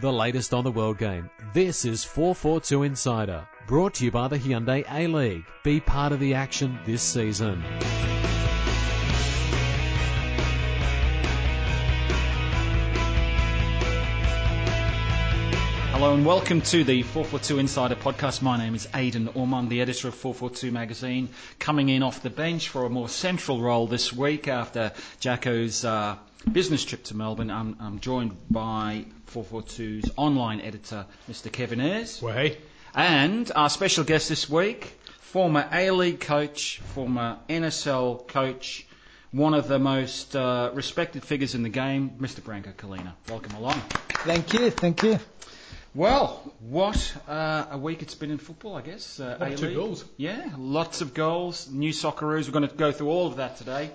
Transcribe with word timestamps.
the 0.00 0.12
latest 0.12 0.52
on 0.52 0.64
the 0.64 0.70
world 0.70 0.98
game. 0.98 1.30
This 1.52 1.84
is 1.84 2.04
442 2.04 2.82
Insider, 2.82 3.46
brought 3.66 3.94
to 3.94 4.04
you 4.04 4.10
by 4.10 4.28
the 4.28 4.38
Hyundai 4.38 4.84
A 4.90 5.06
League. 5.06 5.44
Be 5.62 5.80
part 5.80 6.12
of 6.12 6.20
the 6.20 6.34
action 6.34 6.78
this 6.84 7.02
season. 7.02 7.62
And 16.16 16.24
welcome 16.24 16.62
to 16.62 16.82
the 16.82 17.02
442 17.02 17.58
Insider 17.58 17.94
podcast. 17.94 18.40
My 18.40 18.56
name 18.56 18.74
is 18.74 18.88
Aidan 18.94 19.28
Ormond, 19.34 19.68
the 19.68 19.82
editor 19.82 20.08
of 20.08 20.14
442 20.14 20.72
magazine, 20.72 21.28
coming 21.58 21.90
in 21.90 22.02
off 22.02 22.22
the 22.22 22.30
bench 22.30 22.70
for 22.70 22.86
a 22.86 22.88
more 22.88 23.10
central 23.10 23.60
role 23.60 23.86
this 23.86 24.14
week 24.14 24.48
after 24.48 24.92
Jacko's 25.20 25.84
uh, 25.84 26.16
business 26.50 26.86
trip 26.86 27.04
to 27.04 27.16
Melbourne. 27.18 27.50
I'm, 27.50 27.76
I'm 27.78 28.00
joined 28.00 28.34
by 28.50 29.04
442's 29.30 30.10
online 30.16 30.62
editor, 30.62 31.04
Mr. 31.30 31.52
Kevin 31.52 31.82
Ayres. 31.82 32.22
Well, 32.22 32.32
hey. 32.32 32.56
And 32.94 33.52
our 33.54 33.68
special 33.68 34.02
guest 34.02 34.30
this 34.30 34.48
week, 34.48 34.98
former 35.20 35.68
A-League 35.70 36.20
coach, 36.20 36.78
former 36.94 37.40
NSL 37.50 38.26
coach, 38.26 38.86
one 39.32 39.52
of 39.52 39.68
the 39.68 39.78
most 39.78 40.34
uh, 40.34 40.70
respected 40.72 41.26
figures 41.26 41.54
in 41.54 41.62
the 41.62 41.68
game, 41.68 42.12
Mr. 42.18 42.40
Branko 42.40 42.72
Culina. 42.72 43.12
Welcome 43.28 43.54
along. 43.56 43.82
Thank 44.24 44.54
you, 44.54 44.70
thank 44.70 45.02
you. 45.02 45.18
Well, 45.96 46.42
what 46.60 47.14
uh, 47.26 47.68
a 47.70 47.78
week 47.78 48.02
it's 48.02 48.14
been 48.14 48.30
in 48.30 48.36
football, 48.36 48.76
I 48.76 48.82
guess. 48.82 49.18
Uh, 49.18 49.54
two 49.56 49.74
goals. 49.74 50.04
Yeah, 50.18 50.50
lots 50.58 51.00
of 51.00 51.14
goals, 51.14 51.70
new 51.70 51.88
Socceroos. 51.90 52.44
We're 52.46 52.52
going 52.52 52.68
to 52.68 52.74
go 52.74 52.92
through 52.92 53.08
all 53.08 53.26
of 53.28 53.36
that 53.36 53.56
today. 53.56 53.90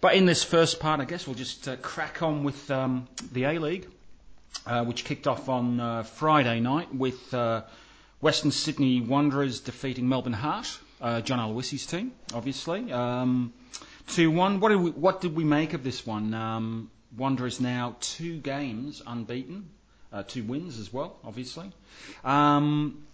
But 0.00 0.16
in 0.16 0.26
this 0.26 0.42
first 0.42 0.80
part, 0.80 0.98
I 0.98 1.04
guess 1.04 1.28
we'll 1.28 1.36
just 1.36 1.68
uh, 1.68 1.76
crack 1.76 2.24
on 2.24 2.42
with 2.42 2.68
um, 2.72 3.06
the 3.30 3.44
A-League, 3.44 3.86
uh, 4.66 4.84
which 4.84 5.04
kicked 5.04 5.28
off 5.28 5.48
on 5.48 5.78
uh, 5.78 6.02
Friday 6.02 6.58
night 6.58 6.92
with 6.92 7.32
uh, 7.32 7.62
Western 8.20 8.50
Sydney 8.50 9.00
Wanderers 9.00 9.60
defeating 9.60 10.08
Melbourne 10.08 10.32
Heart, 10.32 10.76
uh, 11.00 11.20
John 11.20 11.38
Aloisi's 11.38 11.86
team, 11.86 12.10
obviously. 12.34 12.90
Um, 12.90 13.52
2-1. 14.08 14.58
What 14.58 14.70
did, 14.70 14.80
we, 14.80 14.90
what 14.90 15.20
did 15.20 15.36
we 15.36 15.44
make 15.44 15.72
of 15.72 15.84
this 15.84 16.04
one? 16.04 16.34
Um, 16.34 16.90
Wanderers 17.16 17.60
now 17.60 17.94
two 18.00 18.38
games 18.38 19.02
unbeaten, 19.06 19.70
uh, 20.12 20.22
two 20.26 20.42
wins 20.44 20.78
as 20.78 20.92
well, 20.92 21.16
obviously. 21.24 21.70
Um, 22.24 23.04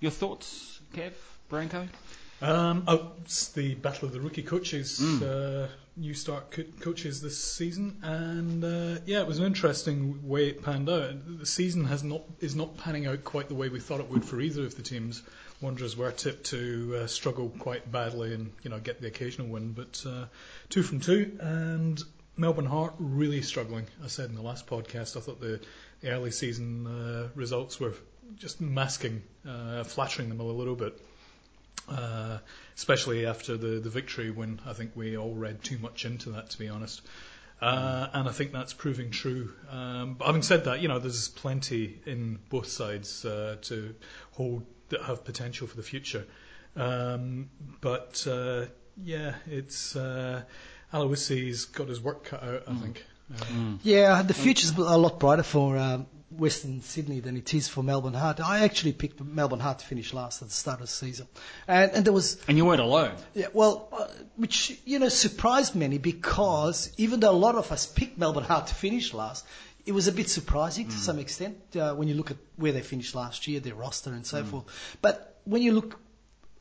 your 0.00 0.10
thoughts, 0.10 0.80
Kev, 0.94 1.12
Branko? 1.50 1.88
Um, 2.42 2.84
oh, 2.88 3.12
it's 3.22 3.48
the 3.48 3.74
battle 3.74 4.06
of 4.06 4.12
the 4.14 4.20
rookie 4.20 4.42
coaches, 4.42 4.98
Mm. 4.98 5.22
uh, 5.22 5.68
new 5.96 6.14
start 6.14 6.50
co- 6.50 6.62
coaches 6.80 7.20
this 7.20 7.36
season, 7.42 7.98
and 8.02 8.64
uh, 8.64 8.98
yeah, 9.04 9.20
it 9.20 9.26
was 9.26 9.38
an 9.38 9.44
interesting 9.44 10.26
way 10.26 10.48
it 10.48 10.62
panned 10.62 10.88
out. 10.88 11.38
The 11.38 11.44
season 11.44 11.84
has 11.84 12.02
not 12.02 12.22
is 12.40 12.56
not 12.56 12.78
panning 12.78 13.06
out 13.06 13.24
quite 13.24 13.48
the 13.48 13.54
way 13.54 13.68
we 13.68 13.78
thought 13.78 14.00
it 14.00 14.08
would 14.08 14.24
for 14.24 14.40
either 14.40 14.62
of 14.64 14.74
the 14.74 14.82
teams. 14.82 15.22
Wanderers 15.60 15.98
were 15.98 16.10
tipped 16.12 16.44
to 16.46 17.00
uh, 17.02 17.06
struggle 17.06 17.50
quite 17.58 17.92
badly 17.92 18.32
and 18.32 18.50
you 18.62 18.70
know 18.70 18.78
get 18.80 19.02
the 19.02 19.08
occasional 19.08 19.48
win, 19.48 19.72
but 19.72 20.02
uh, 20.08 20.24
two 20.70 20.82
from 20.82 21.00
two, 21.00 21.36
and 21.40 22.02
Melbourne 22.38 22.64
Heart 22.64 22.94
really 22.98 23.42
struggling. 23.42 23.84
I 24.02 24.06
said 24.06 24.30
in 24.30 24.34
the 24.34 24.40
last 24.40 24.66
podcast, 24.66 25.18
I 25.18 25.20
thought 25.20 25.42
the, 25.42 25.60
the 26.00 26.10
early 26.10 26.30
season 26.30 26.86
uh, 26.86 27.28
results 27.34 27.78
were 27.80 27.94
just 28.36 28.60
masking, 28.60 29.22
uh, 29.48 29.84
flattering 29.84 30.28
them 30.28 30.40
a 30.40 30.44
little 30.44 30.76
bit. 30.76 31.00
Uh, 31.88 32.38
especially 32.76 33.26
after 33.26 33.56
the, 33.56 33.80
the 33.80 33.90
victory 33.90 34.30
when 34.30 34.60
I 34.64 34.74
think 34.74 34.92
we 34.94 35.16
all 35.16 35.34
read 35.34 35.64
too 35.64 35.76
much 35.78 36.04
into 36.04 36.30
that, 36.30 36.50
to 36.50 36.58
be 36.58 36.68
honest. 36.68 37.02
Uh, 37.60 38.06
and 38.14 38.28
I 38.28 38.32
think 38.32 38.52
that's 38.52 38.72
proving 38.72 39.10
true. 39.10 39.52
Um, 39.70 40.14
but 40.14 40.26
having 40.26 40.42
said 40.42 40.64
that, 40.64 40.80
you 40.80 40.88
know, 40.88 40.98
there's 40.98 41.28
plenty 41.28 42.00
in 42.06 42.38
both 42.48 42.68
sides 42.68 43.24
uh, 43.24 43.56
to 43.62 43.94
hold 44.32 44.64
that 44.88 45.02
have 45.02 45.24
potential 45.24 45.66
for 45.66 45.76
the 45.76 45.82
future. 45.82 46.26
Um, 46.76 47.50
but 47.80 48.26
uh, 48.26 48.66
yeah, 49.02 49.34
it's 49.46 49.94
uh, 49.94 50.42
Aloisi's 50.92 51.66
got 51.66 51.88
his 51.88 52.00
work 52.00 52.24
cut 52.24 52.42
out, 52.42 52.62
I 52.66 52.74
think. 52.74 53.04
Uh, 53.32 53.76
Yeah, 53.82 54.22
the 54.22 54.34
future's 54.34 54.76
a 54.76 54.98
lot 54.98 55.18
brighter 55.20 55.42
for 55.42 55.76
um, 55.78 56.06
Western 56.30 56.80
Sydney 56.80 57.20
than 57.20 57.36
it 57.36 57.52
is 57.54 57.68
for 57.68 57.82
Melbourne 57.82 58.14
Heart. 58.14 58.40
I 58.40 58.60
actually 58.60 58.92
picked 58.92 59.20
Melbourne 59.20 59.60
Heart 59.60 59.80
to 59.80 59.86
finish 59.86 60.12
last 60.14 60.42
at 60.42 60.48
the 60.48 60.54
start 60.54 60.80
of 60.80 60.86
the 60.86 60.92
season, 60.92 61.26
and, 61.66 61.90
and 61.92 62.04
there 62.04 62.12
was 62.12 62.38
And 62.48 62.56
you 62.56 62.64
weren't 62.64 62.80
alone. 62.80 63.14
yeah, 63.34 63.46
well, 63.52 63.88
uh, 63.92 64.06
which 64.36 64.80
you 64.84 64.98
know 64.98 65.08
surprised 65.08 65.74
many 65.74 65.98
because 65.98 66.92
even 66.96 67.20
though 67.20 67.30
a 67.30 67.40
lot 67.46 67.56
of 67.56 67.70
us 67.72 67.86
picked 67.86 68.16
Melbourne 68.18 68.44
Heart 68.44 68.68
to 68.68 68.74
finish 68.74 69.12
last, 69.12 69.44
it 69.86 69.92
was 69.92 70.08
a 70.08 70.12
bit 70.12 70.28
surprising 70.28 70.86
to 70.88 70.96
some 70.96 71.18
extent 71.18 71.56
uh, 71.76 71.94
when 71.94 72.06
you 72.08 72.14
look 72.14 72.30
at 72.30 72.36
where 72.56 72.72
they 72.72 72.82
finished 72.82 73.14
last 73.14 73.48
year, 73.48 73.60
their 73.60 73.74
roster 73.74 74.10
and 74.12 74.24
so 74.26 74.44
forth. 74.44 74.64
But 75.02 75.40
when 75.44 75.62
you 75.62 75.72
look 75.72 75.98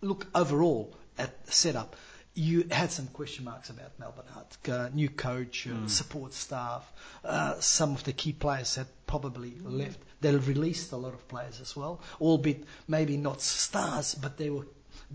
look 0.02 0.26
overall 0.34 0.96
at 1.18 1.46
the 1.46 1.52
setup, 1.52 1.96
you 2.40 2.66
had 2.72 2.90
some 2.90 3.08
question 3.08 3.44
marks 3.44 3.70
about 3.70 3.92
Melbourne 4.00 4.26
Heart. 4.34 4.58
Uh, 4.70 4.90
new 4.94 5.10
coach, 5.10 5.68
uh, 5.68 5.88
support 5.88 6.34
staff, 6.34 6.90
uh, 7.26 7.60
some 7.60 7.94
of 7.94 8.06
the 8.06 8.14
key 8.14 8.32
players 8.32 8.76
had 8.76 8.88
probably 9.08 9.54
left. 9.62 10.00
They've 10.22 10.48
released 10.48 10.94
a 10.94 10.96
lot 10.98 11.14
of 11.14 11.28
players 11.28 11.60
as 11.60 11.76
well, 11.76 12.00
albeit 12.22 12.64
maybe 12.88 13.18
not 13.18 13.42
stars, 13.42 14.16
but 14.16 14.38
they 14.38 14.50
were 14.50 14.66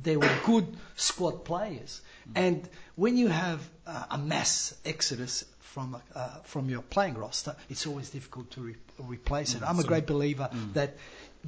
they 0.02 0.16
were 0.16 0.30
good 0.44 0.76
squad 0.96 1.44
players. 1.44 2.02
And 2.34 2.68
when 2.96 3.16
you 3.16 3.28
have 3.28 3.60
uh, 3.86 4.04
a 4.10 4.18
mass 4.18 4.74
exodus 4.84 5.44
from 5.60 5.96
uh, 6.14 6.28
from 6.42 6.68
your 6.68 6.82
playing 6.82 7.14
roster, 7.14 7.56
it's 7.70 7.86
always 7.86 8.10
difficult 8.10 8.50
to 8.52 8.60
re- 8.60 8.76
replace 8.98 9.54
it. 9.54 9.62
I'm 9.62 9.78
a 9.78 9.84
great 9.84 10.06
believer 10.06 10.50
that 10.74 10.96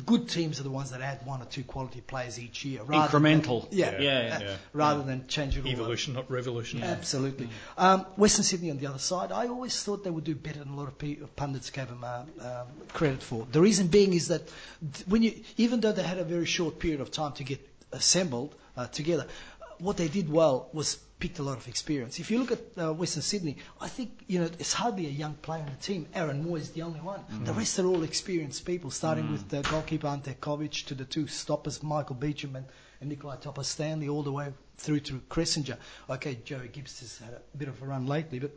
good 0.05 0.29
teams 0.29 0.61
are 0.61 0.63
the 0.63 0.71
ones 0.71 0.91
that 0.91 1.01
add 1.01 1.25
one 1.25 1.41
or 1.41 1.47
two 1.47 1.63
quality 1.65 2.01
players 2.03 2.39
each 2.39 2.65
year. 2.65 2.83
rather 2.83 3.19
than- 3.19 3.23
Incremental. 3.43 3.67
yeah, 3.71 3.99
Yeah, 3.99 4.27
yeah, 4.29 4.37
uh, 4.37 4.41
yeah. 4.41 4.57
rather 4.73 5.03
than 5.03 5.27
change 5.29 5.57
it 5.57 5.61
all. 5.65 5.69
up. 5.69 5.73
evolution, 5.73 6.13
not 6.15 6.31
revolution. 6.31 6.83
Absolutely. 6.83 7.49
Um, 7.79 8.01
Western 8.17 8.45
Sydney 8.45 8.71
on 8.71 8.79
the 8.79 8.87
other 8.87 8.99
side, 8.99 9.33
I 9.33 9.47
always 9.49 9.83
thought 9.83 10.05
they 10.05 10.11
would 10.11 10.25
do 10.25 10.35
better 10.35 10.59
than 10.59 10.69
a 10.69 10.77
lot 10.77 10.89
of 10.89 10.99
pe- 10.99 11.17
pundits 11.37 11.71
gave 11.71 11.89
them 11.89 12.05
uh, 12.05 12.23
um, 12.41 12.67
credit 12.93 13.23
for. 13.23 13.47
The 13.53 13.61
reason 13.61 13.87
being 13.87 14.13
is 14.13 14.29
that 14.29 14.43
when 15.07 15.23
you, 15.23 15.33
even 15.57 15.81
though 15.81 15.93
they 15.93 16.03
had 16.03 16.19
a 16.19 16.25
very 16.25 16.47
short 16.47 16.79
period 16.79 17.01
of 17.01 17.11
time 17.11 17.33
to 17.33 17.45
get 17.45 17.67
assembled 17.93 18.55
uh, 18.77 18.87
together, 18.89 19.27
what 19.79 19.97
they 19.97 20.09
did 20.09 20.31
well 20.31 20.69
was 20.73 20.99
picked 21.19 21.39
a 21.39 21.43
lot 21.43 21.57
of 21.57 21.67
experience. 21.69 22.19
If 22.19 22.31
you 22.31 22.39
look 22.39 22.53
at 22.53 22.61
uh, 22.77 22.93
Western 22.93 23.23
Sydney, 23.23 23.57
I 23.81 23.89
think 23.89 24.25
you 24.27 24.41
know 24.41 24.47
it's 24.59 24.73
hardly 24.73 25.07
a 25.07 25.11
young 25.11 25.35
player 25.35 25.61
in 25.61 25.67
the 25.73 25.83
team. 25.83 26.07
Aaron 26.15 26.45
Mooy 26.45 26.61
is 26.61 26.71
the 26.71 26.83
only 26.83 27.01
one. 27.01 27.21
The 27.45 27.53
rest 27.53 27.79
are 27.79 27.87
all 27.87 28.03
experienced 28.03 28.65
people, 28.67 28.91
starting 28.91 29.31
with 29.33 29.49
the 29.49 29.63
goalkeeper 29.63 30.07
Ante 30.09 30.35
Covic 30.35 30.85
to 30.87 30.95
the 30.95 31.05
two 31.05 31.27
stoppers, 31.27 31.83
Michael 31.83 32.17
Beauchamp 32.17 32.57
and, 32.57 32.67
and 33.01 33.09
Nikolai 33.09 33.37
Topor-Stanley, 33.37 34.09
all 34.09 34.23
the 34.23 34.33
way 34.33 34.53
through 34.79 35.01
to 35.01 35.21
Kresinger. 35.31 35.79
Okay, 36.11 36.39
Joey 36.45 36.69
Gibbs 36.69 37.01
has 37.01 37.19
had 37.19 37.35
a 37.35 37.57
bit 37.57 37.69
of 37.69 37.81
a 37.83 37.87
run 37.87 38.07
lately, 38.07 38.39
but 38.39 38.51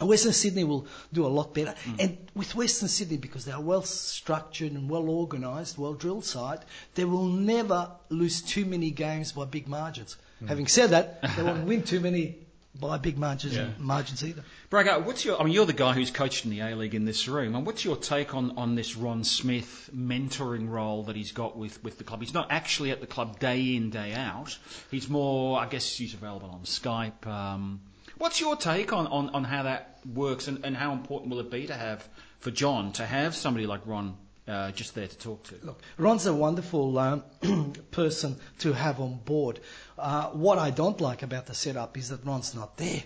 Western 0.00 0.32
Sydney 0.32 0.64
will 0.64 0.86
do 1.12 1.26
a 1.26 1.28
lot 1.28 1.54
better. 1.54 1.74
And 1.98 2.16
with 2.34 2.54
Western 2.54 2.88
Sydney, 2.88 3.16
because 3.16 3.44
they 3.44 3.52
are 3.52 3.60
well 3.60 3.82
structured 3.82 4.72
and 4.72 4.88
well 4.88 5.08
organised, 5.08 5.78
well 5.78 5.94
drilled 5.94 6.24
side, 6.24 6.60
they 6.94 7.04
will 7.04 7.26
never 7.26 7.90
lose 8.08 8.42
too 8.42 8.64
many 8.64 8.90
games 8.90 9.32
by 9.32 9.44
big 9.44 9.66
margins. 9.68 10.16
Having 10.46 10.68
said 10.68 10.90
that, 10.90 11.20
they 11.36 11.42
won't 11.42 11.66
win 11.66 11.82
too 11.82 11.98
many 12.00 12.36
by 12.80 12.96
big 12.96 13.18
margins, 13.18 13.56
Yeah. 13.56 13.70
margins 13.78 14.22
either. 14.22 14.44
Braga, 14.70 15.00
what's 15.00 15.24
your? 15.24 15.40
I 15.40 15.42
mean, 15.42 15.52
you're 15.52 15.66
the 15.66 15.72
guy 15.72 15.94
who's 15.94 16.12
coached 16.12 16.44
in 16.44 16.52
the 16.52 16.60
A 16.60 16.76
League 16.76 16.94
in 16.94 17.04
this 17.04 17.26
room, 17.26 17.56
and 17.56 17.66
what's 17.66 17.84
your 17.84 17.96
take 17.96 18.36
on, 18.36 18.56
on 18.56 18.76
this 18.76 18.94
Ron 18.94 19.24
Smith 19.24 19.90
mentoring 19.92 20.68
role 20.68 21.02
that 21.04 21.16
he's 21.16 21.32
got 21.32 21.56
with, 21.56 21.82
with 21.82 21.98
the 21.98 22.04
club? 22.04 22.20
He's 22.20 22.34
not 22.34 22.46
actually 22.52 22.92
at 22.92 23.00
the 23.00 23.08
club 23.08 23.40
day 23.40 23.74
in 23.74 23.90
day 23.90 24.12
out. 24.12 24.56
He's 24.92 25.08
more, 25.08 25.58
I 25.58 25.66
guess, 25.66 25.96
he's 25.96 26.14
available 26.14 26.50
on 26.50 26.60
Skype. 26.60 27.26
Um, 27.26 27.80
what's 28.18 28.40
your 28.40 28.56
take 28.56 28.92
on, 28.92 29.06
on, 29.06 29.30
on 29.30 29.44
how 29.44 29.62
that 29.64 30.00
works, 30.14 30.48
and, 30.48 30.64
and 30.64 30.76
how 30.76 30.92
important 30.92 31.30
will 31.30 31.40
it 31.40 31.50
be 31.50 31.66
to 31.66 31.74
have 31.74 32.06
for 32.40 32.50
John 32.50 32.92
to 32.92 33.06
have 33.06 33.34
somebody 33.34 33.66
like 33.66 33.80
Ron 33.86 34.16
uh, 34.46 34.72
just 34.72 34.94
there 34.94 35.08
to 35.08 35.18
talk 35.18 35.44
to? 35.44 35.54
Look, 35.62 35.80
Ron's 35.96 36.26
a 36.26 36.34
wonderful 36.34 36.98
um, 36.98 37.24
person 37.90 38.36
to 38.60 38.72
have 38.72 39.00
on 39.00 39.18
board. 39.24 39.60
Uh, 39.98 40.28
what 40.28 40.58
I 40.58 40.70
don't 40.70 41.00
like 41.00 41.22
about 41.22 41.46
the 41.46 41.54
setup 41.54 41.96
is 41.96 42.10
that 42.10 42.24
Ron's 42.24 42.54
not 42.54 42.76
there. 42.76 43.02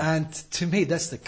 And 0.00 0.32
to 0.52 0.66
me, 0.66 0.84
that's 0.84 1.08
the 1.08 1.18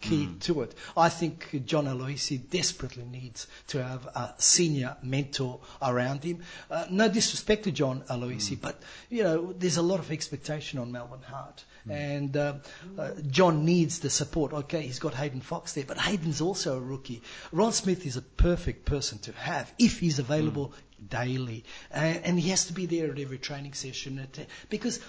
key 0.00 0.28
to 0.40 0.62
it. 0.62 0.74
I 0.96 1.08
think 1.10 1.64
John 1.66 1.84
Aloisi 1.84 2.38
desperately 2.50 3.04
needs 3.04 3.46
to 3.68 3.84
have 3.84 4.06
a 4.06 4.34
senior 4.38 4.96
mentor 5.02 5.60
around 5.80 6.24
him. 6.24 6.42
Uh, 6.70 6.86
no 6.90 7.08
disrespect 7.08 7.64
to 7.64 7.72
John 7.72 8.02
Aloisi, 8.08 8.60
but 8.60 8.82
you 9.10 9.22
know, 9.22 9.52
there's 9.52 9.76
a 9.76 9.82
lot 9.82 10.00
of 10.00 10.10
expectation 10.10 10.78
on 10.78 10.90
Melbourne 10.90 11.22
Heart, 11.22 11.64
and 11.88 12.36
uh, 12.36 12.54
uh, 12.98 13.10
John 13.30 13.64
needs 13.64 14.00
the 14.00 14.10
support. 14.10 14.52
Okay, 14.52 14.82
he's 14.82 14.98
got 14.98 15.14
Hayden 15.14 15.40
Fox 15.40 15.72
there, 15.72 15.84
but 15.86 15.98
Hayden's 15.98 16.40
also 16.40 16.76
a 16.76 16.80
rookie. 16.80 17.22
Ron 17.52 17.72
Smith 17.72 18.06
is 18.06 18.16
a 18.16 18.22
perfect 18.22 18.84
person 18.84 19.18
to 19.20 19.32
have 19.32 19.72
if 19.78 19.98
he's 20.00 20.18
available 20.18 20.72
daily, 21.08 21.64
and, 21.90 22.24
and 22.24 22.40
he 22.40 22.50
has 22.50 22.66
to 22.66 22.72
be 22.72 22.86
there 22.86 23.10
at 23.12 23.18
every 23.18 23.38
training 23.38 23.74
session 23.74 24.18
at, 24.18 24.46
because 24.70 25.00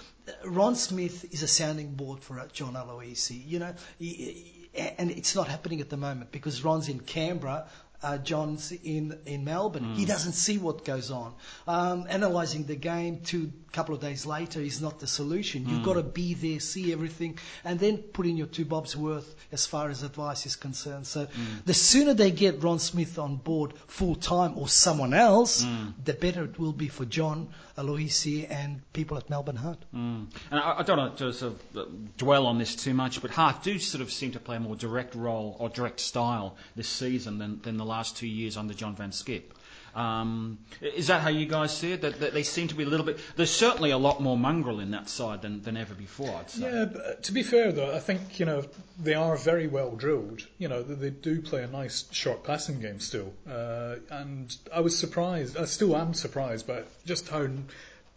Ron 0.44 0.74
Smith 0.76 1.32
is 1.32 1.42
a 1.42 1.48
sounding 1.48 1.94
board 1.94 2.22
for 2.22 2.38
uh, 2.38 2.46
John 2.52 2.74
Aloisi. 2.74 3.46
You 3.46 3.58
know, 3.60 3.74
he- 3.98 4.14
he- 4.14 4.54
and 4.74 5.10
it's 5.10 5.34
not 5.34 5.48
happening 5.48 5.80
at 5.80 5.88
the 5.90 5.96
moment 5.96 6.30
because 6.30 6.62
Ron's 6.62 6.88
in 6.88 7.00
Canberra 7.00 7.66
uh, 8.02 8.18
Johns 8.18 8.72
in 8.72 9.18
in 9.26 9.44
Melbourne. 9.44 9.94
He 9.94 10.04
doesn't 10.04 10.32
see 10.32 10.58
what 10.58 10.84
goes 10.84 11.10
on. 11.10 11.34
Um, 11.66 12.06
analyzing 12.08 12.64
the 12.64 12.76
game 12.76 13.20
two 13.20 13.52
couple 13.72 13.94
of 13.94 14.00
days 14.00 14.24
later 14.24 14.60
is 14.60 14.80
not 14.80 14.98
the 14.98 15.06
solution. 15.06 15.68
You've 15.68 15.84
got 15.84 15.94
to 15.94 16.02
be 16.02 16.34
there, 16.34 16.58
see 16.58 16.90
everything, 16.92 17.38
and 17.64 17.78
then 17.78 17.98
put 17.98 18.26
in 18.26 18.36
your 18.36 18.46
two 18.46 18.64
bobs 18.64 18.96
worth 18.96 19.34
as 19.52 19.66
far 19.66 19.90
as 19.90 20.02
advice 20.02 20.46
is 20.46 20.56
concerned. 20.56 21.06
So 21.06 21.28
the 21.66 21.74
sooner 21.74 22.14
they 22.14 22.30
get 22.30 22.62
Ron 22.62 22.78
Smith 22.78 23.18
on 23.18 23.36
board 23.36 23.74
full 23.86 24.14
time 24.14 24.56
or 24.56 24.68
someone 24.68 25.12
else, 25.14 25.66
the 26.04 26.14
better 26.14 26.44
it 26.44 26.58
will 26.58 26.72
be 26.72 26.88
for 26.88 27.04
John 27.04 27.48
Aloisi 27.78 28.50
and 28.50 28.82
people 28.92 29.16
at 29.16 29.30
Melbourne 29.30 29.56
Heart. 29.56 29.84
Mm. 29.94 30.26
And 30.50 30.60
I, 30.60 30.80
I 30.80 30.82
don't 30.82 30.98
want 30.98 31.16
to 31.18 31.32
sort 31.32 31.52
of 31.52 31.76
uh, 31.76 31.84
dwell 32.16 32.46
on 32.46 32.58
this 32.58 32.74
too 32.74 32.92
much, 32.92 33.22
but 33.22 33.30
Heart 33.30 33.62
do 33.62 33.78
sort 33.78 34.02
of 34.02 34.12
seem 34.12 34.32
to 34.32 34.40
play 34.40 34.56
a 34.56 34.60
more 34.60 34.76
direct 34.76 35.14
role 35.14 35.56
or 35.58 35.68
direct 35.68 36.00
style 36.00 36.56
this 36.76 36.88
season 36.88 37.38
than, 37.38 37.60
than 37.62 37.76
the 37.76 37.84
last 37.84 38.16
two 38.16 38.26
years 38.26 38.56
under 38.56 38.74
John 38.74 38.96
van 38.96 39.10
't 39.12 39.24
Schip. 39.24 39.54
Um, 39.94 40.58
is 40.80 41.08
that 41.08 41.20
how 41.22 41.30
you 41.30 41.46
guys 41.46 41.76
see 41.76 41.92
it? 41.92 42.02
That, 42.02 42.20
that 42.20 42.34
they 42.34 42.42
seem 42.42 42.68
to 42.68 42.74
be 42.74 42.84
a 42.84 42.86
little 42.86 43.06
bit. 43.06 43.18
There's 43.36 43.50
certainly 43.50 43.90
a 43.90 43.98
lot 43.98 44.20
more 44.20 44.36
mongrel 44.36 44.80
in 44.80 44.90
that 44.92 45.08
side 45.08 45.42
than, 45.42 45.62
than 45.62 45.76
ever 45.76 45.94
before. 45.94 46.34
I'd 46.36 46.50
say. 46.50 46.62
Yeah, 46.62 46.84
but 46.86 47.06
uh, 47.06 47.14
to 47.14 47.32
be 47.32 47.42
fair 47.42 47.72
though, 47.72 47.94
I 47.94 47.98
think 47.98 48.38
you 48.38 48.46
know 48.46 48.64
they 48.98 49.14
are 49.14 49.36
very 49.36 49.66
well 49.66 49.96
drilled. 49.96 50.46
You 50.58 50.68
know 50.68 50.82
they, 50.82 50.94
they 50.94 51.10
do 51.10 51.40
play 51.42 51.62
a 51.62 51.68
nice 51.68 52.04
short 52.12 52.44
passing 52.44 52.80
game 52.80 53.00
still, 53.00 53.32
uh, 53.48 53.96
and 54.10 54.56
I 54.72 54.80
was 54.80 54.96
surprised. 54.98 55.56
I 55.56 55.64
still 55.64 55.96
am 55.96 56.14
surprised 56.14 56.66
but 56.66 56.86
just 57.04 57.28
how 57.28 57.48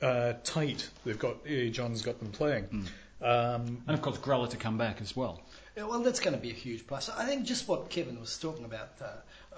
uh, 0.01 0.33
tight 0.43 0.89
they've 1.05 1.19
got. 1.19 1.45
John's 1.71 2.01
got 2.01 2.19
them 2.19 2.31
playing. 2.31 2.87
Um, 3.21 3.83
And 3.87 3.91
of 3.91 4.01
course, 4.01 4.17
Grella 4.17 4.49
to 4.49 4.57
come 4.57 4.77
back 4.77 4.99
as 5.01 5.15
well. 5.15 5.41
Yeah, 5.77 5.83
well, 5.83 6.01
that's 6.01 6.19
going 6.19 6.35
to 6.35 6.41
be 6.41 6.49
a 6.49 6.53
huge 6.53 6.85
plus. 6.87 7.09
I 7.09 7.25
think 7.25 7.45
just 7.45 7.67
what 7.67 7.89
Kevin 7.89 8.19
was 8.19 8.37
talking 8.37 8.65
about, 8.65 8.89
uh, 9.01 9.07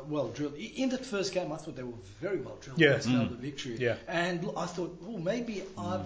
well 0.07 0.29
drilled. 0.29 0.55
In 0.55 0.89
that 0.89 1.05
first 1.05 1.33
game, 1.33 1.51
I 1.51 1.57
thought 1.57 1.75
they 1.75 1.83
were 1.83 1.93
very 2.21 2.39
well 2.39 2.57
drilled. 2.61 2.79
Yeah. 2.79 2.89
against 2.89 3.09
Melbourne 3.09 3.37
victory. 3.37 3.77
Yeah. 3.79 3.95
And 4.07 4.49
I 4.57 4.65
thought, 4.65 4.97
well, 5.01 5.19
maybe 5.19 5.63
I've, 5.77 6.01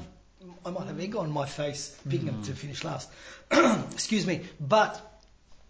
I 0.66 0.70
might 0.70 0.88
have 0.88 1.00
egg 1.00 1.16
on 1.16 1.32
my 1.32 1.46
face 1.46 1.98
picking 2.10 2.28
them 2.28 2.44
to 2.44 2.54
finish 2.54 2.84
last. 2.84 3.10
Excuse 3.92 4.26
me. 4.26 4.42
But 4.60 5.00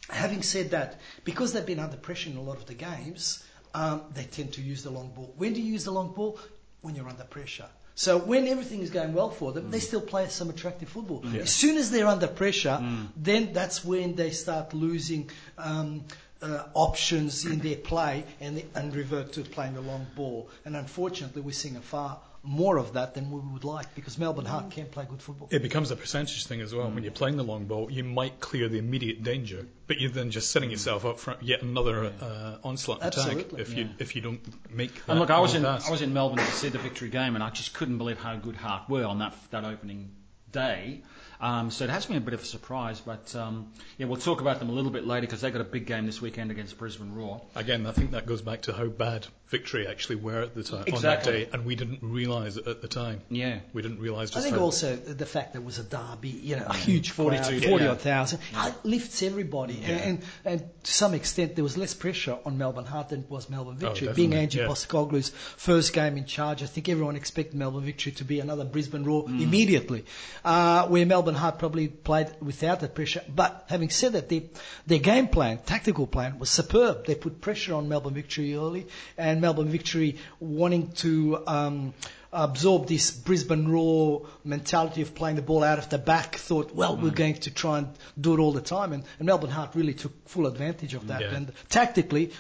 having 0.09 0.41
said 0.41 0.71
that, 0.71 0.99
because 1.23 1.53
they've 1.53 1.65
been 1.65 1.79
under 1.79 1.97
pressure 1.97 2.29
in 2.29 2.37
a 2.37 2.41
lot 2.41 2.57
of 2.57 2.65
the 2.65 2.73
games, 2.73 3.43
um, 3.73 4.01
they 4.13 4.23
tend 4.23 4.53
to 4.53 4.61
use 4.61 4.83
the 4.83 4.89
long 4.89 5.09
ball. 5.09 5.33
When 5.37 5.53
do 5.53 5.61
you 5.61 5.71
use 5.71 5.85
the 5.85 5.91
long 5.91 6.13
ball? 6.13 6.39
When 6.81 6.95
you're 6.95 7.09
under 7.09 7.23
pressure. 7.23 7.65
So 7.95 8.19
when 8.19 8.47
everything 8.47 8.81
is 8.81 8.91
going 8.91 9.13
well 9.13 9.31
for 9.31 9.51
them, 9.51 9.71
they 9.71 9.79
still 9.79 10.01
play 10.01 10.27
some 10.27 10.51
attractive 10.51 10.87
football. 10.87 11.23
As 11.35 11.49
soon 11.49 11.77
as 11.77 11.89
they're 11.89 12.05
under 12.05 12.27
pressure, 12.27 12.79
then 13.15 13.53
that's 13.53 13.83
when 13.83 14.13
they 14.15 14.29
start 14.29 14.75
losing 14.75 15.31
um, 15.57 16.03
uh, 16.41 16.63
options 16.73 17.45
in 17.45 17.59
their 17.59 17.75
play 17.75 18.23
and, 18.39 18.63
and 18.75 18.95
revert 18.95 19.33
to 19.33 19.41
playing 19.41 19.73
the 19.73 19.81
long 19.81 20.05
ball. 20.15 20.49
And 20.65 20.75
unfortunately, 20.75 21.41
we're 21.41 21.51
seeing 21.51 21.75
a 21.75 21.81
far 21.81 22.19
more 22.43 22.77
of 22.77 22.93
that 22.93 23.13
than 23.13 23.29
we 23.29 23.39
would 23.39 23.65
like 23.65 23.93
because 23.93 24.17
Melbourne 24.17 24.45
Heart 24.45 24.71
can 24.71 24.85
play 24.85 25.05
good 25.09 25.21
football. 25.21 25.49
it 25.51 25.61
becomes 25.61 25.91
a 25.91 25.95
percentage 25.95 26.45
thing 26.45 26.61
as 26.61 26.73
well. 26.73 26.89
When 26.89 27.03
you're 27.03 27.11
playing 27.11 27.35
the 27.35 27.43
long 27.43 27.65
ball, 27.65 27.91
you 27.91 28.03
might 28.03 28.39
clear 28.39 28.69
the 28.69 28.77
immediate 28.77 29.21
danger, 29.21 29.65
but 29.85 29.99
you're 29.99 30.11
then 30.11 30.31
just 30.31 30.51
setting 30.51 30.71
yourself 30.71 31.05
up 31.05 31.19
for 31.19 31.35
yet 31.41 31.61
another 31.61 32.13
uh, 32.21 32.57
onslaught 32.63 32.99
attack 32.99 33.17
Absolutely, 33.17 33.61
if 33.61 33.73
you 33.73 33.89
if 33.99 34.15
you 34.15 34.21
don't 34.21 34.39
make. 34.71 34.93
That 34.93 35.11
And 35.11 35.19
look, 35.19 35.29
I 35.29 35.39
was 35.39 35.55
in 35.55 35.63
pass. 35.63 35.87
I 35.87 35.91
was 35.91 36.01
in 36.01 36.13
Melbourne 36.13 36.37
to 36.37 36.51
see 36.51 36.69
the 36.69 36.77
victory 36.77 37.09
game, 37.09 37.35
and 37.35 37.43
I 37.43 37.49
just 37.49 37.73
couldn't 37.73 37.97
believe 37.97 38.17
how 38.17 38.35
good 38.37 38.55
Heart 38.55 38.89
were 38.89 39.05
on 39.05 39.19
that 39.19 39.35
that 39.51 39.65
opening 39.65 40.09
day. 40.51 41.01
Um, 41.39 41.69
so 41.69 41.83
it 41.83 41.89
has 41.89 42.05
been 42.05 42.17
a 42.17 42.21
bit 42.21 42.33
of 42.33 42.41
a 42.41 42.45
surprise, 42.45 42.99
but 42.99 43.35
um, 43.35 43.71
yeah, 43.97 44.07
we'll 44.07 44.19
talk 44.19 44.41
about 44.41 44.59
them 44.59 44.69
a 44.69 44.71
little 44.71 44.91
bit 44.91 45.05
later 45.05 45.21
because 45.27 45.41
they 45.41 45.51
got 45.51 45.61
a 45.61 45.65
big 45.65 45.85
game 45.85 46.05
this 46.05 46.21
weekend 46.21 46.49
against 46.51 46.77
Brisbane 46.77 47.13
Roar. 47.13 47.41
Again, 47.55 47.85
I 47.85 47.91
think 47.91 48.11
that 48.11 48.25
goes 48.25 48.41
back 48.41 48.63
to 48.63 48.73
how 48.73 48.87
bad 48.87 49.27
victory 49.49 49.87
actually 49.87 50.17
were 50.17 50.41
at 50.41 50.55
the 50.55 50.63
time 50.63 50.83
on 50.93 51.01
that 51.01 51.23
day, 51.23 51.47
and 51.53 51.65
we 51.65 51.75
didn't 51.75 51.99
realise 52.01 52.57
it 52.57 52.67
at 52.67 52.81
the 52.81 52.87
time. 52.87 53.21
Yeah. 53.29 53.59
We 53.71 53.81
didn't 53.81 53.99
realise 53.99 54.35
I 54.35 54.41
think 54.41 54.55
how 54.55 54.61
also 54.61 54.95
the 54.95 55.25
fact 55.25 55.53
that 55.53 55.59
it 55.59 55.65
was 55.65 55.79
a 55.79 55.83
derby, 55.83 56.29
you 56.29 56.57
know, 56.57 56.65
a 56.67 56.75
huge 56.75 57.11
42, 57.11 57.43
42, 57.43 57.69
40 57.69 57.83
yeah. 57.83 57.91
odd 57.91 58.01
thousand, 58.01 58.39
uh, 58.55 58.71
lifts 58.83 59.23
everybody. 59.23 59.81
And, 59.85 60.21
and 60.43 60.69
to 60.83 60.91
some 60.91 61.13
extent, 61.13 61.55
there 61.55 61.63
was 61.63 61.77
less 61.77 61.93
pressure 61.93 62.37
on 62.45 62.57
Melbourne 62.57 62.85
Heart 62.85 63.09
than 63.09 63.21
it 63.21 63.29
was 63.29 63.49
Melbourne 63.49 63.77
Victory. 63.77 64.07
Being 64.13 64.31
definitely, 64.31 64.37
Angie 64.37 64.59
yeah. 64.59 64.67
Postecoglou's 64.67 65.29
first 65.29 65.93
game 65.93 66.17
in 66.17 66.25
charge, 66.25 66.61
I 66.61 66.65
think 66.65 66.89
everyone 66.89 67.15
expected 67.15 67.55
Melbourne 67.55 67.85
Victory 67.85 68.11
to 68.13 68.25
be 68.25 68.41
another 68.41 68.65
Brisbane 68.65 69.05
Roar 69.05 69.25
immediately, 69.27 70.03
uh, 70.43 70.87
where 70.87 71.05
Melbourne 71.05 71.35
Heart 71.35 71.59
probably 71.59 71.87
played 71.87 72.29
without 72.41 72.81
that 72.81 72.95
pressure. 72.95 73.23
But 73.33 73.65
having 73.69 73.89
said 73.89 74.11
that, 74.13 74.27
their, 74.27 74.41
their 74.85 74.99
game 74.99 75.29
plan, 75.29 75.59
tactical 75.65 76.05
plan, 76.05 76.37
was 76.37 76.49
superb. 76.49 77.05
They 77.05 77.15
put 77.15 77.39
pressure 77.39 77.75
on 77.75 77.87
Melbourne 77.87 78.13
Victory 78.13 78.53
early, 78.55 78.87
and 79.17 79.36
Melbourne 79.41 79.69
Victory 79.69 80.17
wanting 80.39 80.91
to 80.93 81.43
um, 81.47 81.93
absorb 82.31 82.87
this 82.87 83.11
Brisbane 83.11 83.67
Roar 83.67 84.27
mentality 84.43 85.01
of 85.01 85.15
playing 85.15 85.35
the 85.35 85.41
ball 85.41 85.63
out 85.63 85.79
of 85.79 85.89
the 85.89 85.97
back, 85.97 86.35
thought, 86.35 86.73
well, 86.73 86.97
we're 86.97 87.11
going 87.11 87.35
to 87.35 87.51
try 87.51 87.79
and 87.79 87.89
do 88.19 88.33
it 88.33 88.39
all 88.39 88.51
the 88.51 88.61
time. 88.61 88.93
And, 88.93 89.03
and 89.19 89.25
Melbourne 89.25 89.49
Heart 89.49 89.75
really 89.75 89.93
took 89.93 90.27
full 90.27 90.47
advantage 90.47 90.93
of 90.93 91.07
that. 91.07 91.21
Yeah. 91.21 91.35
And 91.35 91.51
tactically, 91.69 92.31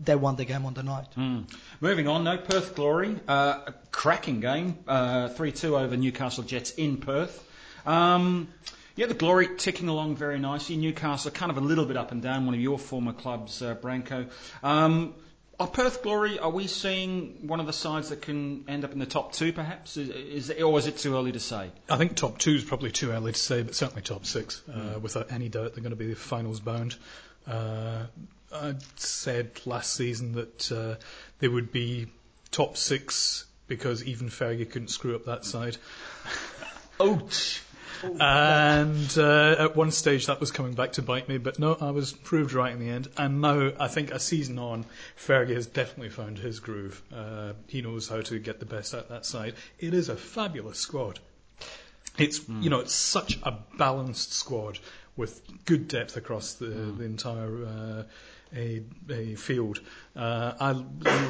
they 0.00 0.14
won 0.14 0.36
the 0.36 0.44
game 0.44 0.66
on 0.66 0.74
the 0.74 0.82
night. 0.82 1.08
Mm. 1.16 1.44
Moving 1.80 2.08
on, 2.08 2.24
no 2.24 2.38
Perth 2.38 2.74
Glory, 2.74 3.18
uh, 3.28 3.60
a 3.66 3.74
cracking 3.90 4.40
game, 4.40 4.78
uh, 4.86 5.28
3-2 5.28 5.80
over 5.80 5.96
Newcastle 5.96 6.44
Jets 6.44 6.72
in 6.72 6.96
Perth. 6.98 7.48
Um, 7.86 8.48
yeah, 8.94 9.06
the 9.06 9.14
Glory 9.14 9.56
ticking 9.56 9.88
along 9.88 10.16
very 10.16 10.38
nicely. 10.38 10.76
Newcastle 10.76 11.30
kind 11.30 11.50
of 11.50 11.56
a 11.56 11.60
little 11.60 11.86
bit 11.86 11.96
up 11.96 12.12
and 12.12 12.20
down, 12.20 12.44
one 12.44 12.54
of 12.54 12.60
your 12.60 12.78
former 12.78 13.12
clubs, 13.12 13.62
uh, 13.62 13.74
Branko. 13.74 14.30
Um, 14.62 15.14
are 15.62 15.68
Perth 15.68 16.02
Glory, 16.02 16.40
are 16.40 16.50
we 16.50 16.66
seeing 16.66 17.46
one 17.46 17.60
of 17.60 17.66
the 17.66 17.72
sides 17.72 18.08
that 18.08 18.20
can 18.20 18.64
end 18.66 18.84
up 18.84 18.92
in 18.92 18.98
the 18.98 19.06
top 19.06 19.32
two 19.32 19.52
perhaps? 19.52 19.96
Is, 19.96 20.48
is, 20.48 20.50
or 20.60 20.76
is 20.76 20.88
it 20.88 20.98
too 20.98 21.14
early 21.16 21.30
to 21.32 21.40
say? 21.40 21.70
I 21.88 21.96
think 21.96 22.16
top 22.16 22.38
two 22.38 22.54
is 22.54 22.64
probably 22.64 22.90
too 22.90 23.12
early 23.12 23.30
to 23.30 23.38
say, 23.38 23.62
but 23.62 23.76
certainly 23.76 24.02
top 24.02 24.26
six. 24.26 24.60
Uh, 24.68 24.98
without 24.98 25.30
any 25.30 25.48
doubt, 25.48 25.74
they're 25.74 25.82
going 25.84 25.90
to 25.90 25.96
be 25.96 26.14
finals 26.14 26.58
bound. 26.58 26.96
Uh, 27.46 28.06
I 28.52 28.74
said 28.96 29.60
last 29.64 29.94
season 29.94 30.32
that 30.32 30.72
uh, 30.72 30.96
they 31.38 31.46
would 31.46 31.70
be 31.70 32.08
top 32.50 32.76
six 32.76 33.46
because 33.68 34.04
even 34.04 34.30
Fergie 34.30 34.68
couldn't 34.68 34.88
screw 34.88 35.14
up 35.14 35.26
that 35.26 35.44
side. 35.44 35.76
Ouch! 37.00 37.62
And 38.02 39.18
uh, 39.18 39.56
at 39.58 39.76
one 39.76 39.90
stage 39.90 40.26
that 40.26 40.40
was 40.40 40.50
coming 40.50 40.74
back 40.74 40.92
to 40.92 41.02
bite 41.02 41.28
me, 41.28 41.38
but 41.38 41.58
no, 41.58 41.76
I 41.80 41.90
was 41.90 42.12
proved 42.12 42.52
right 42.52 42.72
in 42.72 42.80
the 42.80 42.88
end. 42.88 43.08
And 43.16 43.40
now 43.40 43.72
I 43.78 43.88
think 43.88 44.10
a 44.10 44.18
season 44.18 44.58
on, 44.58 44.84
Fergie 45.16 45.54
has 45.54 45.66
definitely 45.66 46.10
found 46.10 46.38
his 46.38 46.60
groove. 46.60 47.02
Uh, 47.14 47.52
he 47.66 47.82
knows 47.82 48.08
how 48.08 48.20
to 48.22 48.38
get 48.38 48.60
the 48.60 48.66
best 48.66 48.94
out 48.94 49.04
of 49.04 49.08
that 49.08 49.26
side. 49.26 49.54
It 49.78 49.94
is 49.94 50.08
a 50.08 50.16
fabulous 50.16 50.78
squad. 50.78 51.18
It's 52.18 52.46
you 52.48 52.68
know 52.68 52.80
it's 52.80 52.94
such 52.94 53.38
a 53.42 53.58
balanced 53.78 54.34
squad 54.34 54.78
with 55.16 55.40
good 55.64 55.88
depth 55.88 56.16
across 56.16 56.54
the, 56.54 56.66
the 56.66 57.04
entire 57.04 57.64
uh, 57.64 58.02
a, 58.54 58.82
a 59.10 59.34
field. 59.34 59.80
Uh, 60.14 60.52
I 60.60 60.72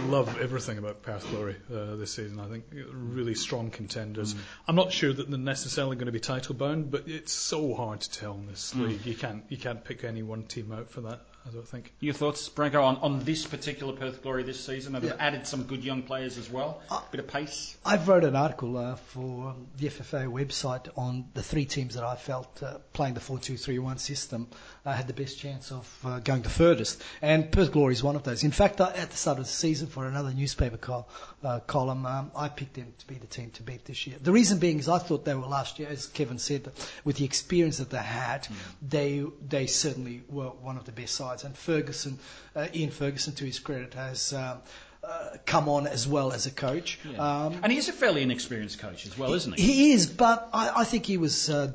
love 0.08 0.38
everything 0.40 0.78
about 0.78 1.02
Perth 1.02 1.28
Glory 1.30 1.56
uh, 1.72 1.96
this 1.96 2.14
season. 2.14 2.40
I 2.40 2.48
think 2.48 2.64
really 2.92 3.34
strong 3.34 3.70
contenders. 3.70 4.34
I'm 4.66 4.76
not 4.76 4.92
sure 4.92 5.12
that 5.12 5.30
they're 5.30 5.38
necessarily 5.38 5.96
going 5.96 6.06
to 6.06 6.12
be 6.12 6.20
title 6.20 6.54
bound, 6.54 6.90
but 6.90 7.04
it's 7.06 7.32
so 7.32 7.74
hard 7.74 8.00
to 8.00 8.10
tell 8.10 8.34
in 8.34 8.46
this 8.46 8.74
league. 8.74 9.04
You 9.06 9.14
can't 9.14 9.44
you 9.48 9.56
can't 9.56 9.84
pick 9.84 10.04
any 10.04 10.22
one 10.22 10.44
team 10.44 10.72
out 10.72 10.90
for 10.90 11.02
that. 11.02 11.20
I 11.44 11.50
don't 11.50 11.66
think. 11.66 11.92
Your 11.98 12.14
thoughts, 12.14 12.48
Branko, 12.48 12.84
on, 12.84 12.96
on 12.98 13.24
this 13.24 13.44
particular 13.44 13.92
Perth 13.94 14.22
Glory 14.22 14.44
this 14.44 14.64
season? 14.64 14.94
Have 14.94 15.02
they 15.02 15.08
Yeah. 15.08 15.16
added 15.18 15.44
some 15.44 15.64
good 15.64 15.82
young 15.82 16.02
players 16.04 16.38
as 16.38 16.48
well? 16.48 16.80
Uh, 16.88 17.00
bit 17.10 17.18
of 17.18 17.26
pace? 17.26 17.76
I've 17.84 18.06
wrote 18.06 18.22
an 18.22 18.36
article 18.36 18.76
uh, 18.76 18.94
for 18.94 19.56
the 19.76 19.88
FFA 19.88 20.28
website 20.28 20.88
on 20.96 21.24
the 21.34 21.42
three 21.42 21.64
teams 21.64 21.96
that 21.96 22.04
I 22.04 22.14
felt 22.14 22.62
uh, 22.62 22.78
playing 22.92 23.14
the 23.14 23.20
4-2-3-1 23.20 23.98
system 23.98 24.46
uh, 24.84 24.92
had 24.92 25.06
the 25.06 25.12
best 25.12 25.38
chance 25.38 25.70
of 25.70 25.98
uh, 26.04 26.18
going 26.20 26.42
the 26.42 26.48
furthest. 26.48 27.02
And 27.20 27.50
Perth 27.50 27.72
Glory 27.72 27.92
is 27.94 28.02
one 28.02 28.16
of 28.16 28.24
those. 28.24 28.42
In 28.42 28.50
fact, 28.50 28.80
I, 28.80 28.92
at 28.92 29.10
the 29.10 29.16
start 29.16 29.38
of 29.38 29.44
the 29.44 29.50
season 29.50 29.86
for 29.86 30.06
another 30.06 30.32
newspaper 30.32 30.76
col- 30.76 31.08
uh, 31.44 31.60
column, 31.60 32.04
um, 32.06 32.30
I 32.36 32.48
picked 32.48 32.74
them 32.74 32.92
to 32.98 33.06
be 33.06 33.14
the 33.14 33.26
team 33.26 33.50
to 33.52 33.62
beat 33.62 33.84
this 33.84 34.06
year. 34.06 34.16
The 34.20 34.32
reason 34.32 34.58
being 34.58 34.78
is 34.78 34.88
I 34.88 34.98
thought 34.98 35.24
they 35.24 35.34
were 35.34 35.46
last 35.46 35.78
year, 35.78 35.88
as 35.88 36.06
Kevin 36.06 36.38
said, 36.38 36.70
with 37.04 37.16
the 37.16 37.24
experience 37.24 37.78
that 37.78 37.90
they 37.90 37.98
had, 37.98 38.48
they 38.80 39.24
they 39.48 39.66
certainly 39.66 40.22
were 40.28 40.48
one 40.48 40.76
of 40.76 40.84
the 40.84 40.92
best 40.92 41.14
sides. 41.14 41.44
And 41.44 41.56
Ferguson, 41.56 42.18
uh, 42.56 42.66
Ian 42.74 42.90
Ferguson, 42.90 43.34
to 43.34 43.44
his 43.44 43.58
credit, 43.58 43.94
has 43.94 44.32
um, 44.32 44.58
uh, 45.04 45.36
come 45.46 45.68
on 45.68 45.86
as 45.86 46.06
well 46.06 46.32
as 46.32 46.46
a 46.46 46.50
coach. 46.50 46.98
Um, 47.18 47.58
and 47.62 47.72
he's 47.72 47.88
a 47.88 47.92
fairly 47.92 48.22
inexperienced 48.22 48.78
coach 48.78 49.06
as 49.06 49.16
well, 49.18 49.32
isn't 49.32 49.58
he? 49.58 49.62
he 49.62 49.92
is, 49.92 50.06
but 50.06 50.48
I, 50.52 50.80
I 50.82 50.84
think 50.84 51.06
he 51.06 51.16
was 51.16 51.50
uh, 51.50 51.72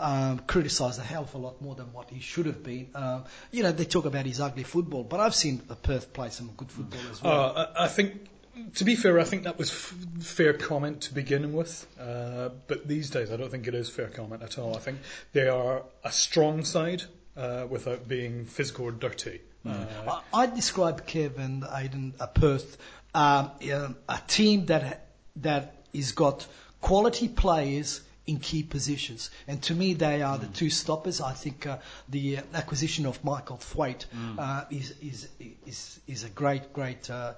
um, 0.00 0.38
criticised 0.46 0.98
a 0.98 1.02
hell 1.02 1.22
of 1.22 1.34
a 1.34 1.38
lot 1.38 1.60
more 1.62 1.74
than 1.74 1.92
what 1.92 2.10
he 2.10 2.20
should 2.20 2.46
have 2.46 2.62
been. 2.62 2.88
Um, 2.94 3.24
you 3.50 3.62
know, 3.62 3.72
they 3.72 3.84
talk 3.84 4.04
about 4.04 4.26
his 4.26 4.40
ugly 4.40 4.64
football, 4.64 5.04
but 5.04 5.20
I've 5.20 5.34
seen 5.34 5.62
the 5.68 5.76
Perth 5.76 6.12
play 6.12 6.30
some 6.30 6.50
good 6.56 6.70
football 6.70 7.00
as 7.10 7.22
well. 7.22 7.56
Uh, 7.56 7.66
I 7.78 7.88
think, 7.88 8.28
to 8.76 8.84
be 8.84 8.96
fair, 8.96 9.18
I 9.20 9.24
think 9.24 9.44
that 9.44 9.58
was 9.58 9.70
f- 9.70 9.94
fair 10.20 10.52
comment 10.54 11.02
to 11.02 11.14
begin 11.14 11.52
with. 11.52 11.86
Uh, 12.00 12.50
but 12.66 12.88
these 12.88 13.10
days, 13.10 13.30
I 13.30 13.36
don't 13.36 13.50
think 13.50 13.66
it 13.68 13.74
is 13.74 13.88
fair 13.88 14.08
comment 14.08 14.42
at 14.42 14.58
all. 14.58 14.74
I 14.76 14.80
think 14.80 14.98
they 15.32 15.48
are 15.48 15.82
a 16.04 16.12
strong 16.12 16.64
side 16.64 17.02
uh, 17.36 17.66
without 17.68 18.08
being 18.08 18.46
physical 18.46 18.86
or 18.86 18.92
dirty. 18.92 19.40
Uh, 19.66 19.84
I, 20.08 20.42
I 20.42 20.46
describe 20.46 21.06
Kevin 21.06 21.60
Aiden, 21.62 22.14
uh, 22.18 22.26
Perth, 22.26 22.78
um, 23.14 23.50
um, 23.72 23.96
a 24.08 24.18
team 24.26 24.66
that 24.66 25.08
that 25.36 25.84
is 25.92 26.12
got 26.12 26.46
quality 26.80 27.28
players 27.28 28.00
in 28.30 28.38
key 28.38 28.62
positions, 28.62 29.30
and 29.48 29.60
to 29.62 29.74
me 29.74 29.92
they 29.94 30.22
are 30.22 30.38
the 30.38 30.46
two 30.46 30.70
stoppers. 30.70 31.20
I 31.20 31.32
think 31.32 31.66
uh, 31.66 31.78
the 32.08 32.38
uh, 32.38 32.42
acquisition 32.54 33.04
of 33.06 33.22
Michael 33.24 33.56
Thwaite 33.56 34.06
uh, 34.38 34.64
is, 34.70 34.94
is 35.02 35.28
is 35.66 36.00
is 36.06 36.24
a 36.24 36.28
great 36.30 36.72
great 36.72 37.10
uh, 37.10 37.34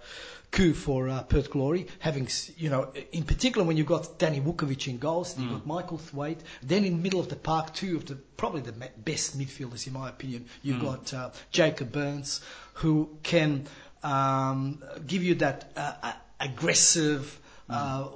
coup 0.51 0.75
for 0.75 1.09
uh, 1.09 1.23
Perth 1.23 1.51
Glory. 1.51 1.87
Having 2.01 2.29
you 2.59 2.69
know, 2.69 2.93
in 3.13 3.25
particular 3.25 3.67
when 3.67 3.77
you've 3.79 3.87
got 3.87 4.19
Danny 4.19 4.41
Vukovic 4.41 4.87
in 4.87 4.99
goals, 4.99 5.39
you've 5.39 5.51
got 5.51 5.67
Michael 5.67 5.99
Thwaite, 5.99 6.43
then 6.63 6.85
in 6.85 6.97
the 6.99 7.03
middle 7.03 7.21
of 7.21 7.29
the 7.29 7.37
park, 7.37 7.73
two 7.73 7.97
of 7.97 8.05
the 8.05 8.17
probably 8.37 8.61
the 8.61 8.73
best 9.05 9.39
midfielders 9.39 9.87
in 9.87 9.95
my 9.95 10.09
opinion. 10.11 10.45
You've 10.63 10.83
got 10.83 11.15
uh, 11.15 11.31
Jacob 11.51 11.91
Burns, 11.93 12.43
who 12.75 13.09
can 13.23 13.67
um, 14.03 14.83
give 15.07 15.23
you 15.23 15.37
that 15.37 15.73
uh, 15.77 16.13
aggressive. 16.39 17.39
Uh, 17.71 18.09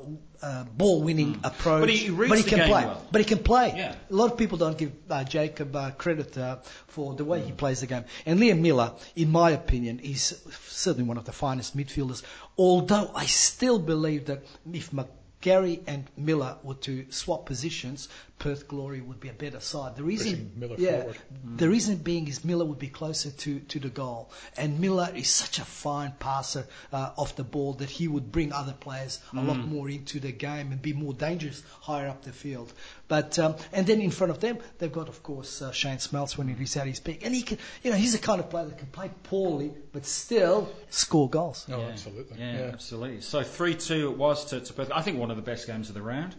uh, 0.42 0.64
ball-winning 0.64 1.40
approach, 1.44 1.80
But 1.80 1.90
he 1.90 2.10
reads 2.10 2.44
the 2.44 2.50
can 2.50 2.58
play. 2.68 2.84
well. 2.84 3.06
But 3.10 3.20
he 3.20 3.24
can 3.24 3.38
play. 3.42 3.72
Yeah. 3.76 3.94
A 4.10 4.14
lot 4.14 4.30
of 4.32 4.38
people 4.38 4.58
don't 4.58 4.76
give 4.78 4.92
uh, 5.10 5.24
Jacob 5.24 5.74
uh, 5.74 5.90
credit 5.92 6.36
uh, 6.38 6.56
for 6.86 7.14
the 7.14 7.24
way 7.24 7.40
he 7.40 7.52
plays 7.52 7.80
the 7.80 7.86
game. 7.86 8.04
And 8.26 8.38
Liam 8.40 8.60
Miller, 8.60 8.92
in 9.14 9.30
my 9.30 9.50
opinion, 9.50 10.00
is 10.00 10.40
certainly 10.68 11.08
one 11.08 11.16
of 11.18 11.24
the 11.24 11.32
finest 11.32 11.76
midfielders. 11.76 12.22
Although 12.58 13.10
I 13.14 13.26
still 13.26 13.78
believe 13.78 14.26
that 14.26 14.44
if 14.72 14.90
McGarry 14.92 15.80
and 15.86 16.04
Miller 16.16 16.56
were 16.62 16.74
to 16.74 17.06
swap 17.10 17.46
positions, 17.46 18.08
Perth 18.38 18.68
Glory 18.68 19.00
would 19.00 19.18
be 19.18 19.28
a 19.28 19.32
better 19.32 19.60
side. 19.60 19.96
The 19.96 20.02
reason, 20.02 20.52
Miller 20.56 20.76
yeah, 20.78 21.00
forward. 21.00 21.18
the 21.56 21.68
reason 21.68 21.96
being 21.96 22.28
is 22.28 22.44
Miller 22.44 22.64
would 22.64 22.78
be 22.78 22.88
closer 22.88 23.30
to, 23.30 23.60
to 23.60 23.80
the 23.80 23.88
goal, 23.88 24.30
and 24.56 24.78
Miller 24.78 25.10
is 25.14 25.30
such 25.30 25.58
a 25.58 25.64
fine 25.64 26.12
passer 26.18 26.66
uh, 26.92 27.10
off 27.16 27.36
the 27.36 27.44
ball 27.44 27.72
that 27.74 27.88
he 27.88 28.08
would 28.08 28.30
bring 28.30 28.52
other 28.52 28.74
players 28.78 29.20
a 29.32 29.40
lot 29.40 29.58
more 29.58 29.88
into 29.88 30.20
the 30.20 30.32
game 30.32 30.70
and 30.70 30.82
be 30.82 30.92
more 30.92 31.14
dangerous 31.14 31.62
higher 31.80 32.08
up 32.08 32.22
the 32.22 32.32
field. 32.32 32.72
But 33.08 33.38
um, 33.38 33.56
and 33.72 33.86
then 33.86 34.00
in 34.00 34.10
front 34.10 34.30
of 34.30 34.40
them, 34.40 34.58
they've 34.78 34.92
got 34.92 35.08
of 35.08 35.22
course 35.22 35.62
uh, 35.62 35.72
Shane 35.72 35.98
Smeltz 35.98 36.36
when 36.36 36.48
he's 36.48 36.76
at 36.76 36.86
his 36.86 37.00
peak, 37.00 37.24
and 37.24 37.34
he 37.34 37.42
can, 37.42 37.58
you 37.82 37.90
know, 37.90 37.96
he's 37.96 38.12
the 38.12 38.18
kind 38.18 38.40
of 38.40 38.50
player 38.50 38.66
that 38.66 38.78
can 38.78 38.88
play 38.88 39.10
poorly 39.22 39.72
but 39.92 40.04
still 40.04 40.68
score 40.90 41.30
goals. 41.30 41.66
oh, 41.72 41.80
absolutely. 41.80 42.38
Yeah, 42.38 42.70
absolutely. 42.70 43.22
So 43.22 43.42
3 43.42 43.74
2 43.74 44.10
it 44.10 44.18
was 44.18 44.44
to, 44.46 44.60
to 44.60 44.72
Perth. 44.74 44.90
I 44.94 45.00
think 45.00 45.18
one 45.18 45.30
of 45.30 45.36
the 45.36 45.42
best 45.42 45.66
games 45.66 45.88
of 45.88 45.94
the 45.94 46.02
round. 46.02 46.34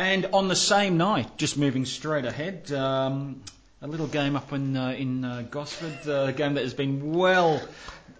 And 0.00 0.24
on 0.32 0.48
the 0.48 0.56
same 0.56 0.96
night, 0.96 1.36
just 1.36 1.58
moving 1.58 1.84
straight 1.84 2.24
ahead, 2.24 2.72
um, 2.72 3.42
a 3.82 3.86
little 3.86 4.06
game 4.06 4.34
up 4.34 4.50
in, 4.50 4.74
uh, 4.74 4.92
in 4.92 5.26
uh, 5.26 5.44
Gosford, 5.50 6.08
uh, 6.08 6.28
a 6.28 6.32
game 6.32 6.54
that 6.54 6.62
has 6.62 6.72
been 6.72 7.12
well 7.12 7.60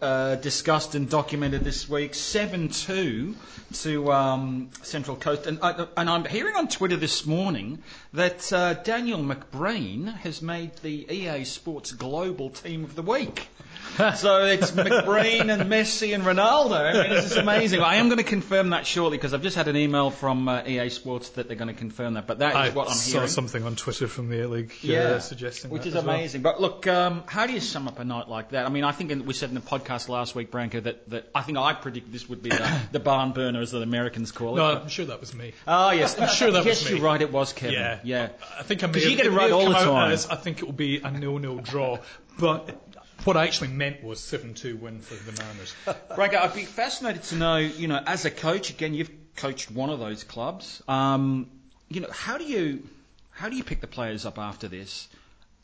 uh, 0.03 0.35
discussed 0.35 0.95
and 0.95 1.09
documented 1.09 1.65
this 1.65 1.89
week 1.89 2.15
7 2.15 2.69
2 2.69 3.35
to 3.73 4.13
um, 4.13 4.69
Central 4.83 5.17
Coast. 5.17 5.47
And, 5.47 5.59
I, 5.63 5.87
and 5.97 6.11
I'm 6.11 6.27
hearing 6.27 6.55
on 6.55 6.69
Twitter 6.69 6.99
this 6.99 7.25
morning 7.25 7.79
that 8.13 8.53
uh, 8.53 8.75
Daniel 8.75 9.21
McBreen 9.21 10.15
has 10.19 10.43
made 10.43 10.77
the 10.83 11.11
EA 11.11 11.45
Sports 11.45 11.93
Global 11.93 12.51
Team 12.51 12.85
of 12.85 12.95
the 12.95 13.03
Week. 13.03 13.49
so 14.17 14.45
it's 14.45 14.71
McBreen 14.71 15.53
and 15.53 15.71
Messi 15.71 16.15
and 16.15 16.25
Ronaldo. 16.25 16.79
I 16.79 17.03
mean, 17.03 17.11
this 17.11 17.33
is 17.33 17.37
amazing. 17.37 17.81
I 17.81 17.97
am 17.97 18.09
going 18.09 18.19
to 18.19 18.25
confirm 18.25 18.71
that 18.71 18.87
shortly 18.87 19.19
because 19.19 19.35
I've 19.35 19.43
just 19.43 19.57
had 19.57 19.69
an 19.69 19.77
email 19.77 20.11
from 20.11 20.49
uh, 20.49 20.63
EA 20.67 20.89
Sports 20.91 21.31
that 21.31 21.49
they're 21.49 21.57
going 21.57 21.69
to 21.69 21.75
confirm 21.75 22.15
that. 22.15 22.27
But 22.27 22.39
that 22.41 22.51
is 22.51 22.73
I 22.73 22.77
what 22.77 22.89
I'm 22.89 22.95
saw 22.95 23.13
hearing. 23.13 23.29
something 23.29 23.63
on 23.65 23.77
Twitter 23.77 24.09
from 24.09 24.29
the 24.29 24.43
A 24.43 24.49
League 24.49 24.71
uh, 24.71 24.87
Yeah, 24.87 25.19
suggesting 25.19 25.71
which 25.71 25.87
is 25.87 25.95
as 25.95 26.05
well. 26.05 26.15
amazing. 26.15 26.43
But 26.43 26.61
look, 26.61 26.87
um, 26.87 27.25
how 27.27 27.47
do 27.47 27.53
you 27.53 27.61
sum 27.61 27.89
up 27.89 27.99
a 27.99 28.05
night 28.05 28.29
like 28.29 28.51
that? 28.51 28.67
I 28.67 28.69
mean, 28.69 28.85
I 28.85 28.93
think 28.93 29.11
in, 29.11 29.27
we 29.27 29.35
said 29.35 29.49
in 29.49 29.55
the 29.55 29.61
podcast 29.61 30.09
last 30.09 30.35
week, 30.35 30.51
Branko, 30.51 30.83
that, 30.83 31.09
that 31.11 31.31
I 31.35 31.43
think 31.43 31.59
I 31.59 31.73
predicted 31.73 32.13
this 32.13 32.29
would 32.29 32.43
be 32.43 32.51
the, 32.51 32.81
the 32.93 33.01
barn 33.01 33.33
burner, 33.33 33.61
as 33.61 33.71
the 33.73 33.83
Americans 33.83 34.33
call 34.33 34.55
it. 34.55 34.57
No, 34.57 34.81
I'm 34.81 34.89
sure 34.89 35.07
that 35.07 35.21
was 35.21 35.35
me. 35.35 35.53
Oh 35.67 35.91
yes, 35.91 36.19
I'm 36.19 36.29
sure 36.29 36.51
that 36.51 36.65
yes, 36.65 36.83
was 36.83 36.91
me. 36.91 36.97
you're 36.97 37.05
right. 37.05 37.21
It 37.21 37.33
was 37.33 37.53
Kevin. 37.53 37.75
Yeah, 37.75 38.01
yeah. 38.05 38.29
I 38.59 38.63
think 38.63 38.85
I 38.85 38.87
may 38.87 39.01
have, 39.01 39.11
you 39.11 39.17
get 39.17 39.27
it 39.27 39.31
right 39.31 39.51
all 39.51 39.69
the 39.69 39.75
time. 39.75 40.13
As, 40.13 40.27
I 40.29 40.37
think 40.37 40.59
it 40.59 40.65
will 40.65 40.73
be 40.73 40.99
a 41.01 41.11
nil-nil 41.11 41.59
draw, 41.59 41.99
but 42.39 42.79
what 43.25 43.37
I 43.37 43.45
actually 43.45 43.69
meant 43.69 44.03
was 44.03 44.21
7-2 44.21 44.79
win 44.79 45.01
for 45.01 45.15
the 45.15 45.43
Mariners. 45.43 45.75
Branko, 46.11 46.43
I'd 46.43 46.55
be 46.55 46.65
fascinated 46.65 47.23
to 47.25 47.37
know, 47.37 47.57
you 47.57 47.89
know, 47.89 48.01
as 48.05 48.25
a 48.25 48.31
coach, 48.31 48.71
again, 48.71 48.95
you've 48.95 49.11
coached 49.37 49.71
one 49.71 49.91
of 49.91 49.99
those 49.99 50.25
clubs. 50.25 50.83
Um, 50.89 51.51
you 51.89 52.01
know, 52.01 52.11
how 52.11 52.39
do 52.39 52.45
you 52.45 52.89
how 53.31 53.49
do 53.49 53.57
you 53.57 53.65
pick 53.65 53.81
the 53.81 53.87
players 53.87 54.27
up 54.27 54.39
after 54.39 54.69
this? 54.69 55.09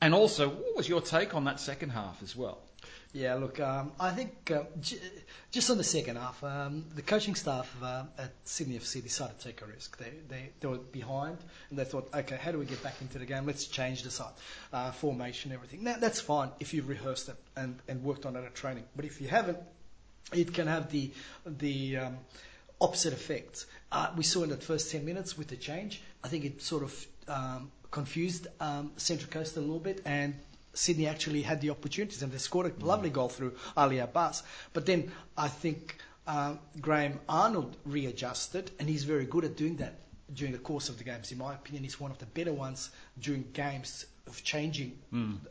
And 0.01 0.15
also, 0.15 0.49
what 0.49 0.77
was 0.77 0.89
your 0.89 1.01
take 1.01 1.35
on 1.35 1.45
that 1.45 1.61
second 1.61 1.91
half 1.91 2.23
as 2.23 2.35
well? 2.35 2.59
Yeah, 3.13 3.35
look, 3.35 3.61
um, 3.61 3.93
I 3.99 4.11
think 4.11 4.51
uh, 4.51 4.65
j- 4.81 4.99
just 5.51 5.71
on 5.71 5.79
the 5.79 5.85
second 5.85 6.17
half, 6.17 6.43
um, 6.45 6.85
the 6.95 7.03
coaching 7.03 7.35
staff 7.35 7.75
uh, 7.83 8.05
at 8.19 8.31
Sydney 8.45 8.79
FC 8.79 9.03
decided 9.03 9.39
to 9.39 9.45
take 9.47 9.63
a 9.63 9.67
risk. 9.67 9.97
They, 9.97 10.13
they, 10.29 10.51
they 10.61 10.69
were 10.69 10.77
behind 10.79 11.39
and 11.71 11.79
they 11.79 11.85
thought, 11.85 12.09
okay, 12.15 12.37
how 12.37 12.53
do 12.53 12.59
we 12.59 12.67
get 12.67 12.83
back 12.83 13.01
into 13.01 13.19
the 13.19 13.25
game? 13.25 13.47
Let's 13.47 13.67
change 13.67 14.03
the 14.03 14.11
side, 14.11 14.33
uh, 14.73 14.93
formation, 14.93 15.53
everything. 15.53 15.83
Now, 15.85 15.97
that's 15.99 16.21
fine 16.21 16.51
if 16.61 16.75
you've 16.75 16.89
rehearsed 16.89 17.29
it 17.31 17.37
and, 17.57 17.79
and 17.89 18.03
worked 18.05 18.27
on 18.27 18.37
it 18.37 18.45
at 18.45 18.55
training. 18.55 18.85
But 18.95 19.07
if 19.07 19.21
you 19.21 19.29
haven't, 19.29 19.59
it 20.35 20.53
can 20.53 20.67
have 20.67 20.91
the, 20.91 21.11
the 21.47 21.97
um, 21.99 22.19
opposite 22.81 23.13
effect. 23.15 23.65
Uh, 23.93 24.11
we 24.17 24.25
saw 24.25 24.43
in 24.43 24.51
the 24.51 24.57
first 24.57 24.91
10 24.93 25.05
minutes 25.05 25.39
with 25.39 25.49
the 25.49 25.57
change, 25.57 26.03
I 26.23 26.29
think 26.29 26.45
it 26.45 26.61
sort 26.61 26.83
of 26.83 27.07
um, 27.29 27.71
confused 27.91 28.47
um, 28.61 28.93
Central 28.97 29.31
Coast 29.31 29.57
a 29.57 29.61
little 29.61 29.79
bit 29.79 30.03
and 30.05 30.35
Sydney 30.77 31.07
actually 31.07 31.43
had 31.43 31.61
the 31.61 31.71
opportunities 31.71 32.23
and 32.23 32.31
they 32.33 32.39
scored 32.39 32.67
a 32.81 32.85
lovely 32.85 33.11
goal 33.11 33.29
through 33.29 33.55
Ali 33.77 33.99
Abbas. 33.99 34.43
But 34.73 34.87
then 34.87 35.11
I 35.37 35.49
think 35.49 35.97
um, 36.27 36.59
Graham 36.81 37.19
Arnold 37.29 37.77
readjusted 37.85 38.71
and 38.79 38.89
he's 38.89 39.05
very 39.05 39.25
good 39.25 39.45
at 39.45 39.57
doing 39.57 39.77
that 39.77 39.95
during 40.35 40.53
the 40.53 40.59
course 40.59 40.89
of 40.89 40.99
the 40.99 41.05
games. 41.05 41.33
In 41.33 41.39
my 41.39 41.55
opinion, 41.55 41.85
he's 41.85 42.01
one 42.01 42.11
of 42.11 42.19
the 42.19 42.27
better 42.27 42.53
ones 42.53 42.91
during 43.21 43.45
games 43.53 44.07
of 44.27 44.43
changing 44.43 44.99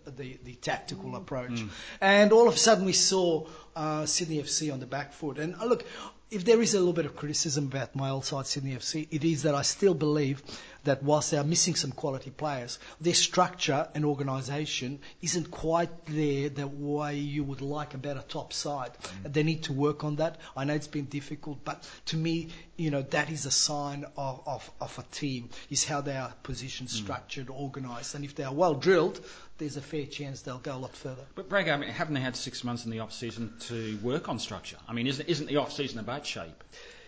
the, 0.05 0.37
the 0.43 0.53
tactical 0.55 1.15
approach. 1.15 1.63
And 2.01 2.33
all 2.33 2.47
of 2.47 2.55
a 2.55 2.57
sudden 2.57 2.83
we 2.85 2.91
saw 2.93 3.47
uh, 3.75 4.05
Sydney 4.05 4.37
FC 4.39 4.71
on 4.71 4.79
the 4.81 4.85
back 4.85 5.13
foot. 5.13 5.39
And 5.39 5.55
uh, 5.55 5.65
look, 5.65 5.85
if 6.29 6.43
there 6.43 6.61
is 6.61 6.73
a 6.73 6.79
little 6.79 6.93
bit 6.93 7.05
of 7.05 7.15
criticism 7.15 7.67
about 7.67 7.95
my 7.95 8.09
old 8.09 8.25
side, 8.25 8.47
Sydney 8.47 8.75
FC, 8.75 9.07
it 9.11 9.23
is 9.23 9.43
that 9.43 9.55
I 9.55 9.61
still 9.61 9.93
believe 9.93 10.43
that 10.85 11.03
whilst 11.03 11.31
they 11.31 11.37
are 11.37 11.43
missing 11.43 11.75
some 11.75 11.91
quality 11.91 12.31
players, 12.31 12.79
their 13.01 13.13
structure 13.13 13.87
and 13.93 14.05
organisation 14.05 14.99
isn't 15.21 15.51
quite 15.51 16.05
there 16.07 16.49
the 16.49 16.67
way 16.67 17.17
you 17.17 17.43
would 17.43 17.61
like 17.61 17.93
a 17.93 17.97
top 18.27 18.53
side. 18.53 18.91
Mm-hmm. 18.93 19.31
They 19.31 19.43
need 19.43 19.63
to 19.63 19.73
work 19.73 20.03
on 20.03 20.17
that. 20.17 20.39
I 20.55 20.63
know 20.63 20.73
it's 20.73 20.87
been 20.87 21.05
difficult, 21.05 21.63
but 21.63 21.89
to 22.07 22.17
me, 22.17 22.49
you 22.77 22.91
know, 22.91 23.01
that 23.01 23.29
is 23.29 23.45
a 23.45 23.51
sign 23.51 24.05
of, 24.17 24.41
of, 24.45 24.71
of 24.81 24.99
a 24.99 25.03
team, 25.15 25.49
is 25.69 25.83
how 25.83 26.01
they 26.01 26.15
are 26.15 26.33
positioned, 26.43 26.89
mm. 26.89 26.93
structured, 26.93 27.49
organised. 27.49 28.15
And 28.15 28.25
if 28.25 28.35
they 28.35 28.43
are 28.43 28.53
well 28.53 28.73
drilled, 28.73 29.23
there's 29.57 29.77
a 29.77 29.81
fair 29.81 30.05
chance 30.05 30.41
they'll 30.41 30.57
go 30.57 30.75
a 30.75 30.77
lot 30.77 30.95
further. 30.95 31.23
But 31.35 31.49
Branko, 31.49 31.73
I 31.73 31.77
mean, 31.77 31.89
haven't 31.89 32.13
they 32.13 32.21
had 32.21 32.35
six 32.35 32.63
months 32.63 32.85
in 32.85 32.91
the 32.91 32.99
off 32.99 33.13
season 33.13 33.53
to 33.61 33.97
work 34.03 34.29
on 34.29 34.39
structure? 34.39 34.77
I 34.87 34.93
mean, 34.93 35.07
isn't, 35.07 35.27
isn't 35.27 35.47
the 35.47 35.57
off 35.57 35.71
season 35.71 35.99
about 35.99 36.25
shape? 36.25 36.63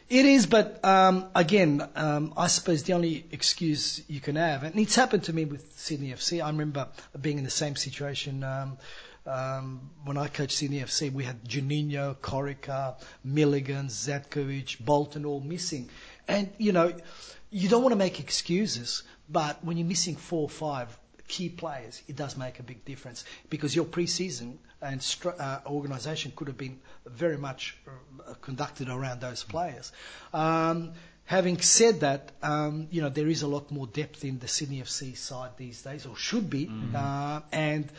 It 0.09 0.25
is, 0.25 0.45
but 0.45 0.83
um, 0.85 1.25
again, 1.35 1.85
um, 1.95 2.33
I 2.37 2.47
suppose 2.47 2.83
the 2.83 2.93
only 2.93 3.25
excuse 3.31 4.01
you 4.07 4.21
can 4.21 4.37
have, 4.37 4.63
and 4.63 4.79
it's 4.79 4.95
happened 4.95 5.23
to 5.25 5.33
me 5.33 5.43
with 5.43 5.77
Sydney 5.77 6.11
FC. 6.13 6.41
I 6.41 6.47
remember 6.47 6.87
being 7.19 7.37
in 7.37 7.43
the 7.43 7.49
same 7.49 7.75
situation 7.75 8.41
um, 8.45 8.77
um, 9.25 9.89
when 10.05 10.17
I 10.17 10.27
coached 10.29 10.53
Sydney 10.53 10.79
FC. 10.79 11.11
We 11.11 11.25
had 11.25 11.43
Juninho, 11.43 12.15
Corica, 12.17 12.95
Milligan, 13.25 13.87
Zatkovic, 13.87 14.79
Bolton 14.79 15.25
all 15.25 15.41
missing, 15.41 15.89
and 16.25 16.49
you 16.57 16.71
know, 16.71 16.93
you 17.49 17.67
don't 17.67 17.81
want 17.83 17.91
to 17.91 17.97
make 17.97 18.21
excuses, 18.21 19.03
but 19.27 19.61
when 19.65 19.75
you're 19.75 19.87
missing 19.87 20.15
four 20.15 20.43
or 20.43 20.49
five 20.49 20.97
key 21.27 21.50
players, 21.50 22.01
it 22.07 22.15
does 22.15 22.38
make 22.38 22.60
a 22.60 22.63
big 22.63 22.84
difference 22.86 23.25
because 23.50 23.75
your 23.75 23.86
pre-season 23.86 24.60
and 24.81 25.01
stru- 25.01 25.39
uh, 25.39 25.60
organisation 25.65 26.31
could 26.36 26.48
have 26.48 26.57
been 26.57 26.79
very 27.05 27.38
much 27.38 27.77
uh, 27.88 28.34
conducted 28.41 28.89
around 28.89 29.22
those 29.22 29.43
players. 29.43 29.91
Um, 30.34 30.93
having 31.25 31.60
said 31.60 32.01
that, 32.01 32.31
um, 32.41 32.88
you 32.91 33.01
know 33.01 33.10
there 33.10 33.27
is 33.27 33.41
a 33.41 33.48
lot 33.48 33.72
more 33.72 33.88
depth 33.88 34.24
in 34.24 34.39
the 34.39 34.48
Sydney 34.48 34.81
FC 34.81 35.15
side 35.17 35.51
these 35.57 35.81
days, 35.81 36.05
or 36.05 36.15
should 36.15 36.50
be, 36.50 36.69
uh, 36.96 37.41
and. 37.51 37.89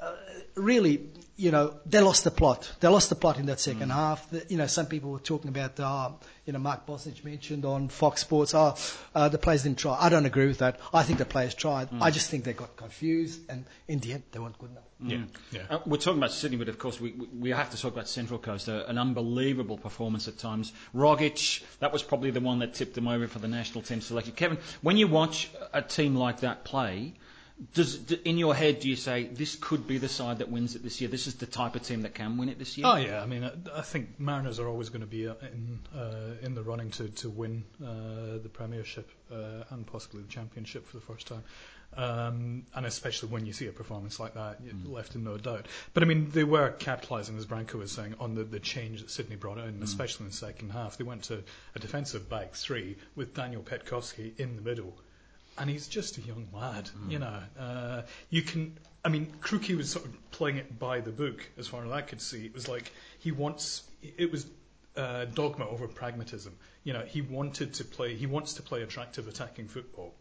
Uh, 0.00 0.12
really, 0.54 1.00
you 1.36 1.50
know, 1.50 1.74
they 1.86 2.00
lost 2.00 2.24
the 2.24 2.30
plot. 2.30 2.70
They 2.80 2.88
lost 2.88 3.08
the 3.08 3.14
plot 3.14 3.38
in 3.38 3.46
that 3.46 3.60
second 3.60 3.90
half. 3.90 4.28
The, 4.30 4.44
you 4.48 4.56
know, 4.56 4.66
some 4.66 4.86
people 4.86 5.10
were 5.10 5.18
talking 5.18 5.48
about, 5.48 5.78
uh, 5.80 6.10
you 6.46 6.52
know, 6.52 6.58
Mark 6.58 6.86
Bosnich 6.86 7.24
mentioned 7.24 7.64
on 7.64 7.88
Fox 7.88 8.20
Sports, 8.22 8.54
oh, 8.54 8.74
uh, 9.14 9.28
the 9.28 9.38
players 9.38 9.62
didn't 9.64 9.78
try. 9.78 9.96
I 10.00 10.08
don't 10.08 10.26
agree 10.26 10.46
with 10.46 10.58
that. 10.58 10.78
I 10.94 11.02
think 11.02 11.18
the 11.18 11.24
players 11.24 11.54
tried. 11.54 11.88
I 12.00 12.10
just 12.10 12.30
think 12.30 12.44
they 12.44 12.52
got 12.52 12.76
confused, 12.76 13.40
and 13.50 13.64
in 13.88 13.98
the 14.00 14.12
end, 14.14 14.22
they 14.32 14.38
weren't 14.38 14.58
good 14.58 14.70
enough. 14.70 14.84
Yeah, 15.04 15.24
yeah. 15.50 15.62
Uh, 15.68 15.80
we're 15.84 15.96
talking 15.96 16.18
about 16.18 16.32
Sydney, 16.32 16.58
but 16.58 16.68
of 16.68 16.78
course 16.78 17.00
we, 17.00 17.10
we- 17.12 17.26
we 17.26 17.50
have 17.50 17.70
to 17.70 17.76
talk 17.80 17.92
about 17.92 18.08
Central 18.08 18.38
Coast. 18.38 18.68
Uh, 18.68 18.84
an 18.86 18.98
unbelievable 18.98 19.76
performance 19.76 20.28
at 20.28 20.38
times. 20.38 20.72
Rogic, 20.94 21.62
that 21.80 21.92
was 21.92 22.02
probably 22.04 22.30
the 22.30 22.40
one 22.40 22.60
that 22.60 22.72
tipped 22.74 22.94
them 22.94 23.08
over 23.08 23.26
for 23.26 23.40
the 23.40 23.48
national 23.48 23.82
team 23.82 24.00
selection. 24.00 24.32
Kevin, 24.34 24.58
when 24.80 24.96
you 24.96 25.08
watch 25.08 25.50
a 25.72 25.82
team 25.82 26.14
like 26.14 26.40
that 26.40 26.62
play, 26.64 27.14
does 27.74 28.00
in 28.24 28.38
your 28.38 28.54
head 28.54 28.80
do 28.80 28.88
you 28.88 28.96
say 28.96 29.24
this 29.24 29.56
could 29.56 29.86
be 29.86 29.98
the 29.98 30.08
side 30.08 30.38
that 30.38 30.50
wins 30.50 30.74
it 30.74 30.82
this 30.82 31.00
year? 31.00 31.08
This 31.10 31.26
is 31.26 31.34
the 31.34 31.46
type 31.46 31.76
of 31.76 31.82
team 31.82 32.02
that 32.02 32.14
can 32.14 32.36
win 32.36 32.48
it 32.48 32.58
this 32.58 32.76
year. 32.76 32.86
Oh 32.86 32.96
yeah, 32.96 33.22
I 33.22 33.26
mean, 33.26 33.44
I, 33.44 33.52
I 33.78 33.82
think 33.82 34.18
Mariners 34.18 34.58
are 34.58 34.68
always 34.68 34.88
going 34.88 35.02
to 35.02 35.06
be 35.06 35.28
uh, 35.28 35.34
in 35.52 35.78
uh, 35.94 36.34
in 36.42 36.54
the 36.54 36.62
running 36.62 36.90
to 36.92 37.08
to 37.08 37.30
win 37.30 37.64
uh, 37.84 38.38
the 38.42 38.50
Premiership 38.52 39.08
uh, 39.30 39.64
and 39.70 39.86
possibly 39.86 40.22
the 40.22 40.28
Championship 40.28 40.86
for 40.86 40.96
the 40.96 41.02
first 41.04 41.26
time, 41.28 41.44
um, 41.96 42.64
and 42.74 42.86
especially 42.86 43.28
when 43.28 43.46
you 43.46 43.52
see 43.52 43.68
a 43.68 43.72
performance 43.72 44.18
like 44.18 44.34
that, 44.34 44.62
Mm. 44.62 44.90
left 44.92 45.14
in 45.14 45.24
no 45.24 45.36
doubt. 45.38 45.66
But 45.94 46.02
I 46.02 46.06
mean, 46.06 46.30
they 46.30 46.44
were 46.44 46.70
capitalising, 46.78 47.36
as 47.38 47.46
Branko 47.46 47.74
was 47.74 47.92
saying, 47.92 48.14
on 48.18 48.34
the, 48.34 48.44
the 48.44 48.60
change 48.60 49.00
that 49.02 49.10
Sydney 49.10 49.36
brought 49.36 49.58
in, 49.58 49.74
Mm. 49.78 49.82
especially 49.82 50.24
in 50.24 50.30
the 50.30 50.36
second 50.36 50.70
half. 50.70 50.96
They 50.96 51.04
went 51.04 51.24
to 51.24 51.42
a 51.74 51.78
defensive 51.78 52.28
back 52.28 52.54
three 52.54 52.96
with 53.14 53.34
Daniel 53.34 53.62
Petkowski 53.62 54.38
in 54.38 54.56
the 54.56 54.62
middle 54.62 54.94
and 55.58 55.68
he's 55.70 55.86
just 55.88 56.18
a 56.18 56.20
young 56.22 56.48
lad. 56.52 56.90
You 57.08 57.18
know, 57.18 57.38
uh, 57.58 58.02
you 58.30 58.42
can. 58.42 58.76
I 59.04 59.08
mean, 59.08 59.32
Crookie 59.40 59.76
was 59.76 59.90
sort 59.90 60.04
of 60.04 60.30
playing 60.30 60.58
it 60.58 60.78
by 60.78 61.00
the 61.00 61.10
book, 61.10 61.44
as 61.58 61.66
far 61.66 61.84
as 61.84 61.90
I 61.90 62.02
could 62.02 62.20
see. 62.20 62.44
It 62.44 62.54
was 62.54 62.68
like 62.68 62.92
he 63.18 63.32
wants. 63.32 63.82
It 64.16 64.30
was 64.30 64.46
uh, 64.96 65.24
dogma 65.26 65.66
over 65.68 65.88
pragmatism. 65.88 66.54
You 66.84 66.92
know, 66.92 67.02
he 67.02 67.20
wanted 67.22 67.74
to 67.74 67.84
play. 67.84 68.14
He 68.14 68.26
wants 68.26 68.54
to 68.54 68.62
play 68.62 68.82
attractive 68.82 69.28
attacking 69.28 69.68
football, 69.68 70.14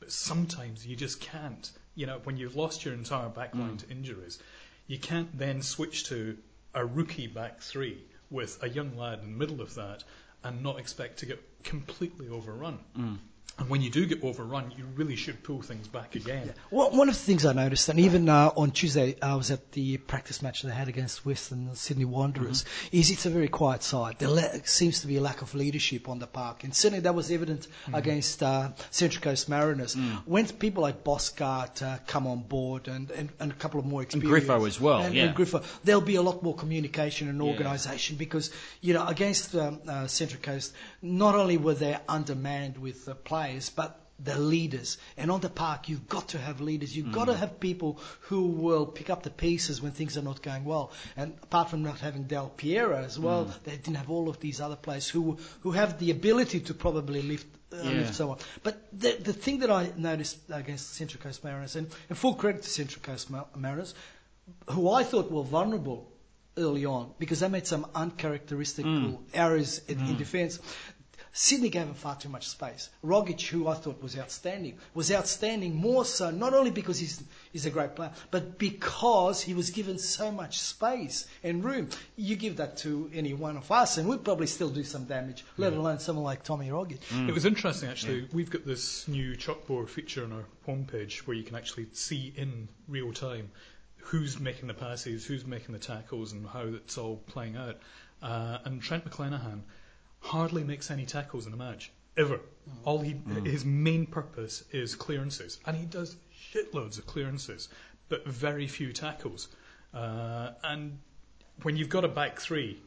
but 0.00 0.10
sometimes 0.10 0.86
you 0.86 0.96
just 0.96 1.20
can't. 1.20 1.70
You 1.94 2.06
know, 2.06 2.20
when 2.24 2.36
you've 2.38 2.56
lost 2.56 2.84
your 2.84 2.94
entire 2.94 3.28
backline 3.28 3.78
to 3.78 3.90
injuries, 3.90 4.38
you 4.86 4.98
can't 4.98 5.36
then 5.38 5.60
switch 5.62 6.04
to 6.08 6.38
a 6.74 6.84
rookie 6.86 7.26
back 7.26 7.60
three 7.60 8.02
with 8.30 8.58
a 8.62 8.68
young 8.68 8.96
lad 8.96 9.18
in 9.22 9.32
the 9.32 9.38
middle 9.38 9.60
of 9.60 9.74
that 9.74 10.02
and 10.42 10.62
not 10.62 10.78
expect 10.78 11.18
to 11.18 11.26
get 11.26 11.38
completely 11.64 12.28
overrun. 12.30 12.78
And 13.58 13.68
when 13.68 13.82
you 13.82 13.90
do 13.90 14.06
get 14.06 14.24
overrun, 14.24 14.72
you 14.76 14.84
really 14.96 15.14
should 15.14 15.42
pull 15.42 15.60
things 15.60 15.86
back 15.86 16.14
again. 16.14 16.54
Well, 16.70 16.90
one 16.90 17.08
of 17.08 17.14
the 17.14 17.20
things 17.20 17.44
I 17.44 17.52
noticed, 17.52 17.88
and 17.90 18.00
even 18.00 18.28
uh, 18.28 18.50
on 18.56 18.70
Tuesday, 18.70 19.16
I 19.20 19.34
was 19.34 19.50
at 19.50 19.72
the 19.72 19.98
practice 19.98 20.40
match 20.40 20.62
they 20.62 20.70
had 20.70 20.88
against 20.88 21.26
Western 21.26 21.74
Sydney 21.74 22.06
Wanderers, 22.06 22.64
is 22.90 23.10
it's 23.10 23.26
a 23.26 23.30
very 23.30 23.48
quiet 23.48 23.82
side. 23.82 24.18
There 24.18 24.62
seems 24.64 25.00
to 25.02 25.06
be 25.06 25.16
a 25.16 25.20
lack 25.20 25.42
of 25.42 25.54
leadership 25.54 26.08
on 26.08 26.18
the 26.18 26.26
park, 26.26 26.64
and 26.64 26.74
certainly 26.74 27.00
that 27.00 27.14
was 27.14 27.30
evident 27.30 27.68
against 27.92 28.42
uh, 28.42 28.70
Central 28.90 29.22
Coast 29.22 29.48
Mariners. 29.48 29.96
When 30.24 30.46
people 30.48 30.82
like 30.82 31.04
Bosschaart 31.04 31.82
uh, 31.82 31.98
come 32.06 32.26
on 32.26 32.40
board 32.40 32.88
and, 32.88 33.10
and, 33.10 33.30
and 33.38 33.52
a 33.52 33.54
couple 33.54 33.78
of 33.78 33.86
more 33.86 34.02
experienced, 34.02 34.48
And 34.48 34.48
Griffo 34.48 34.66
as 34.66 34.80
well, 34.80 35.02
and, 35.02 35.14
yeah. 35.14 35.24
and 35.24 35.36
Griffo, 35.36 35.62
there'll 35.84 36.00
be 36.00 36.16
a 36.16 36.22
lot 36.22 36.42
more 36.42 36.54
communication 36.54 37.28
and 37.28 37.42
organisation 37.42 38.16
because 38.16 38.50
you 38.80 38.94
know 38.94 39.06
against 39.06 39.54
um, 39.54 39.80
uh, 39.86 40.06
Central 40.06 40.40
Coast, 40.40 40.72
not 41.02 41.34
only 41.34 41.58
were 41.58 41.74
they 41.74 41.96
undermanned 42.08 42.78
with 42.78 43.08
uh, 43.08 43.14
players, 43.42 43.70
but 43.70 43.98
the 44.22 44.38
leaders. 44.38 44.98
And 45.16 45.30
on 45.30 45.40
the 45.40 45.48
park, 45.48 45.88
you've 45.88 46.08
got 46.08 46.28
to 46.28 46.38
have 46.38 46.60
leaders. 46.60 46.96
You've 46.96 47.12
got 47.12 47.24
to 47.24 47.32
mm. 47.32 47.38
have 47.38 47.58
people 47.58 47.98
who 48.20 48.46
will 48.46 48.86
pick 48.86 49.10
up 49.10 49.22
the 49.22 49.30
pieces 49.30 49.82
when 49.82 49.92
things 49.92 50.16
are 50.16 50.22
not 50.22 50.42
going 50.42 50.64
well. 50.64 50.92
And 51.16 51.34
apart 51.42 51.70
from 51.70 51.82
not 51.82 51.98
having 51.98 52.24
Del 52.24 52.48
Piero 52.48 52.96
as 52.96 53.18
well, 53.18 53.46
mm. 53.46 53.62
they 53.64 53.72
didn't 53.72 53.96
have 53.96 54.10
all 54.10 54.28
of 54.28 54.38
these 54.38 54.60
other 54.60 54.76
players 54.76 55.08
who 55.08 55.38
who 55.62 55.72
have 55.72 55.98
the 55.98 56.10
ability 56.10 56.60
to 56.60 56.74
probably 56.74 57.22
lift. 57.22 57.46
Uh, 57.72 57.82
Yeah. 57.82 58.00
lift 58.00 58.14
someone. 58.14 58.38
But 58.62 58.74
the 58.92 59.12
the 59.28 59.32
thing 59.32 59.60
that 59.60 59.70
I 59.70 59.90
noticed 59.96 60.38
against 60.50 60.94
Central 60.94 61.22
Coast 61.22 61.42
Mariners, 61.42 61.74
and, 61.74 61.86
and 62.10 62.18
full 62.18 62.34
credit 62.34 62.62
to 62.64 62.68
Central 62.68 63.02
Coast 63.02 63.30
Ma- 63.30 63.46
Mariners, 63.56 63.94
who 64.68 64.90
I 64.90 65.04
thought 65.04 65.30
were 65.32 65.42
vulnerable 65.42 66.12
early 66.58 66.84
on 66.84 67.14
because 67.18 67.40
they 67.40 67.48
made 67.48 67.66
some 67.66 67.86
uncharacteristic 67.94 68.84
mm. 68.84 69.16
errors 69.32 69.80
in, 69.88 69.98
in 70.00 70.18
defence. 70.18 70.60
Sydney 71.34 71.70
gave 71.70 71.86
him 71.86 71.94
far 71.94 72.14
too 72.16 72.28
much 72.28 72.46
space. 72.46 72.90
Rogic, 73.02 73.40
who 73.48 73.66
I 73.66 73.74
thought 73.74 74.02
was 74.02 74.18
outstanding, 74.18 74.78
was 74.92 75.10
outstanding 75.10 75.74
more 75.74 76.04
so 76.04 76.30
not 76.30 76.52
only 76.52 76.70
because 76.70 76.98
he's, 76.98 77.22
he's 77.52 77.64
a 77.64 77.70
great 77.70 77.96
player, 77.96 78.12
but 78.30 78.58
because 78.58 79.40
he 79.40 79.54
was 79.54 79.70
given 79.70 79.98
so 79.98 80.30
much 80.30 80.58
space 80.60 81.26
and 81.42 81.64
room. 81.64 81.88
You 82.16 82.36
give 82.36 82.58
that 82.58 82.76
to 82.78 83.10
any 83.14 83.32
one 83.32 83.56
of 83.56 83.72
us, 83.72 83.96
and 83.96 84.08
we'd 84.08 84.24
probably 84.24 84.46
still 84.46 84.68
do 84.68 84.84
some 84.84 85.04
damage, 85.04 85.44
let 85.56 85.72
alone 85.72 86.00
someone 86.00 86.24
like 86.24 86.42
Tommy 86.42 86.68
Rogic. 86.68 87.00
It 87.26 87.32
was 87.32 87.46
interesting 87.46 87.88
actually. 87.88 88.28
We've 88.32 88.50
got 88.50 88.66
this 88.66 89.08
new 89.08 89.34
chalkboard 89.34 89.88
feature 89.88 90.24
on 90.24 90.32
our 90.32 90.44
homepage 90.68 91.20
where 91.26 91.36
you 91.36 91.44
can 91.44 91.56
actually 91.56 91.86
see 91.92 92.34
in 92.36 92.68
real 92.88 93.12
time 93.12 93.50
who's 93.96 94.38
making 94.38 94.68
the 94.68 94.74
passes, 94.74 95.24
who's 95.24 95.46
making 95.46 95.72
the 95.72 95.78
tackles, 95.78 96.32
and 96.32 96.46
how 96.46 96.64
it's 96.64 96.98
all 96.98 97.16
playing 97.28 97.56
out. 97.56 97.78
Uh, 98.22 98.58
and 98.64 98.82
Trent 98.82 99.08
McClenahan 99.08 99.62
hardly 100.22 100.64
makes 100.64 100.90
any 100.90 101.04
tackles 101.04 101.46
in 101.46 101.52
a 101.52 101.56
match 101.56 101.92
ever. 102.16 102.40
All 102.84 103.00
he 103.00 103.20
his 103.44 103.64
main 103.64 104.06
purpose 104.06 104.64
is 104.72 104.94
clearances, 104.94 105.58
and 105.66 105.76
he 105.76 105.84
does 105.84 106.16
shitloads 106.52 106.98
of 106.98 107.06
clearances, 107.06 107.68
but 108.08 108.26
very 108.26 108.66
few 108.68 108.92
tackles. 108.92 109.48
Uh, 109.92 110.50
and 110.62 110.98
when 111.62 111.76
you've 111.76 111.88
got 111.88 112.04
a 112.04 112.08
back 112.08 112.40
three, 112.40 112.80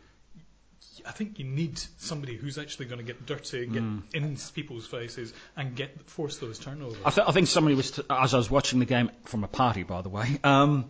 I 1.06 1.12
think 1.12 1.40
you 1.40 1.46
need 1.46 1.80
somebody 1.98 2.36
who's 2.36 2.58
actually 2.58 2.86
going 2.86 3.00
to 3.00 3.04
get 3.04 3.26
dirty, 3.26 3.66
get 3.66 3.84
in 4.14 4.38
people's 4.54 4.88
faces, 4.88 5.34
and 5.58 5.76
get 5.76 6.10
force 6.10 6.38
those 6.38 6.58
turnovers. 6.58 6.98
I, 7.04 7.10
th- 7.10 7.28
I 7.28 7.32
think 7.32 7.48
somebody 7.48 7.76
was, 7.76 7.92
t- 7.92 8.04
as 8.10 8.34
I 8.34 8.38
was 8.38 8.50
watching 8.50 8.80
the 8.80 8.86
game 8.86 9.12
from 9.26 9.44
a 9.44 9.48
party, 9.48 9.84
by 9.84 10.02
the 10.02 10.10
way, 10.10 10.40
um, 10.44 10.86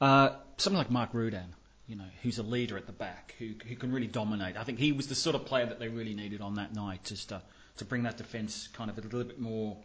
uh, 0.00 0.30
something 0.56 0.78
like 0.78 0.90
Mark 0.90 1.10
Rudan, 1.12 1.54
you 1.92 1.98
know, 1.98 2.08
who's 2.22 2.38
a 2.38 2.42
leader 2.42 2.78
at 2.78 2.86
the 2.86 2.92
back, 2.92 3.34
who, 3.38 3.50
who 3.68 3.76
can 3.76 3.92
really 3.92 4.06
dominate. 4.06 4.56
I 4.56 4.64
think 4.64 4.78
he 4.78 4.92
was 4.92 5.08
the 5.08 5.14
sort 5.14 5.36
of 5.36 5.44
player 5.44 5.66
that 5.66 5.78
they 5.78 5.88
really 5.88 6.14
needed 6.14 6.40
on 6.40 6.54
that 6.54 6.74
night, 6.74 7.04
just 7.04 7.28
to, 7.28 7.42
to 7.76 7.84
bring 7.84 8.04
that 8.04 8.16
defence 8.16 8.66
kind 8.72 8.88
of 8.88 8.96
a 8.96 9.02
little 9.02 9.24
bit 9.24 9.38
more 9.38 9.76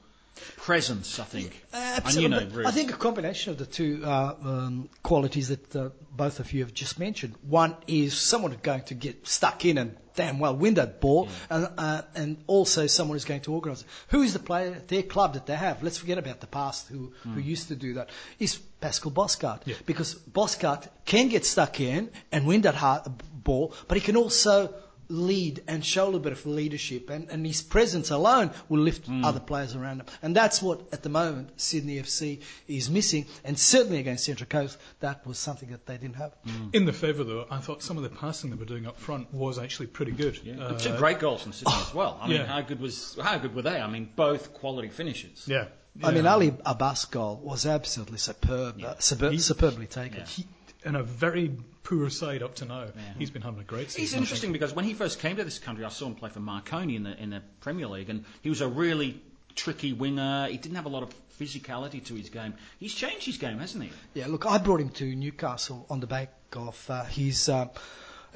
presence, 0.58 1.20
I 1.20 1.24
think. 1.24 1.64
And 1.74 2.16
you 2.16 2.30
know, 2.30 2.38
Absolutely. 2.38 2.66
I 2.66 2.72
think 2.72 2.92
a 2.92 2.98
combination 2.98 3.52
of 3.52 3.58
the 3.58 3.66
two 3.66 4.02
uh, 4.04 4.36
um, 4.44 4.90
qualities 5.04 5.50
that 5.50 5.76
uh, 5.76 5.90
both 6.12 6.40
of 6.40 6.52
you 6.54 6.62
have 6.64 6.74
just 6.74 7.00
mentioned. 7.00 7.36
One 7.48 7.76
is 7.88 8.18
someone 8.18 8.52
who's 8.52 8.62
going 8.62 8.84
to 8.84 8.94
get 8.94 9.28
stuck 9.28 9.66
in 9.66 9.78
and 9.78 9.96
damn 10.16 10.40
well 10.40 10.56
win 10.56 10.74
that 10.74 11.00
ball, 11.00 11.30
and, 11.50 11.70
uh, 11.78 12.02
and 12.16 12.44
also 12.48 12.88
someone 12.88 13.16
who's 13.16 13.26
going 13.26 13.42
to 13.42 13.54
organise. 13.54 13.82
it. 13.82 13.88
Who 14.10 14.24
is 14.24 14.34
the 14.34 14.40
player 14.40 14.74
at 14.74 14.88
their 14.88 15.04
club 15.04 15.36
that 15.36 15.46
they 15.46 15.56
have? 15.56 15.84
Let's 15.84 15.98
forget 15.98 16.18
about 16.18 16.42
the 16.42 16.48
past 16.48 16.90
who, 16.90 17.14
who 17.24 17.40
used 17.40 17.70
to 17.70 17.76
do 17.76 17.94
that. 17.94 18.10
Is 18.40 18.58
Pascal 18.82 19.12
Bosschaart. 19.12 19.62
Yeah. 19.66 19.76
Because 19.86 20.16
Bosschaart 20.16 20.88
can 21.06 21.30
get 21.30 21.46
stuck 21.46 21.80
in 21.80 22.10
and 22.32 22.46
win 22.46 22.62
that 22.62 22.76
hard 22.76 23.04
ball, 23.34 23.74
but 23.88 23.98
he 23.98 24.02
can 24.02 24.18
also 24.18 24.74
lead 25.10 25.64
and 25.68 25.84
show 25.86 26.04
a 26.04 26.08
little 26.08 26.20
bit 26.20 26.34
of 26.34 26.46
leadership, 26.46 27.10
and, 27.10 27.30
and 27.30 27.46
his 27.46 27.62
presence 27.62 28.12
alone 28.12 28.52
will 28.70 28.80
lift 28.80 29.08
other 29.24 29.40
players 29.40 29.76
around 29.76 30.02
him. 30.02 30.06
And 30.22 30.36
that's 30.36 30.62
what, 30.62 30.82
at 30.92 31.04
the 31.04 31.10
moment, 31.10 31.60
Sydney 31.60 31.98
FC 31.98 32.42
is 32.68 32.90
missing, 32.90 33.26
and 33.44 33.58
certainly 33.58 34.00
against 34.00 34.26
Central 34.26 34.48
Coast, 34.48 34.78
that 35.00 35.26
was 35.26 35.38
something 35.38 35.70
that 35.70 35.86
they 35.86 35.98
didn't 35.98 36.16
have. 36.16 36.34
In 36.74 36.86
the 36.86 36.94
favour, 36.94 37.24
though, 37.24 37.46
I 37.50 37.58
thought 37.60 37.84
some 37.84 37.98
of 37.98 38.04
the 38.04 38.10
passing 38.10 38.50
they 38.50 38.56
were 38.56 38.66
doing 38.66 38.88
up 38.88 39.00
front 39.00 39.34
was 39.34 39.60
actually 39.60 39.88
pretty 39.88 40.12
good. 40.12 40.40
Yeah. 40.44 40.62
Uh, 40.62 40.78
two 40.78 40.96
great 40.98 41.20
goals 41.20 41.44
from 41.44 41.54
Sydney 41.54 41.74
as 41.76 41.94
well. 41.94 42.20
I 42.22 42.28
mean, 42.28 42.42
yeah. 42.42 42.46
how 42.46 42.62
good 42.62 42.80
was 42.80 43.18
how 43.22 43.38
good 43.38 43.56
were 43.56 43.62
they? 43.62 43.80
I 43.80 43.88
mean, 43.88 44.10
both 44.16 44.54
quality 44.54 44.90
finishes. 44.90 45.46
yeah. 45.48 45.66
I 46.04 46.12
mean, 46.12 46.28
Ali 46.28 46.54
Abbas' 46.64 47.06
goal 47.06 47.42
was 47.44 47.66
absolutely 47.66 48.20
superb, 48.20 48.84
uh, 48.84 49.00
superb 49.00 49.40
superbly 49.40 49.88
taken. 49.88 50.20
Yeah. 50.20 50.26
He, 50.26 50.46
in 50.86 50.96
a 50.96 51.04
very 51.04 51.52
poor 51.84 52.10
side 52.10 52.44
up 52.44 52.56
to 52.56 52.66
now, 52.66 52.88
he's 53.18 53.30
been 53.30 53.42
having 53.42 53.60
a 53.60 53.64
great 53.64 53.92
season. 53.92 54.02
He's 54.02 54.14
interesting 54.14 54.52
because 54.52 54.74
when 54.74 54.86
he 54.86 54.94
first 54.94 55.20
came 55.20 55.38
to 55.38 55.44
this 55.44 55.60
country, 55.60 55.86
I 55.86 55.90
saw 55.90 56.08
him 56.08 56.16
play 56.16 56.30
for 56.30 56.40
Marconi 56.40 56.96
in 56.96 57.04
the 57.04 57.22
in 57.22 57.30
the 57.30 57.42
Premier 57.62 57.88
League, 57.88 58.10
and 58.10 58.26
he 58.42 58.50
was 58.50 58.62
a 58.62 58.68
really 58.68 59.22
tricky 59.56 59.94
winger. 59.94 60.48
He 60.48 60.58
didn't 60.58 60.76
have 60.76 60.86
a 60.86 60.90
lot 60.90 61.04
of 61.04 61.14
physicality 61.40 62.04
to 62.06 62.16
his 62.16 62.30
game. 62.30 62.54
He's 62.80 62.94
changed 62.94 63.26
his 63.26 63.38
game, 63.38 63.60
hasn't 63.60 63.84
he? 63.84 63.92
Yeah, 64.14 64.28
look, 64.28 64.46
I 64.46 64.58
brought 64.58 64.82
him 64.82 64.90
to 64.92 65.16
Newcastle 65.16 65.86
on 65.90 66.00
the 66.00 66.08
back 66.08 66.34
of 66.54 66.90
uh, 66.90 67.04
his 67.06 67.50
uh, 67.50 67.68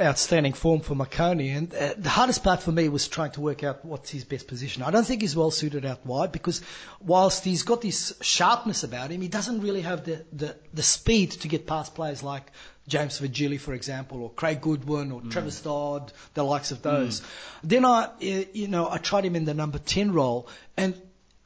outstanding 0.02 0.54
form 0.54 0.82
for 0.82 0.96
Marconi, 0.96 1.50
and 1.50 1.74
uh, 1.74 1.94
the 1.98 2.10
hardest 2.10 2.44
part 2.44 2.62
for 2.62 2.72
me 2.72 2.90
was 2.90 3.08
trying 3.08 3.32
to 3.32 3.42
work 3.42 3.64
out 3.64 3.86
what's 3.86 4.10
his 4.10 4.24
best 4.24 4.48
position. 4.48 4.84
I 4.84 4.92
don't 4.92 5.06
think 5.06 5.22
he's 5.22 5.36
well 5.36 5.52
suited 5.52 5.86
out 5.86 6.06
wide 6.06 6.32
because 6.32 6.62
whilst 7.00 7.44
he's 7.44 7.64
got 7.64 7.82
this 7.82 8.14
sharpness 8.22 8.84
about 8.84 9.12
him, 9.12 9.22
he 9.22 9.28
doesn't 9.28 9.62
really 9.62 9.82
have 9.82 10.06
the, 10.06 10.26
the, 10.34 10.56
the 10.74 10.84
speed 10.84 11.32
to 11.32 11.48
get 11.48 11.68
past 11.68 11.96
players 11.96 12.24
like 12.24 12.52
James 12.88 13.20
Virgili, 13.20 13.60
for 13.60 13.74
example, 13.74 14.24
or 14.24 14.30
Craig 14.32 14.62
Goodwin, 14.62 15.12
or 15.12 15.22
Trevor 15.22 15.52
Stodd, 15.52 16.12
the 16.34 16.44
likes 16.44 16.72
of 16.72 16.82
those. 16.82 17.22
Then 17.64 17.86
I, 17.86 18.06
uh, 18.06 18.10
you 18.54 18.68
know, 18.68 18.90
I 18.90 18.98
tried 18.98 19.26
him 19.26 19.36
in 19.36 19.46
the 19.46 19.54
number 19.54 19.78
10 19.78 20.12
role, 20.12 20.50
and 20.76 21.00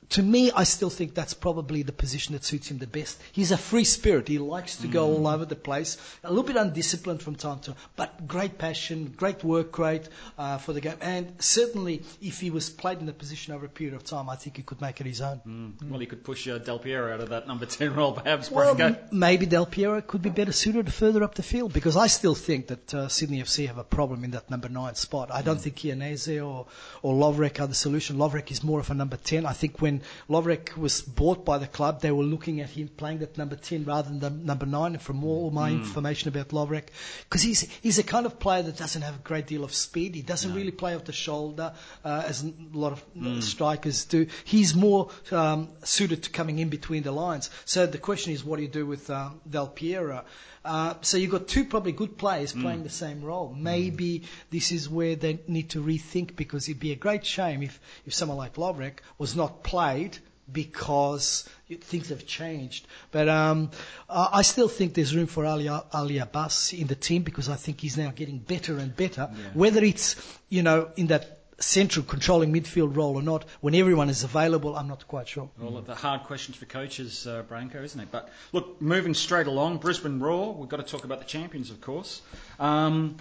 to 0.09 0.21
me, 0.23 0.51
I 0.51 0.63
still 0.63 0.89
think 0.89 1.13
that's 1.13 1.33
probably 1.33 1.83
the 1.83 1.91
position 1.91 2.33
that 2.33 2.43
suits 2.43 2.69
him 2.69 2.77
the 2.77 2.87
best. 2.87 3.19
He's 3.31 3.51
a 3.51 3.57
free 3.57 3.83
spirit. 3.83 4.27
He 4.27 4.37
likes 4.37 4.77
to 4.77 4.87
go 4.87 5.05
all 5.07 5.27
over 5.27 5.45
the 5.45 5.55
place, 5.55 5.97
a 6.23 6.29
little 6.29 6.43
bit 6.43 6.55
undisciplined 6.55 7.21
from 7.21 7.35
time 7.35 7.59
to 7.59 7.71
time, 7.71 7.75
but 7.95 8.27
great 8.27 8.57
passion, 8.57 9.13
great 9.17 9.43
work 9.43 9.77
rate 9.79 10.07
uh, 10.37 10.57
for 10.57 10.73
the 10.73 10.81
game. 10.81 10.97
And 11.01 11.33
certainly, 11.39 12.03
if 12.21 12.39
he 12.39 12.49
was 12.51 12.69
played 12.69 12.99
in 12.99 13.05
the 13.05 13.13
position 13.13 13.53
over 13.53 13.65
a 13.65 13.69
period 13.69 13.95
of 13.95 14.03
time, 14.03 14.29
I 14.29 14.35
think 14.35 14.57
he 14.57 14.63
could 14.63 14.81
make 14.81 14.99
it 15.01 15.07
his 15.07 15.21
own. 15.21 15.75
Well, 15.89 15.99
he 15.99 16.05
could 16.05 16.23
push 16.23 16.47
uh, 16.47 16.57
Del 16.57 16.79
Piero 16.79 17.13
out 17.13 17.21
of 17.21 17.29
that 17.29 17.47
number 17.47 17.65
10 17.67 17.93
role, 17.95 18.13
perhaps. 18.13 18.51
Well, 18.51 18.79
m- 18.81 18.97
maybe 19.11 19.45
Del 19.45 19.65
Piero 19.65 20.01
could 20.01 20.21
be 20.21 20.29
better 20.29 20.51
suited 20.51 20.93
further 20.93 21.23
up 21.23 21.35
the 21.35 21.43
field 21.43 21.73
because 21.73 21.97
I 21.97 22.07
still 22.07 22.35
think 22.35 22.67
that 22.67 22.93
uh, 22.93 23.07
Sydney 23.07 23.41
FC 23.41 23.67
have 23.67 23.77
a 23.77 23.83
problem 23.83 24.23
in 24.23 24.31
that 24.31 24.49
number 24.49 24.69
nine 24.69 24.95
spot. 24.95 25.31
I 25.31 25.41
don't 25.41 25.59
think 25.59 25.77
Chianese 25.77 26.27
or, 26.45 26.67
or 27.01 27.13
Lovrek 27.13 27.59
are 27.59 27.67
the 27.67 27.73
solution. 27.75 28.17
Lovrek 28.17 28.51
is 28.51 28.63
more 28.63 28.79
of 28.79 28.89
a 28.89 28.93
number 28.93 29.17
10. 29.17 29.45
I 29.45 29.53
think 29.53 29.81
when 29.81 29.94
when 29.95 30.43
Lovrek 30.43 30.77
was 30.77 31.01
bought 31.01 31.45
by 31.45 31.57
the 31.57 31.67
club, 31.67 32.01
they 32.01 32.11
were 32.11 32.23
looking 32.23 32.61
at 32.61 32.69
him 32.69 32.87
playing 32.87 33.21
at 33.21 33.37
number 33.37 33.55
10 33.55 33.85
rather 33.85 34.09
than 34.09 34.19
the 34.19 34.29
number 34.29 34.65
9, 34.65 34.97
from 34.99 35.23
all 35.23 35.51
my 35.51 35.71
information 35.71 36.29
about 36.29 36.49
Lovrek. 36.49 36.87
Because 37.23 37.41
he's, 37.41 37.61
he's 37.81 37.99
a 37.99 38.03
kind 38.03 38.25
of 38.25 38.39
player 38.39 38.63
that 38.63 38.77
doesn't 38.77 39.01
have 39.01 39.15
a 39.15 39.19
great 39.19 39.47
deal 39.47 39.63
of 39.63 39.73
speed. 39.73 40.15
He 40.15 40.21
doesn't 40.21 40.53
really 40.53 40.71
play 40.71 40.95
off 40.95 41.05
the 41.05 41.13
shoulder 41.13 41.73
uh, 42.03 42.23
as 42.25 42.43
a 42.43 42.53
lot 42.73 42.93
of 42.93 43.03
uh, 43.23 43.41
strikers 43.41 44.05
do. 44.05 44.27
He's 44.43 44.75
more 44.75 45.09
um, 45.31 45.69
suited 45.83 46.23
to 46.23 46.29
coming 46.29 46.59
in 46.59 46.69
between 46.69 47.03
the 47.03 47.11
lines. 47.11 47.49
So 47.65 47.85
the 47.85 47.97
question 47.97 48.33
is, 48.33 48.43
what 48.43 48.57
do 48.57 48.63
you 48.63 48.69
do 48.69 48.85
with 48.85 49.09
um, 49.09 49.41
Del 49.49 49.67
Piero? 49.67 50.23
Uh, 50.65 50.95
so 51.01 51.17
you've 51.17 51.29
got 51.29 51.47
two 51.47 51.63
probably 51.63 51.91
good 51.91 52.17
players 52.17 52.51
playing 52.51 52.81
the 52.81 52.89
same 52.89 53.21
role. 53.21 53.55
Maybe 53.55 54.23
this 54.49 54.71
is 54.71 54.89
where 54.89 55.15
they 55.15 55.39
need 55.47 55.69
to 55.69 55.81
rethink 55.81 56.35
because 56.35 56.67
it'd 56.67 56.79
be 56.79 56.91
a 56.91 56.95
great 56.95 57.23
shame 57.23 57.61
if, 57.61 57.79
if 58.07 58.15
someone 58.15 58.37
like 58.37 58.55
Lovrek 58.55 58.97
was 59.19 59.35
not 59.35 59.63
played 59.63 60.17
because 60.51 61.47
things 61.81 62.09
have 62.09 62.25
changed. 62.25 62.87
But 63.11 63.29
um, 63.29 63.69
I 64.09 64.41
still 64.41 64.67
think 64.67 64.95
there's 64.95 65.15
room 65.15 65.27
for 65.27 65.45
Ali, 65.45 65.67
Ali 65.67 66.17
Abbas 66.17 66.73
in 66.73 66.87
the 66.87 66.95
team 66.95 67.21
because 67.21 67.47
I 67.47 67.55
think 67.55 67.81
he's 67.81 67.97
now 67.97 68.11
getting 68.15 68.39
better 68.39 68.77
and 68.77 68.95
better. 68.95 69.29
Whether 69.53 69.83
it's, 69.83 70.15
you 70.49 70.63
know, 70.63 70.89
in 70.95 71.07
that 71.07 71.34
central 71.59 72.05
controlling 72.05 72.53
midfield 72.53 72.95
role 72.95 73.15
or 73.15 73.21
not, 73.21 73.45
when 73.61 73.75
everyone 73.75 74.09
is 74.09 74.23
available, 74.23 74.75
I'm 74.75 74.87
not 74.87 75.07
quite 75.07 75.27
sure. 75.27 75.49
Well, 75.57 75.81
the 75.81 75.95
hard 75.95 76.23
questions 76.23 76.57
for 76.57 76.65
coaches, 76.65 77.25
uh, 77.27 77.43
Branko, 77.49 77.83
isn't 77.83 77.99
it? 77.99 78.09
But 78.11 78.29
look, 78.51 78.81
moving 78.81 79.13
straight 79.13 79.47
along, 79.47 79.77
Brisbane 79.77 80.19
Roar. 80.19 80.53
We've 80.53 80.69
got 80.69 80.77
to 80.77 80.83
talk 80.83 81.03
about 81.05 81.19
the 81.19 81.25
champions, 81.25 81.71
of 81.71 81.81
course. 81.81 82.21
Um, 82.59 83.17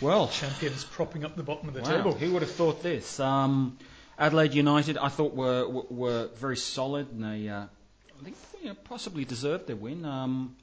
well, 0.00 0.28
Champions 0.28 0.84
propping 0.84 1.24
up 1.24 1.36
the 1.36 1.42
bottom 1.42 1.68
of 1.68 1.74
the 1.74 1.82
wow, 1.82 1.96
table. 1.96 2.12
who 2.12 2.32
would 2.32 2.42
have 2.42 2.50
thought 2.50 2.82
this? 2.82 3.20
Um, 3.20 3.78
Adelaide 4.18 4.54
United, 4.54 4.98
I 4.98 5.08
thought 5.08 5.34
were 5.34 5.68
were, 5.68 5.84
were 5.90 6.26
very 6.36 6.56
solid, 6.56 7.10
and 7.12 7.22
they, 7.22 7.48
uh, 7.48 7.64
I 7.64 8.24
think, 8.24 8.36
you 8.60 8.68
know, 8.68 8.74
possibly 8.84 9.24
deserved 9.24 9.66
their 9.66 9.76
win. 9.76 10.04
Um, 10.04 10.56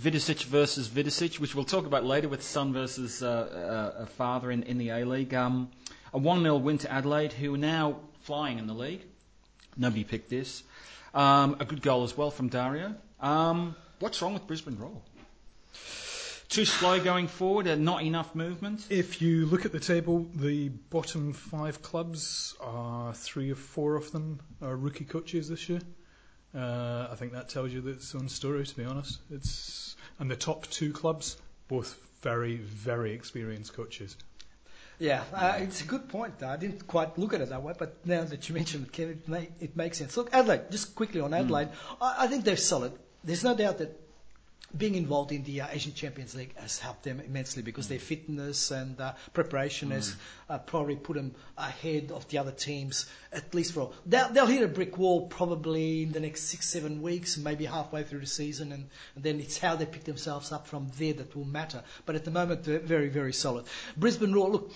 Vidosic 0.00 0.44
versus 0.44 0.88
Vidosic, 0.88 1.38
which 1.38 1.54
we'll 1.54 1.64
talk 1.64 1.84
about 1.84 2.06
later 2.06 2.26
with 2.26 2.42
son 2.42 2.72
versus 2.72 3.22
uh, 3.22 3.92
uh, 3.98 4.06
father 4.06 4.50
in, 4.50 4.62
in 4.62 4.78
the 4.78 4.88
A 4.88 5.04
League. 5.04 5.34
Um, 5.34 5.70
a 6.14 6.18
1 6.18 6.42
0 6.42 6.56
win 6.56 6.78
to 6.78 6.90
Adelaide, 6.90 7.34
who 7.34 7.54
are 7.54 7.58
now 7.58 7.96
flying 8.22 8.58
in 8.58 8.66
the 8.66 8.72
league. 8.72 9.02
Nobody 9.76 10.04
picked 10.04 10.30
this. 10.30 10.62
Um, 11.12 11.56
a 11.60 11.66
good 11.66 11.82
goal 11.82 12.04
as 12.04 12.16
well 12.16 12.30
from 12.30 12.48
Dario. 12.48 12.94
Um, 13.20 13.76
what's 13.98 14.22
wrong 14.22 14.32
with 14.32 14.46
Brisbane 14.46 14.78
Roar? 14.78 15.02
Too 16.48 16.64
slow 16.64 16.98
going 16.98 17.28
forward, 17.28 17.66
and 17.66 17.84
not 17.84 18.02
enough 18.02 18.34
movement. 18.34 18.86
If 18.88 19.20
you 19.20 19.44
look 19.46 19.66
at 19.66 19.72
the 19.72 19.80
table, 19.80 20.26
the 20.34 20.70
bottom 20.70 21.34
five 21.34 21.82
clubs 21.82 22.56
are 22.60 23.12
three 23.12 23.52
or 23.52 23.56
four 23.56 23.96
of 23.96 24.10
them 24.12 24.40
are 24.62 24.76
rookie 24.76 25.04
coaches 25.04 25.48
this 25.50 25.68
year. 25.68 25.80
Uh, 26.54 27.06
I 27.10 27.14
think 27.14 27.32
that 27.32 27.48
tells 27.48 27.72
you 27.72 27.86
its 27.86 28.14
own 28.14 28.28
story. 28.28 28.64
To 28.64 28.76
be 28.76 28.84
honest, 28.84 29.20
it's 29.30 29.89
and 30.20 30.30
the 30.30 30.36
top 30.36 30.66
two 30.68 30.92
clubs 30.92 31.36
both 31.66 31.98
very 32.22 32.56
very 32.56 33.12
experienced 33.12 33.72
coaches. 33.74 34.16
Yeah, 35.00 35.24
uh, 35.32 35.54
it's 35.58 35.80
a 35.80 35.84
good 35.84 36.10
point. 36.10 36.42
I 36.42 36.56
didn't 36.56 36.86
quite 36.86 37.18
look 37.18 37.32
at 37.32 37.40
it 37.40 37.48
that 37.48 37.62
way, 37.62 37.72
but 37.76 37.96
now 38.04 38.22
that 38.24 38.46
you 38.48 38.54
mentioned 38.54 38.86
it, 38.86 38.92
Kevin, 38.92 39.14
it, 39.14 39.28
make, 39.28 39.50
it 39.58 39.74
makes 39.74 39.96
sense. 39.96 40.14
Look, 40.14 40.28
Adelaide, 40.34 40.70
just 40.70 40.94
quickly 40.94 41.22
on 41.22 41.32
Adelaide, 41.32 41.70
I, 42.02 42.16
I 42.18 42.26
think 42.26 42.44
they're 42.44 42.58
solid. 42.58 42.92
There's 43.24 43.42
no 43.42 43.56
doubt 43.56 43.78
that 43.78 43.98
being 44.76 44.94
involved 44.94 45.32
in 45.32 45.42
the 45.44 45.60
uh, 45.62 45.66
Asian 45.70 45.92
Champions 45.94 46.34
League 46.34 46.54
has 46.56 46.78
helped 46.78 47.02
them 47.02 47.20
immensely 47.20 47.62
because 47.62 47.88
their 47.88 47.98
fitness 47.98 48.70
and 48.70 49.00
uh, 49.00 49.12
preparation 49.32 49.90
has 49.90 50.14
uh, 50.48 50.58
probably 50.58 50.96
put 50.96 51.16
them 51.16 51.34
ahead 51.58 52.10
of 52.12 52.26
the 52.28 52.38
other 52.38 52.52
teams, 52.52 53.06
at 53.32 53.52
least 53.54 53.72
for. 53.72 53.92
They'll, 54.06 54.28
they'll 54.28 54.46
hit 54.46 54.62
a 54.62 54.68
brick 54.68 54.96
wall 54.96 55.26
probably 55.26 56.02
in 56.04 56.12
the 56.12 56.20
next 56.20 56.42
six, 56.42 56.68
seven 56.68 57.02
weeks, 57.02 57.36
maybe 57.36 57.64
halfway 57.64 58.04
through 58.04 58.20
the 58.20 58.26
season, 58.26 58.72
and, 58.72 58.88
and 59.16 59.24
then 59.24 59.40
it's 59.40 59.58
how 59.58 59.76
they 59.76 59.86
pick 59.86 60.04
themselves 60.04 60.52
up 60.52 60.66
from 60.66 60.90
there 60.98 61.14
that 61.14 61.34
will 61.34 61.44
matter. 61.44 61.82
But 62.06 62.14
at 62.14 62.24
the 62.24 62.30
moment, 62.30 62.64
they're 62.64 62.78
very, 62.78 63.08
very 63.08 63.32
solid. 63.32 63.64
Brisbane 63.96 64.32
Roar, 64.32 64.50
look, 64.50 64.72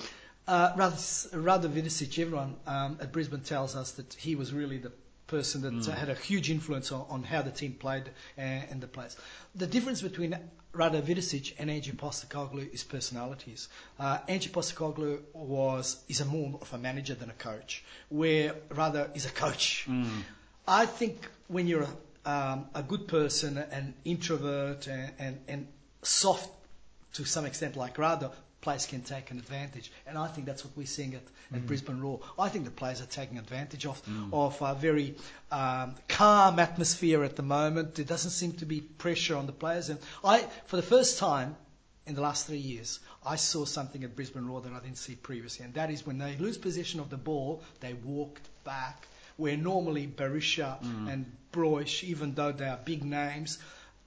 uh, 0.47 0.73
rather, 0.77 0.97
Rado 0.97 1.69
Vidosic, 1.71 2.19
everyone 2.19 2.57
um, 2.67 2.99
at 3.01 3.13
Brisbane 3.13 3.41
tells 3.41 3.77
us 3.77 3.93
that 3.93 4.13
he 4.15 4.35
was 4.35 4.53
really 4.53 4.79
the 4.79 4.93
person 5.37 5.63
that 5.63 5.89
uh, 5.89 5.95
had 5.95 6.09
a 6.09 6.15
huge 6.15 6.49
influence 6.51 6.93
on, 6.93 7.05
on 7.11 7.23
how 7.25 7.43
the 7.43 7.51
team 7.51 7.73
played 7.73 8.05
and, 8.37 8.65
and 8.71 8.81
the 8.81 8.87
players. 8.87 9.17
The 9.57 9.67
difference 9.67 10.01
between 10.01 10.39
Rado 10.73 11.01
Vidosic 11.03 11.55
and 11.59 11.71
Angie 11.71 11.93
Postecoglou 11.93 12.73
is 12.73 12.85
personalities. 12.85 13.69
Uh, 13.99 14.19
Angie 14.29 14.51
Postecoglou 14.51 15.21
was 15.33 16.03
is 16.09 16.21
a 16.21 16.25
more 16.25 16.59
of 16.61 16.73
a 16.73 16.79
manager 16.79 17.15
than 17.15 17.31
a 17.31 17.39
coach, 17.51 17.85
where 18.09 18.55
Rado 18.71 19.09
is 19.17 19.27
a 19.27 19.31
coach. 19.31 19.89
I 20.67 20.87
think 20.87 21.29
when 21.49 21.67
you're 21.67 21.87
a, 22.25 22.31
um, 22.31 22.67
a 22.75 22.83
good 22.83 23.07
person, 23.09 23.59
an 23.59 23.95
introvert, 24.05 24.87
and, 24.87 25.13
and, 25.19 25.39
and 25.49 25.67
soft 26.03 26.51
to 27.15 27.25
some 27.25 27.45
extent 27.45 27.77
like 27.77 27.97
Rado, 27.97 28.33
players 28.65 28.87
can 28.87 29.03
take 29.03 29.31
an 29.31 29.39
advantage. 29.39 29.93
And 30.07 30.17
I 30.17 30.27
think 30.27 30.47
that's 30.47 30.65
what 30.65 30.75
we're 30.77 30.87
seeing 30.87 31.15
at, 31.15 31.23
at 31.53 31.61
mm. 31.61 31.67
Brisbane 31.67 32.01
Roar. 32.01 32.21
I 32.39 32.49
think 32.49 32.65
the 32.65 32.71
players 32.71 33.03
are 33.03 33.07
taking 33.07 33.39
advantage 33.39 33.85
of, 33.87 34.05
mm. 34.07 34.31
of 34.33 34.61
a 34.63 34.75
very 34.75 35.15
um, 35.53 35.95
calm 36.09 36.59
atmosphere 36.59 37.23
at 37.23 37.37
the 37.37 37.43
moment. 37.43 37.95
There 37.95 38.07
doesn't 38.07 38.31
seem 38.31 38.53
to 38.55 38.67
be 38.67 38.81
pressure 38.81 39.37
on 39.37 39.47
the 39.47 39.53
players. 39.53 39.91
And 39.91 40.01
I, 40.25 40.47
for 40.65 40.77
the 40.77 40.83
first 40.83 41.19
time 41.19 41.55
in 42.07 42.15
the 42.15 42.23
last 42.23 42.47
three 42.47 42.57
years, 42.57 43.01
I 43.25 43.37
saw 43.37 43.67
something 43.67 44.03
at 44.03 44.17
Brisbane 44.17 44.47
Roar 44.49 44.63
that 44.63 44.73
I 44.73 44.81
didn't 44.81 44.99
see 44.99 45.15
previously. 45.15 45.67
And 45.67 45.75
that 45.75 45.91
is 45.91 46.07
when 46.07 46.17
they 46.17 46.37
lose 46.39 46.57
possession 46.57 47.01
of 47.01 47.11
the 47.11 47.19
ball, 47.19 47.63
they 47.81 47.93
walked 47.93 48.49
back. 48.65 49.07
Where 49.37 49.57
normally 49.57 50.07
Berisha 50.07 50.81
mm. 50.81 51.13
and 51.13 51.27
Broich, 51.53 52.05
even 52.05 52.35
though 52.35 52.53
they 52.53 52.69
are 52.69 52.79
big 52.85 53.05
names, 53.05 53.59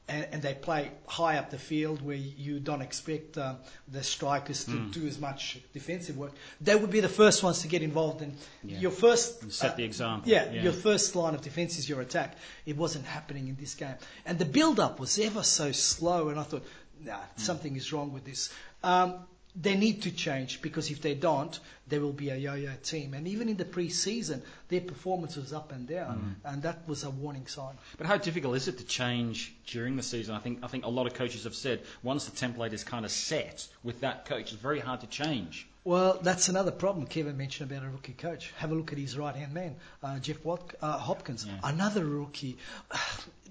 and, 0.09 0.27
and 0.31 0.41
they 0.41 0.53
play 0.53 0.91
high 1.07 1.37
up 1.37 1.49
the 1.49 1.57
field 1.57 2.01
where 2.01 2.15
you 2.15 2.59
don't 2.59 2.81
expect 2.81 3.37
uh, 3.37 3.55
the 3.91 4.03
strikers 4.03 4.63
to 4.65 4.79
do 4.91 5.05
as 5.07 5.19
much 5.19 5.59
defensive 5.73 6.17
work. 6.17 6.31
They 6.61 6.75
would 6.75 6.91
be 6.91 7.01
the 7.01 7.09
first 7.09 7.43
ones 7.43 7.61
to 7.61 7.67
get 7.67 7.81
involved 7.81 8.21
in 8.21 8.33
Yeah. 8.63 8.79
your 8.79 8.91
first 8.91 9.41
And 9.43 9.51
set 9.51 9.71
uh, 9.73 9.75
the 9.75 9.83
example. 9.83 10.29
Yeah, 10.31 10.51
Yeah. 10.51 10.63
your 10.63 10.73
first 10.73 11.15
line 11.15 11.35
of 11.35 11.41
defence 11.41 11.77
is 11.77 11.89
your 11.89 12.01
attack. 12.01 12.35
It 12.65 12.77
wasn't 12.77 13.05
happening 13.05 13.47
in 13.49 13.55
this 13.55 13.75
game, 13.75 13.95
and 14.25 14.39
the 14.39 14.45
build-up 14.45 14.99
was 14.99 15.19
ever 15.19 15.43
so 15.43 15.71
slow. 15.73 16.29
And 16.29 16.39
I 16.39 16.43
thought, 16.43 16.65
nah, 17.03 17.19
something 17.35 17.75
is 17.75 17.91
wrong 17.91 18.13
with 18.13 18.23
this. 18.25 18.49
Um, 18.83 19.15
they 19.59 19.75
need 19.75 20.03
to 20.03 20.11
change 20.11 20.61
because 20.61 20.91
if 20.91 21.01
they 21.01 21.15
don't, 21.15 21.59
there 21.87 21.99
will 21.99 22.13
be 22.13 22.29
a 22.29 22.35
yo-yo 22.35 22.71
team. 22.83 23.13
And 23.13 23.27
even 23.27 23.49
in 23.49 23.57
the 23.57 23.65
pre-season, 23.65 24.43
their 24.67 24.81
performance 24.81 25.35
was 25.35 25.51
up 25.51 25.71
and 25.71 25.87
down, 25.87 26.37
mm. 26.45 26.51
and 26.53 26.61
that 26.61 26.87
was 26.87 27.03
a 27.03 27.09
warning 27.09 27.47
sign. 27.47 27.73
But 27.97 28.05
how 28.05 28.17
difficult 28.17 28.55
is 28.55 28.67
it 28.67 28.77
to 28.77 28.85
change 28.85 29.55
during 29.65 29.95
the 29.95 30.03
season? 30.03 30.35
I 30.35 30.39
think 30.39 30.59
I 30.63 30.67
think 30.67 30.85
a 30.85 30.89
lot 30.89 31.07
of 31.07 31.13
coaches 31.15 31.45
have 31.45 31.55
said 31.55 31.81
once 32.03 32.25
the 32.25 32.47
template 32.47 32.73
is 32.73 32.83
kind 32.83 33.03
of 33.05 33.11
set 33.11 33.67
with 33.83 34.01
that 34.01 34.25
coach, 34.25 34.53
it's 34.53 34.61
very 34.61 34.79
hard 34.79 35.01
to 35.01 35.07
change. 35.07 35.67
Well, 35.87 36.19
that's 36.21 36.49
another 36.49 36.71
problem 36.71 37.05
Kevin 37.07 37.37
mentioned 37.37 37.71
about 37.71 37.85
a 37.85 37.89
rookie 37.89 38.11
coach. 38.11 38.51
Have 38.57 38.71
a 38.71 38.75
look 38.75 38.91
at 38.91 38.97
his 38.97 39.17
right-hand 39.17 39.53
man, 39.53 39.77
uh, 40.03 40.19
Jeff 40.19 40.43
Wat- 40.43 40.75
uh, 40.81 40.97
Hopkins, 40.97 41.45
Yeah. 41.45 41.59
another 41.63 42.03
rookie. 42.03 42.57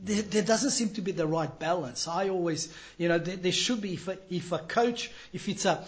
There, 0.04 0.20
there 0.20 0.42
doesn't 0.42 0.72
seem 0.72 0.90
to 0.90 1.00
be 1.00 1.12
the 1.12 1.26
right 1.26 1.58
balance. 1.58 2.06
I 2.06 2.28
always, 2.28 2.68
you 2.98 3.08
know, 3.08 3.16
there, 3.18 3.36
there 3.36 3.50
should 3.52 3.80
be 3.80 3.94
if 3.94 4.08
a, 4.08 4.18
if 4.28 4.52
a 4.52 4.58
coach, 4.58 5.10
if 5.32 5.48
it's 5.48 5.64
a, 5.64 5.82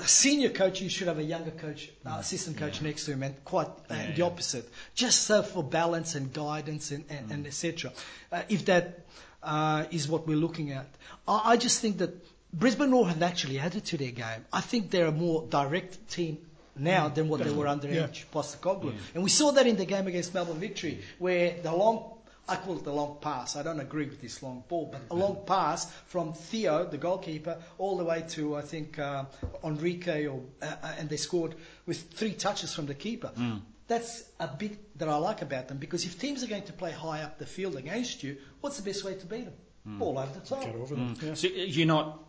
a 0.00 0.08
senior 0.08 0.48
coach, 0.50 0.80
you 0.80 0.88
should 0.88 1.06
have 1.06 1.20
a 1.20 1.22
younger 1.22 1.52
coach, 1.52 1.88
uh, 2.04 2.16
assistant 2.18 2.56
coach 2.56 2.82
next 2.82 3.04
to 3.04 3.12
him, 3.12 3.22
and 3.22 3.36
quite 3.44 3.68
uh, 3.68 3.94
Yeah, 3.94 4.06
the 4.10 4.18
yeah. 4.18 4.24
opposite, 4.24 4.68
just 4.96 5.22
so 5.22 5.44
for 5.44 5.62
balance 5.62 6.16
and 6.16 6.32
guidance 6.32 6.90
and, 6.90 7.04
and, 7.08 7.30
and 7.30 7.46
etc. 7.46 7.92
Uh, 8.32 8.42
if 8.48 8.64
that 8.64 9.06
uh, 9.44 9.84
is 9.92 10.08
what 10.08 10.26
we're 10.26 10.36
looking 10.36 10.72
at, 10.72 10.88
I, 11.28 11.52
I 11.52 11.56
just 11.56 11.80
think 11.80 11.98
that 11.98 12.10
Brisbane 12.52 12.90
Roar 12.90 13.08
have 13.08 13.22
actually 13.22 13.58
added 13.58 13.84
to 13.86 13.96
their 13.96 14.10
game. 14.10 14.44
I 14.52 14.60
think 14.60 14.90
they're 14.90 15.06
a 15.06 15.12
more 15.12 15.46
direct 15.48 16.08
team 16.10 16.38
now 16.76 17.08
than 17.08 17.28
what 17.28 17.42
they 17.42 17.50
were 17.50 17.66
under 17.66 17.88
Yeah. 17.88 18.04
Ange 18.06 18.26
Postecoglou. 18.32 18.92
And 19.14 19.22
we 19.24 19.30
saw 19.30 19.52
that 19.52 19.66
in 19.66 19.76
the 19.76 19.84
game 19.86 20.06
against 20.06 20.34
Melbourne 20.34 20.58
Victory, 20.60 21.02
where 21.18 21.56
the 21.62 21.72
long, 21.72 22.18
I 22.48 22.56
call 22.56 22.76
it 22.76 22.84
the 22.84 22.92
long 22.92 23.18
pass. 23.20 23.56
I 23.56 23.62
don't 23.62 23.80
agree 23.80 24.06
with 24.06 24.20
this 24.20 24.42
long 24.42 24.64
ball, 24.68 24.86
but 24.92 25.00
a 25.10 25.14
long 25.14 25.44
pass 25.46 25.90
from 26.06 26.34
Theo, 26.34 26.84
the 26.84 26.98
goalkeeper, 26.98 27.56
all 27.78 27.96
the 27.96 28.04
way 28.04 28.24
to 28.30 28.56
I 28.56 28.62
think 28.62 28.98
uh, 28.98 29.24
Enrique, 29.64 30.26
or 30.26 30.42
uh, 30.60 30.66
uh, 30.82 30.94
and 30.98 31.08
they 31.08 31.16
scored 31.18 31.54
with 31.86 32.02
three 32.12 32.32
touches 32.34 32.74
from 32.74 32.86
the 32.86 32.94
keeper. 32.94 33.32
That's 33.88 34.24
a 34.40 34.46
bit 34.48 34.98
that 34.98 35.08
I 35.08 35.16
like 35.16 35.42
about 35.42 35.68
them 35.68 35.76
because 35.78 36.04
if 36.06 36.18
teams 36.18 36.42
are 36.42 36.46
going 36.46 36.62
to 36.64 36.72
play 36.72 36.92
high 36.92 37.22
up 37.22 37.38
the 37.38 37.46
field 37.46 37.76
against 37.76 38.22
you, 38.22 38.36
what's 38.60 38.76
the 38.78 38.82
best 38.82 39.04
way 39.04 39.14
to 39.14 39.26
beat 39.26 39.44
them? 39.44 39.98
Ball 39.98 40.18
over 40.18 40.32
the 40.32 40.46
top. 40.46 40.64
Get 40.64 40.74
over 40.76 40.94
them. 40.94 41.14
Yeah. 41.20 41.34
So 41.34 41.48
you're 41.48 41.86
not 41.86 42.22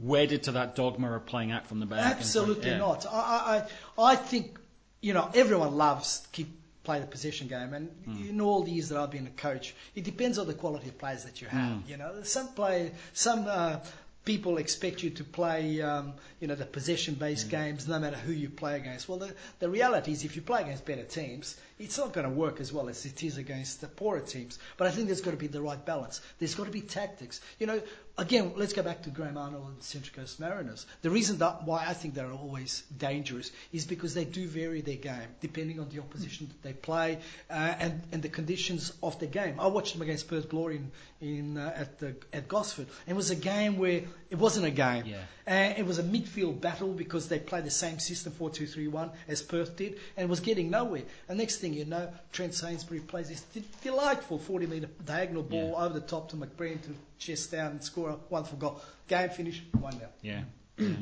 wedded 0.00 0.44
to 0.44 0.52
that 0.52 0.76
dogma 0.76 1.12
of 1.14 1.26
playing 1.26 1.50
out 1.50 1.66
from 1.66 1.80
the 1.80 1.86
back. 1.86 1.98
and- 2.00 2.14
Absolutely 2.14 2.70
yeah. 2.70 2.78
not. 2.78 3.06
I, 3.10 3.64
I, 3.98 4.02
I 4.12 4.16
think, 4.16 4.58
you 5.00 5.12
know, 5.14 5.30
everyone 5.34 5.76
loves 5.76 6.26
keep 6.32 6.48
play 6.82 6.98
the 6.98 7.06
possession 7.06 7.46
game, 7.46 7.74
and 7.74 7.90
in 8.30 8.40
all 8.40 8.62
the 8.62 8.70
years 8.70 8.88
that 8.88 8.98
I've 8.98 9.10
been 9.10 9.26
a 9.26 9.30
coach, 9.30 9.74
it 9.94 10.02
depends 10.02 10.38
on 10.38 10.46
the 10.46 10.54
quality 10.54 10.88
of 10.88 10.96
players 10.96 11.24
that 11.24 11.42
you 11.42 11.46
have. 11.48 11.82
You 11.86 11.98
know, 11.98 12.22
some 12.22 12.48
play, 12.48 12.92
some 13.12 13.44
uh, 13.46 13.80
people 14.24 14.56
expect 14.56 15.02
you 15.02 15.10
to 15.10 15.22
play, 15.22 15.82
um, 15.82 16.14
you 16.40 16.48
know, 16.48 16.54
the 16.54 16.64
possession-based 16.64 17.50
games, 17.50 17.86
no 17.86 17.98
matter 17.98 18.16
who 18.16 18.32
you 18.32 18.48
play 18.48 18.76
against. 18.76 19.10
Well, 19.10 19.18
the, 19.18 19.34
the 19.58 19.68
reality 19.68 20.12
is, 20.12 20.24
if 20.24 20.36
you 20.36 20.42
play 20.42 20.62
against 20.62 20.86
better 20.86 21.02
teams, 21.04 21.56
it's 21.80 21.96
not 21.96 22.12
going 22.12 22.28
to 22.28 22.32
work 22.32 22.60
as 22.60 22.72
well 22.72 22.88
as 22.88 23.06
it 23.06 23.22
is 23.22 23.38
against 23.38 23.80
the 23.80 23.88
poorer 23.88 24.20
teams. 24.20 24.58
But 24.76 24.86
I 24.86 24.90
think 24.90 25.06
there's 25.06 25.22
got 25.22 25.30
to 25.30 25.36
be 25.38 25.46
the 25.46 25.62
right 25.62 25.82
balance. 25.84 26.20
There's 26.38 26.54
got 26.54 26.66
to 26.66 26.70
be 26.70 26.82
tactics. 26.82 27.40
You 27.58 27.66
know, 27.66 27.82
again, 28.18 28.52
let's 28.56 28.74
go 28.74 28.82
back 28.82 29.02
to 29.02 29.10
Graham 29.10 29.38
Arnold 29.38 29.66
and 29.66 29.82
Central 29.82 30.14
Coast 30.14 30.38
Mariners. 30.38 30.86
The 31.02 31.10
reason 31.10 31.38
that 31.38 31.64
why 31.64 31.86
I 31.86 31.94
think 31.94 32.14
they're 32.14 32.30
always 32.30 32.82
dangerous 32.96 33.50
is 33.72 33.86
because 33.86 34.14
they 34.14 34.24
do 34.24 34.46
vary 34.46 34.82
their 34.82 34.96
game 34.96 35.28
depending 35.40 35.80
on 35.80 35.88
the 35.88 36.00
opposition 36.00 36.48
that 36.48 36.62
they 36.62 36.74
play 36.74 37.18
uh, 37.48 37.54
and, 37.54 38.02
and 38.12 38.22
the 38.22 38.28
conditions 38.28 38.92
of 39.02 39.18
the 39.18 39.26
game. 39.26 39.58
I 39.58 39.68
watched 39.68 39.94
them 39.94 40.02
against 40.02 40.28
Perth 40.28 40.48
Glory 40.50 40.76
in, 40.76 40.90
in 41.20 41.58
uh, 41.58 41.72
at 41.74 41.98
the 41.98 42.14
at 42.32 42.46
Gosford. 42.46 42.88
And 43.06 43.14
it 43.14 43.16
was 43.16 43.30
a 43.30 43.36
game 43.36 43.78
where 43.78 44.02
it 44.30 44.36
wasn't 44.36 44.66
a 44.66 44.70
game. 44.70 45.06
Yeah. 45.06 45.22
And 45.46 45.78
it 45.78 45.86
was 45.86 45.98
a 45.98 46.04
midfield 46.04 46.60
battle 46.60 46.92
because 46.92 47.28
they 47.28 47.38
played 47.38 47.64
the 47.64 47.70
same 47.70 47.98
system 47.98 48.32
4-2-3-1 48.38 49.10
as 49.26 49.42
Perth 49.42 49.76
did, 49.76 49.98
and 50.16 50.28
was 50.28 50.40
getting 50.40 50.70
nowhere. 50.70 51.02
And 51.28 51.38
next 51.38 51.56
thing 51.56 51.69
you 51.74 51.84
know, 51.84 52.08
Trent 52.32 52.54
Sainsbury 52.54 53.00
plays 53.00 53.28
this 53.28 53.40
de- 53.40 53.62
delightful 53.82 54.38
40-metre 54.38 54.88
diagonal 55.04 55.42
ball 55.42 55.74
Yeah. 55.76 55.84
over 55.84 55.94
the 55.94 56.06
top 56.06 56.30
to 56.30 56.36
McBreen 56.36 56.80
to 56.82 56.94
chest 57.18 57.50
down 57.52 57.72
and 57.72 57.84
score 57.84 58.10
a 58.10 58.16
wonderful 58.28 58.58
goal. 58.58 58.80
Game 59.08 59.30
finished, 59.30 59.62
one 59.78 59.98
down. 59.98 60.08
Yeah. 60.22 60.42
yeah. 60.78 60.88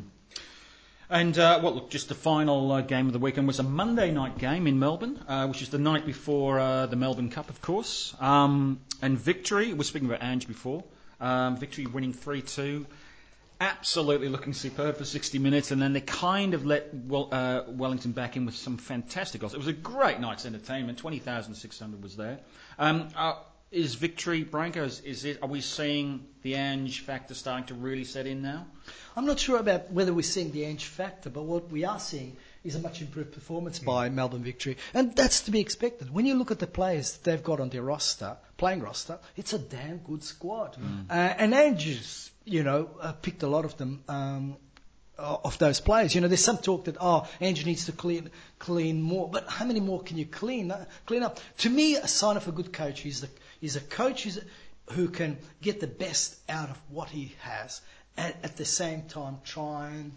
And 1.11 1.39
uh, 1.39 1.61
well, 1.63 1.75
look, 1.75 1.89
just 1.89 2.09
the 2.11 2.15
final 2.15 2.71
uh, 2.71 2.81
game 2.83 3.07
of 3.07 3.15
the 3.15 3.19
weekend 3.19 3.47
was 3.47 3.59
a 3.59 3.63
Monday 3.63 4.11
night 4.11 4.37
game 4.37 4.67
in 4.67 4.79
Melbourne, 4.79 5.19
uh, 5.27 5.47
which 5.47 5.63
is 5.63 5.71
the 5.71 5.79
night 5.79 6.05
before 6.05 6.61
uh, 6.61 6.85
the 6.85 6.97
Melbourne 6.97 7.31
Cup, 7.31 7.49
of 7.49 7.63
course. 7.63 8.15
Um, 8.21 8.81
and 9.01 9.19
victory. 9.19 9.69
We 9.69 9.73
were 9.79 9.85
speaking 9.85 10.07
about 10.07 10.23
Ange 10.23 10.47
before. 10.47 10.85
Um, 11.19 11.57
victory 11.57 11.87
winning 11.87 12.13
three 12.13 12.43
two. 12.43 12.85
Absolutely 13.61 14.29
looking 14.29 14.53
superb 14.53 14.97
for 14.97 15.05
60 15.05 15.39
minutes, 15.41 15.73
and 15.73 15.83
then 15.83 15.93
they 15.93 16.01
kind 16.01 16.55
of 16.55 16.65
let 16.65 16.95
well, 16.95 17.29
uh, 17.33 17.63
Wellington 17.67 18.13
back 18.13 18.37
in 18.37 18.47
with 18.47 18.55
some 18.55 18.77
fantastic 18.77 19.41
goals. 19.41 19.53
It 19.53 19.59
was 19.59 19.67
a 19.67 19.73
great 19.73 20.21
night's 20.21 20.47
entertainment. 20.47 20.99
20,600 20.99 22.03
was 22.03 22.17
there. 22.17 22.39
Um, 22.79 23.09
uh, 23.17 23.35
is 23.71 23.97
victory, 23.97 24.45
Branko? 24.45 24.85
Is, 24.85 25.01
is 25.01 25.25
it? 25.25 25.43
Are 25.43 25.49
we 25.49 25.61
seeing 25.61 26.25
the 26.43 26.55
Ange 26.55 27.01
factor 27.01 27.35
starting 27.35 27.67
to 27.67 27.75
really 27.75 28.05
set 28.05 28.27
in 28.27 28.43
now? 28.43 28.67
I'm 29.17 29.27
not 29.27 29.39
sure 29.39 29.59
about 29.59 29.91
whether 29.91 30.15
we're 30.15 30.23
seeing 30.23 30.53
the 30.53 30.65
Ange 30.65 30.85
factor, 30.85 31.29
but 31.29 31.43
what 31.43 31.71
we 31.71 31.85
are 31.85 31.99
seeing 31.99 32.37
is 32.65 32.77
a 32.77 32.79
much 32.79 33.01
improved 33.01 33.33
performance 33.33 33.79
by 33.79 34.09
Melbourne 34.09 34.43
Victory, 34.43 34.77
and 34.95 35.15
that's 35.15 35.43
to 35.43 35.51
be 35.51 35.61
expected. 35.61 36.13
When 36.13 36.27
you 36.27 36.35
look 36.37 36.51
at 36.51 36.59
the 36.59 36.67
players 36.67 37.19
they've 37.19 37.43
got 37.43 37.61
on 37.61 37.69
their 37.69 37.83
roster, 37.83 38.37
playing 38.57 38.81
roster, 38.81 39.19
it's 39.37 39.53
a 39.53 39.59
damn 39.59 39.99
good 39.99 40.23
squad. 40.23 40.77
Uh, 41.11 41.13
and 41.13 41.55
Ange's, 41.55 42.31
you 42.49 42.63
know, 42.63 42.89
uh, 43.01 43.13
picked 43.13 43.43
a 43.43 43.47
lot 43.47 43.65
of 43.65 43.77
them. 43.77 44.03
Um, 44.09 44.57
uh, 45.19 45.37
of 45.43 45.59
those 45.59 45.81
players, 45.81 46.15
you 46.15 46.21
know, 46.21 46.29
there's 46.29 46.45
some 46.45 46.59
talk 46.59 46.85
that 46.85 46.97
oh, 47.01 47.27
Ange 47.41 47.67
needs 47.67 47.87
to 47.87 47.93
clean 47.93 48.31
clean 48.61 49.03
more, 49.03 49.29
but 49.29 49.49
how 49.49 49.65
many 49.65 49.81
more 49.81 50.01
can 50.01 50.17
you 50.17 50.25
clean 50.25 50.71
uh, 50.71 50.85
clean 51.07 51.25
up? 51.25 51.41
To 51.59 51.71
me, 51.71 51.97
a 51.97 52.07
sign 52.07 52.37
of 52.37 52.47
a 52.47 52.53
good 52.53 52.73
coach 52.73 53.05
is 53.05 53.23
the, 53.23 53.29
is 53.61 53.75
a 53.75 53.81
coach 53.81 54.23
who's, 54.23 54.39
who 54.93 55.09
can 55.09 55.37
get 55.61 55.81
the 55.81 55.89
best 55.89 56.37
out 56.49 56.71
of 56.71 56.79
what 56.89 57.09
he 57.09 57.35
has, 57.41 57.81
and 58.17 58.33
at 58.45 58.57
the 58.57 58.65
same 58.65 59.03
time 59.03 59.39
try 59.45 59.89
and 59.89 60.13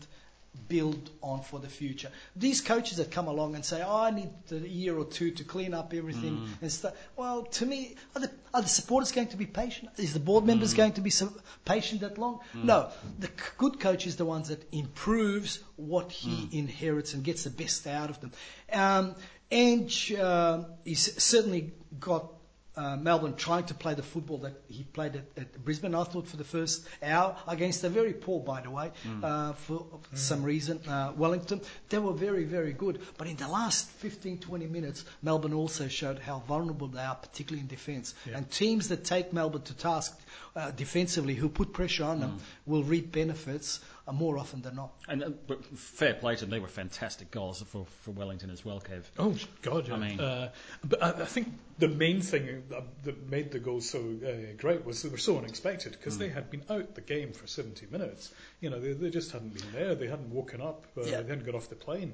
build 0.68 1.10
on 1.22 1.42
for 1.42 1.60
the 1.60 1.68
future. 1.68 2.10
These 2.36 2.62
coaches 2.62 2.98
that 2.98 3.12
come 3.12 3.28
along 3.28 3.56
and 3.56 3.64
say, 3.64 3.82
"Oh, 3.82 4.02
I 4.04 4.12
need 4.12 4.30
a 4.52 4.56
year 4.56 4.98
or 4.98 5.06
two 5.06 5.32
to 5.32 5.44
clean 5.44 5.74
up 5.74 5.94
everything 5.94 6.48
and 6.62 6.72
stuff." 6.72 6.94
Well, 7.18 7.44
to 7.44 7.66
me, 7.66 7.96
are 8.16 8.22
the, 8.22 8.32
are 8.54 8.62
the 8.62 8.70
supporters 8.70 9.12
going 9.12 9.28
to 9.30 9.38
be 9.38 9.46
patient? 9.46 9.90
Is 9.98 10.14
the 10.14 10.20
board 10.20 10.46
members 10.46 10.74
going 10.74 10.94
to 10.94 11.02
be 11.02 11.10
so 11.10 11.34
patient 11.66 12.02
that 12.02 12.18
long? 12.18 12.40
No. 12.54 12.90
The 13.20 13.28
c- 13.28 13.34
good 13.58 13.80
coach 13.80 14.06
is 14.08 14.16
the 14.16 14.26
ones 14.26 14.50
that 14.50 14.64
improves 14.74 15.60
what 15.78 16.12
he 16.12 16.50
inherits 16.52 17.14
and 17.14 17.24
gets 17.24 17.44
the 17.44 17.50
best 17.50 17.88
out 17.88 18.10
of 18.10 18.20
them. 18.22 18.32
Um, 18.72 19.16
Ange 19.52 20.14
uh, 20.14 20.64
is 20.86 21.14
certainly 21.18 21.74
got 22.00 22.32
uh, 22.76 22.96
Melbourne 22.96 23.36
trying 23.36 23.66
to 23.66 23.74
play 23.74 23.94
the 23.94 24.04
football 24.04 24.38
that 24.40 24.54
he 24.70 24.84
played 24.84 25.16
at, 25.16 25.26
at 25.38 25.66
Brisbane. 25.66 25.94
I 25.94 26.04
thought 26.04 26.28
for 26.28 26.38
the 26.38 26.44
first 26.44 26.86
hour 27.04 27.36
against 27.48 27.84
a 27.84 27.90
very 27.90 28.14
poor, 28.14 28.40
by 28.40 28.62
the 28.62 28.70
way, 28.70 28.92
uh, 29.22 29.54
for 29.54 29.86
some 30.14 30.44
reason, 30.44 30.80
uh, 30.88 31.12
Wellington. 31.16 31.62
They 31.90 31.98
were 31.98 32.14
very, 32.14 32.46
very 32.46 32.72
good. 32.74 33.02
But 33.18 33.28
in 33.28 33.36
the 33.36 33.48
last 33.48 33.90
15, 33.90 34.40
20 34.40 34.68
minutes, 34.68 35.06
Melbourne 35.22 35.54
also 35.54 35.88
showed 35.88 36.20
how 36.20 36.40
vulnerable 36.48 36.88
they 36.88 37.02
are, 37.02 37.16
particularly 37.16 37.62
in 37.62 37.68
defence. 37.68 38.14
And 38.34 38.50
teams 38.50 38.88
that 38.88 39.04
take 39.04 39.34
Melbourne 39.34 39.64
to 39.64 39.74
task 39.74 40.18
uh, 40.56 40.72
defensively, 40.72 41.36
who 41.36 41.50
put 41.50 41.74
pressure 41.74 42.06
on 42.06 42.20
them, 42.22 42.40
will 42.66 42.84
reap 42.84 43.12
benefits 43.12 43.80
more 44.12 44.38
often 44.38 44.62
than 44.62 44.76
not. 44.76 44.92
And 45.08 45.24
uh, 45.24 45.30
but 45.48 45.66
fair 45.66 46.14
play 46.14 46.36
to 46.36 46.42
them, 46.42 46.50
they 46.50 46.60
were 46.60 46.68
fantastic 46.68 47.32
goals 47.32 47.62
for, 47.64 47.86
for 48.04 48.12
Wellington 48.12 48.50
as 48.50 48.64
well, 48.66 48.80
Kev. 48.82 49.04
Oh 49.20 49.36
God! 49.62 49.88
Yeah. 49.88 49.94
I 49.96 49.98
mean- 49.98 50.20
uh, 50.20 50.52
but 50.84 51.04
I, 51.04 51.10
I 51.22 51.26
think 51.26 51.48
the 51.80 51.88
main 51.88 52.22
thing 52.22 52.64
uh, 52.76 52.82
that 53.04 53.30
made 53.30 53.52
the 53.52 53.60
goals 53.60 53.90
so 53.90 54.00
uh, 54.00 54.54
great 54.58 54.86
was 54.86 55.02
they 55.04 55.10
were 55.10 55.18
so 55.18 55.38
unexpected 55.38 55.94
because 55.94 56.18
they 56.18 56.30
had 56.30 56.50
been 56.52 56.64
out 56.70 56.96
the 56.96 57.02
game 57.02 57.32
for 57.34 57.48
70 57.48 57.88
minutes. 57.92 58.32
You 58.60 58.70
know, 58.70 58.80
they, 58.80 58.94
they 58.94 59.10
just 59.10 59.32
hadn't 59.32 59.54
been 59.54 59.72
there. 59.74 59.96
They 59.96 60.08
hadn't 60.08 60.32
woken 60.34 60.62
up. 60.62 60.86
Uh, 60.98 61.02
Yeah. 61.02 61.22
They 61.22 61.30
hadn't 61.30 61.46
got 61.46 61.56
off 61.56 61.70
the 61.70 61.76
plane. 61.76 62.14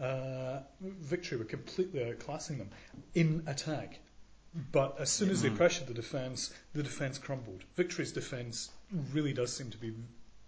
Uh, 0.00 0.60
Victory 0.80 1.38
were 1.38 1.44
completely 1.44 2.00
outclassing 2.00 2.58
them 2.58 2.70
in 3.14 3.42
attack. 3.46 3.98
But 4.72 4.96
as 5.00 5.08
soon 5.10 5.30
as 5.30 5.40
they 5.42 5.48
pressured 5.50 5.86
the 5.88 5.94
defence, 5.94 6.52
the 6.74 6.82
defence 6.82 7.16
crumbled. 7.18 7.62
Victory's 7.76 8.12
defence 8.12 8.70
really 9.12 9.32
does 9.32 9.54
seem 9.54 9.70
to 9.70 9.78
be, 9.78 9.94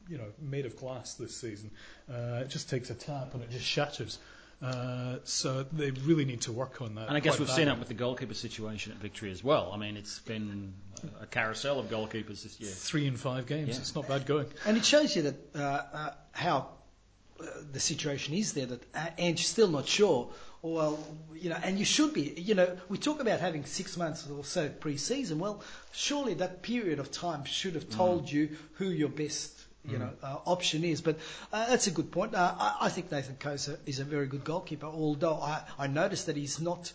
you 0.08 0.18
know, 0.18 0.26
made 0.40 0.66
of 0.66 0.76
glass 0.76 1.14
this 1.14 1.36
season. 1.36 1.70
Uh, 2.10 2.42
it 2.42 2.48
just 2.48 2.68
takes 2.68 2.90
a 2.90 2.94
tap 2.94 3.34
and 3.34 3.42
it 3.42 3.50
just 3.50 3.64
shatters. 3.64 4.18
Uh, 4.62 5.16
so 5.24 5.64
they 5.72 5.90
really 5.90 6.24
need 6.24 6.40
to 6.42 6.52
work 6.52 6.80
on 6.80 6.94
that. 6.94 7.08
And 7.08 7.16
I 7.16 7.20
guess 7.20 7.38
we've 7.38 7.48
seen 7.48 7.66
badly. 7.66 7.72
it 7.74 7.78
with 7.80 7.88
the 7.88 7.94
goalkeeper 7.94 8.34
situation 8.34 8.92
at 8.92 8.98
Victory 8.98 9.30
as 9.30 9.44
well. 9.44 9.70
I 9.72 9.76
mean, 9.76 9.96
it's 9.96 10.20
been 10.20 10.72
a 11.20 11.26
carousel 11.26 11.78
of 11.78 11.86
goalkeepers 11.86 12.42
this 12.42 12.58
year. 12.60 12.70
three 12.70 13.06
in 13.06 13.16
five 13.16 13.46
games. 13.46 13.70
Yeah. 13.70 13.76
It's 13.76 13.94
not 13.94 14.08
bad 14.08 14.26
going. 14.26 14.46
And 14.64 14.76
it 14.76 14.84
shows 14.84 15.14
you 15.16 15.22
that 15.22 15.34
uh, 15.54 15.58
uh, 15.58 16.10
how 16.32 16.68
uh, 17.40 17.46
the 17.72 17.80
situation 17.80 18.34
is 18.34 18.52
there 18.52 18.66
that 18.66 18.82
uh, 18.94 19.06
Ange's 19.18 19.46
still 19.46 19.68
not 19.68 19.86
sure. 19.86 20.30
Well, 20.62 20.98
you 21.34 21.50
know, 21.50 21.58
and 21.62 21.78
you 21.78 21.84
should 21.84 22.14
be. 22.14 22.32
You 22.38 22.54
know, 22.54 22.78
we 22.88 22.96
talk 22.96 23.20
about 23.20 23.40
having 23.40 23.66
six 23.66 23.98
months 23.98 24.26
or 24.30 24.44
so 24.44 24.70
pre-season. 24.70 25.38
Well, 25.38 25.62
surely 25.92 26.34
that 26.34 26.62
period 26.62 27.00
of 27.00 27.10
time 27.10 27.44
should 27.44 27.74
have 27.74 27.90
told 27.90 28.30
you 28.30 28.56
who 28.74 28.86
your 28.86 29.10
best. 29.10 29.63
You 29.86 29.98
know, 29.98 30.10
uh, 30.22 30.38
option 30.46 30.82
is, 30.82 31.02
but 31.02 31.18
uh, 31.52 31.68
that's 31.68 31.86
a 31.86 31.90
good 31.90 32.10
point. 32.10 32.34
Uh, 32.34 32.54
I, 32.58 32.76
I 32.82 32.88
think 32.88 33.12
Nathan 33.12 33.36
Kosa 33.38 33.76
is 33.84 34.00
a 34.00 34.04
very 34.04 34.26
good 34.26 34.42
goalkeeper. 34.42 34.86
Although 34.86 35.34
I, 35.34 35.60
I 35.78 35.86
noticed 35.88 36.26
that 36.26 36.36
he's 36.36 36.58
not 36.58 36.90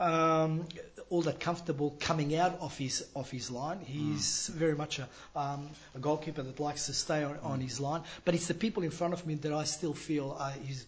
um, 0.00 0.66
all 1.10 1.22
that 1.22 1.38
comfortable 1.38 1.96
coming 2.00 2.34
out 2.36 2.58
of 2.60 2.76
his 2.76 3.04
off 3.14 3.30
his 3.30 3.50
line. 3.50 3.78
He's 3.84 4.48
very 4.48 4.74
much 4.74 4.98
a, 4.98 5.08
um, 5.36 5.68
a 5.94 5.98
goalkeeper 6.00 6.42
that 6.42 6.58
likes 6.58 6.86
to 6.86 6.92
stay 6.94 7.22
on, 7.22 7.38
on 7.42 7.60
his 7.60 7.78
line. 7.80 8.02
But 8.24 8.34
it's 8.34 8.48
the 8.48 8.54
people 8.54 8.82
in 8.82 8.90
front 8.90 9.14
of 9.14 9.26
me 9.26 9.34
that 9.36 9.52
I 9.52 9.64
still 9.64 9.94
feel 9.94 10.36
are 10.38 10.50
his 10.50 10.86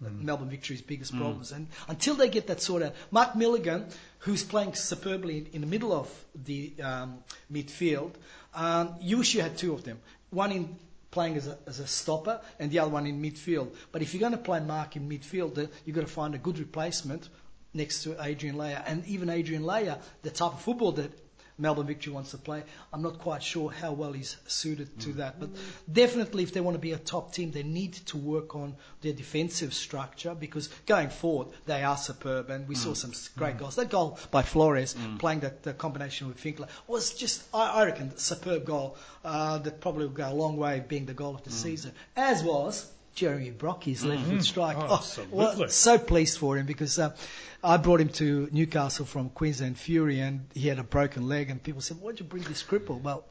Melbourne 0.00 0.50
Victory's 0.50 0.82
biggest 0.82 1.16
problems. 1.16 1.52
And 1.52 1.68
until 1.88 2.14
they 2.16 2.28
get 2.28 2.48
that 2.48 2.60
sort 2.60 2.82
of 2.82 2.92
Mark 3.10 3.34
Milligan, 3.34 3.86
who's 4.20 4.42
playing 4.44 4.74
superbly 4.74 5.38
in, 5.38 5.46
in 5.54 5.60
the 5.62 5.66
middle 5.66 5.92
of 5.92 6.10
the 6.44 6.72
um, 6.82 7.18
midfield, 7.52 8.12
um, 8.54 8.94
you 9.00 9.18
wish 9.18 9.34
you 9.34 9.40
had 9.42 9.56
two 9.56 9.72
of 9.72 9.84
them. 9.84 9.98
One 10.30 10.52
in 10.52 10.76
playing 11.16 11.38
as 11.38 11.46
a, 11.46 11.56
as 11.66 11.80
a 11.80 11.86
stopper 11.86 12.38
and 12.58 12.70
the 12.70 12.78
other 12.78 12.90
one 12.90 13.06
in 13.06 13.22
midfield. 13.22 13.74
But 13.90 14.02
if 14.02 14.12
you're 14.12 14.20
going 14.20 14.32
to 14.32 14.38
play 14.38 14.60
Mark 14.60 14.96
in 14.96 15.08
midfield, 15.08 15.56
you've 15.86 15.96
got 15.96 16.02
to 16.02 16.06
find 16.06 16.34
a 16.34 16.38
good 16.38 16.58
replacement 16.58 17.30
next 17.72 18.02
to 18.02 18.22
Adrian 18.22 18.56
Leijer. 18.56 18.82
And 18.86 19.02
even 19.06 19.30
Adrian 19.30 19.62
Leijer, 19.62 19.98
the 20.20 20.28
type 20.28 20.52
of 20.52 20.60
football 20.60 20.92
that 20.92 21.10
Melbourne 21.58 21.86
Victory 21.86 22.12
wants 22.12 22.32
to 22.32 22.38
play, 22.38 22.62
I'm 22.92 23.02
not 23.02 23.18
quite 23.18 23.42
sure 23.42 23.70
how 23.70 23.92
well 23.92 24.12
he's 24.12 24.36
suited 24.46 24.98
to 25.00 25.12
that. 25.14 25.40
But 25.40 25.50
definitely, 25.90 26.42
if 26.42 26.52
they 26.52 26.60
want 26.60 26.74
to 26.74 26.80
be 26.80 26.92
a 26.92 26.98
top 26.98 27.32
team, 27.32 27.50
they 27.50 27.62
need 27.62 27.94
to 28.06 28.16
work 28.16 28.54
on 28.54 28.76
their 29.00 29.14
defensive 29.14 29.72
structure 29.72 30.34
because 30.34 30.68
going 30.86 31.08
forward, 31.08 31.48
they 31.64 31.82
are 31.82 31.96
superb. 31.96 32.50
And 32.50 32.68
we 32.68 32.74
saw 32.74 32.90
mm. 32.90 32.96
some 32.96 33.12
great 33.36 33.56
mm. 33.56 33.60
goals. 33.60 33.76
That 33.76 33.90
goal 33.90 34.18
by 34.30 34.42
Flores, 34.42 34.94
mm. 34.94 35.18
playing 35.18 35.40
that 35.40 35.78
combination 35.78 36.28
with 36.28 36.42
Finkler, 36.42 36.68
was 36.86 37.14
just, 37.14 37.42
I, 37.54 37.70
I 37.70 37.84
reckon, 37.86 38.12
a 38.14 38.18
superb 38.18 38.64
goal 38.64 38.96
uh, 39.24 39.58
that 39.58 39.80
probably 39.80 40.06
will 40.06 40.12
go 40.12 40.30
a 40.30 40.34
long 40.34 40.56
way 40.56 40.84
being 40.86 41.06
the 41.06 41.14
goal 41.14 41.34
of 41.34 41.44
the 41.44 41.50
season, 41.50 41.92
as 42.16 42.42
was. 42.42 42.90
Jeremy 43.16 43.50
Brockie's 43.50 44.04
left 44.04 44.24
foot 44.26 44.44
strike. 44.44 44.76
Oh, 44.78 45.02
Oh, 45.18 45.26
well, 45.30 45.68
so 45.68 45.98
pleased 45.98 46.38
for 46.38 46.56
him 46.56 46.66
because 46.66 46.98
uh, 46.98 47.16
I 47.64 47.78
brought 47.78 48.00
him 48.00 48.10
to 48.10 48.48
Newcastle 48.52 49.06
from 49.06 49.30
Queensland 49.30 49.78
Fury 49.78 50.20
and 50.20 50.46
he 50.54 50.68
had 50.68 50.78
a 50.78 50.84
broken 50.84 51.26
leg 51.26 51.50
and 51.50 51.60
people 51.60 51.80
said, 51.80 51.96
why'd 51.96 52.20
you 52.20 52.26
bring 52.26 52.44
this 52.44 52.62
cripple? 52.62 53.00
Well, 53.00 53.24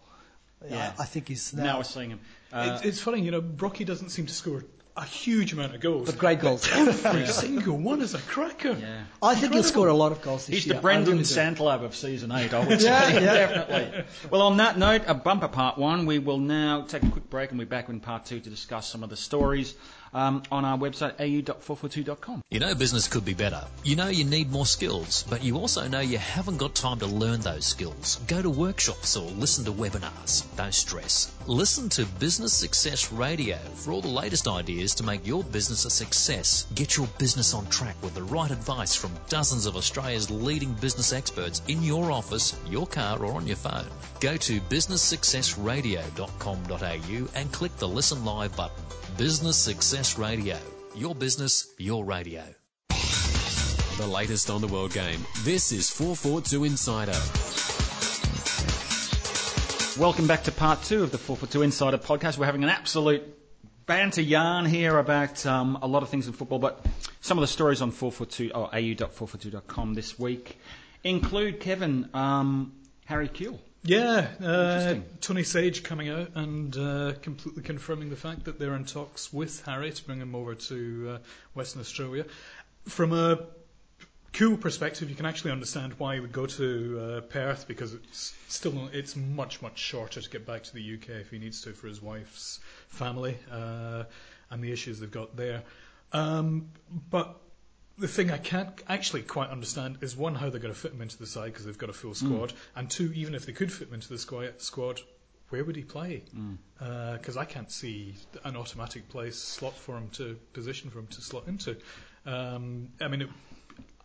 Yeah. 0.69 0.91
I, 0.97 1.03
I 1.03 1.05
think 1.05 1.27
he's 1.27 1.53
Now 1.53 1.63
now. 1.63 1.77
we're 1.77 1.83
seeing 1.83 2.09
him. 2.09 2.19
Uh, 2.51 2.71
it's, 2.77 2.85
it's 2.85 2.99
funny, 2.99 3.21
you 3.21 3.29
know, 3.31 3.41
Brockie 3.41 3.85
doesn't 3.85 4.09
seem 4.09 4.25
to 4.25 4.33
score 4.33 4.65
a 4.97 5.03
huge 5.03 5.51
amount 5.51 5.75
of 5.75 5.81
goals. 5.81 6.05
But 6.05 6.17
great 6.17 6.39
goals. 6.39 6.67
Every 6.71 7.27
single 7.27 7.77
one 7.77 8.01
is 8.01 8.13
a 8.13 8.19
cracker. 8.19 8.77
Yeah. 8.79 9.03
I 9.21 9.35
think 9.35 9.53
he'll 9.53 9.63
score 9.63 9.89
a 9.89 9.93
lot 9.93 10.13
of 10.13 10.21
goals 10.21 10.45
this 10.45 10.49
year. 10.49 10.55
He's 10.55 10.65
year. 10.67 10.75
the 10.75 10.81
Brendan 10.81 11.11
really. 11.13 11.23
Santalab 11.23 11.83
of 11.83 11.95
season 11.95 12.31
eight, 12.31 12.53
I 12.53 12.65
would 12.65 12.79
say. 12.81 12.87
Yeah, 12.87 13.19
yeah. 13.19 13.33
Definitely. 13.33 14.03
Well, 14.29 14.41
on 14.43 14.57
that 14.57 14.77
note, 14.77 15.01
a 15.07 15.13
bumper 15.13 15.49
part 15.49 15.77
one. 15.77 16.05
We 16.05 16.19
will 16.19 16.37
now 16.37 16.81
take 16.83 17.03
a 17.03 17.09
quick 17.09 17.29
break 17.29 17.49
and 17.49 17.59
we'll 17.59 17.67
be 17.67 17.69
back 17.69 17.89
in 17.89 17.99
part 17.99 18.25
two 18.25 18.39
to 18.39 18.49
discuss 18.49 18.87
some 18.87 19.03
of 19.03 19.09
the 19.09 19.17
stories 19.17 19.75
um, 20.15 20.41
on 20.51 20.65
our 20.65 20.77
website, 20.77 21.13
au.442.com. 21.19 22.41
You 22.49 22.59
know 22.59 22.73
business 22.73 23.07
could 23.07 23.25
be 23.25 23.33
better. 23.33 23.63
You 23.83 23.97
know 23.97 24.07
you 24.07 24.23
need 24.23 24.51
more 24.51 24.65
skills, 24.65 25.25
but 25.29 25.43
you 25.43 25.57
also 25.57 25.87
know 25.87 25.99
you 25.99 26.17
haven't 26.17 26.57
got 26.57 26.73
time 26.73 26.97
to 26.99 27.05
learn 27.05 27.41
those 27.41 27.65
skills. 27.65 28.19
Go 28.27 28.41
to 28.41 28.49
workshops 28.49 29.17
or 29.17 29.29
listen 29.31 29.65
to 29.65 29.71
webinars. 29.71 30.43
Don't 30.55 30.73
stress. 30.73 31.35
Listen 31.47 31.89
to 31.89 32.05
Business 32.17 32.53
Success 32.53 33.11
Radio 33.11 33.57
for 33.75 33.91
all 33.91 34.01
the 34.01 34.07
latest 34.07 34.47
ideas 34.47 34.95
to 34.95 35.03
make 35.03 35.27
your 35.27 35.43
business 35.43 35.83
a 35.85 35.89
success. 35.89 36.65
Get 36.75 36.95
your 36.95 37.07
business 37.19 37.53
on 37.53 37.67
track 37.67 37.95
with 38.01 38.15
the 38.15 38.23
right 38.23 38.49
advice 38.49 38.95
from 38.95 39.11
dozens 39.27 39.65
of 39.65 39.75
Australia's 39.75 40.31
leading 40.31 40.73
business 40.75 41.11
experts 41.11 41.61
in 41.67 41.83
your 41.83 42.09
office, 42.11 42.57
your 42.69 42.87
car, 42.87 43.21
or 43.23 43.33
on 43.33 43.45
your 43.45 43.57
phone. 43.57 43.87
Go 44.21 44.37
to 44.37 44.61
businesssuccessradio.com.au 44.61 47.27
and 47.35 47.51
click 47.51 47.75
the 47.77 47.87
Listen 47.87 48.23
Live 48.23 48.55
button. 48.55 48.85
Business 49.17 49.55
Success 49.55 50.17
Radio. 50.17 50.57
Your 50.93 51.15
business, 51.15 51.73
your 51.77 52.03
radio. 52.03 52.43
The 52.89 54.05
latest 54.05 54.49
on 54.49 54.59
the 54.59 54.67
world 54.67 54.91
game. 54.91 55.25
This 55.45 55.71
is 55.71 55.89
442 55.89 56.65
Insider. 56.65 57.13
Welcome 59.97 60.27
back 60.27 60.43
to 60.43 60.51
part 60.51 60.83
two 60.83 61.01
of 61.01 61.11
the 61.11 61.17
442 61.17 61.61
Insider 61.61 61.97
podcast. 61.97 62.37
We're 62.37 62.45
having 62.45 62.65
an 62.65 62.69
absolute 62.69 63.23
banter 63.85 64.21
yarn 64.21 64.65
here 64.65 64.97
about 64.97 65.45
um, 65.45 65.79
a 65.81 65.87
lot 65.87 66.03
of 66.03 66.09
things 66.09 66.27
in 66.27 66.33
football, 66.33 66.59
but 66.59 66.85
some 67.21 67.37
of 67.37 67.41
the 67.41 67.47
stories 67.47 67.81
on 67.81 67.91
442 67.91 68.51
or 68.53 68.65
au.442.com 68.75 69.93
this 69.93 70.19
week 70.19 70.59
include 71.05 71.61
Kevin 71.61 72.09
um, 72.13 72.73
Harry 73.05 73.29
Kewell. 73.29 73.59
Yeah, 73.87 74.27
uh, 74.43 74.95
Tony 75.21 75.43
Sage 75.43 75.83
coming 75.83 76.09
out 76.09 76.31
and 76.33 76.75
uh, 76.75 77.13
completely 77.21 77.61
confirming 77.61 78.09
the 78.09 78.15
fact 78.15 78.45
that 78.45 78.57
they're 78.57 78.73
in 78.73 78.85
talks 78.85 79.31
with 79.31 79.63
Harry 79.63 79.91
to 79.91 80.03
bring 80.03 80.19
him 80.19 80.33
over 80.33 80.55
to 80.55 81.09
uh, 81.09 81.17
Western 81.53 81.81
Australia. 81.81 82.25
From 82.85 83.13
a 83.13 83.45
cool 84.33 84.57
perspective, 84.57 85.11
you 85.11 85.15
can 85.15 85.27
actually 85.27 85.51
understand 85.51 85.93
why 85.99 86.15
he 86.15 86.19
would 86.19 86.31
go 86.31 86.47
to 86.47 86.99
uh, 86.99 87.21
Perth 87.21 87.67
because 87.67 87.93
it's 87.93 88.33
still 88.47 88.89
it's 88.91 89.15
much 89.15 89.61
much 89.61 89.77
shorter 89.77 90.19
to 90.19 90.29
get 90.31 90.47
back 90.47 90.63
to 90.63 90.73
the 90.73 90.95
UK 90.95 91.21
if 91.21 91.29
he 91.29 91.37
needs 91.37 91.61
to 91.61 91.73
for 91.73 91.87
his 91.87 92.01
wife's 92.01 92.59
family 92.87 93.37
uh, 93.51 94.05
and 94.49 94.63
the 94.63 94.71
issues 94.71 94.99
they've 94.99 95.11
got 95.11 95.35
there. 95.35 95.61
Um, 96.11 96.69
but 97.11 97.39
the 97.97 98.07
thing 98.07 98.29
I 98.31 98.37
can't 98.37 98.69
actually 98.89 99.21
quite 99.21 99.49
understand 99.49 99.99
is 100.01 100.17
one, 100.17 100.35
how 100.35 100.49
they're 100.49 100.59
going 100.59 100.73
to 100.73 100.79
fit 100.79 100.91
him 100.91 101.01
into 101.01 101.17
the 101.17 101.25
side 101.25 101.45
because 101.53 101.65
they've 101.65 101.77
got 101.77 101.89
a 101.89 101.93
full 101.93 102.13
squad, 102.13 102.53
and 102.75 102.89
two, 102.89 103.11
even 103.15 103.33
if 103.35 103.45
they 103.45 103.53
could 103.53 103.71
fit 103.71 103.87
him 103.87 103.93
into 103.93 104.09
the 104.09 104.15
squa- 104.15 104.59
squad, 104.61 104.99
where 105.49 105.63
would 105.63 105.75
he 105.75 105.83
play? 105.83 106.23
Because 106.79 107.37
I 107.37 107.45
can't 107.45 107.71
see 107.71 108.15
an 108.43 108.57
automatic 108.57 109.07
place 109.09 109.37
slot 109.37 109.75
for 109.77 109.97
him 109.97 110.09
to 110.13 110.35
position 110.53 110.89
for 110.89 110.99
him 110.99 111.07
to 111.07 111.21
slot 111.21 111.47
into. 111.47 111.77
Um, 112.25 112.89
I 112.99 113.07
mean, 113.07 113.21
it, 113.21 113.29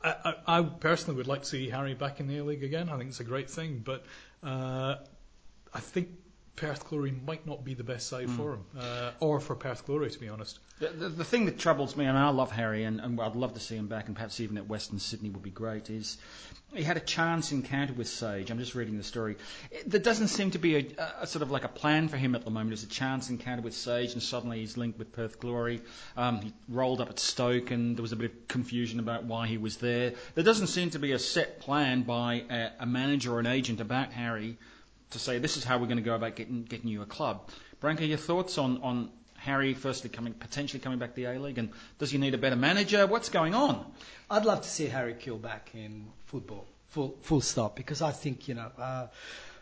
I, 0.05 0.15
I, 0.47 0.59
I 0.59 0.63
personally 0.63 1.17
would 1.17 1.27
like 1.27 1.43
to 1.43 1.49
see 1.49 1.69
Harry 1.71 1.95
back 1.95 2.21
in 2.21 2.29
the 2.29 2.39
A 2.39 2.45
League 2.45 2.63
again. 2.63 2.89
I 2.89 2.97
think 2.97 3.11
it's 3.11 3.21
a 3.21 3.25
great 3.25 3.51
thing, 3.51 3.83
but 3.85 4.05
uh, 4.43 4.97
I 5.75 5.81
think 5.81 6.09
Perth 6.57 6.89
Glory 6.89 7.13
might 7.27 7.47
not 7.47 7.65
be 7.65 7.75
the 7.75 7.85
best 7.85 8.09
side 8.09 8.29
for 8.29 8.55
him, 8.55 8.65
uh, 8.79 9.13
or 9.21 9.41
for 9.41 9.55
Perth 9.55 9.87
Glory, 9.87 10.11
to 10.11 10.19
be 10.19 10.29
honest. 10.29 10.59
The, 10.79 10.89
the, 10.89 11.09
the 11.09 11.25
thing 11.25 11.47
that 11.47 11.59
troubles 11.59 11.97
me, 11.97 12.05
and 12.05 12.17
I 12.17 12.29
love 12.31 12.51
Harry, 12.53 12.85
and, 12.85 13.01
and 13.01 13.21
I'd 13.21 13.37
love 13.37 13.55
to 13.55 13.61
see 13.61 13.77
him 13.77 13.87
back, 13.87 14.07
and 14.07 14.17
perhaps 14.17 14.41
even 14.41 14.59
at 14.59 14.69
Western 14.69 14.99
Sydney 14.99 15.31
would 15.31 15.43
be 15.43 15.51
great, 15.51 15.91
is 15.91 16.19
he 16.75 16.83
had 16.83 16.97
a 16.97 17.01
chance 17.01 17.53
encounter 17.53 17.93
with 17.93 18.09
Sage. 18.09 18.51
I'm 18.51 18.59
just 18.59 18.75
reading 18.75 18.97
the 18.97 19.03
story. 19.03 19.37
It, 19.71 19.91
there 19.91 20.01
doesn't 20.01 20.29
seem 20.29 20.51
to 20.53 20.59
be 20.59 20.77
a, 20.77 20.87
a 21.23 21.27
sort 21.27 21.43
of 21.43 21.51
like 21.51 21.65
a 21.65 21.69
plan 21.69 22.09
for 22.09 22.17
him 22.17 22.35
at 22.35 22.45
the 22.45 22.51
moment. 22.51 22.73
It's 22.73 22.85
a 22.85 22.89
chance 22.89 23.31
encounter 23.31 23.63
with 23.63 23.75
Sage, 23.75 24.13
and 24.13 24.23
suddenly 24.23 24.61
he's 24.61 24.77
linked 24.77 24.99
with 24.99 25.13
Perth 25.13 25.41
Glory. 25.41 25.83
Um, 26.17 26.41
he 26.41 26.53
rolled 26.69 27.01
up 27.01 27.11
at 27.11 27.19
Stoke, 27.19 27.71
and 27.71 27.97
there 27.97 28.03
was 28.03 28.13
a 28.13 28.17
bit 28.17 28.33
of 28.33 28.49
confusion 28.49 29.01
about 29.01 29.25
why 29.25 29.47
he 29.47 29.59
was 29.59 29.79
there. 29.79 30.13
There 30.35 30.45
doesn't 30.45 30.69
seem 30.69 30.91
to 30.91 30.99
be 30.99 31.13
a 31.13 31.19
set 31.19 31.61
plan 31.61 32.03
by 32.03 32.45
a, 32.51 32.71
a 32.81 32.87
manager 32.87 33.35
or 33.35 33.41
an 33.41 33.47
agent 33.47 33.81
about 33.81 34.13
Harry 34.13 34.59
to 35.11 35.19
say 35.19 35.39
this 35.39 35.57
is 35.57 35.65
how 35.65 35.79
we're 35.79 35.87
going 35.87 35.99
to 35.99 36.03
go 36.03 36.15
about 36.15 36.37
getting 36.37 36.65
getting 36.65 36.89
you 36.89 37.03
a 37.03 37.07
club. 37.07 37.49
Branko, 37.83 38.07
your 38.07 38.19
thoughts 38.19 38.59
on 38.59 38.83
on 38.83 39.11
Harry 39.37 39.75
firstly 39.75 40.11
coming 40.11 40.35
potentially 40.35 40.81
coming 40.81 40.99
back 40.99 41.11
to 41.11 41.17
the 41.17 41.25
A 41.25 41.39
League, 41.39 41.59
and 41.59 41.71
does 41.99 42.11
he 42.11 42.19
need 42.19 42.35
a 42.35 42.39
better 42.39 42.57
manager? 42.57 43.07
What's 43.07 43.29
going 43.29 43.55
on? 43.55 43.85
I'd 44.31 44.45
love 44.45 44.63
to 44.63 44.69
see 44.69 44.87
Harry 44.87 45.15
Kewell 45.15 45.41
back 45.41 45.71
in 45.75 46.07
football, 46.27 46.67
full 46.89 47.17
full 47.23 47.41
stop, 47.41 47.77
because 47.77 48.03
I 48.03 48.13
think 48.13 48.49
you 48.49 48.55
know 48.55 48.71
uh, 48.79 49.07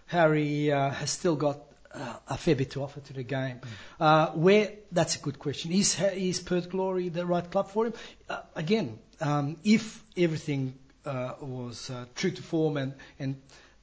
Harry 0.06 0.72
uh, 0.72 0.90
has 0.90 1.10
still 1.10 1.36
got 1.36 1.58
uh, 1.94 2.16
a 2.28 2.36
fair 2.36 2.56
bit 2.56 2.70
to 2.72 2.82
offer 2.82 3.00
to 3.00 3.12
the 3.12 3.22
game. 3.22 3.60
Uh, 4.00 4.28
where 4.30 4.72
that's 4.92 5.16
a 5.16 5.20
good 5.20 5.38
question. 5.38 5.72
Is 5.72 6.00
is 6.00 6.40
Perth 6.40 6.70
Glory 6.70 7.08
the 7.08 7.24
right 7.24 7.48
club 7.48 7.70
for 7.70 7.86
him? 7.86 7.94
Uh, 8.28 8.40
again, 8.56 8.98
um, 9.20 9.56
if 9.64 10.02
everything 10.16 10.74
uh, 11.04 11.34
was 11.40 11.90
uh, 11.90 12.04
true 12.14 12.30
to 12.30 12.42
form 12.42 12.76
and 12.76 12.94
and 13.18 13.40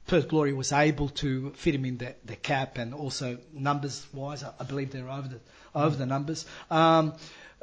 Perth 0.08 0.28
Glory 0.28 0.54
was 0.54 0.72
able 0.72 1.10
to 1.10 1.52
fit 1.52 1.76
him 1.76 1.86
in 1.86 1.98
the, 1.98 2.16
the 2.26 2.36
cap 2.36 2.78
and 2.78 2.94
also 2.94 3.38
numbers 3.54 4.06
wise, 4.14 4.44
I, 4.44 4.52
I 4.60 4.64
believe 4.64 4.92
they're 4.92 5.10
over 5.10 5.28
the 5.28 5.40
over 5.74 5.96
the 5.96 6.06
numbers. 6.06 6.46
Um, 6.72 7.14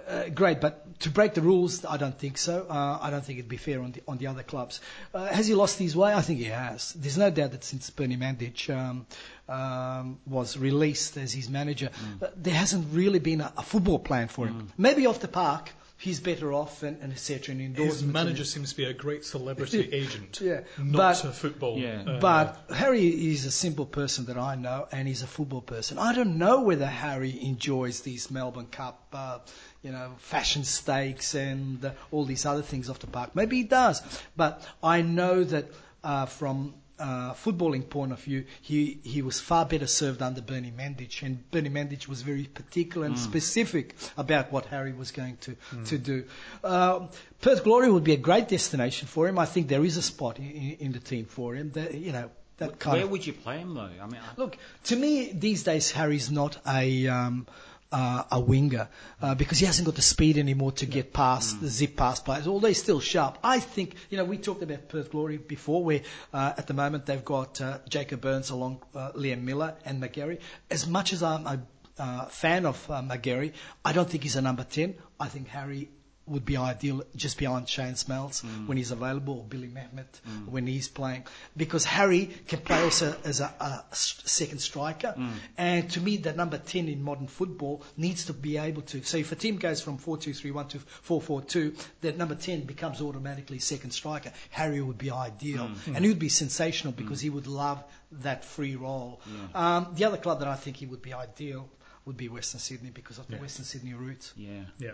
uh, 0.09 0.29
great, 0.31 0.61
but 0.61 0.99
to 1.01 1.11
break 1.11 1.35
the 1.35 1.41
rules, 1.41 1.85
I 1.85 1.97
don't 1.97 2.19
think 2.19 2.37
so. 2.37 2.67
Uh, 2.69 2.99
I 3.01 3.11
don't 3.11 3.25
think 3.25 3.39
it'd 3.39 3.49
be 3.49 3.57
fair 3.57 3.81
on 3.81 3.93
the 3.93 4.03
on 4.09 4.19
the 4.19 4.27
other 4.27 4.43
clubs. 4.43 4.81
Uh, 5.15 5.27
has 5.27 5.47
he 5.47 5.55
lost 5.55 5.79
his 5.79 5.95
way? 5.95 6.13
I 6.13 6.23
think 6.23 6.41
he 6.41 6.47
has. 6.47 6.93
There's 6.95 7.19
no 7.19 7.31
doubt 7.31 7.53
that 7.53 7.65
since 7.65 7.89
Bernie 7.91 8.17
Mandic 8.17 8.69
um, 8.75 9.07
um, 9.49 10.19
was 10.27 10.59
released 10.59 11.17
as 11.17 11.33
his 11.33 11.49
manager, 11.49 11.91
uh, 12.21 12.27
there 12.37 12.55
hasn't 12.55 12.93
really 12.93 13.21
been 13.21 13.41
a, 13.41 13.53
a 13.57 13.63
football 13.63 13.99
plan 13.99 14.29
for 14.29 14.47
him. 14.47 14.73
Maybe 14.77 15.07
off 15.07 15.21
the 15.21 15.29
park, 15.29 15.71
he's 16.03 16.21
better 16.21 16.53
off 16.53 16.83
and, 16.83 17.01
and 17.01 17.13
etc. 17.13 17.55
And 17.55 17.77
His 17.77 18.03
manager 18.03 18.45
seems 18.45 18.71
to 18.71 18.77
be 18.77 18.85
a 18.85 18.93
great 18.93 19.25
celebrity 19.25 19.89
agent, 19.93 20.41
Yeah, 20.43 20.61
not 20.79 21.23
but- 21.23 21.25
a 21.25 21.33
football. 21.33 21.79
Yeah. 21.79 22.03
uh, 22.07 22.19
But 22.21 22.59
Harry 22.75 23.07
is 23.33 23.45
a 23.47 23.51
simple 23.51 23.87
person 23.87 24.27
that 24.27 24.37
I 24.37 24.57
know, 24.57 24.89
and 24.93 25.07
he's 25.09 25.23
a 25.23 25.27
football 25.27 25.61
person. 25.63 25.99
I 25.99 26.13
don't 26.15 26.37
know 26.39 26.63
whether 26.63 26.87
Harry 26.87 27.39
enjoys 27.43 28.01
these 28.01 28.31
Melbourne 28.31 28.67
Cup, 28.67 28.97
uh, 29.13 29.39
you 29.83 29.93
know, 29.93 30.11
fashion 30.19 30.65
stakes 30.65 31.35
and 31.35 31.85
uh, 31.85 31.93
all 32.11 32.25
these 32.25 32.45
other 32.47 32.63
things 32.63 32.91
off 32.91 32.99
the 32.99 33.07
park. 33.07 33.35
Maybe 33.35 33.57
he 33.59 33.65
does, 33.65 34.03
but 34.37 34.67
I 34.83 35.03
know 35.03 35.45
that 35.45 35.67
uh, 36.05 36.27
from 36.27 36.75
uh, 37.03 37.35
footballing 37.35 37.89
point 37.89 38.13
of 38.13 38.21
view, 38.21 38.45
he, 38.61 39.01
he 39.03 39.23
was 39.23 39.41
far 39.41 39.67
better 39.67 39.87
served 39.89 40.23
under 40.23 40.41
Bernie 40.41 40.71
Mandic, 40.71 41.23
and 41.23 41.51
Bernie 41.51 41.71
Mandic 41.71 42.07
was 42.09 42.23
very 42.23 42.45
particular 42.45 43.07
and 43.07 43.19
specific 43.19 43.95
about 44.17 44.53
what 44.53 44.67
Harry 44.67 44.93
was 44.93 45.11
going 45.11 45.37
to 45.39 45.57
to 45.87 45.99
do. 45.99 46.25
Uh, 46.63 47.09
Perth 47.41 47.65
Glory 47.65 47.91
would 47.91 48.05
be 48.05 48.13
a 48.13 48.23
great 48.29 48.49
destination 48.49 49.09
for 49.09 49.27
him. 49.29 49.39
I 49.39 49.47
think 49.47 49.69
there 49.69 49.85
is 49.85 49.97
a 49.97 50.03
spot 50.03 50.39
in, 50.39 50.51
in, 50.51 50.77
in 50.87 50.93
the 50.93 51.01
team 51.01 51.25
for 51.25 51.55
him. 51.57 51.73
That, 51.73 51.95
you 51.95 52.13
know, 52.13 52.31
that 52.59 52.79
kind 52.79 52.95
Where 52.97 53.05
of 53.05 53.11
would 53.11 53.27
you 53.27 53.33
play 53.33 53.59
him 53.59 53.75
though? 53.75 53.91
I 54.01 54.07
mean, 54.07 54.21
I- 54.23 54.35
Look, 54.41 54.57
to 54.85 54.97
me, 54.97 55.33
these 55.33 55.65
days, 55.65 55.91
Harry's 55.91 56.31
not 56.31 56.57
a 56.67 57.09
um, 57.09 57.47
uh, 57.93 58.25
a 58.31 58.41
winger 58.41 58.89
uh, 59.21 59.35
because 59.35 59.59
he 59.59 59.67
hasn't 59.67 59.87
got 59.87 59.95
the 59.95 60.03
speed 60.03 60.39
anymore 60.39 60.73
to 60.73 60.87
get 60.87 61.13
past 61.13 61.61
the 61.61 61.69
zip 61.69 61.97
past 61.97 62.25
players, 62.25 62.47
although 62.49 62.69
he's 62.69 62.83
still 62.83 63.01
sharp. 63.01 63.39
I 63.45 63.61
think, 63.61 63.95
you 64.11 64.17
know, 64.17 64.25
we 64.25 64.39
talked 64.39 64.63
about 64.63 64.89
Perth 64.89 65.11
Glory 65.11 65.37
before, 65.37 65.85
where 65.85 66.01
uh, 66.33 66.55
at 66.57 66.67
the 66.67 66.75
moment 66.75 67.07
they've 67.07 67.25
got 67.25 67.61
uh, 67.61 67.79
Jacob 67.89 68.23
Burns 68.23 68.51
along 68.51 68.83
uh, 68.95 69.13
Liam 69.13 69.43
Miller 69.43 69.75
and 69.85 70.03
McGarry. 70.03 70.41
As 70.71 70.87
much 70.87 71.13
as 71.13 71.23
I'm 71.23 71.47
a 71.47 71.61
uh, 71.99 72.25
fan 72.27 72.67
of 72.67 72.91
uh, 72.91 73.03
McGarry, 73.03 73.53
I 73.85 73.93
don't 73.93 74.09
think 74.09 74.23
he's 74.23 74.37
a 74.37 74.43
number 74.43 74.65
10. 74.65 74.95
I 75.21 75.29
think 75.29 75.49
Harry 75.49 75.91
would 76.27 76.45
be 76.45 76.57
ideal 76.57 77.03
just 77.17 77.37
behind 77.39 77.69
Shane 77.69 77.95
Smeltz 77.95 78.43
mm. 78.43 78.67
when 78.67 78.77
he's 78.77 78.91
available, 78.91 79.39
or 79.39 79.45
Billy 79.45 79.69
Mehmet 79.69 80.21
mm. 80.29 80.49
when 80.49 80.67
he's 80.67 80.89
playing, 80.89 81.25
because 81.57 81.85
Harry 81.85 82.31
can 82.47 82.61
play 82.61 82.83
also 82.83 83.17
as 83.25 83.41
a, 83.41 83.53
a 83.61 83.85
second 83.93 84.61
striker. 84.61 85.15
Mm. 85.17 85.31
And 85.59 85.91
to 85.91 86.01
me, 86.01 86.17
the 86.17 86.33
number 86.33 86.59
10 86.59 86.89
in 86.89 87.03
modern 87.03 87.27
football 87.27 87.83
needs 87.97 88.27
to 88.27 88.33
be 88.33 88.57
able 88.57 88.83
to. 88.83 89.03
So 89.03 89.19
if 89.19 89.33
a 89.33 89.37
team 89.37 89.57
goes 89.57 89.81
from 89.81 89.99
4-2-3-1 89.99 90.69
to 90.71 90.79
4-4-2, 91.09 91.77
that 92.03 92.17
number 92.17 92.35
10 92.35 92.63
becomes 92.63 93.01
automatically 93.01 93.59
second 93.59 93.91
striker. 93.91 94.33
Harry 94.51 94.81
would 94.81 94.99
be 94.99 95.11
ideal, 95.11 95.71
and 95.87 95.99
he 95.99 96.09
would 96.09 96.19
be 96.19 96.29
sensational 96.29 96.93
because 96.93 97.21
he 97.21 97.31
would 97.31 97.47
love 97.47 97.83
that 98.21 98.45
free 98.45 98.77
role. 98.77 99.21
Um, 99.55 99.89
the 99.95 100.05
other 100.05 100.19
club 100.19 100.39
that 100.41 100.49
I 100.49 100.55
think 100.55 100.77
he 100.77 100.87
would 100.87 101.03
be 101.03 101.13
ideal 101.13 101.69
would 102.05 102.17
be 102.17 102.29
Western 102.29 102.61
Sydney 102.61 102.91
because 102.91 103.19
of 103.19 103.29
the 103.29 103.37
Western 103.37 103.65
Sydney 103.65 103.95
roots. 103.95 104.33
yeah. 104.37 104.65
Yeah. 104.79 104.93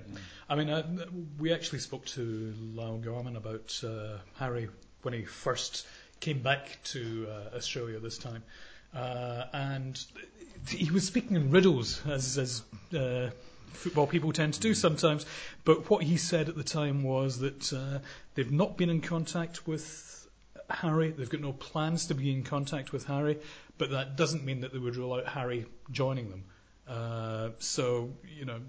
I 0.49 0.55
mean, 0.57 0.69
uh, 0.69 0.85
we 1.39 1.53
actually 1.53 1.79
spoke 1.79 2.05
to 2.07 2.55
Lyall 2.75 3.03
Gorman 3.03 3.37
about 3.37 3.81
uh, 3.85 4.19
Harry 4.39 4.69
when 5.03 5.15
he 5.15 5.25
first 5.25 5.87
came 6.21 6.41
back 6.41 6.79
to 6.85 7.27
uh, 7.31 7.57
Australia 7.57 7.99
this 7.99 8.19
time. 8.19 8.43
Uh, 8.95 9.45
and 9.53 10.03
he 10.69 10.91
was 10.91 11.07
speaking 11.07 11.37
in 11.37 11.51
riddles, 11.51 12.03
as, 12.07 12.37
as 12.39 12.63
uh, 12.99 13.31
football 13.73 14.07
people 14.07 14.33
tend 14.33 14.55
to 14.55 14.61
do 14.61 14.75
sometimes. 14.75 15.25
But 15.65 15.89
what 15.89 16.03
he 16.03 16.17
said 16.17 16.49
at 16.49 16.57
the 16.57 16.65
time 16.65 17.03
was 17.03 17.39
that 17.39 17.73
uh, 17.73 18.01
they've 18.35 18.51
not 18.51 18.77
been 18.77 18.91
in 18.91 19.01
contact 19.01 19.67
with 19.67 20.29
Harry. 20.71 21.11
They've 21.11 21.29
got 21.29 21.41
no 21.41 21.53
plans 21.53 22.07
to 22.07 22.15
be 22.15 22.31
in 22.33 22.43
contact 22.43 22.93
with 22.93 23.07
Harry, 23.07 23.39
but 23.79 23.91
that 23.91 24.17
doesn't 24.17 24.45
mean 24.45 24.61
that 24.61 24.73
they 24.73 24.79
would 24.79 24.97
rule 24.97 25.15
out 25.15 25.27
Harry 25.27 25.67
joining 25.91 26.31
them. 26.31 26.45
Uh, 26.89 27.51
so 27.59 28.11
you 28.39 28.45
know, 28.45 28.61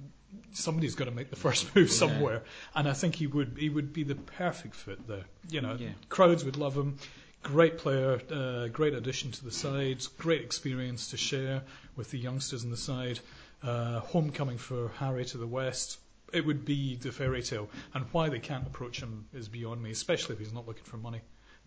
somebody's 0.51 0.95
got 0.95 1.05
to 1.05 1.11
make 1.11 1.29
the 1.29 1.35
first 1.35 1.73
move 1.75 1.91
somewhere, 1.91 2.43
and 2.75 2.87
I 2.87 2.93
think 2.93 3.15
he 3.15 3.27
would 3.27 3.55
he 3.57 3.69
would 3.69 3.93
be 3.93 4.03
the 4.03 4.15
perfect 4.15 4.75
fit 4.75 5.07
there. 5.07 5.25
You 5.49 5.61
know, 5.61 5.75
Yeah. 5.79 5.89
crowds 6.09 6.43
would 6.45 6.57
love 6.57 6.75
him. 6.75 6.97
Great 7.41 7.77
player, 7.77 8.19
uh, 8.31 8.67
great 8.67 8.93
addition 8.93 9.31
to 9.31 9.45
the 9.45 9.51
sides, 9.51 10.07
great 10.07 10.41
experience 10.41 11.11
to 11.11 11.17
share 11.17 11.61
with 11.95 12.11
the 12.11 12.17
youngsters 12.19 12.63
in 12.65 12.69
the 12.71 12.77
side. 12.77 13.19
Uh, 13.63 13.99
homecoming 14.01 14.57
for 14.57 14.89
Harry 14.99 15.25
to 15.25 15.37
the 15.37 15.47
west. 15.47 15.99
It 16.31 16.45
would 16.45 16.63
be 16.63 16.95
the 16.95 17.11
fairy 17.11 17.41
tale, 17.41 17.69
and 17.93 18.05
why 18.11 18.29
they 18.29 18.39
can't 18.39 18.65
approach 18.67 19.01
him 19.01 19.25
is 19.33 19.47
beyond 19.49 19.81
me, 19.81 19.91
especially 19.91 20.33
if 20.35 20.39
he's 20.39 20.53
not 20.53 20.67
looking 20.67 20.83
for 20.83 20.97
money. 20.97 21.21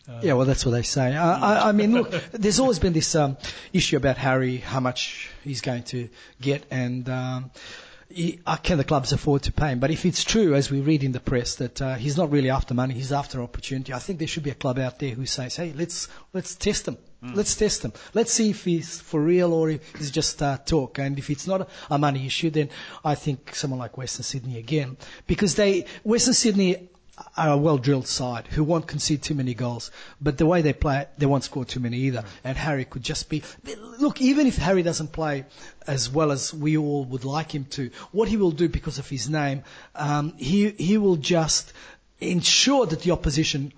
Uh, 0.09 0.21
Yeah, 0.23 0.33
well, 0.35 0.47
that's 0.47 0.65
what 0.67 0.73
they 0.73 0.83
say. 0.83 1.15
I, 1.15 1.35
I, 1.35 1.69
I 1.69 1.73
mean, 1.73 1.93
look, 1.93 2.11
there's 2.33 2.59
always 2.59 2.79
been 2.79 2.93
this 2.93 3.15
um, 3.15 3.37
issue 3.73 3.97
about 3.97 4.19
Harry, 4.19 4.57
how 4.57 4.81
much 4.81 5.31
he's 5.45 5.61
going 5.61 5.85
to 5.85 6.09
get, 6.41 6.65
and 6.71 7.09
um, 7.09 7.51
he, 8.09 8.41
uh, 8.47 8.57
can 8.57 8.79
the 8.79 8.85
clubs 8.85 9.13
afford 9.13 9.45
to 9.45 9.53
pay 9.53 9.69
him? 9.69 9.79
But 9.79 9.91
if 9.91 10.05
it's 10.05 10.25
true, 10.25 10.55
as 10.55 10.71
we 10.71 10.81
read 10.81 11.05
in 11.05 11.13
the 11.13 11.21
press, 11.21 11.57
that 11.57 11.81
uh, 11.81 11.95
he's 11.95 12.17
not 12.17 12.31
really 12.31 12.51
after 12.51 12.75
money, 12.75 12.95
he's 12.95 13.13
after 13.13 13.41
opportunity, 13.43 13.93
I 13.93 14.01
think 14.01 14.19
there 14.19 14.29
should 14.29 14.43
be 14.43 14.51
a 14.51 14.55
club 14.55 14.79
out 14.79 14.99
there 14.99 15.11
who 15.11 15.25
says, 15.25 15.57
hey, 15.57 15.73
let's 15.75 16.09
let's 16.33 16.55
test 16.55 16.89
him. 16.89 16.99
Let's 17.35 17.55
test 17.55 17.85
him. 17.85 17.93
Let's 18.15 18.33
see 18.33 18.51
if 18.51 18.65
he's 18.65 19.01
for 19.01 19.21
real 19.21 19.55
or 19.55 19.71
if 19.71 19.95
he's 19.95 20.11
just 20.11 20.43
uh, 20.43 20.59
talk. 20.59 20.99
And 20.99 21.17
if 21.21 21.31
it's 21.31 21.47
not 21.47 21.69
a 21.89 21.97
money 21.97 22.27
issue, 22.27 22.51
then 22.51 22.69
I 23.05 23.15
think 23.15 23.55
someone 23.55 23.79
like 23.79 23.97
Western 23.97 24.25
Sydney 24.25 24.59
again, 24.59 24.97
because 25.29 25.55
they 25.55 25.85
Western 26.03 26.35
Sydney 26.35 26.89
are 27.37 27.51
a 27.51 27.57
well-drilled 27.57 28.07
side 28.07 28.47
who 28.49 28.65
won't 28.65 28.87
concede 28.87 29.23
too 29.23 29.35
many 29.35 29.55
goals, 29.55 29.91
but 30.21 30.39
the 30.39 30.47
way 30.47 30.63
they 30.63 30.73
play, 30.73 31.07
they 31.19 31.27
won't 31.27 31.45
score 31.45 31.65
too 31.65 31.81
many 31.81 31.97
either. 31.99 32.25
And 32.45 32.57
Harry 32.57 32.85
could 32.85 33.03
just 33.03 33.29
be 33.29 33.43
look. 33.99 34.21
Even 34.21 34.47
if 34.47 34.57
Harry 34.57 34.83
doesn't 34.83 35.13
play 35.13 35.45
as 35.87 36.11
well 36.11 36.33
as 36.33 36.53
we 36.55 36.77
all 36.77 37.05
would 37.07 37.25
like 37.25 37.55
him 37.55 37.65
to, 37.71 37.91
what 38.13 38.29
he 38.29 38.37
will 38.37 38.51
do 38.51 38.69
because 38.69 38.99
of 38.99 39.09
his 39.09 39.29
name, 39.29 39.63
um, 39.95 40.35
he 40.37 40.71
he 40.71 40.99
will 40.99 41.17
just 41.17 41.73
ensure 42.21 42.87
that 42.87 43.01
the 43.03 43.11
opposition 43.11 43.73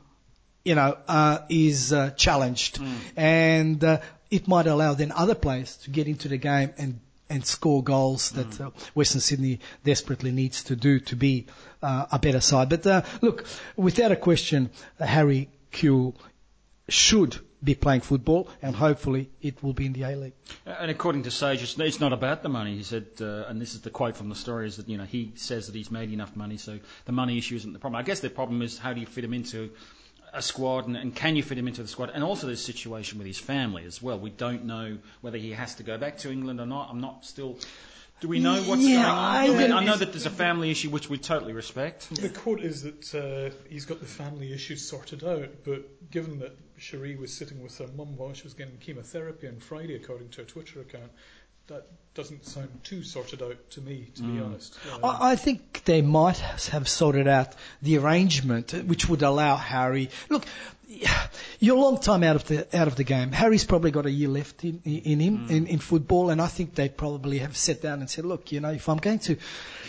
you 0.65 0.75
know, 0.75 0.97
uh, 1.09 1.41
is 1.51 1.93
uh, 1.93 2.11
challenged, 2.11 2.81
and 3.17 3.85
uh, 3.85 4.01
it 4.31 4.49
might 4.49 4.67
allow 4.67 4.95
then 4.95 5.13
other 5.13 5.35
players 5.35 5.77
to 5.77 5.91
get 5.91 6.09
into 6.09 6.27
the 6.29 6.39
game 6.39 6.73
and 6.79 7.01
and 7.31 7.45
score 7.45 7.83
goals 7.83 8.31
that 8.33 8.61
uh, 8.61 8.71
Western 8.95 9.21
Sydney 9.21 9.61
desperately 9.83 10.31
needs 10.31 10.65
to 10.65 10.77
do 10.77 11.01
to 11.01 11.17
be 11.17 11.47
uh, 11.83 12.07
a 12.13 12.19
better 12.19 12.41
side. 12.41 12.69
But 12.69 12.87
uh, 12.87 13.03
look, 13.21 13.47
without 13.77 14.13
a 14.13 14.17
question, 14.17 14.71
uh, 15.01 15.07
Harry 15.07 15.49
Kewell 15.73 16.15
should 16.89 17.39
be 17.63 17.75
playing 17.75 18.03
football, 18.03 18.49
and 18.61 18.77
hopefully 18.77 19.31
it 19.41 19.63
will 19.63 19.73
be 19.73 19.87
in 19.87 19.95
the 19.95 20.03
A 20.03 20.15
League. 20.17 20.35
And 20.67 20.91
according 20.91 21.23
to 21.23 21.31
Sage, 21.31 21.63
it's, 21.63 21.79
it's 21.79 21.99
not 22.01 22.13
about 22.13 22.43
the 22.43 22.51
money. 22.51 22.77
He 22.77 22.83
said, 22.83 23.07
uh, 23.21 23.45
and 23.49 23.61
this 23.61 23.75
is 23.75 23.81
the 23.81 23.91
quote 23.91 24.17
from 24.19 24.29
the 24.29 24.35
story, 24.35 24.67
is 24.67 24.77
that 24.77 24.89
you 24.89 24.99
know 24.99 25.05
he 25.05 25.33
says 25.35 25.67
that 25.67 25.75
he's 25.75 25.91
made 25.91 26.13
enough 26.13 26.37
money, 26.37 26.59
so 26.59 26.79
the 27.07 27.13
money 27.13 27.39
issue 27.39 27.57
isn't 27.57 27.73
the 27.73 27.79
problem. 27.79 27.99
I 27.99 28.03
guess 28.03 28.21
the 28.21 28.29
problem 28.29 28.61
is 28.61 28.77
how 28.77 28.93
do 28.93 29.01
you 29.01 29.07
fit 29.07 29.25
him 29.25 29.33
into 29.33 29.71
a 30.35 30.43
squad, 30.43 30.87
and, 30.87 30.97
and 30.97 31.15
can 31.15 31.37
you 31.37 31.43
fit 31.43 31.59
him 31.59 31.69
into 31.69 31.83
the 31.83 31.89
squad? 31.89 32.11
And 32.15 32.23
also 32.25 32.47
this 32.47 32.65
situation 32.65 33.19
with 33.19 33.27
his 33.27 33.39
family 33.39 33.85
as 33.85 34.03
well. 34.03 34.19
We 34.19 34.31
don't 34.31 34.65
know 34.65 34.99
whether 35.21 35.39
he 35.39 35.53
has 35.53 35.75
to 35.77 35.83
go 35.83 35.99
back 35.99 36.19
to 36.19 36.31
England 36.31 36.61
or 36.61 36.67
not. 36.67 36.89
I'm 36.91 37.01
not 37.01 37.25
still. 37.25 37.59
Do 38.21 38.29
we 38.29 38.39
know 38.39 38.63
what's 38.63 38.83
Yeah, 38.83 39.03
going 39.03 39.05
on? 39.05 39.19
I 39.19 39.45
I, 39.45 39.49
mean, 39.49 39.59
mean, 39.59 39.73
I 39.73 39.85
know 39.85 39.97
that 39.97 40.13
there's 40.13 40.25
a 40.27 40.31
family 40.31 40.71
issue 40.71 40.89
which 40.89 41.11
we 41.11 41.19
totally 41.19 41.53
respect. 41.53 42.09
The 42.15 42.29
quote 42.29 42.61
is 42.61 42.83
that 42.83 43.15
uh, 43.15 43.55
he's 43.69 43.85
got 43.85 44.01
the 44.01 44.07
family 44.07 44.53
issues 44.53 44.87
sorted 44.89 45.25
out, 45.25 45.49
but 45.65 46.11
given 46.11 46.39
that 46.39 46.57
Sheree 46.79 47.19
was 47.19 47.33
sitting 47.33 47.63
with 47.63 47.77
her 47.79 47.89
mum 47.97 48.17
while 48.17 48.33
she 48.33 48.45
was 48.45 48.55
getting 48.55 48.77
chemotherapy 48.79 49.49
on 49.49 49.59
Friday, 49.59 49.95
according 49.97 50.29
to 50.31 50.39
her 50.43 50.45
Twitter 50.45 50.81
account, 50.81 51.11
that 51.69 51.87
doesn't 52.15 52.45
sound 52.45 52.69
too 52.85 53.03
sorted 53.03 53.43
out 53.43 53.71
to 53.71 53.81
me, 53.81 54.09
to 54.15 54.23
be 54.23 54.39
mm. 54.39 54.45
honest. 54.45 54.79
Uh, 54.93 55.07
I 55.07 55.09
um, 55.09 55.23
I 55.23 55.37
think 55.37 55.83
they 55.85 56.01
might 56.03 56.39
have 56.39 56.89
sorted 56.89 57.27
out 57.27 57.55
the 57.83 57.99
arrangement 57.99 58.73
uh, 58.73 58.79
which 58.79 59.09
would 59.09 59.23
allow 59.23 59.57
Harry. 59.57 60.11
Look, 60.29 60.45
you're 61.59 61.77
a 61.77 61.81
long 61.81 61.99
time 61.99 62.23
out 62.23 62.37
of 62.37 62.45
the 62.45 62.79
out 62.79 62.89
of 62.89 62.97
the 62.97 63.05
game. 63.05 63.33
Harry's 63.33 63.65
probably 63.65 63.91
got 63.91 64.07
a 64.07 64.11
year 64.11 64.29
left 64.29 64.65
in, 64.65 64.81
in 64.85 65.21
him 65.21 65.39
mm. 65.39 65.51
in, 65.51 65.67
in 65.67 65.79
football, 65.79 66.31
and 66.31 66.41
I 66.41 66.47
think 66.47 66.75
they 66.75 66.89
probably 66.89 67.39
have 67.39 67.57
sat 67.57 67.83
down 67.83 68.01
and 68.01 68.09
said, 68.09 68.25
"Look, 68.25 68.53
you 68.53 68.61
know, 68.61 68.71
if 68.71 68.89
I'm 68.89 68.99
going 68.99 69.19
to, 69.21 69.37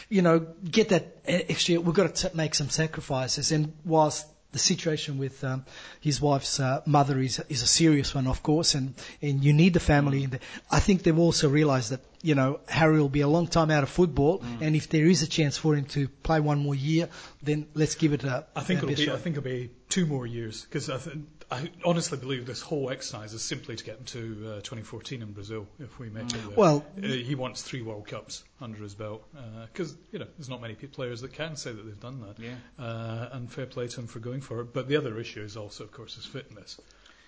you 0.10 0.22
know, 0.22 0.40
get 0.40 0.90
that 0.90 1.18
extra, 1.28 1.80
we've 1.80 1.96
got 1.96 2.16
to 2.16 2.30
t- 2.30 2.38
make 2.38 2.56
some 2.56 2.70
sacrifices." 2.70 3.52
And 3.52 3.74
whilst 3.84 4.26
the 4.56 4.60
situation 4.60 5.18
with 5.18 5.44
um, 5.44 5.66
his 6.00 6.22
wife's 6.22 6.62
uh, 6.62 6.82
mother 6.86 7.20
is 7.20 7.42
is 7.50 7.62
a 7.62 7.68
serious 7.68 8.16
one, 8.16 8.26
of 8.26 8.42
course, 8.42 8.74
and 8.74 8.94
and 9.22 9.44
you 9.44 9.52
need 9.52 9.74
the 9.74 9.82
family. 9.82 10.26
The, 10.28 10.40
I 10.72 10.80
think 10.80 11.04
they've 11.04 11.20
also 11.28 11.50
realised 11.50 11.90
that 11.92 12.00
you 12.24 12.36
know 12.36 12.62
Harry 12.70 12.98
will 13.02 13.10
be 13.10 13.20
a 13.20 13.28
long 13.28 13.48
time 13.48 13.70
out 13.70 13.84
of 13.84 13.90
football, 13.90 14.42
and 14.62 14.74
if 14.74 14.88
there 14.88 15.08
is 15.08 15.24
a 15.24 15.28
chance 15.28 15.58
for 15.58 15.76
him 15.76 15.84
to 15.96 16.08
play 16.08 16.40
one 16.40 16.60
more 16.60 16.74
year, 16.74 17.10
then 17.44 17.68
let's 17.74 17.96
give 17.96 18.14
it 18.14 18.24
a. 18.24 18.46
I 18.56 18.62
think 18.62 18.78
it'll 18.78 18.96
be. 18.96 18.96
shot. 18.96 19.16
I 19.16 19.18
think 19.18 19.36
it'll 19.36 19.52
be 19.58 19.72
two 19.90 20.06
more 20.06 20.26
years 20.26 20.64
because 20.64 20.90
I, 20.90 21.00
th- 21.00 21.18
I 21.52 21.70
honestly 21.84 22.18
believe 22.18 22.46
this 22.46 22.62
whole 22.62 22.90
exercise 22.90 23.34
is 23.34 23.42
simply 23.42 23.76
to 23.76 23.84
get 23.84 23.98
him 23.98 24.06
to 24.06 24.20
uh, 24.20 24.56
2014 24.62 25.22
in 25.22 25.32
Brazil 25.32 25.68
if 25.80 26.00
we 26.00 26.10
make 26.10 26.26
it 26.26 26.34
there. 26.34 26.58
Well- 26.58 26.86
uh, 26.98 27.08
he 27.08 27.36
wants 27.36 27.62
three 27.62 27.82
World 27.82 28.08
Cups 28.08 28.44
under 28.60 28.82
his 28.82 28.96
belt 28.96 29.24
because 29.72 29.96
you 30.12 30.20
know 30.20 30.28
there's 30.38 30.50
not 30.50 30.62
many 30.62 30.74
players 30.76 31.22
that 31.22 31.34
can 31.34 31.56
say 31.56 31.72
that 31.72 31.86
they've 31.86 32.00
done 32.00 32.22
that. 32.22 32.40
Yeah. 32.40 32.56
Uh, 32.84 33.30
and 33.34 33.52
fair 33.52 33.66
play 33.66 33.88
to 33.88 34.00
him 34.02 34.08
for 34.08 34.20
going 34.20 34.42
for 34.42 34.62
it. 34.62 34.74
But 34.74 34.88
the 34.88 34.98
other 34.98 35.20
issue 35.20 35.42
is 35.44 35.56
also, 35.58 35.84
of 35.84 35.92
course, 35.92 36.16
his 36.16 36.26
fitness. 36.26 36.80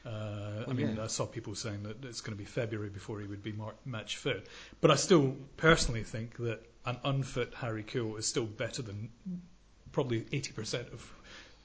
Uh, 0.06 0.64
I 0.68 0.74
mean, 0.74 0.96
yeah. 0.96 1.04
I 1.04 1.08
saw 1.08 1.26
people 1.26 1.54
saying 1.54 1.84
that 1.84 2.06
it's 2.06 2.22
going 2.22 2.36
to 2.36 2.38
be 2.38 2.46
February 2.46 2.90
before 2.90 3.20
he 3.20 3.28
would 3.28 3.44
be 3.44 3.52
mar- 3.52 3.76
match 3.86 4.18
fit. 4.18 4.48
But 4.80 4.90
I 4.90 4.96
still 4.96 5.36
personally 5.58 6.04
think 6.04 6.38
that 6.38 6.62
an 6.86 6.98
unfit 7.04 7.54
Harry 7.56 7.84
Kewell 7.84 8.18
is 8.18 8.26
still 8.26 8.46
better 8.46 8.82
than 8.82 9.10
probably 9.92 10.22
80% 10.22 10.94
of 10.94 11.14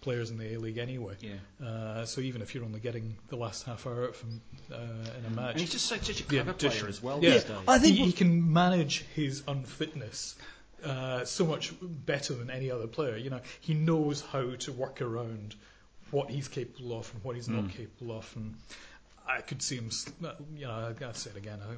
players 0.03 0.31
in 0.31 0.37
the 0.37 0.55
A 0.55 0.59
League 0.59 0.79
anyway. 0.79 1.15
Yeah. 1.21 1.67
Uh, 1.67 2.05
so 2.05 2.21
even 2.21 2.43
if 2.43 2.55
you're 2.55 2.65
only 2.65 2.81
getting 2.81 3.17
the 3.29 3.37
last 3.37 3.65
half 3.65 3.87
hour 3.87 4.05
out 4.09 4.15
from 4.15 4.41
uh, 4.71 4.77
in 4.77 5.25
a 5.27 5.31
match, 5.31 5.53
And 5.53 5.61
he's 5.61 5.73
just 5.73 5.87
such, 5.87 6.03
such 6.07 6.21
a 6.21 6.27
the 6.29 6.43
clever 6.43 6.53
player 6.53 6.89
as 6.89 7.03
well 7.03 7.19
Yeah, 7.23 7.31
these 7.31 7.45
days. 7.45 7.57
I 7.67 7.79
think 7.79 7.97
he, 7.97 8.05
he 8.07 8.13
can 8.13 8.53
manage 8.53 9.05
his 9.15 9.43
unfitness 9.49 10.37
uh, 10.85 11.25
so 11.25 11.47
much 11.47 11.73
better 11.81 12.35
than 12.35 12.51
any 12.51 12.71
other 12.71 12.87
player. 12.87 13.17
You 13.17 13.31
know, 13.31 13.41
he 13.61 13.75
knows 13.75 14.21
how 14.21 14.55
to 14.57 14.73
work 14.73 15.01
around 15.01 15.55
what 16.11 16.29
he's 16.29 16.49
capable 16.49 16.99
of 16.99 17.11
and 17.15 17.25
what 17.25 17.37
he's 17.37 17.49
not 17.49 17.71
capable 17.71 18.17
of, 18.17 18.31
and 18.37 18.55
I 19.27 19.41
could 19.41 19.63
see 19.63 19.77
him. 19.77 19.91
You 20.55 20.67
know, 20.67 20.95
I 21.01 21.13
say 21.13 21.31
it 21.31 21.37
again. 21.37 21.61
I 21.63 21.73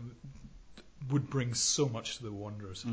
would 1.10 1.28
bring 1.28 1.54
so 1.54 1.88
much 1.88 2.16
to 2.18 2.22
the 2.24 2.32
Wanderers. 2.32 2.84
Uh, 2.86 2.90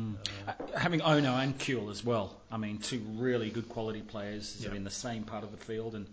Uh, 0.50 0.78
having 0.78 1.00
Ono 1.02 1.34
and 1.36 1.58
Kewell 1.58 1.90
as 1.90 2.04
well. 2.04 2.36
I 2.50 2.56
mean, 2.56 2.78
two 2.78 2.98
really 3.16 3.50
good 3.50 3.68
quality 3.68 4.02
players 4.02 4.56
Yeah. 4.60 4.74
in 4.74 4.84
the 4.84 4.90
same 4.90 5.24
part 5.24 5.44
of 5.44 5.50
the 5.50 5.56
field, 5.64 5.94
and 5.94 6.06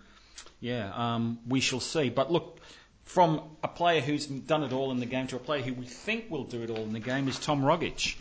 yeah, 0.62 0.92
um, 0.96 1.40
we 1.48 1.60
shall 1.60 1.80
see. 1.82 2.10
But 2.10 2.32
look, 2.32 2.60
from 3.04 3.42
a 3.64 3.68
player 3.68 4.02
who's 4.02 4.26
done 4.28 4.64
it 4.64 4.72
all 4.72 4.92
in 4.92 5.00
the 5.00 5.06
game 5.06 5.28
to 5.28 5.36
a 5.36 5.40
player 5.40 5.62
who 5.64 5.74
we 5.74 5.86
think 5.86 6.30
will 6.30 6.44
do 6.46 6.62
it 6.62 6.70
all 6.70 6.78
in 6.84 6.94
the 6.94 7.00
game 7.00 7.28
is 7.28 7.38
Tom 7.40 7.62
Rogic. 7.64 8.16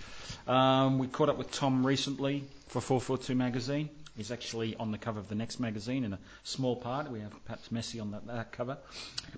Um, 0.47 0.99
we 0.99 1.07
caught 1.09 1.29
up 1.29 1.37
with 1.37 1.51
Tom 1.53 1.87
recently 1.87 2.45
for 2.69 2.81
442 2.81 3.35
magazine. 3.35 3.91
He's 4.17 4.33
actually 4.33 4.75
on 4.77 4.91
the 4.91 4.99
cover 4.99 5.21
of 5.21 5.29
the 5.29 5.35
next 5.37 5.61
magazine 5.61 6.05
in 6.05 6.13
a 6.15 6.19
small 6.43 6.75
part. 6.75 7.09
We 7.11 7.21
have 7.21 7.33
perhaps 7.45 7.69
Messi 7.69 8.01
on 8.01 8.11
that, 8.13 8.27
that 8.27 8.51
cover. 8.51 8.79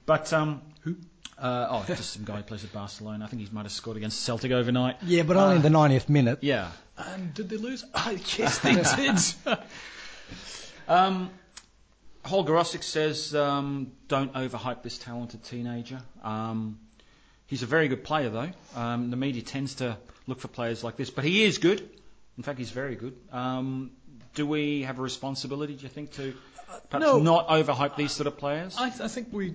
But 0.07 0.33
um, 0.33 0.63
who? 0.83 0.97
Uh, 1.41 1.69
oh, 1.71 1.85
just 1.87 2.13
some 2.13 2.25
guy 2.25 2.37
who 2.37 2.43
plays 2.43 2.65
at 2.65 2.73
Barcelona. 2.73 3.25
I 3.25 3.29
think 3.29 3.43
he 3.43 3.49
might 3.51 3.63
have 3.63 3.73
scored 3.73 3.97
against 3.97 4.21
Celtic 4.23 4.53
overnight. 4.53 4.97
yeah, 5.03 5.23
but 5.23 5.37
only 5.37 5.57
in 5.57 5.63
the 5.63 5.69
90th 5.71 6.09
minute. 6.09 6.39
Yeah, 6.43 6.71
and 6.99 7.33
did 7.33 7.49
they 7.49 7.57
lose? 7.57 7.85
Ah, 7.95 8.13
yes, 8.37 8.59
they 8.59 8.75
did. 8.75 9.59
Um, 10.89 11.31
Holger 12.25 12.53
Osieck 12.55 12.83
says, 12.83 13.33
um, 13.33 13.93
don't 14.09 14.33
overhype 14.35 14.83
this 14.83 14.99
talented 14.99 15.45
teenager. 15.45 16.01
Um, 16.23 16.81
he's 17.47 17.63
a 17.63 17.67
very 17.67 17.87
good 17.87 18.03
player, 18.03 18.29
though. 18.29 18.51
Um, 18.75 19.11
the 19.11 19.17
media 19.17 19.43
tends 19.43 19.77
to 19.77 19.97
look 20.27 20.41
for 20.41 20.49
players 20.49 20.83
like 20.83 20.97
this, 20.97 21.11
but 21.11 21.23
he 21.25 21.45
is 21.45 21.59
good. 21.59 21.89
In 22.37 22.43
fact, 22.43 22.59
he's 22.59 22.71
very 22.71 22.97
good. 22.97 23.17
Um, 23.33 23.93
do 24.35 24.47
we 24.47 24.83
have 24.83 24.99
a 24.99 25.03
responsibility, 25.03 25.75
do 25.77 25.83
you 25.85 25.89
think, 25.89 26.13
to 26.15 26.35
perhaps 26.91 27.07
no. 27.07 27.19
not 27.21 27.49
overhype 27.49 27.97
these 27.97 28.13
sort 28.13 28.27
of 28.27 28.37
players? 28.37 28.77
I, 28.79 28.87
I 28.87 29.09
think 29.09 29.29
we, 29.33 29.55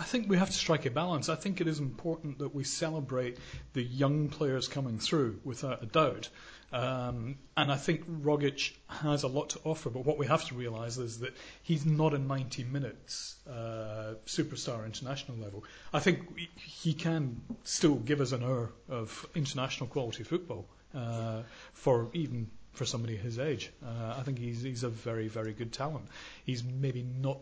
I 0.00 0.04
think 0.04 0.30
we 0.30 0.38
have 0.38 0.48
to 0.48 0.56
strike 0.56 0.86
a 0.86 0.90
balance. 0.90 1.28
I 1.28 1.34
think 1.34 1.60
it 1.60 1.68
is 1.68 1.78
important 1.78 2.38
that 2.38 2.54
we 2.54 2.64
celebrate 2.64 3.36
the 3.74 3.82
young 3.82 4.30
players 4.30 4.66
coming 4.66 4.98
through, 4.98 5.38
without 5.44 5.82
a 5.82 5.86
doubt. 5.86 6.30
Um, 6.72 7.36
and 7.54 7.70
I 7.70 7.76
think 7.76 8.08
Rogic 8.08 8.72
has 8.88 9.24
a 9.24 9.28
lot 9.28 9.50
to 9.50 9.60
offer. 9.62 9.90
But 9.90 10.06
what 10.06 10.16
we 10.16 10.26
have 10.26 10.42
to 10.46 10.54
realise 10.54 10.96
is 10.96 11.18
that 11.18 11.36
he's 11.62 11.84
not 11.84 12.14
a 12.14 12.18
90 12.18 12.64
minutes 12.64 13.36
uh, 13.46 14.14
superstar 14.24 14.86
international 14.86 15.36
level. 15.36 15.64
I 15.92 16.00
think 16.00 16.20
he 16.58 16.94
can 16.94 17.42
still 17.64 17.96
give 17.96 18.22
us 18.22 18.32
an 18.32 18.42
hour 18.42 18.72
of 18.88 19.26
international 19.34 19.88
quality 19.88 20.22
football 20.22 20.66
uh, 20.94 21.42
for 21.74 22.08
even 22.14 22.50
for 22.72 22.86
somebody 22.86 23.16
his 23.16 23.38
age. 23.38 23.70
Uh, 23.84 24.14
I 24.16 24.22
think 24.22 24.38
he's 24.38 24.62
he's 24.62 24.82
a 24.84 24.88
very 24.88 25.28
very 25.28 25.52
good 25.52 25.72
talent. 25.74 26.06
He's 26.46 26.64
maybe 26.64 27.02
not 27.02 27.38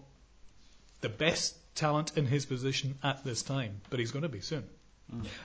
the 1.02 1.08
best 1.08 1.54
talent 1.78 2.16
in 2.16 2.26
his 2.26 2.44
position 2.46 2.98
at 3.02 3.24
this 3.24 3.42
time, 3.42 3.80
but 3.90 3.98
he's 3.98 4.10
going 4.10 4.24
to 4.24 4.28
be 4.28 4.40
soon. 4.40 4.64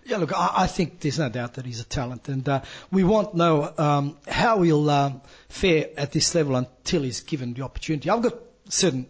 Yeah, 0.06 0.18
look, 0.18 0.34
I, 0.34 0.52
I 0.64 0.68
think 0.68 1.00
there's 1.00 1.20
no 1.20 1.30
doubt 1.30 1.54
that 1.54 1.66
he's 1.66 1.80
a 1.80 1.86
talent, 1.86 2.28
and 2.28 2.48
uh, 2.50 2.62
we 2.92 3.06
won't 3.06 3.34
know 3.34 3.72
um, 3.78 4.18
how 4.28 4.62
he'll 4.62 4.90
um, 4.90 5.22
fare 5.48 5.88
at 5.96 6.12
this 6.12 6.36
level 6.36 6.58
until 6.58 7.04
he's 7.04 7.22
given 7.22 7.54
the 7.54 7.62
opportunity. 7.62 8.10
I've 8.10 8.22
got 8.22 8.34
certain 8.68 9.08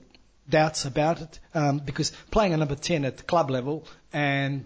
doubts 0.47 0.85
about 0.85 1.21
it 1.21 1.39
um, 1.55 1.79
because 1.79 2.11
playing 2.29 2.53
a 2.53 2.57
number 2.57 2.75
10 2.75 3.05
at 3.05 3.17
the 3.17 3.23
club 3.23 3.49
level 3.49 3.87
and 4.11 4.65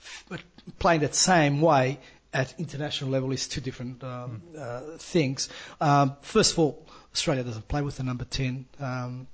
f- 0.00 0.42
playing 0.80 1.02
that 1.02 1.14
same 1.14 1.60
way 1.60 2.00
at 2.32 2.58
international 2.58 3.10
level 3.10 3.30
is 3.32 3.46
two 3.46 3.60
different 3.60 4.02
um, 4.02 4.42
uh, 4.58 4.80
things. 4.98 5.48
Um, 5.80 6.16
first 6.22 6.52
of 6.52 6.58
all, 6.58 6.86
Australia 7.12 7.44
doesn't 7.44 7.68
play 7.68 7.82
with 7.82 8.00
a 8.00 8.02
number 8.02 8.24
10. 8.24 8.66
Um, 8.80 9.28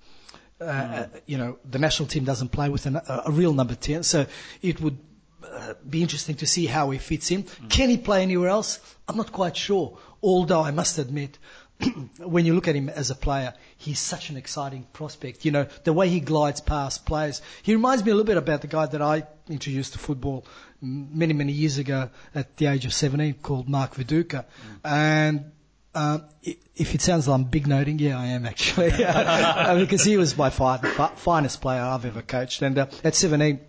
uh, 0.65 0.67
uh, 0.67 1.07
you 1.27 1.39
know, 1.39 1.59
the 1.69 1.79
national 1.79 2.09
team 2.09 2.25
doesn't 2.25 2.49
play 2.49 2.69
with 2.69 2.87
an, 2.87 2.97
a, 2.97 3.23
a 3.27 3.31
real 3.31 3.53
number 3.53 3.75
10, 3.75 4.03
so 4.03 4.27
it 4.63 4.81
would 4.81 4.99
uh, 5.45 5.75
be 5.89 6.03
interesting 6.03 6.37
to 6.37 6.47
see 6.47 6.67
how 6.67 6.91
he 6.91 6.99
fits 6.99 7.31
in. 7.31 7.45
Can 7.69 7.89
he 7.89 7.97
play 7.99 8.23
anywhere 8.23 8.49
else? 8.49 8.81
I'm 9.07 9.17
not 9.17 9.33
quite 9.33 9.57
sure. 9.57 9.99
Although 10.23 10.63
I 10.63 10.71
must 10.71 10.99
admit, 10.99 11.39
when 12.19 12.47
you 12.47 12.55
look 12.55 12.69
at 12.69 12.75
him 12.75 12.89
as 12.89 13.11
a 13.11 13.15
player, 13.15 13.55
he's 13.77 13.99
such 13.99 14.31
an 14.31 14.37
exciting 14.37 14.87
prospect. 14.93 15.45
You 15.45 15.51
know, 15.53 15.67
the 15.85 15.93
way 15.93 16.09
he 16.09 16.21
glides 16.21 16.61
past 16.61 17.05
players. 17.05 17.43
He 17.63 17.75
reminds 17.75 18.05
me 18.05 18.11
a 18.11 18.15
little 18.15 18.27
bit 18.27 18.37
about 18.37 18.61
the 18.63 18.69
guy 18.69 18.87
that 18.87 19.03
I 19.03 19.27
introduced 19.49 19.93
to 19.95 19.99
football 19.99 20.47
many, 20.81 21.33
many 21.35 21.53
years 21.53 21.79
ago 21.79 22.11
at 22.35 22.57
the 22.57 22.67
age 22.67 22.85
of 22.85 22.95
17 22.95 23.35
called 23.43 23.69
Mark 23.69 23.95
Viduka. 23.95 24.45
And 24.85 25.53
um, 25.95 26.25
if 26.43 26.95
it 26.95 27.01
sounds 27.01 27.29
like 27.29 27.35
I'm 27.39 27.45
big 27.45 27.67
noting, 27.67 27.99
yeah, 27.99 28.19
I 28.19 28.27
am 28.27 28.47
actually. 28.47 28.91
Because 29.85 30.05
he 30.05 30.17
was 30.17 30.35
by 30.35 30.51
far 30.51 30.79
the 30.79 30.89
finest 31.17 31.61
player 31.61 31.81
I've 31.81 32.05
ever 32.05 32.23
coached. 32.23 32.63
And 32.63 32.79
uh, 32.79 32.87
at 33.03 33.15
17, 33.15 33.61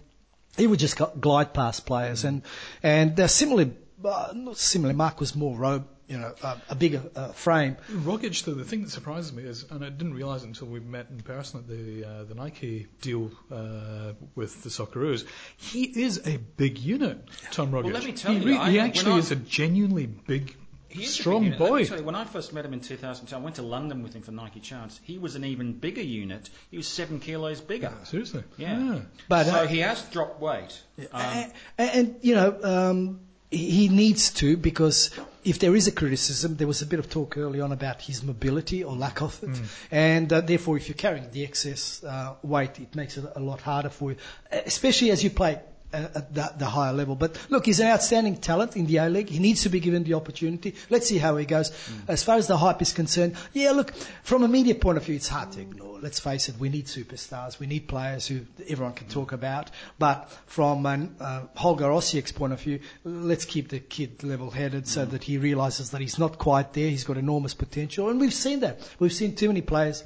he 0.57 0.67
would 0.67 0.79
just 0.79 0.99
glide 1.19 1.53
past 1.53 1.85
players. 1.85 2.23
And, 2.23 2.41
and 2.81 3.19
uh, 3.19 3.27
similarly, 3.27 3.73
uh, 4.03 4.31
not 4.33 4.57
similarly, 4.57 4.95
Mark 4.95 5.19
was 5.19 5.35
more 5.35 5.55
robe, 5.57 5.87
you 6.07 6.17
know, 6.17 6.33
uh, 6.43 6.55
a 6.69 6.75
bigger 6.75 7.01
uh, 7.15 7.29
frame. 7.29 7.77
Rogic, 7.91 8.43
though, 8.45 8.53
the 8.53 8.63
thing 8.63 8.81
that 8.83 8.91
surprises 8.91 9.33
me 9.33 9.43
is, 9.43 9.65
and 9.69 9.83
I 9.83 9.89
didn't 9.89 10.13
realise 10.13 10.43
it 10.43 10.47
until 10.47 10.67
we 10.67 10.79
met 10.79 11.07
in 11.09 11.19
person 11.21 11.59
at 11.61 11.67
the 11.67 12.05
uh, 12.05 12.23
the 12.25 12.35
Nike 12.35 12.87
deal 13.01 13.31
uh, 13.51 14.13
with 14.35 14.61
the 14.63 14.69
Socceroos, 14.69 15.25
he 15.57 15.83
is 15.83 16.21
a 16.27 16.37
big 16.37 16.77
unit, 16.77 17.17
Tom 17.51 17.71
Rogic. 17.71 17.85
Well, 17.85 17.93
let 17.93 18.05
me 18.05 18.11
tell 18.13 18.33
he, 18.33 18.39
you, 18.39 18.45
re- 18.45 18.57
I- 18.57 18.69
he 18.71 18.79
actually 18.79 19.13
I- 19.13 19.17
is 19.17 19.31
a 19.31 19.35
genuinely 19.35 20.05
big, 20.05 20.55
He 20.89 21.03
is 21.03 21.09
a 21.09 21.13
strong 21.13 21.43
unit. 21.43 21.59
Boy. 21.59 21.85
tell 21.85 21.97
you, 21.97 22.03
when 22.03 22.15
I 22.15 22.25
first 22.25 22.53
met 22.53 22.65
him 22.65 22.73
in 22.73 22.79
2002, 22.79 23.35
I 23.35 23.39
went 23.39 23.55
to 23.55 23.61
London 23.61 24.03
with 24.03 24.13
him 24.13 24.21
for 24.21 24.31
Nike 24.31 24.59
Chance. 24.59 24.99
He 25.03 25.17
was 25.17 25.35
an 25.35 25.43
even 25.43 25.73
bigger 25.73 26.01
unit. 26.01 26.49
He 26.71 26.77
was 26.77 26.87
seven 26.87 27.19
kilos 27.19 27.61
bigger. 27.61 27.91
Seriously. 28.03 28.43
Yeah. 28.57 28.99
But, 29.27 29.47
so 29.47 29.55
uh, 29.55 29.67
he 29.67 29.79
has 29.79 30.01
dropped 30.03 30.39
weight. 30.39 30.81
Um, 31.11 31.21
and, 31.21 31.53
and, 31.77 32.15
you 32.21 32.35
know, 32.35 32.59
um, 32.63 33.19
he 33.51 33.69
he 33.71 33.89
needs 33.89 34.31
to 34.31 34.57
because 34.57 35.11
if 35.43 35.59
there 35.59 35.75
is 35.75 35.87
a 35.87 35.91
criticism, 35.91 36.55
there 36.57 36.67
was 36.67 36.81
a 36.81 36.85
bit 36.85 36.99
of 36.99 37.09
talk 37.09 37.37
early 37.37 37.61
on 37.61 37.71
about 37.71 38.01
his 38.01 38.23
mobility 38.23 38.83
or 38.83 38.95
lack 38.95 39.21
of 39.21 39.41
it, 39.43 39.61
and 39.91 40.31
uh, 40.31 40.41
therefore, 40.41 40.77
if 40.77 40.87
you're 40.87 40.97
carrying 40.97 41.29
the 41.31 41.43
excess 41.43 42.03
uh, 42.03 42.35
weight, 42.41 42.79
it 42.79 42.95
makes 42.95 43.17
it 43.17 43.25
a 43.35 43.39
lot 43.39 43.61
harder 43.61 43.89
for 43.89 44.11
you, 44.11 44.17
especially 44.51 45.11
as 45.11 45.23
you 45.23 45.29
play. 45.29 45.59
At 45.95 46.33
the, 46.33 46.53
the 46.57 46.65
higher 46.65 46.91
level, 46.91 47.15
but 47.15 47.39
look, 47.49 47.65
he's 47.65 47.79
an 47.79 47.87
outstanding 47.87 48.35
talent 48.35 48.75
in 48.75 48.85
the 48.85 48.97
A 48.97 49.07
League. 49.07 49.29
He 49.29 49.39
needs 49.39 49.63
to 49.63 49.69
be 49.69 49.79
given 49.79 50.03
the 50.03 50.15
opportunity. 50.15 50.75
Let's 50.89 51.07
see 51.07 51.17
how 51.17 51.37
he 51.37 51.45
goes. 51.45 51.71
Mm. 51.71 52.09
As 52.09 52.21
far 52.21 52.35
as 52.35 52.47
the 52.47 52.57
hype 52.57 52.81
is 52.81 52.91
concerned, 52.91 53.35
yeah, 53.53 53.71
look, 53.71 53.93
from 54.23 54.43
a 54.43 54.47
media 54.49 54.75
point 54.75 54.97
of 54.97 55.05
view, 55.05 55.15
it's 55.15 55.29
hard 55.29 55.53
to 55.53 55.61
ignore. 55.61 55.99
Let's 56.01 56.19
face 56.19 56.49
it, 56.49 56.59
we 56.59 56.67
need 56.67 56.87
superstars. 56.87 57.59
We 57.59 57.67
need 57.67 57.87
players 57.87 58.27
who 58.27 58.41
everyone 58.67 58.93
can 58.93 59.07
talk 59.07 59.31
mm. 59.31 59.35
about. 59.35 59.71
But 59.97 60.29
from 60.47 60.85
an, 60.85 61.15
uh, 61.19 61.43
Holger 61.55 61.85
Osieck's 61.85 62.33
point 62.33 62.51
of 62.51 62.59
view, 62.59 62.81
let's 63.05 63.45
keep 63.45 63.69
the 63.69 63.79
kid 63.79 64.21
level-headed 64.21 64.87
so 64.87 65.05
mm. 65.05 65.11
that 65.11 65.23
he 65.23 65.37
realizes 65.37 65.91
that 65.91 66.01
he's 66.01 66.19
not 66.19 66.37
quite 66.37 66.73
there. 66.73 66.89
He's 66.89 67.05
got 67.05 67.17
enormous 67.17 67.53
potential, 67.53 68.09
and 68.09 68.19
we've 68.19 68.33
seen 68.33 68.59
that. 68.59 68.81
We've 68.99 69.13
seen 69.13 69.35
too 69.35 69.47
many 69.47 69.61
players. 69.61 70.03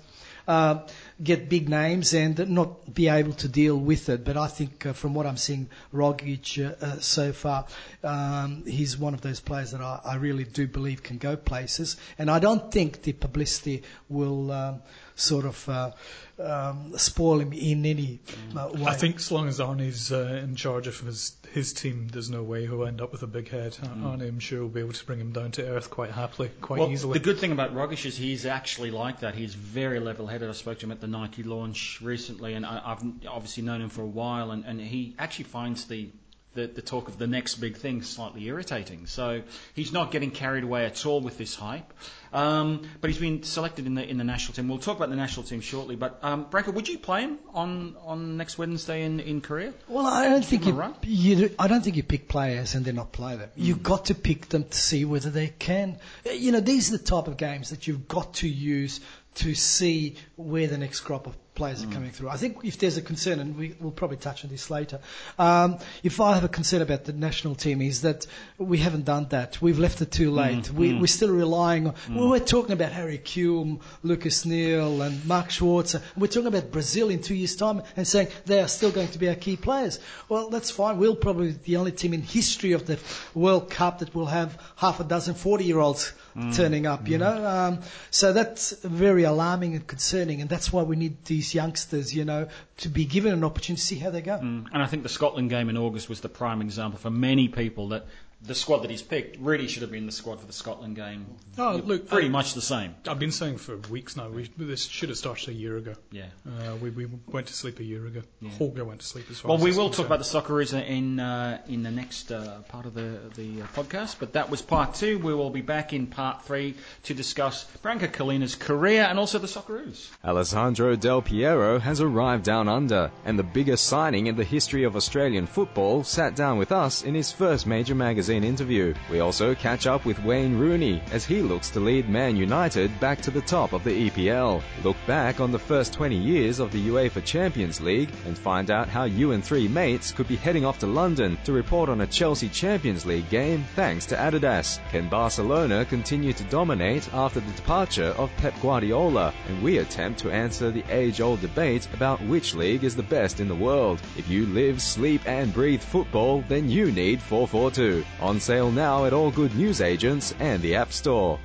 Uh, 0.49 0.79
get 1.21 1.47
big 1.47 1.69
names 1.69 2.11
and 2.15 2.49
not 2.49 2.91
be 2.91 3.07
able 3.07 3.33
to 3.33 3.47
deal 3.47 3.77
with 3.77 4.09
it. 4.09 4.25
But 4.25 4.35
I 4.35 4.47
think 4.47 4.83
uh, 4.83 4.93
from 4.93 5.13
what 5.13 5.27
I'm 5.27 5.37
seeing, 5.37 5.69
Rogic 5.93 6.57
uh, 6.81 6.83
uh, 6.83 6.99
so 6.99 7.31
far, 7.33 7.67
um, 8.03 8.63
he's 8.65 8.97
one 8.97 9.13
of 9.13 9.21
those 9.21 9.39
players 9.39 9.69
that 9.71 9.81
I, 9.81 9.99
I 10.03 10.15
really 10.15 10.45
do 10.45 10.65
believe 10.65 11.03
can 11.03 11.19
go 11.19 11.35
places. 11.35 11.97
And 12.17 12.31
I 12.31 12.39
don't 12.39 12.71
think 12.71 13.03
the 13.03 13.13
publicity 13.13 13.83
will 14.09 14.51
um, 14.51 14.81
sort 15.19 15.45
of 15.45 15.69
uh, 15.69 15.91
um, 16.39 16.97
spoil 16.97 17.39
him 17.39 17.53
in 17.53 17.85
any 17.85 18.19
uh, 18.55 18.69
way. 18.73 18.85
I 18.85 18.95
think 18.95 19.17
as 19.17 19.31
long 19.31 19.47
as 19.47 19.59
Arnie's 19.59 20.11
uh, 20.11 20.39
in 20.43 20.55
charge 20.55 20.87
of 20.87 20.99
his 20.99 21.35
his 21.53 21.73
team, 21.73 22.07
there's 22.09 22.29
no 22.29 22.43
way 22.43 22.65
he'll 22.65 22.85
end 22.85 23.01
up 23.01 23.11
with 23.11 23.23
a 23.23 23.27
big 23.27 23.49
head. 23.49 23.73
Arnie, 23.73 24.27
I'm 24.27 24.39
sure, 24.39 24.61
will 24.61 24.69
be 24.69 24.79
able 24.81 24.93
to 24.93 25.05
bring 25.05 25.19
him 25.19 25.31
down 25.31 25.51
to 25.53 25.67
earth 25.67 25.89
quite 25.89 26.11
happily, 26.11 26.51
quite 26.61 26.79
well, 26.79 26.91
easily. 26.91 27.13
the 27.13 27.23
good 27.23 27.39
thing 27.39 27.51
about 27.51 27.73
Rogic 27.73 28.05
is 28.05 28.15
he's 28.15 28.45
actually 28.45 28.91
like 28.91 29.21
that. 29.21 29.35
He's 29.35 29.55
very 29.55 29.99
level-headed. 29.99 30.47
I 30.47 30.53
spoke 30.53 30.79
to 30.79 30.85
him 30.85 30.91
at 30.91 31.01
the 31.01 31.07
Nike 31.07 31.43
launch 31.43 31.99
recently, 32.01 32.53
and 32.53 32.65
I, 32.65 32.81
I've 32.85 33.03
obviously 33.27 33.63
known 33.63 33.81
him 33.81 33.89
for 33.89 34.03
a 34.03 34.07
while, 34.07 34.51
and, 34.51 34.63
and 34.65 34.79
he 34.79 35.15
actually 35.17 35.45
finds 35.45 35.85
the, 35.85 36.09
the 36.53 36.67
the 36.67 36.81
talk 36.81 37.07
of 37.07 37.17
the 37.17 37.27
next 37.27 37.55
big 37.55 37.77
thing 37.77 38.01
slightly 38.01 38.45
irritating. 38.45 39.05
So 39.05 39.43
he's 39.73 39.91
not 39.91 40.11
getting 40.11 40.31
carried 40.31 40.63
away 40.63 40.85
at 40.85 41.05
all 41.05 41.21
with 41.21 41.37
this 41.37 41.55
hype. 41.55 41.93
Um, 42.31 42.83
but 43.01 43.09
he's 43.09 43.19
been 43.19 43.43
selected 43.43 43.85
in 43.87 43.95
the 43.95 44.07
in 44.07 44.17
the 44.17 44.23
national 44.23 44.53
team. 44.55 44.67
We'll 44.67 44.77
talk 44.77 44.97
about 44.97 45.09
the 45.09 45.15
national 45.15 45.45
team 45.45 45.61
shortly. 45.61 45.95
But 45.95 46.19
um, 46.21 46.45
Branko, 46.45 46.73
would 46.73 46.87
you 46.87 46.97
play 46.97 47.21
him 47.21 47.39
on, 47.53 47.95
on 48.03 48.37
next 48.37 48.57
Wednesday 48.57 49.03
in, 49.03 49.19
in 49.19 49.41
Korea? 49.41 49.73
Well, 49.87 50.05
I 50.05 50.29
don't 50.29 50.45
think 50.45 50.65
you, 50.65 50.95
you. 51.03 51.55
I 51.57 51.67
don't 51.67 51.83
think 51.83 51.95
you 51.95 52.03
pick 52.03 52.27
players 52.27 52.75
and 52.75 52.85
then 52.85 52.95
not 52.95 53.11
play 53.11 53.35
them. 53.35 53.49
You've 53.55 53.83
got 53.83 54.05
to 54.05 54.15
pick 54.15 54.49
them 54.49 54.63
to 54.63 54.77
see 54.77 55.05
whether 55.05 55.29
they 55.29 55.47
can. 55.47 55.97
You 56.31 56.51
know, 56.51 56.59
these 56.59 56.93
are 56.93 56.97
the 56.97 57.03
type 57.03 57.27
of 57.27 57.37
games 57.37 57.71
that 57.71 57.87
you've 57.87 58.07
got 58.07 58.35
to 58.35 58.47
use 58.47 58.99
to 59.35 59.55
see 59.55 60.15
where 60.35 60.67
the 60.67 60.77
next 60.77 61.01
crop 61.01 61.27
of 61.27 61.35
players 61.59 61.83
are 61.83 61.87
hmm. 61.87 61.91
coming 61.91 62.11
through. 62.11 62.29
I 62.29 62.37
think 62.37 62.59
if 62.63 62.77
there's 62.77 62.95
a 62.95 63.01
concern, 63.01 63.39
and 63.41 63.57
we, 63.57 63.75
we'll 63.81 63.91
probably 63.91 64.15
touch 64.15 64.45
on 64.45 64.49
this 64.49 64.69
later, 64.69 65.01
um, 65.37 65.77
if 66.03 66.21
I 66.21 66.33
have 66.33 66.45
a 66.45 66.47
concern 66.47 66.81
about 66.81 67.03
the 67.03 67.11
national 67.11 67.55
team 67.55 67.81
is 67.81 68.01
that 68.03 68.25
we 68.57 68.77
haven't 68.77 69.03
done 69.03 69.27
that. 69.31 69.61
We've 69.61 69.77
left 69.77 70.01
it 70.01 70.09
too 70.09 70.29
hmm. 70.29 70.37
late. 70.37 70.71
We, 70.71 70.91
hmm. 70.91 71.01
We're 71.01 71.07
still 71.07 71.31
relying 71.31 71.87
on. 71.87 71.95
We 72.09 72.25
were 72.25 72.39
talking 72.39 72.71
about 72.71 72.93
Harry 72.93 73.17
Kewell, 73.17 73.81
Lucas 74.03 74.45
Neill, 74.45 75.01
and 75.01 75.25
Mark 75.25 75.49
Schwarzer. 75.49 76.01
We're 76.15 76.27
talking 76.27 76.47
about 76.47 76.71
Brazil 76.71 77.09
in 77.09 77.21
two 77.21 77.35
years' 77.35 77.57
time 77.57 77.83
and 77.97 78.07
saying 78.07 78.29
they 78.45 78.61
are 78.61 78.69
still 78.69 78.91
going 78.91 79.09
to 79.09 79.19
be 79.19 79.27
our 79.27 79.35
key 79.35 79.57
players. 79.57 79.99
Well, 80.29 80.49
that's 80.49 80.71
fine. 80.71 80.97
We'll 80.97 81.17
probably 81.17 81.51
be 81.51 81.57
the 81.71 81.75
only 81.75 81.91
team 81.91 82.13
in 82.13 82.21
history 82.21 82.71
of 82.71 82.85
the 82.85 82.97
World 83.33 83.69
Cup 83.69 83.99
that 83.99 84.15
will 84.15 84.27
have 84.27 84.57
half 84.77 85.01
a 85.01 85.03
dozen 85.03 85.35
40-year-olds 85.35 86.13
turning 86.53 86.85
up, 86.85 87.07
you 87.07 87.17
know. 87.17 87.45
Um, 87.45 87.79
so 88.11 88.33
that's 88.33 88.71
very 88.83 89.23
alarming 89.23 89.75
and 89.75 89.85
concerning, 89.85 90.41
and 90.41 90.49
that's 90.49 90.71
why 90.71 90.83
we 90.83 90.95
need 90.95 91.25
these 91.25 91.53
youngsters, 91.53 92.13
you 92.15 92.25
know, 92.25 92.47
to 92.77 92.89
be 92.89 93.05
given 93.05 93.33
an 93.33 93.43
opportunity 93.43 93.79
to 93.81 93.85
see 93.85 93.97
how 93.97 94.09
they 94.09 94.21
go. 94.21 94.35
And 94.35 94.67
I 94.73 94.87
think 94.87 95.03
the 95.03 95.09
Scotland 95.09 95.49
game 95.49 95.69
in 95.69 95.77
August 95.77 96.09
was 96.09 96.21
the 96.21 96.29
prime 96.29 96.61
example 96.61 96.99
for 96.99 97.09
many 97.09 97.47
people 97.47 97.89
that 97.89 98.05
the 98.41 98.55
squad 98.55 98.79
that 98.79 98.89
he's 98.89 99.01
picked 99.01 99.37
really 99.39 99.67
should 99.67 99.81
have 99.81 99.91
been 99.91 100.05
the 100.05 100.11
squad 100.13 100.39
for 100.39 100.47
the 100.47 100.53
Scotland 100.53 100.95
game. 100.95 101.25
Oh, 101.57 101.81
look, 101.83 102.07
pretty 102.07 102.27
I- 102.27 102.31
much 102.31 102.53
the 102.53 102.61
same. 102.61 102.95
I've 103.05 103.19
been 103.19 103.33
saying 103.33 103.57
for 103.57 103.75
weeks 103.89 104.15
now, 104.15 104.29
we, 104.29 104.49
this 104.57 104.85
should 104.85 105.09
have 105.09 105.17
started 105.17 105.49
a 105.49 105.53
year 105.53 105.75
ago. 105.75 105.93
Yeah. 106.11 106.27
Uh, 106.47 106.75
we, 106.77 106.89
we 106.89 107.05
went 107.27 107.47
to 107.47 107.53
sleep 107.53 107.79
a 107.79 107.83
year 107.83 108.05
ago. 108.05 108.21
Holger 108.57 108.85
went 108.85 109.01
to 109.01 109.05
sleep 109.05 109.25
as 109.29 109.43
well. 109.43 109.57
Well, 109.57 109.57
as 109.57 109.63
we 109.63 109.71
will 109.77 109.89
talk 109.89 110.07
concerned. 110.07 110.07
about 110.07 110.19
the 110.19 110.23
Socceroos 110.53 110.87
in 110.87 111.19
uh, 111.19 111.61
in 111.67 111.83
the 111.83 111.91
next 111.91 112.31
uh, 112.31 112.59
part 112.69 112.85
of 112.85 112.93
the 112.93 113.19
the 113.35 113.61
uh, 113.61 113.65
podcast, 113.75 114.15
but 114.19 114.31
that 114.33 114.49
was 114.49 114.61
part 114.61 114.93
two. 114.95 115.19
We 115.19 115.33
will 115.33 115.49
be 115.49 115.61
back 115.61 115.91
in 115.91 116.07
part 116.07 116.43
three 116.45 116.75
to 117.03 117.13
discuss 117.13 117.65
Branko 117.83 118.09
Culina's 118.09 118.55
career 118.55 119.03
and 119.03 119.19
also 119.19 119.37
the 119.37 119.47
Socceroos. 119.47 120.09
Alessandro 120.23 120.95
Del 120.95 121.21
Piero 121.21 121.77
has 121.77 121.99
arrived 121.99 122.45
down 122.45 122.69
under, 122.69 123.11
and 123.25 123.37
the 123.37 123.43
biggest 123.43 123.87
signing 123.87 124.27
in 124.27 124.37
the 124.37 124.45
history 124.45 124.85
of 124.85 124.95
Australian 124.95 125.45
football 125.45 126.05
sat 126.05 126.37
down 126.37 126.57
with 126.57 126.71
us 126.71 127.03
in 127.03 127.13
his 127.15 127.33
first 127.33 127.67
major 127.67 127.95
magazine 127.95 128.28
interview. 128.29 128.93
We 129.09 129.19
also 129.19 129.55
catch 129.55 129.87
up 129.87 130.05
with 130.05 130.23
Wayne 130.23 130.57
Rooney 130.57 131.01
as 131.11 131.25
he 131.25 131.41
looks 131.41 131.69
to 131.71 131.79
lead 131.79 132.09
Man 132.09 132.35
United 132.35 132.99
back 132.99 133.21
to 133.21 133.31
the 133.31 133.41
top 133.41 133.73
of 133.73 133.83
the 133.83 134.09
EPL. 134.09 134.61
Look 134.83 134.97
back 135.07 135.39
on 135.39 135.51
the 135.51 135.59
first 135.59 135.93
20 135.93 136.15
years 136.15 136.59
of 136.59 136.71
the 136.71 136.87
UEFA 136.89 137.23
Champions 137.23 137.81
League 137.81 138.11
and 138.25 138.37
find 138.37 138.71
out 138.71 138.87
how 138.87 139.03
you 139.03 139.31
and 139.31 139.43
three 139.43 139.67
mates 139.67 140.11
could 140.11 140.27
be 140.27 140.35
heading 140.35 140.65
off 140.65 140.79
to 140.79 140.87
London 140.87 141.37
to 141.43 141.53
report 141.53 141.89
on 141.89 142.01
a 142.01 142.07
Chelsea 142.07 142.49
Champions 142.49 143.05
League 143.05 143.29
game 143.29 143.65
thanks 143.75 144.05
to 144.07 144.15
Adidas. 144.15 144.79
Can 144.91 145.09
Barcelona 145.09 145.85
continue 145.85 146.33
to 146.33 146.43
dominate 146.45 147.11
after 147.13 147.39
the 147.39 147.51
departure 147.51 148.13
of 148.17 148.35
Pep 148.37 148.53
Guardiola? 148.61 149.33
And 149.47 149.63
we 149.63 149.77
attempt 149.77 150.19
to 150.19 150.31
answer 150.31 150.71
the 150.71 150.83
age-old 150.89 151.41
debate 151.41 151.87
about 151.93 152.21
which 152.23 152.55
league 152.55 152.83
is 152.83 152.95
the 152.95 153.03
best 153.03 153.39
in 153.39 153.47
the 153.47 153.55
world. 153.55 154.01
If 154.17 154.29
you 154.29 154.45
live, 154.47 154.81
sleep 154.81 155.21
and 155.25 155.53
breathe 155.53 155.81
football, 155.81 156.43
then 156.47 156.69
you 156.69 156.91
need 156.91 157.21
442. 157.21 158.05
On 158.21 158.37
sale 158.41 158.69
now 158.69 159.05
at 159.05 159.13
all 159.13 159.31
good 159.31 159.55
news 159.55 159.79
agents 159.79 160.35
and 160.39 160.61
the 160.61 160.75
App 160.75 160.91
Store. 160.91 161.39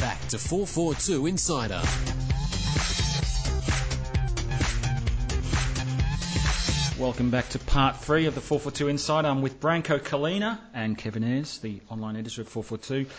Back 0.00 0.18
to 0.28 0.38
442 0.38 1.26
Insider. 1.26 1.82
Welcome 6.98 7.28
back 7.30 7.50
to 7.50 7.58
part 7.58 7.98
three 7.98 8.24
of 8.24 8.34
the 8.34 8.40
442 8.40 8.88
Insider. 8.88 9.28
I'm 9.28 9.42
with 9.42 9.60
Branko 9.60 10.00
Culina 10.00 10.58
and 10.72 10.96
Kevin 10.96 11.22
Ayres, 11.22 11.58
the 11.58 11.82
online 11.90 12.16
editor 12.16 12.40
of 12.40 12.48
442. 12.48 13.10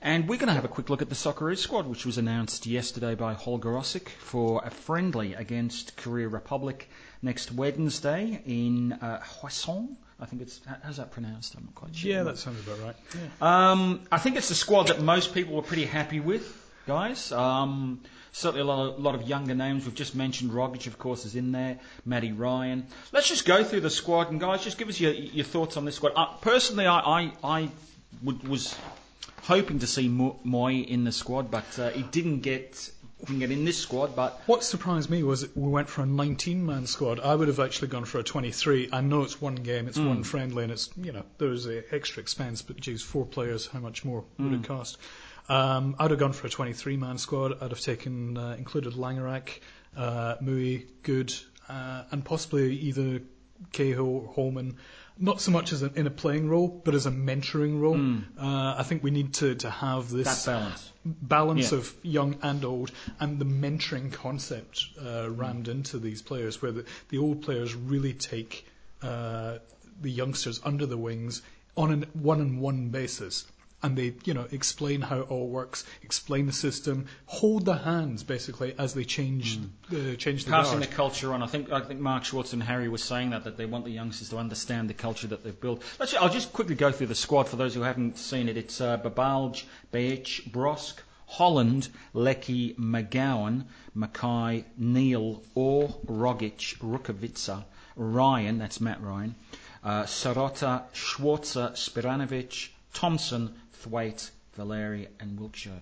And 0.00 0.26
we're 0.30 0.38
going 0.38 0.48
to 0.48 0.54
have 0.54 0.64
a 0.64 0.68
quick 0.68 0.88
look 0.88 1.02
at 1.02 1.10
the 1.10 1.14
Socceroos 1.14 1.58
squad, 1.58 1.86
which 1.86 2.06
was 2.06 2.16
announced 2.16 2.64
yesterday 2.64 3.14
by 3.14 3.34
Holger 3.34 3.72
Osieck 3.72 4.08
for 4.08 4.62
a 4.64 4.70
friendly 4.70 5.34
against 5.34 5.98
Korea 5.98 6.26
Republic 6.26 6.88
next 7.20 7.52
Wednesday 7.52 8.42
in 8.46 8.94
uh, 8.94 9.20
Hwasong. 9.22 9.94
I 10.20 10.26
think 10.26 10.42
it's, 10.42 10.60
how's 10.82 10.96
that 10.96 11.12
pronounced? 11.12 11.54
I'm 11.54 11.64
not 11.64 11.74
quite 11.74 11.94
sure. 11.94 12.10
Yeah, 12.10 12.22
that 12.24 12.38
sounds 12.38 12.66
about 12.66 12.80
right. 12.80 12.96
Yeah. 13.14 13.70
Um, 13.70 14.00
I 14.10 14.18
think 14.18 14.36
it's 14.36 14.50
a 14.50 14.54
squad 14.54 14.88
that 14.88 15.00
most 15.00 15.32
people 15.32 15.54
were 15.54 15.62
pretty 15.62 15.84
happy 15.84 16.18
with, 16.18 16.44
guys. 16.88 17.30
Um, 17.30 18.00
certainly 18.32 18.62
a 18.62 18.64
lot 18.64 18.94
of, 18.94 18.98
lot 19.00 19.14
of 19.14 19.22
younger 19.28 19.54
names. 19.54 19.84
We've 19.84 19.94
just 19.94 20.16
mentioned 20.16 20.50
Rogic, 20.50 20.88
of 20.88 20.98
course, 20.98 21.24
is 21.24 21.36
in 21.36 21.52
there. 21.52 21.78
Matty 22.04 22.32
Ryan. 22.32 22.86
Let's 23.12 23.28
just 23.28 23.44
go 23.46 23.62
through 23.62 23.80
the 23.82 23.90
squad 23.90 24.30
and 24.32 24.40
guys, 24.40 24.64
just 24.64 24.76
give 24.76 24.88
us 24.88 24.98
your, 24.98 25.12
your 25.12 25.44
thoughts 25.44 25.76
on 25.76 25.84
this 25.84 25.94
squad. 25.94 26.12
Uh, 26.16 26.26
personally, 26.40 26.86
I, 26.86 26.98
I, 26.98 27.32
I 27.44 27.68
would, 28.24 28.46
was 28.48 28.76
hoping 29.42 29.78
to 29.78 29.86
see 29.86 30.08
Mo- 30.08 30.40
Mooy 30.44 30.84
in 30.86 31.04
the 31.04 31.12
squad, 31.12 31.50
but 31.50 31.78
uh, 31.78 31.90
he 31.90 32.02
didn't 32.02 32.40
get 32.40 32.90
didn't 33.26 33.40
get 33.40 33.50
in 33.50 33.64
this 33.64 33.78
squad. 33.78 34.14
But 34.14 34.40
What 34.46 34.62
surprised 34.64 35.10
me 35.10 35.22
was 35.22 35.46
we 35.56 35.68
went 35.68 35.88
for 35.88 36.02
a 36.02 36.06
19-man 36.06 36.86
squad. 36.86 37.20
I 37.20 37.34
would 37.34 37.48
have 37.48 37.60
actually 37.60 37.88
gone 37.88 38.04
for 38.04 38.18
a 38.18 38.22
23. 38.22 38.90
I 38.92 39.00
know 39.00 39.22
it's 39.22 39.40
one 39.40 39.56
game, 39.56 39.88
it's 39.88 39.98
one 39.98 40.22
friendly, 40.22 40.62
and 40.62 40.72
it's 40.72 40.90
you 40.96 41.12
know 41.12 41.24
there's 41.38 41.66
a 41.66 41.82
extra 41.94 42.20
expense. 42.20 42.62
But 42.62 42.76
geez, 42.80 43.02
four 43.02 43.26
players, 43.26 43.66
how 43.66 43.80
much 43.80 44.04
more 44.04 44.24
would 44.38 44.52
it 44.52 44.64
cost? 44.64 44.98
Um, 45.48 45.96
I'd 45.98 46.10
have 46.10 46.20
gone 46.20 46.32
for 46.34 46.46
a 46.46 46.50
23-man 46.50 47.16
squad. 47.18 47.62
I'd 47.62 47.70
have 47.70 47.80
taken 47.80 48.36
uh, 48.36 48.54
included 48.58 48.92
Langerak, 48.94 49.60
uh, 49.96 50.36
Mooy, 50.42 50.86
Good, 51.02 51.34
uh, 51.68 52.02
and 52.10 52.22
possibly 52.24 52.76
either 52.76 53.22
Cahill, 53.72 54.06
or 54.06 54.32
Holman. 54.34 54.76
Not 55.20 55.40
so 55.40 55.50
much 55.50 55.72
as 55.72 55.82
a, 55.82 55.92
in 55.94 56.06
a 56.06 56.10
playing 56.10 56.48
role, 56.48 56.68
but 56.68 56.94
as 56.94 57.06
a 57.06 57.10
mentoring 57.10 57.80
role. 57.80 57.98
Uh, 58.38 58.74
I 58.78 58.84
think 58.84 59.02
we 59.02 59.10
need 59.10 59.34
to, 59.34 59.54
to 59.56 59.70
have 59.70 60.10
this 60.10 60.44
that 60.44 60.52
balance. 60.52 60.92
balance 61.04 61.72
Yeah. 61.72 61.78
of 61.78 61.94
young 62.02 62.36
and 62.42 62.64
old, 62.64 62.92
and 63.18 63.38
the 63.38 63.44
mentoring 63.44 64.12
concept 64.12 64.84
uh, 65.04 65.28
rammed 65.30 65.68
into 65.68 65.98
these 65.98 66.22
players, 66.22 66.62
where 66.62 66.72
the, 66.72 66.84
the 67.08 67.18
old 67.18 67.42
players 67.42 67.74
really 67.74 68.12
take 68.12 68.64
uh, 69.02 69.58
the 70.00 70.10
youngsters 70.10 70.60
under 70.64 70.86
the 70.86 70.96
wings 70.96 71.42
on 71.76 72.02
a 72.02 72.06
one-on-one 72.18 72.88
basis. 72.90 73.46
And 73.80 73.96
they, 73.96 74.14
you 74.24 74.34
know, 74.34 74.46
explain 74.50 75.02
how 75.02 75.20
it 75.20 75.30
all 75.30 75.46
works, 75.46 75.84
explain 76.02 76.46
the 76.46 76.52
system, 76.52 77.06
hold 77.26 77.64
their 77.64 77.76
hands 77.76 78.24
basically 78.24 78.74
as 78.76 78.92
they 78.94 79.04
change, 79.04 79.60
uh, 79.92 80.16
change 80.16 80.46
the 80.46 80.50
Passing 80.50 80.80
guard. 80.80 80.82
the 80.82 80.94
culture 80.94 81.32
on. 81.32 81.44
I 81.44 81.46
think 81.46 81.70
I 81.70 81.80
think 81.80 82.00
Mark 82.00 82.24
Schwartz 82.24 82.52
and 82.52 82.62
Harry 82.62 82.88
were 82.88 82.98
saying 82.98 83.30
that 83.30 83.44
that 83.44 83.56
they 83.56 83.66
want 83.66 83.84
the 83.84 83.92
youngsters 83.92 84.30
to 84.30 84.36
understand 84.38 84.90
the 84.90 84.94
culture 84.94 85.28
that 85.28 85.44
they've 85.44 85.60
built. 85.60 85.82
Let's, 86.00 86.12
I'll 86.14 86.28
just 86.28 86.52
quickly 86.52 86.74
go 86.74 86.90
through 86.90 87.06
the 87.06 87.14
squad 87.14 87.44
for 87.44 87.54
those 87.54 87.72
who 87.72 87.82
haven't 87.82 88.18
seen 88.18 88.48
it. 88.48 88.56
It's 88.56 88.80
uh, 88.80 88.98
Babalj, 88.98 89.62
Behich, 89.92 90.50
Brosque, 90.50 91.00
Holland, 91.26 91.88
Leckie, 92.14 92.74
McGowan, 92.74 93.64
Mackay, 93.94 94.64
Neill, 94.76 95.42
Oar, 95.54 95.88
Rogic, 96.06 96.78
Rukavytsya, 96.78 97.64
Ryan, 97.94 98.58
that's 98.58 98.80
Matt 98.80 99.00
Ryan, 99.02 99.36
uh, 99.84 100.02
Sarota, 100.02 100.82
Schwarzer, 100.92 101.72
Spiranovic, 101.74 102.70
Thompson, 102.94 103.54
Thwaite, 103.82 104.30
Valeri, 104.54 105.08
and 105.20 105.38
Wiltshire. 105.38 105.80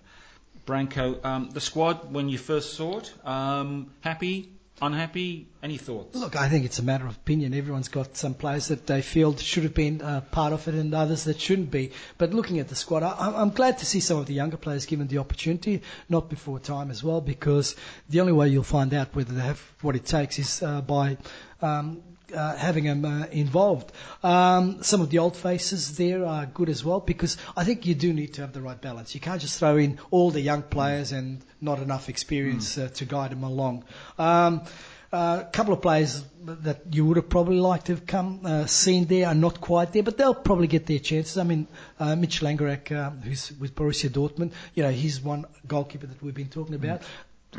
Branko, 0.65 1.23
um, 1.23 1.49
the 1.51 1.61
squad, 1.61 2.11
when 2.11 2.27
you 2.29 2.37
first 2.37 2.73
saw 2.73 2.97
it, 2.99 3.13
um, 3.25 3.91
happy, 4.01 4.49
unhappy, 4.81 5.47
any 5.63 5.77
thoughts? 5.77 6.15
Look, 6.15 6.35
I 6.35 6.49
think 6.49 6.65
it's 6.65 6.77
a 6.79 6.83
matter 6.83 7.07
of 7.07 7.15
opinion. 7.15 7.53
Everyone's 7.53 7.87
got 7.87 8.17
some 8.17 8.33
players 8.33 8.67
that 8.67 8.85
they 8.85 9.01
feel 9.01 9.35
should 9.37 9.63
have 9.63 9.73
been 9.73 10.01
uh, 10.01 10.21
part 10.31 10.51
of 10.53 10.67
it 10.67 10.75
and 10.75 10.93
others 10.93 11.23
that 11.23 11.39
shouldn't 11.39 11.71
be. 11.71 11.91
But 12.17 12.33
looking 12.33 12.59
at 12.59 12.67
the 12.67 12.75
squad, 12.75 13.01
I, 13.03 13.11
I'm- 13.13 13.35
I'm 13.35 13.49
glad 13.51 13.77
to 13.79 13.85
see 13.85 14.01
some 14.01 14.17
of 14.19 14.25
the 14.25 14.33
younger 14.33 14.57
players 14.57 14.85
given 14.85 15.07
the 15.07 15.19
opportunity, 15.19 15.81
not 16.09 16.29
before 16.29 16.59
time 16.59 16.91
as 16.91 17.01
well, 17.03 17.21
because 17.21 17.75
the 18.09 18.19
only 18.19 18.33
way 18.33 18.49
you'll 18.49 18.63
find 18.63 18.93
out 18.93 19.15
whether 19.15 19.33
they 19.33 19.41
have 19.41 19.61
what 19.81 19.95
it 19.95 20.05
takes 20.05 20.37
is 20.37 20.61
uh, 20.61 20.81
by 20.81 21.17
um, 21.61 22.03
uh, 22.35 22.55
having 22.55 22.85
them 22.85 23.05
uh, 23.05 23.25
involved. 23.27 23.91
Um, 24.23 24.83
some 24.83 25.01
of 25.01 25.09
the 25.09 25.19
old 25.19 25.37
faces 25.37 25.97
there 25.97 26.25
are 26.25 26.45
good 26.45 26.69
as 26.69 26.83
well 26.83 26.99
because 26.99 27.37
I 27.55 27.63
think 27.63 27.85
you 27.85 27.95
do 27.95 28.13
need 28.13 28.33
to 28.35 28.41
have 28.41 28.53
the 28.53 28.61
right 28.61 28.79
balance. 28.79 29.13
You 29.15 29.21
can't 29.21 29.41
just 29.41 29.59
throw 29.59 29.77
in 29.77 29.99
all 30.11 30.31
the 30.31 30.41
young 30.41 30.61
players 30.63 31.11
and 31.11 31.41
not 31.61 31.79
enough 31.79 32.09
experience 32.09 32.77
uh, 32.77 32.89
to 32.95 33.05
guide 33.05 33.31
them 33.31 33.43
along. 33.43 33.83
Um, 34.17 34.63
a 35.11 35.47
couple 35.51 35.73
of 35.73 35.81
players 35.81 36.23
that 36.43 36.81
you 36.91 37.05
would 37.05 37.17
have 37.17 37.29
probably 37.29 37.59
liked 37.59 37.85
to 37.87 37.93
have 37.93 38.05
come 38.05 38.41
uh, 38.43 38.65
seen 38.65 39.05
there 39.05 39.27
are 39.27 39.35
not 39.35 39.61
quite 39.61 39.93
there, 39.93 40.03
but 40.03 40.17
they'll 40.17 40.33
probably 40.33 40.67
get 40.67 40.85
their 40.85 40.99
chances. 40.99 41.37
I 41.37 41.43
mean, 41.43 41.67
uh, 41.99 42.15
Mitch 42.15 42.41
Langerak, 42.41 42.91
uh, 42.91 43.11
who's 43.11 43.51
with 43.53 43.73
Borussia 43.75 44.09
Dortmund, 44.09 44.51
you 44.75 44.83
know, 44.83 44.91
he's 44.91 45.21
one 45.21 45.45
goalkeeper 45.67 46.07
that 46.07 46.21
we've 46.21 46.33
been 46.33 46.49
talking 46.49 46.75
about. 46.75 47.03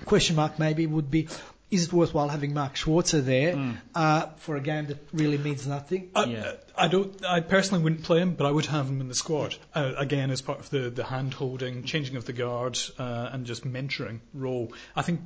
Question 0.04 0.36
mark 0.36 0.58
maybe 0.58 0.86
would 0.86 1.10
be, 1.10 1.28
is 1.70 1.84
it 1.84 1.92
worthwhile 1.92 2.28
having 2.28 2.54
Mark 2.54 2.74
Schwarzer 2.74 3.22
there 3.24 3.74
uh, 3.94 4.26
for 4.36 4.56
a 4.56 4.60
game 4.60 4.86
that 4.86 4.98
really 5.12 5.38
means 5.38 5.66
nothing? 5.66 6.10
I, 6.14 6.24
Yeah. 6.24 6.52
I 6.76 6.88
don't. 6.88 7.24
I 7.24 7.40
personally 7.40 7.82
wouldn't 7.82 8.04
play 8.04 8.20
him, 8.20 8.34
but 8.34 8.46
I 8.46 8.50
would 8.50 8.66
have 8.66 8.88
him 8.88 9.00
in 9.00 9.08
the 9.08 9.14
squad 9.14 9.56
uh, 9.74 9.92
again 9.96 10.30
as 10.30 10.40
part 10.40 10.60
of 10.60 10.70
the 10.70 10.90
the 10.90 11.04
hand 11.04 11.34
holding, 11.34 11.84
changing 11.84 12.16
of 12.16 12.24
the 12.24 12.32
guard, 12.32 12.78
uh, 12.98 13.30
and 13.32 13.44
just 13.46 13.66
mentoring 13.66 14.20
role. 14.32 14.72
I 14.96 15.02
think 15.02 15.20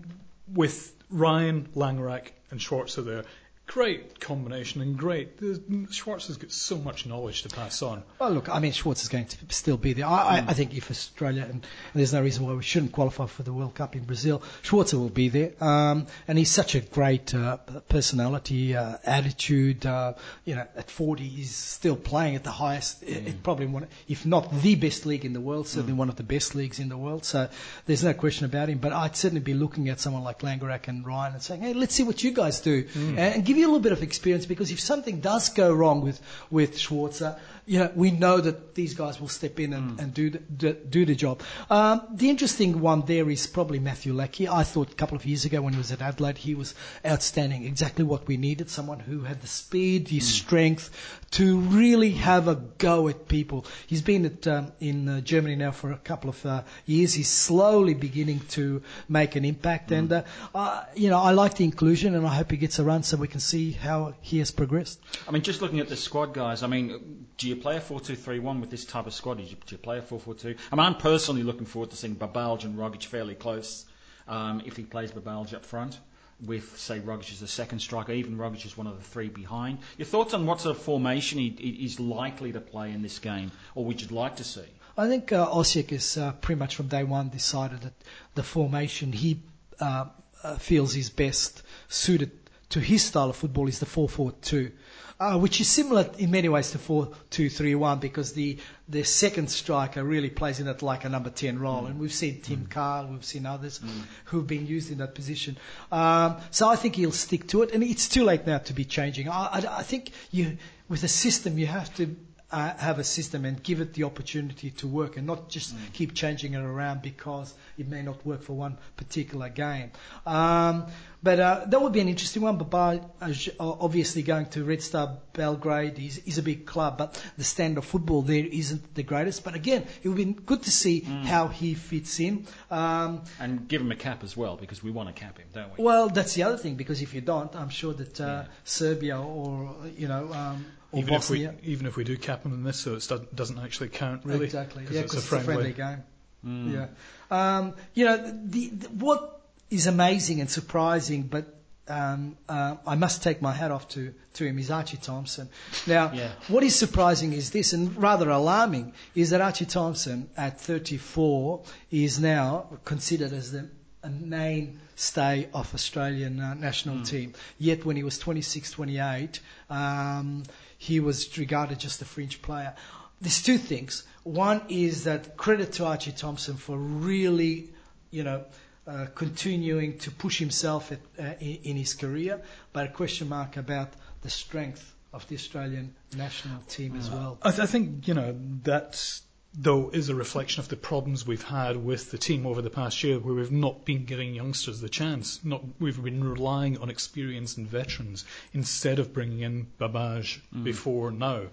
with 0.48 0.94
Ryan 1.10 1.68
Langerak 1.76 2.32
and 2.50 2.58
Schwarzer 2.58 3.04
there, 3.04 3.24
great 3.66 4.20
combination 4.20 4.82
and 4.82 4.98
great. 4.98 5.38
the- 5.38 5.62
Schwarzer's 5.90 6.36
got 6.36 6.52
so 6.52 6.76
much 6.76 7.06
knowledge 7.06 7.42
to 7.42 7.48
pass 7.48 7.80
on. 7.82 8.02
Well, 8.18 8.30
look, 8.30 8.48
I 8.48 8.58
mean, 8.58 8.72
Schwartz 8.72 9.02
is 9.02 9.08
going 9.08 9.26
to 9.26 9.36
still 9.48 9.76
be 9.76 9.92
there. 9.94 10.06
I, 10.06 10.10
I, 10.40 10.44
I 10.48 10.52
think 10.52 10.74
if 10.76 10.90
Australia, 10.90 11.46
and 11.48 11.64
there's 11.94 12.12
no 12.12 12.20
reason 12.22 12.44
why 12.46 12.52
we 12.52 12.62
shouldn't 12.62 12.92
qualify 12.92 13.26
for 13.26 13.42
the 13.44 13.52
World 13.52 13.74
Cup 13.74 13.96
in 13.96 14.04
Brazil, 14.04 14.42
Schwartz 14.62 14.92
will 14.92 15.08
be 15.08 15.28
there. 15.28 15.52
Um, 15.62 16.06
and 16.28 16.36
he's 16.36 16.50
such 16.50 16.74
a 16.74 16.80
great 16.80 17.34
uh, 17.34 17.56
personality, 17.88 18.76
uh, 18.76 18.96
attitude. 19.04 19.86
Uh, 19.86 20.14
you 20.44 20.54
know, 20.54 20.66
at 20.76 20.90
40, 20.90 21.22
he's 21.26 21.54
still 21.54 21.96
playing 21.96 22.36
at 22.36 22.44
the 22.44 22.50
highest, 22.50 23.02
it, 23.02 23.28
it 23.28 23.42
probably 23.42 23.66
one, 23.66 23.86
if 24.08 24.26
not 24.26 24.52
the 24.60 24.74
best 24.74 25.06
league 25.06 25.24
in 25.24 25.32
the 25.32 25.40
world, 25.40 25.66
certainly 25.68 25.92
one 25.94 26.08
of 26.08 26.16
the 26.16 26.22
best 26.22 26.54
leagues 26.54 26.78
in 26.78 26.88
the 26.88 26.98
world. 26.98 27.24
So 27.24 27.48
there's 27.86 28.04
no 28.04 28.12
question 28.12 28.44
about 28.44 28.68
him. 28.68 28.78
But 28.78 28.92
I'd 28.92 29.16
certainly 29.16 29.40
be 29.42 29.54
looking 29.54 29.88
at 29.88 30.00
someone 30.00 30.24
like 30.24 30.40
Langerak 30.40 30.88
and 30.88 31.06
Ryan 31.06 31.34
and 31.34 31.42
saying, 31.42 31.62
hey, 31.62 31.74
let's 31.74 31.94
see 31.94 32.02
what 32.02 32.22
you 32.22 32.32
guys 32.32 32.60
do, 32.60 32.86
and, 32.94 33.18
and 33.18 33.44
give 33.52 33.58
you 33.58 33.66
a 33.66 33.68
little 33.68 33.80
bit 33.80 33.92
of 33.92 34.02
experience 34.02 34.46
because 34.46 34.70
if 34.70 34.80
something 34.80 35.20
does 35.20 35.50
go 35.50 35.72
wrong 35.72 36.00
with 36.00 36.20
with 36.50 36.78
Schwarzer, 36.78 37.38
you 37.66 37.78
know, 37.78 37.92
we 37.94 38.10
know 38.10 38.40
that 38.40 38.74
these 38.74 38.94
guys 38.94 39.20
will 39.20 39.28
step 39.28 39.60
in 39.60 39.72
and, 39.72 40.00
and 40.00 40.14
do, 40.14 40.30
the, 40.30 40.38
do 40.38 40.72
do 40.72 41.04
the 41.04 41.14
job. 41.14 41.42
Um, 41.70 42.02
the 42.10 42.30
interesting 42.30 42.80
one 42.80 43.02
there 43.02 43.28
is 43.30 43.46
probably 43.46 43.78
Matthew 43.78 44.14
Leckie. 44.14 44.48
I 44.48 44.64
thought 44.64 44.90
a 44.90 44.94
couple 44.94 45.16
of 45.16 45.26
years 45.26 45.44
ago 45.44 45.60
when 45.60 45.74
he 45.74 45.78
was 45.78 45.92
at 45.92 46.00
Adelaide, 46.00 46.38
he 46.38 46.54
was 46.54 46.74
outstanding. 47.06 47.64
Exactly 47.64 48.04
what 48.04 48.26
we 48.26 48.36
needed. 48.36 48.70
Someone 48.70 49.00
who 49.00 49.20
had 49.20 49.42
the 49.42 49.46
speed, 49.46 50.06
the 50.06 50.20
strength 50.20 50.90
to 51.32 51.58
really 51.58 52.10
have 52.10 52.48
a 52.48 52.56
go 52.78 53.08
at 53.08 53.28
people. 53.28 53.64
He's 53.86 54.02
been 54.02 54.26
at, 54.26 54.46
um, 54.46 54.72
in 54.80 55.08
uh, 55.08 55.20
Germany 55.20 55.56
now 55.56 55.70
for 55.70 55.92
a 55.92 55.96
couple 55.98 56.30
of 56.30 56.44
uh, 56.44 56.62
years. 56.86 57.14
He's 57.14 57.30
slowly 57.30 57.94
beginning 57.94 58.40
to 58.50 58.82
make 59.08 59.36
an 59.36 59.44
impact. 59.44 59.92
And, 59.92 60.12
uh, 60.12 60.22
uh, 60.54 60.84
you 60.94 61.10
know, 61.10 61.18
I 61.18 61.30
like 61.30 61.54
the 61.54 61.64
inclusion 61.64 62.14
and 62.14 62.26
I 62.26 62.34
hope 62.34 62.50
he 62.50 62.56
gets 62.56 62.78
a 62.78 62.84
run 62.84 63.02
so 63.02 63.16
we 63.16 63.28
can 63.28 63.40
see 63.42 63.72
how 63.72 64.14
he 64.20 64.38
has 64.38 64.50
progressed. 64.50 65.00
I 65.28 65.30
mean, 65.30 65.42
just 65.42 65.60
looking 65.62 65.80
at 65.80 65.88
the 65.88 65.96
squad, 65.96 66.32
guys. 66.32 66.62
I 66.62 66.66
mean, 66.66 67.26
do 67.38 67.48
you 67.48 67.56
play 67.56 67.76
a 67.76 67.80
four-two-three-one 67.80 68.60
with 68.60 68.70
this 68.70 68.84
type 68.84 69.06
of 69.06 69.14
squad? 69.14 69.38
Do 69.38 69.42
you, 69.42 69.56
do 69.66 69.74
you 69.74 69.78
play 69.78 69.98
a 69.98 70.02
four-four-two? 70.02 70.54
I 70.70 70.76
mean, 70.76 70.86
I'm 70.86 70.96
personally 70.96 71.42
looking 71.42 71.66
forward 71.66 71.90
to 71.90 71.96
seeing 71.96 72.16
Babalj 72.16 72.64
and 72.64 72.78
Rogic 72.78 73.04
fairly 73.04 73.34
close. 73.34 73.86
Um, 74.28 74.62
if 74.64 74.76
he 74.76 74.84
plays 74.84 75.10
Babalj 75.12 75.52
up 75.54 75.64
front, 75.66 75.98
with 76.44 76.76
say 76.76 76.98
Rogic 77.00 77.32
as 77.32 77.40
the 77.40 77.46
second 77.46 77.78
striker, 77.80 78.12
even 78.12 78.36
Rogic 78.36 78.66
is 78.66 78.76
one 78.76 78.86
of 78.86 78.96
the 78.96 79.04
three 79.04 79.28
behind. 79.28 79.78
Your 79.96 80.06
thoughts 80.06 80.34
on 80.34 80.46
what 80.46 80.60
sort 80.60 80.76
of 80.76 80.82
formation 80.82 81.38
he, 81.38 81.54
he, 81.58 81.72
he's 81.72 82.00
likely 82.00 82.52
to 82.52 82.60
play 82.60 82.90
in 82.92 83.02
this 83.02 83.18
game, 83.18 83.52
or 83.74 83.84
would 83.84 84.00
you 84.00 84.08
like 84.08 84.36
to 84.36 84.44
see? 84.44 84.64
I 84.96 85.08
think 85.08 85.32
uh, 85.32 85.46
Osieck 85.48 85.90
has 85.90 86.16
uh, 86.18 86.32
pretty 86.32 86.58
much 86.58 86.76
from 86.76 86.88
day 86.88 87.04
one 87.04 87.30
decided 87.30 87.80
that 87.82 87.94
the 88.34 88.42
formation 88.42 89.12
he 89.12 89.40
uh, 89.80 90.06
uh, 90.42 90.56
feels 90.56 90.96
is 90.96 91.08
best 91.08 91.62
suited 91.88 92.30
to 92.72 92.80
his 92.80 93.04
style 93.04 93.28
of 93.28 93.36
football 93.36 93.68
is 93.68 93.80
the 93.80 93.86
4-4-2, 93.86 94.72
uh, 95.20 95.38
which 95.38 95.60
is 95.60 95.68
similar 95.68 96.08
in 96.18 96.30
many 96.30 96.48
ways 96.48 96.70
to 96.70 96.78
4-2-3-1 96.78 98.00
because 98.00 98.32
the 98.32 98.58
the 98.88 99.04
second 99.04 99.50
striker 99.50 100.02
really 100.02 100.30
plays 100.30 100.58
in 100.58 100.66
it 100.68 100.80
like 100.82 101.04
a 101.04 101.08
number 101.08 101.28
10 101.30 101.58
role. 101.58 101.86
And 101.86 101.98
we've 102.00 102.12
seen 102.12 102.40
Tim 102.40 102.66
Cahill, 102.66 103.08
we've 103.10 103.24
seen 103.24 103.44
others 103.46 103.80
who've 104.26 104.46
been 104.46 104.66
used 104.66 104.90
in 104.90 104.98
that 104.98 105.14
position. 105.14 105.56
Um, 105.90 106.36
so 106.50 106.68
I 106.68 106.76
think 106.76 106.96
he'll 106.96 107.12
stick 107.12 107.46
to 107.48 107.62
it. 107.62 107.72
And 107.72 107.82
it's 107.82 108.08
too 108.08 108.24
late 108.24 108.46
now 108.46 108.58
to 108.58 108.72
be 108.72 108.84
changing. 108.84 109.28
I, 109.28 109.46
I, 109.46 109.78
I 109.78 109.82
think 109.82 110.10
you, 110.30 110.56
with 110.88 111.04
a 111.04 111.08
system, 111.08 111.58
you 111.58 111.66
have 111.66 111.94
to 111.96 112.14
uh, 112.52 112.76
have 112.76 112.98
a 112.98 113.04
system 113.04 113.44
and 113.44 113.62
give 113.62 113.80
it 113.80 113.94
the 113.94 114.04
opportunity 114.04 114.70
to 114.70 114.86
work 114.86 115.16
and 115.16 115.26
not 115.26 115.48
just 115.48 115.74
keep 115.94 116.14
changing 116.14 116.54
it 116.54 116.60
around 116.62 117.02
because 117.02 117.54
it 117.78 117.88
may 117.88 118.02
not 118.02 118.24
work 118.26 118.42
for 118.42 118.52
one 118.52 118.76
particular 118.96 119.48
game. 119.48 119.90
Um, 120.26 120.86
but 121.24 121.38
uh, 121.38 121.64
that 121.68 121.80
would 121.80 121.92
be 121.92 122.00
an 122.00 122.08
interesting 122.08 122.42
one. 122.42 122.58
But 122.58 122.68
by, 122.70 123.00
uh, 123.20 123.32
obviously 123.60 124.22
going 124.22 124.46
to 124.46 124.64
Red 124.64 124.82
Star 124.82 125.18
Belgrade 125.32 125.98
is, 125.98 126.18
is 126.26 126.36
a 126.38 126.42
big 126.42 126.66
club, 126.66 126.98
but 126.98 127.22
the 127.38 127.44
standard 127.44 127.78
of 127.78 127.84
football 127.84 128.22
there 128.22 128.44
isn't 128.44 128.94
the 128.94 129.04
greatest. 129.04 129.44
But 129.44 129.54
again, 129.54 129.86
it 130.02 130.08
would 130.08 130.16
be 130.16 130.24
good 130.24 130.62
to 130.64 130.70
see 130.70 131.00
how 131.00 131.46
he 131.48 131.74
fits 131.74 132.18
in. 132.20 132.46
Um, 132.70 133.22
And 133.38 133.68
give 133.68 133.80
him 133.80 133.92
a 133.92 133.96
cap 133.96 134.24
as 134.24 134.36
well, 134.36 134.56
because 134.56 134.82
we 134.82 134.90
want 134.90 135.14
to 135.14 135.14
cap 135.14 135.38
him, 135.38 135.46
don't 135.54 135.78
we? 135.78 135.84
well, 135.84 136.08
that's 136.08 136.34
the 136.34 136.42
other 136.42 136.56
thing 136.58 136.74
because 136.74 137.02
if 137.02 137.14
you 137.14 137.20
don't, 137.20 137.54
I'm 137.54 137.68
sure 137.70 137.94
that 137.94 138.20
uh, 138.20 138.44
Serbia 138.64 139.20
or 139.20 139.74
you 139.96 140.08
know 140.08 140.32
um, 140.32 140.66
or 140.92 140.98
Even 141.00 141.14
if, 141.14 141.30
we, 141.30 141.48
even 141.62 141.86
if 141.86 141.96
we 141.96 142.04
do 142.04 142.16
cap 142.16 142.42
them 142.42 142.52
in 142.52 142.62
this, 142.64 142.78
so 142.80 142.94
it 142.94 143.34
doesn't 143.34 143.58
actually 143.58 143.88
count 143.88 144.24
really. 144.24 144.44
Exactly. 144.44 144.84
Yeah, 144.90 145.00
it's 145.00 145.12
because 145.12 145.14
a 145.14 145.18
it's 145.18 145.26
friendly. 145.26 145.70
a 145.70 145.74
friendly 145.74 146.02
game. 146.44 146.72
Yeah. 146.72 146.86
Um, 147.30 147.74
you 147.94 148.04
know, 148.04 148.16
the, 148.44 148.68
the, 148.68 148.88
what 148.88 149.40
is 149.70 149.86
amazing 149.86 150.40
and 150.40 150.50
surprising, 150.50 151.22
but 151.22 151.46
um, 151.88 152.36
uh, 152.48 152.76
I 152.86 152.94
must 152.94 153.22
take 153.22 153.40
my 153.42 153.52
hat 153.52 153.70
off 153.70 153.88
to, 153.90 154.12
to 154.34 154.44
him, 154.44 154.58
is 154.58 154.70
Archie 154.70 154.96
Thompson. 154.98 155.48
Now, 155.86 156.12
Yeah. 156.12 156.32
what 156.48 156.62
is 156.62 156.74
surprising 156.76 157.32
is 157.32 157.50
this, 157.50 157.72
and 157.72 157.96
rather 157.96 158.28
alarming, 158.30 158.92
is 159.14 159.30
that 159.30 159.40
Archie 159.40 159.64
Thompson 159.66 160.28
at 160.36 160.60
34 160.60 161.62
is 161.90 162.20
now 162.20 162.66
considered 162.84 163.32
as 163.32 163.52
the 163.52 163.68
a 164.02 164.08
mainstay 164.10 165.48
of 165.54 165.72
Australian 165.74 166.40
uh, 166.40 166.54
national 166.54 167.02
team. 167.04 167.34
Yet 167.58 167.84
when 167.84 167.96
he 167.96 168.02
was 168.02 168.18
26, 168.18 168.70
28, 168.72 169.40
um, 169.70 170.42
he 170.78 171.00
was 171.00 171.36
regarded 171.38 171.78
just 171.78 172.02
a 172.02 172.04
fringe 172.04 172.42
player. 172.42 172.74
There's 173.20 173.42
two 173.42 173.58
things. 173.58 174.02
One 174.24 174.62
is 174.68 175.04
that 175.04 175.36
credit 175.36 175.72
to 175.74 175.86
Archie 175.86 176.12
Thompson 176.12 176.56
for 176.56 176.76
really, 176.76 177.68
you 178.10 178.24
know, 178.24 178.44
uh, 178.86 179.06
continuing 179.14 179.98
to 179.98 180.10
push 180.10 180.38
himself 180.38 180.90
at, 180.90 180.98
uh, 181.18 181.34
in, 181.40 181.58
in 181.62 181.76
his 181.76 181.94
career, 181.94 182.40
but 182.72 182.86
a 182.86 182.88
question 182.88 183.28
mark 183.28 183.56
about 183.56 183.92
the 184.22 184.30
strength 184.30 184.92
of 185.12 185.26
the 185.28 185.36
Australian 185.36 185.94
national 186.16 186.60
team 186.68 186.96
as 186.96 187.10
well. 187.10 187.38
I, 187.42 187.50
th- 187.50 187.60
I 187.60 187.66
think 187.66 188.08
you 188.08 188.14
know 188.14 188.34
that 188.64 189.20
though 189.54 189.90
is 189.90 190.08
a 190.08 190.14
reflection 190.14 190.60
of 190.60 190.68
the 190.68 190.76
problems 190.76 191.26
we've 191.26 191.44
had 191.44 191.76
with 191.76 192.10
the 192.10 192.18
team 192.18 192.46
over 192.46 192.62
the 192.62 192.70
past 192.70 193.02
year, 193.02 193.18
where 193.18 193.34
we've 193.34 193.52
not 193.52 193.84
been 193.84 194.04
giving 194.04 194.34
youngsters 194.34 194.80
the 194.80 194.88
chance. 194.88 195.44
Not 195.44 195.62
we've 195.78 196.02
been 196.02 196.24
relying 196.24 196.78
on 196.78 196.88
experience 196.88 197.56
and 197.56 197.66
veterans 197.66 198.24
instead 198.54 198.98
of 198.98 199.12
bringing 199.12 199.40
in 199.40 199.66
Babalj 199.78 200.40
before 200.64 201.10
now, 201.10 201.48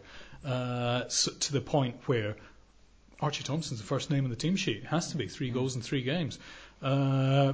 uh, 0.46 1.08
so, 1.10 1.32
to 1.32 1.52
the 1.52 1.62
point 1.62 1.96
where 2.06 2.36
Archie 3.20 3.44
Thompson's 3.44 3.82
the 3.82 3.86
first 3.86 4.10
name 4.10 4.24
on 4.24 4.30
the 4.30 4.36
team 4.38 4.56
sheet. 4.56 4.78
It 4.78 4.86
has 4.86 5.12
to 5.12 5.18
be 5.18 5.28
three 5.28 5.50
goals 5.50 5.76
in 5.76 5.82
three 5.82 6.02
games, 6.02 6.40
uh, 6.82 7.54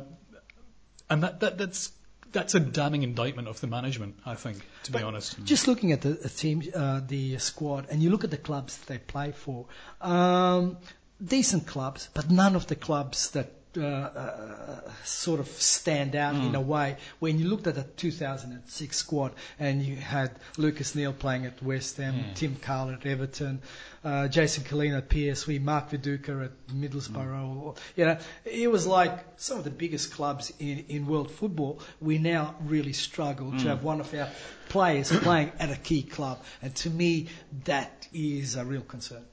and 1.09 1.23
that, 1.23 1.39
that 1.39 1.57
that's. 1.57 1.91
That's 2.35 2.53
a 2.53 2.59
damning 2.59 3.03
indictment 3.03 3.47
of 3.47 3.61
the 3.61 3.67
management, 3.67 4.19
I 4.25 4.35
think, 4.35 4.57
to 4.83 4.91
be 4.91 4.99
honest. 4.99 5.41
Just 5.45 5.67
looking 5.67 5.93
at 5.93 6.01
the, 6.01 6.09
the 6.09 6.29
team, 6.29 6.63
uh, 6.75 6.99
the 7.07 7.37
squad, 7.37 7.87
and 7.89 8.03
you 8.03 8.09
look 8.09 8.23
at 8.25 8.31
the 8.31 8.37
clubs 8.37 8.77
they 8.79 8.97
play 8.97 9.31
for, 9.31 9.65
um, 10.01 10.77
decent 11.25 11.65
clubs, 11.65 12.09
but 12.13 12.29
none 12.29 12.55
of 12.55 12.67
the 12.67 12.75
clubs 12.75 13.31
that 13.31 13.51
uh, 13.77 13.81
uh, 13.81 14.81
sort 15.03 15.39
of 15.39 15.47
stand 15.47 16.15
out 16.15 16.35
in 16.35 16.55
a 16.55 16.61
way. 16.61 16.97
When 17.19 17.39
you 17.39 17.47
looked 17.47 17.67
at 17.67 17.75
the 17.75 17.83
2006 17.83 18.97
squad 18.97 19.33
and 19.59 19.83
you 19.83 19.95
had 19.97 20.31
Lucas 20.57 20.95
Neill 20.95 21.13
playing 21.13 21.45
at 21.45 21.61
West 21.61 21.97
Ham, 21.97 22.15
Tim 22.35 22.55
Cahill 22.55 22.91
at 22.91 23.05
Everton, 23.05 23.61
uh, 24.05 24.27
Jason 24.27 24.63
Culina 24.63 24.99
at 24.99 25.09
PSV, 25.09 25.61
Mark 25.61 25.89
Viduka 25.89 26.45
at 26.45 26.67
Middlesbrough, 26.67 27.63
or, 27.63 27.73
you 27.95 28.05
know, 28.05 28.17
it 28.45 28.71
was 28.71 28.85
like 28.85 29.25
some 29.37 29.57
of 29.57 29.63
the 29.63 29.71
biggest 29.71 30.13
clubs 30.13 30.53
in, 30.59 30.85
in 30.87 31.07
world 31.07 31.31
football. 31.31 31.79
We 31.99 32.19
now 32.19 32.55
really 32.61 32.93
struggle 32.93 33.51
to 33.51 33.67
have 33.69 33.83
one 33.83 33.99
of 33.99 34.13
our 34.13 34.29
players 34.69 35.09
playing 35.21 35.51
at 35.59 35.71
a 35.71 35.75
key 35.75 36.03
club, 36.03 36.39
and 36.61 36.73
to 36.75 36.89
me, 36.89 37.29
that 37.65 38.07
is 38.13 38.55
a 38.55 38.63
real 38.63 38.81
concern. 38.81 39.25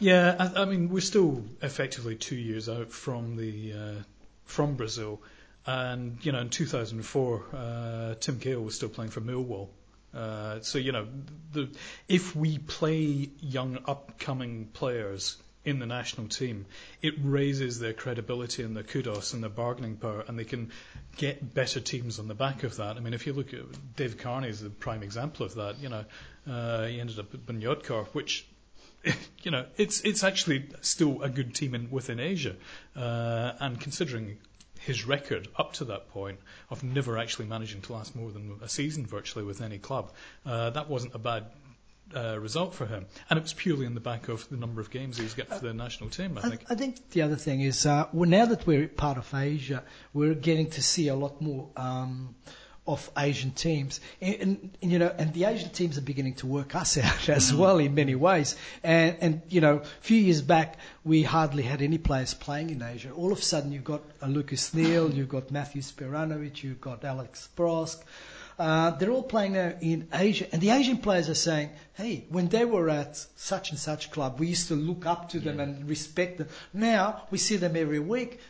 Yeah, 0.00 0.34
I, 0.38 0.62
I 0.62 0.64
mean, 0.64 0.88
we're 0.88 1.00
still 1.00 1.44
effectively 1.60 2.16
two 2.16 2.36
years 2.36 2.70
out 2.70 2.92
from 2.92 3.36
the 3.36 3.72
uh, 3.72 4.02
from 4.46 4.76
Brazil, 4.76 5.20
and 5.66 6.18
you 6.24 6.32
know, 6.32 6.40
in 6.40 6.48
2004, 6.48 7.44
uh, 7.52 8.14
Tim 8.18 8.40
Cahill 8.40 8.62
was 8.62 8.74
still 8.74 8.88
playing 8.88 9.10
for 9.10 9.20
Millwall. 9.20 9.68
Uh, 10.16 10.60
so 10.62 10.78
you 10.78 10.92
know, 10.92 11.06
the, 11.52 11.68
if 12.08 12.34
we 12.34 12.58
play 12.58 13.28
young 13.40 13.78
upcoming 13.86 14.66
players 14.72 15.36
in 15.64 15.78
the 15.80 15.86
national 15.86 16.28
team, 16.28 16.64
it 17.02 17.14
raises 17.20 17.78
their 17.80 17.92
credibility 17.92 18.62
and 18.62 18.74
their 18.76 18.84
kudos 18.84 19.32
and 19.34 19.42
their 19.42 19.50
bargaining 19.50 19.96
power, 19.96 20.24
and 20.26 20.38
they 20.38 20.44
can 20.44 20.70
get 21.16 21.52
better 21.52 21.80
teams 21.80 22.18
on 22.18 22.28
the 22.28 22.34
back 22.34 22.62
of 22.62 22.76
that. 22.76 22.96
I 22.96 23.00
mean, 23.00 23.12
if 23.14 23.26
you 23.26 23.32
look 23.32 23.52
at 23.52 23.60
Dave 23.96 24.16
Carney 24.16 24.48
is 24.48 24.60
the 24.60 24.70
prime 24.70 25.02
example 25.02 25.44
of 25.44 25.54
that. 25.56 25.78
You 25.80 25.88
know, 25.90 26.04
uh, 26.48 26.86
he 26.86 27.00
ended 27.00 27.18
up 27.18 27.34
at 27.34 27.44
Bunyodkor, 27.44 28.06
which 28.14 28.46
you 29.42 29.50
know, 29.50 29.66
it's 29.76 30.00
it's 30.00 30.24
actually 30.24 30.68
still 30.80 31.22
a 31.22 31.28
good 31.28 31.54
team 31.54 31.74
in, 31.74 31.90
within 31.90 32.20
Asia, 32.20 32.56
uh, 32.96 33.52
and 33.60 33.80
considering 33.80 34.38
his 34.86 35.04
record 35.04 35.48
up 35.56 35.72
to 35.74 35.84
that 35.84 36.08
point 36.10 36.38
of 36.70 36.84
never 36.84 37.18
actually 37.18 37.46
managing 37.46 37.82
to 37.82 37.92
last 37.92 38.14
more 38.14 38.30
than 38.30 38.58
a 38.62 38.68
season 38.68 39.04
virtually 39.04 39.44
with 39.44 39.60
any 39.60 39.78
club, 39.78 40.12
uh, 40.46 40.70
that 40.70 40.88
wasn't 40.88 41.14
a 41.14 41.18
bad. 41.18 41.46
Uh, 42.14 42.38
result 42.38 42.72
for 42.72 42.86
him, 42.86 43.04
and 43.28 43.36
it 43.36 43.42
was 43.42 43.52
purely 43.52 43.84
on 43.84 43.94
the 43.94 44.00
back 44.00 44.28
of 44.28 44.48
the 44.48 44.56
number 44.56 44.80
of 44.80 44.90
games 44.90 45.16
he 45.16 45.24
was 45.24 45.34
getting 45.34 45.58
for 45.58 45.66
the 45.66 45.74
national 45.74 46.08
team. 46.08 46.38
I 46.38 46.46
I, 46.46 46.50
think. 46.50 46.60
I 46.70 46.74
think 46.76 47.10
the 47.10 47.22
other 47.22 47.34
thing 47.34 47.62
is, 47.62 47.84
uh, 47.84 48.06
well, 48.12 48.30
now 48.30 48.46
that 48.46 48.64
we're 48.64 48.86
part 48.86 49.18
of 49.18 49.34
Asia, 49.34 49.82
we're 50.14 50.34
getting 50.34 50.70
to 50.70 50.82
see 50.82 51.08
a 51.08 51.16
lot 51.16 51.42
more 51.42 51.68
um, 51.76 52.36
of 52.86 53.10
Asian 53.16 53.50
teams, 53.50 54.00
and, 54.20 54.34
and, 54.40 54.70
you 54.80 54.98
know, 54.98 55.12
and 55.18 55.32
the 55.32 55.44
Asian 55.44 55.70
teams 55.70 55.98
are 55.98 56.02
beginning 56.02 56.34
to 56.34 56.46
work 56.46 56.74
us 56.74 56.96
out 57.08 57.28
as 57.28 57.52
well 57.52 57.78
in 57.78 57.94
many 57.94 58.14
ways. 58.14 58.56
And, 58.82 59.16
and 59.20 59.42
you 59.48 59.60
know, 59.60 59.78
a 59.78 59.84
few 60.00 60.18
years 60.18 60.42
back, 60.42 60.76
we 61.04 61.22
hardly 61.22 61.62
had 61.62 61.82
any 61.82 61.98
players 61.98 62.34
playing 62.34 62.70
in 62.70 62.82
Asia. 62.82 63.10
All 63.10 63.32
of 63.32 63.38
a 63.38 63.42
sudden, 63.42 63.72
you've 63.72 63.84
got 63.84 64.02
Lucas 64.26 64.72
Neill, 64.74 65.12
you've 65.12 65.28
got 65.28 65.50
Matthew 65.50 65.82
Spiranovic, 65.82 66.62
you've 66.62 66.80
got 66.80 67.04
Alex 67.04 67.48
Brosque. 67.56 68.02
Uh, 68.58 68.90
they're 68.92 69.10
all 69.10 69.22
playing 69.22 69.52
now 69.52 69.74
in 69.82 70.08
Asia, 70.14 70.46
and 70.50 70.62
the 70.62 70.70
Asian 70.70 70.96
players 70.96 71.28
are 71.28 71.34
saying, 71.34 71.68
"Hey, 71.92 72.24
when 72.30 72.48
they 72.48 72.64
were 72.64 72.88
at 72.88 73.14
such 73.36 73.68
and 73.70 73.78
such 73.78 74.10
club, 74.10 74.40
we 74.40 74.46
used 74.46 74.68
to 74.68 74.74
look 74.74 75.04
up 75.04 75.28
to 75.30 75.40
them 75.40 75.60
and 75.60 75.86
respect 75.86 76.38
them. 76.38 76.48
Now 76.72 77.24
we 77.30 77.36
see 77.36 77.56
them 77.56 77.76
every 77.76 77.98
week. 77.98 78.40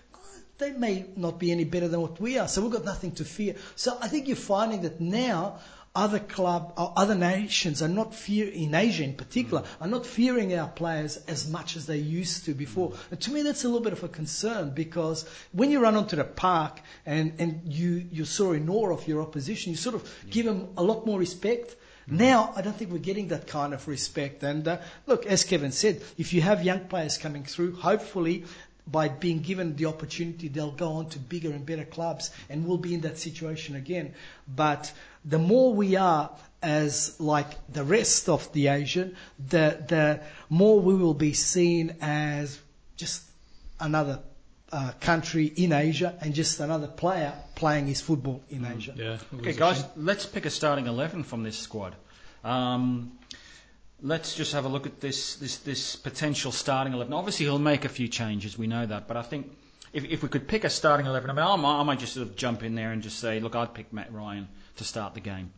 They 0.58 0.72
may 0.72 1.06
not 1.16 1.38
be 1.38 1.52
any 1.52 1.64
better 1.64 1.88
than 1.88 2.00
what 2.00 2.20
we 2.20 2.38
are, 2.38 2.48
so 2.48 2.62
we've 2.62 2.72
got 2.72 2.84
nothing 2.84 3.12
to 3.12 3.24
fear." 3.24 3.56
So 3.74 3.98
I 4.00 4.08
think 4.08 4.26
you're 4.26 4.36
finding 4.36 4.82
that 4.82 5.00
now 5.00 5.58
other 5.96 6.18
club 6.18 6.74
or 6.76 6.92
other 6.94 7.14
nations 7.14 7.80
are 7.82 7.88
not 7.88 8.14
fear 8.14 8.46
in 8.48 8.74
Asia 8.74 9.02
in 9.02 9.14
particular 9.14 9.62
mm. 9.62 9.66
are 9.80 9.88
not 9.88 10.04
fearing 10.04 10.54
our 10.54 10.68
players 10.68 11.16
as 11.26 11.48
much 11.48 11.74
as 11.74 11.86
they 11.86 11.96
used 11.96 12.44
to 12.44 12.52
before. 12.52 12.90
Mm. 12.90 12.98
And 13.12 13.20
to 13.22 13.32
me, 13.32 13.42
that's 13.42 13.64
a 13.64 13.68
little 13.68 13.82
bit 13.82 13.94
of 13.94 14.04
a 14.04 14.08
concern 14.08 14.70
because 14.70 15.26
when 15.52 15.70
you 15.70 15.80
run 15.80 15.96
onto 15.96 16.14
the 16.14 16.24
park 16.24 16.80
and 17.06 17.32
and 17.38 17.62
you 17.64 18.06
you're 18.12 18.26
so 18.26 18.52
in 18.52 18.68
awe 18.68 18.92
of 18.92 19.08
your 19.08 19.22
opposition, 19.22 19.72
you 19.72 19.76
sort 19.76 19.94
of 19.94 20.14
give 20.30 20.44
them 20.44 20.68
a 20.76 20.82
lot 20.82 21.06
more 21.06 21.18
respect. 21.18 21.74
Mm. 22.08 22.18
Now, 22.18 22.52
I 22.54 22.60
don't 22.60 22.76
think 22.76 22.92
we're 22.92 22.98
getting 22.98 23.28
that 23.28 23.46
kind 23.46 23.72
of 23.72 23.88
respect. 23.88 24.42
And 24.42 24.68
uh, 24.68 24.78
look, 25.06 25.24
as 25.24 25.44
Kevin 25.44 25.72
said, 25.72 26.02
if 26.18 26.34
you 26.34 26.42
have 26.42 26.62
young 26.62 26.80
players 26.80 27.16
coming 27.16 27.44
through, 27.44 27.74
hopefully 27.76 28.44
by 28.86 29.08
being 29.08 29.40
given 29.40 29.74
the 29.76 29.86
opportunity, 29.86 30.48
they'll 30.48 30.70
go 30.70 30.92
on 30.92 31.08
to 31.10 31.18
bigger 31.18 31.50
and 31.50 31.66
better 31.66 31.84
clubs, 31.84 32.30
and 32.48 32.66
we'll 32.66 32.78
be 32.78 32.94
in 32.94 33.00
that 33.02 33.18
situation 33.18 33.74
again. 33.74 34.14
But 34.46 34.92
the 35.24 35.38
more 35.38 35.74
we 35.74 35.96
are 35.96 36.30
as 36.62 37.18
like 37.20 37.48
the 37.72 37.84
rest 37.84 38.28
of 38.28 38.52
the 38.52 38.68
Asian, 38.68 39.16
the 39.38 39.84
the 39.88 40.20
more 40.48 40.80
we 40.80 40.94
will 40.94 41.14
be 41.14 41.32
seen 41.32 41.96
as 42.00 42.58
just 42.96 43.22
another 43.80 44.20
uh, 44.72 44.92
country 45.00 45.46
in 45.46 45.72
Asia 45.72 46.16
and 46.20 46.34
just 46.34 46.60
another 46.60 46.88
player 46.88 47.32
playing 47.54 47.86
his 47.86 48.00
football 48.00 48.42
in 48.50 48.64
Asia. 48.64 48.94
Yeah. 48.96 49.18
Okay, 49.38 49.52
guys, 49.52 49.84
let's 49.96 50.26
pick 50.26 50.44
a 50.44 50.50
starting 50.50 50.86
11 50.86 51.24
from 51.24 51.42
this 51.42 51.56
squad. 51.58 51.94
Um, 52.42 53.12
let's 54.02 54.34
just 54.34 54.52
have 54.52 54.64
a 54.64 54.68
look 54.68 54.86
at 54.86 55.00
this, 55.00 55.36
this, 55.36 55.58
this 55.58 55.96
potential 55.96 56.52
starting 56.52 56.92
11. 56.92 57.12
Obviously, 57.12 57.46
he'll 57.46 57.58
make 57.58 57.84
a 57.84 57.88
few 57.88 58.08
changes, 58.08 58.58
we 58.58 58.66
know 58.66 58.86
that, 58.86 59.08
but 59.08 59.16
I 59.16 59.22
think 59.22 59.50
if, 59.92 60.04
if 60.04 60.22
we 60.22 60.28
could 60.28 60.46
pick 60.46 60.64
a 60.64 60.70
starting 60.70 61.06
eleven, 61.06 61.30
I 61.30 61.32
mean, 61.32 61.42
I 61.46 61.56
might, 61.56 61.80
I 61.80 61.82
might 61.82 61.98
just 61.98 62.12
sort 62.14 62.28
of 62.28 62.36
jump 62.36 62.62
in 62.62 62.74
there 62.74 62.92
and 62.92 63.02
just 63.02 63.18
say, 63.18 63.40
look, 63.40 63.56
I'd 63.56 63.72
pick 63.72 63.92
Matt 63.92 64.12
Ryan 64.12 64.46
to 64.76 64.84
start 64.84 65.14
the 65.14 65.20
game. 65.20 65.52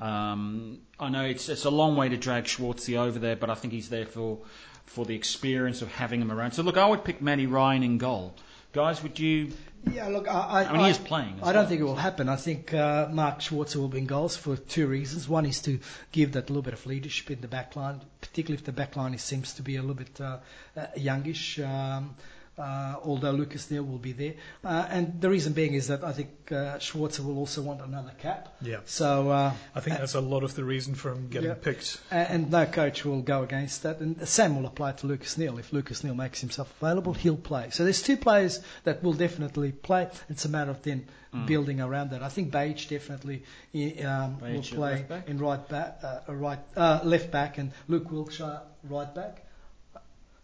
Um, 0.00 0.78
I 1.00 1.08
know 1.08 1.24
it's 1.24 1.48
it's 1.48 1.64
a 1.64 1.70
long 1.70 1.96
way 1.96 2.08
to 2.08 2.16
drag 2.16 2.44
Schwartzy 2.44 2.96
over 2.96 3.18
there, 3.18 3.36
but 3.36 3.50
I 3.50 3.54
think 3.54 3.72
he's 3.72 3.88
there 3.88 4.06
for 4.06 4.38
for 4.86 5.04
the 5.04 5.14
experience 5.14 5.82
of 5.82 5.88
having 5.92 6.20
him 6.20 6.30
around. 6.30 6.52
So 6.52 6.62
look, 6.62 6.76
I 6.76 6.86
would 6.86 7.04
pick 7.04 7.20
Matty 7.20 7.46
Ryan 7.46 7.82
in 7.82 7.98
goal. 7.98 8.34
Guys, 8.74 9.04
would 9.04 9.20
you? 9.20 9.52
Yeah, 9.92 10.08
look, 10.08 10.26
I, 10.26 10.32
I, 10.32 10.64
I 10.64 10.72
mean, 10.72 10.84
he 10.86 10.90
is 10.90 10.98
playing. 10.98 11.38
I 11.42 11.52
don't 11.52 11.62
well. 11.62 11.66
think 11.68 11.80
it 11.80 11.84
will 11.84 11.94
happen. 11.94 12.28
I 12.28 12.34
think 12.34 12.74
uh, 12.74 13.08
Mark 13.08 13.38
Schwarzer 13.38 13.76
will 13.76 13.86
be 13.86 13.98
in 13.98 14.06
goals 14.06 14.36
for 14.36 14.56
two 14.56 14.88
reasons. 14.88 15.28
One 15.28 15.46
is 15.46 15.60
to 15.62 15.78
give 16.10 16.32
that 16.32 16.50
little 16.50 16.62
bit 16.62 16.72
of 16.72 16.84
leadership 16.84 17.30
in 17.30 17.40
the 17.40 17.46
back 17.46 17.76
line, 17.76 18.00
particularly 18.20 18.58
if 18.58 18.64
the 18.64 18.72
back 18.72 18.96
line 18.96 19.16
seems 19.18 19.52
to 19.54 19.62
be 19.62 19.76
a 19.76 19.80
little 19.80 19.94
bit 19.94 20.20
uh, 20.20 20.38
uh, 20.76 20.86
youngish. 20.96 21.60
Um, 21.60 22.16
uh, 22.58 22.96
although 23.02 23.32
Lucas 23.32 23.70
Neill 23.70 23.82
will 23.82 23.98
be 23.98 24.12
there, 24.12 24.34
uh, 24.64 24.86
and 24.88 25.20
the 25.20 25.28
reason 25.28 25.52
being 25.52 25.74
is 25.74 25.88
that 25.88 26.04
I 26.04 26.12
think 26.12 26.30
uh, 26.52 26.78
Schwarzer 26.78 27.24
will 27.24 27.38
also 27.38 27.62
want 27.62 27.80
another 27.80 28.12
cap. 28.18 28.54
Yeah. 28.62 28.78
So 28.84 29.30
uh, 29.30 29.52
I 29.74 29.80
think 29.80 29.98
that's 29.98 30.14
a 30.14 30.20
lot 30.20 30.44
of 30.44 30.54
the 30.54 30.64
reason 30.64 30.94
for 30.94 31.12
him 31.12 31.28
getting 31.28 31.48
Yeah. 31.50 31.54
picked. 31.56 32.00
A- 32.10 32.14
And 32.30 32.50
no 32.50 32.66
coach 32.66 33.04
will 33.04 33.22
go 33.22 33.42
against 33.42 33.82
that. 33.82 33.98
And 34.00 34.16
the 34.16 34.26
same 34.26 34.56
will 34.56 34.66
apply 34.66 34.92
to 34.92 35.06
Lucas 35.06 35.36
Neill. 35.38 35.58
If 35.58 35.72
Lucas 35.72 36.04
Neill 36.04 36.14
makes 36.14 36.40
himself 36.40 36.72
available, 36.80 37.12
he'll 37.14 37.36
play. 37.36 37.70
So 37.70 37.82
there's 37.84 38.02
two 38.02 38.16
players 38.16 38.60
that 38.84 39.02
will 39.02 39.14
definitely 39.14 39.72
play. 39.72 40.08
It's 40.28 40.44
a 40.44 40.48
matter 40.48 40.70
of 40.70 40.82
then 40.82 41.06
building 41.46 41.80
around 41.80 42.10
that. 42.10 42.22
I 42.22 42.28
think 42.28 42.52
Behich 42.52 42.88
definitely 42.88 43.42
i- 43.74 44.00
um, 44.04 44.38
will 44.40 44.62
play 44.62 45.04
in 45.26 45.38
right 45.38 45.68
back, 45.68 45.98
uh, 46.04 46.20
right 46.32 46.60
uh, 46.76 47.00
left 47.02 47.32
back, 47.32 47.58
and 47.58 47.72
Luke 47.88 48.08
Wilkshire 48.12 48.60
right 48.88 49.12
back. 49.12 49.43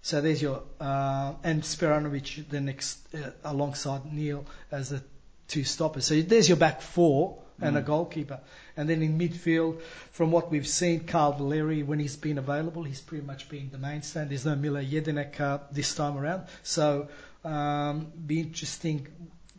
So 0.03 0.21
there's 0.21 0.41
your 0.41 0.63
uh, 0.81 1.35
and 1.45 1.63
Spiranovic 1.63 2.49
the 2.49 2.61
next 2.61 3.15
uh, 3.15 3.31
alongside 3.45 4.13
Neill 4.13 4.47
as 4.71 4.91
the 4.91 5.03
two 5.49 5.65
stoppers. 5.65 6.07
So 6.07 6.21
there's 6.21 6.49
your 6.49 6.57
back 6.57 6.81
four 6.81 7.39
and 7.63 7.77
a 7.77 7.83
goalkeeper. 7.83 8.41
And 8.77 8.89
then 8.89 9.03
in 9.03 9.19
midfield, 9.19 9.83
from 10.13 10.31
what 10.31 10.51
we've 10.51 10.67
seen, 10.67 11.01
Carl 11.01 11.33
Valeri, 11.33 11.83
when 11.83 11.99
he's 11.99 12.17
been 12.17 12.39
available, 12.39 12.83
he's 12.85 13.01
pretty 13.01 13.25
much 13.25 13.49
been 13.49 13.71
the 13.71 13.79
mainstay. 13.79 14.25
There's 14.25 14.47
no 14.47 14.57
Mile 14.57 14.83
Jedinak 14.83 15.39
uh, 15.41 15.59
this 15.71 15.95
time 15.95 16.17
around. 16.17 16.45
So 16.63 17.09
um, 17.45 18.13
be 18.27 18.41
interesting. 18.41 19.07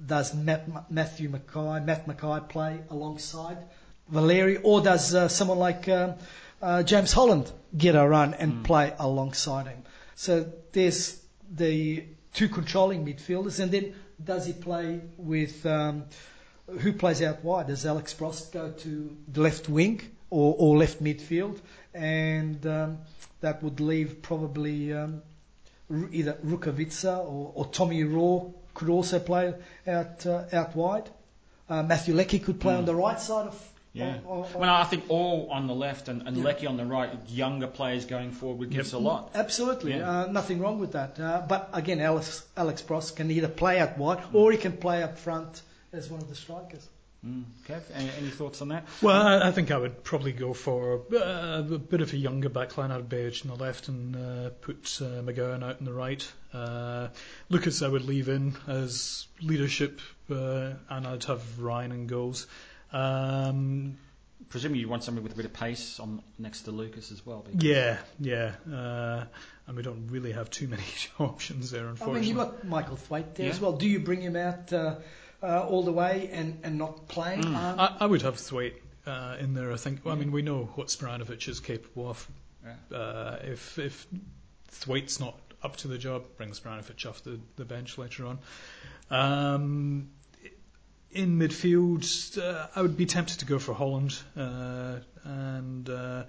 Does 0.03 0.33
Matt, 0.33 0.91
Matthew 0.91 1.29
Mackay, 1.29 1.85
Matt 1.85 2.07
Mackay 2.07 2.39
play 2.49 2.79
alongside 2.89 3.57
Valeri, 4.09 4.57
or 4.57 4.81
does 4.81 5.13
uh, 5.13 5.27
someone 5.27 5.59
like 5.59 5.87
um, 5.87 6.15
uh, 6.61 6.81
James 6.81 7.13
Holland 7.13 7.51
get 7.77 7.95
a 7.95 8.07
run 8.07 8.33
and 8.33 8.65
play 8.65 8.93
alongside 8.97 9.67
him? 9.67 9.83
So 10.21 10.45
there's 10.71 11.19
the 11.49 12.03
two 12.31 12.47
controlling 12.47 13.03
midfielders, 13.03 13.59
and 13.59 13.71
then 13.71 13.95
does 14.23 14.45
he 14.45 14.53
play 14.53 15.01
with 15.17 15.65
um, 15.65 16.03
who 16.67 16.93
plays 16.93 17.23
out 17.23 17.43
wide? 17.43 17.65
Does 17.65 17.87
Alex 17.87 18.13
Frost 18.13 18.51
go 18.51 18.69
to 18.69 19.17
the 19.33 19.41
left 19.41 19.67
wing 19.67 19.99
or, 20.29 20.55
or 20.59 20.77
left 20.77 21.03
midfield? 21.03 21.59
And 21.95 22.63
um, 22.67 22.99
that 23.39 23.63
would 23.63 23.79
leave 23.79 24.21
probably 24.21 24.93
um, 24.93 25.23
either 26.11 26.33
Rukavytsya 26.45 27.17
or, 27.17 27.51
or 27.55 27.65
Tommy 27.71 28.03
Oar 28.03 28.53
could 28.75 28.89
also 28.89 29.17
play 29.17 29.55
out 29.87 30.23
uh, 30.27 30.43
out 30.53 30.75
wide. 30.75 31.09
Uh, 31.67 31.81
Matthew 31.81 32.13
Leckie 32.13 32.37
could 32.37 32.59
play 32.59 32.75
on 32.75 32.85
the 32.85 32.93
right 32.93 33.19
side 33.19 33.47
of. 33.47 33.70
Yeah. 33.93 34.15
of- 34.19 34.25
of- 34.27 34.55
Well, 34.55 34.73
I 34.73 34.85
think 34.85 35.05
all 35.09 35.49
on 35.51 35.67
the 35.67 35.75
left 35.75 36.07
and, 36.07 36.25
and 36.27 36.43
Leckie 36.43 36.65
on 36.67 36.77
the 36.77 36.85
right, 36.85 37.11
younger 37.27 37.67
players 37.67 38.05
going 38.05 38.31
forward 38.31 38.59
would 38.59 38.69
give 38.69 38.85
us 38.85 38.93
a 38.93 38.97
lot. 38.99 39.31
Absolutely, 39.35 39.93
Yeah. 39.95 40.21
uh, 40.23 40.25
nothing 40.31 40.59
wrong 40.59 40.79
with 40.79 40.93
that. 40.93 41.19
Uh, 41.19 41.43
but 41.47 41.69
again, 41.73 41.99
Alex 41.99 42.43
Alex 42.55 42.81
Brosque 42.81 43.15
can 43.17 43.29
either 43.31 43.49
play 43.49 43.79
out 43.79 43.97
wide 43.97 44.23
or 44.33 44.51
he 44.51 44.57
can 44.57 44.77
play 44.77 45.03
up 45.03 45.17
front 45.17 45.61
as 45.91 46.09
one 46.09 46.21
of 46.21 46.29
the 46.29 46.35
strikers. 46.35 46.87
Mm. 47.23 47.43
Kev, 47.67 47.81
any, 47.93 48.09
any 48.17 48.29
thoughts 48.29 48.63
on 48.63 48.69
that? 48.69 48.83
Well, 48.99 49.15
I, 49.15 49.49
I 49.49 49.51
think 49.51 49.69
I 49.69 49.77
would 49.77 50.03
probably 50.03 50.31
go 50.31 50.53
for 50.53 51.01
uh, 51.13 51.59
a 51.59 51.77
bit 51.77 52.01
of 52.01 52.13
a 52.13 52.17
younger 52.17 52.49
backline. 52.49 52.89
I'd 52.89 53.09
Behich 53.09 53.43
on 53.47 53.55
the 53.55 53.63
left 53.63 53.89
and 53.89 54.15
uh, 54.15 54.49
put 54.61 54.97
uh, 55.01 55.21
McGowan 55.21 55.63
out 55.63 55.77
on 55.79 55.85
the 55.85 55.93
right. 55.93 56.27
Uh, 56.51 57.09
Lucas 57.49 57.83
I 57.83 57.89
would 57.89 58.05
leave 58.05 58.27
in 58.27 58.55
as 58.67 59.27
leadership, 59.39 60.01
uh, 60.31 60.71
and 60.89 61.05
I'd 61.05 61.25
have 61.25 61.59
Ryan 61.59 61.91
in 61.91 62.07
goals. 62.07 62.47
Um, 62.91 63.97
Presumably 64.49 64.81
you 64.81 64.89
want 64.89 65.03
somebody 65.03 65.23
with 65.23 65.31
a 65.31 65.35
bit 65.35 65.45
of 65.45 65.53
pace 65.53 65.97
on 65.99 66.21
next 66.37 66.63
to 66.63 66.71
Lucas 66.71 67.11
as 67.11 67.25
well. 67.25 67.45
because- 67.45 67.63
yeah, 67.63 67.99
yeah. 68.19 68.51
Uh, 68.69 69.23
and 69.67 69.77
we 69.77 69.83
don't 69.83 70.07
really 70.09 70.33
have 70.33 70.49
too 70.49 70.67
many 70.67 70.83
options 71.19 71.71
there, 71.71 71.87
unfortunately. 71.87 72.19
I 72.19 72.21
mean, 72.21 72.27
you've 72.29 72.37
got 72.37 72.67
Michael 72.67 72.97
Thwaite 72.97 73.35
there 73.35 73.45
Yeah. 73.45 73.51
as 73.53 73.61
well. 73.61 73.73
Do 73.73 73.87
you 73.87 73.99
bring 73.99 74.19
him 74.19 74.35
out 74.35 74.73
uh, 74.73 74.95
uh, 75.41 75.61
all 75.61 75.83
the 75.83 75.93
way 75.93 76.29
and, 76.33 76.59
and 76.63 76.77
not 76.77 77.07
play? 77.07 77.35
Um, 77.35 77.55
I, 77.55 77.95
I 78.01 78.05
would 78.07 78.23
have 78.23 78.37
Thwaite 78.37 78.81
uh, 79.05 79.37
in 79.39 79.53
there. 79.53 79.71
I 79.71 79.77
think. 79.77 80.05
I 80.05 80.15
mean, 80.15 80.31
we 80.33 80.41
know 80.41 80.65
what 80.75 80.87
Spiranovic 80.87 81.47
is 81.47 81.61
capable 81.61 82.09
of. 82.09 82.27
Yeah. 82.65 82.97
Uh, 82.97 83.39
if 83.43 83.79
if 83.79 84.05
Thwaite's 84.67 85.19
not 85.19 85.39
up 85.63 85.77
to 85.77 85.87
the 85.87 85.97
job, 85.97 86.23
bring 86.37 86.49
Spiranovic 86.51 87.05
off 87.07 87.23
the, 87.23 87.39
the 87.55 87.63
bench 87.63 87.97
later 87.97 88.25
on. 88.25 88.39
Um, 89.09 90.09
in 91.13 91.37
midfield, 91.37 92.37
uh, 92.37 92.67
I 92.75 92.81
would 92.81 92.97
be 92.97 93.05
tempted 93.05 93.39
to 93.39 93.45
go 93.45 93.59
for 93.59 93.73
Holland 93.73 94.17
uh, 94.37 94.99
and 95.23 95.89
uh, 95.89 96.23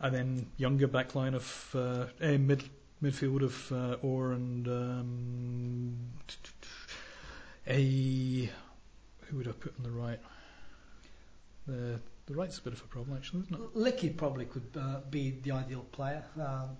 and 0.00 0.14
then 0.14 0.46
younger 0.56 0.88
backline 0.88 1.34
of 1.34 1.70
uh, 1.74 2.06
a 2.20 2.38
mid 2.38 2.64
midfield 3.02 3.42
of 3.42 3.72
uh, 3.72 3.96
Oar 4.06 4.32
and 4.32 4.68
um, 4.68 5.96
a 7.66 8.50
who 9.26 9.36
would 9.36 9.48
I 9.48 9.52
put 9.52 9.74
on 9.78 9.84
the 9.84 9.90
right? 9.90 10.20
The 11.66 12.00
the 12.26 12.34
right's 12.34 12.58
a 12.58 12.62
bit 12.62 12.72
of 12.72 12.80
a 12.80 12.86
problem 12.86 13.16
actually, 13.16 13.42
isn't 13.42 13.54
it? 13.54 13.76
Leckie 13.76 14.10
probably 14.10 14.44
could 14.44 14.68
uh, 14.78 15.00
be 15.10 15.38
the 15.42 15.52
ideal 15.52 15.84
player 15.92 16.24
um, 16.40 16.76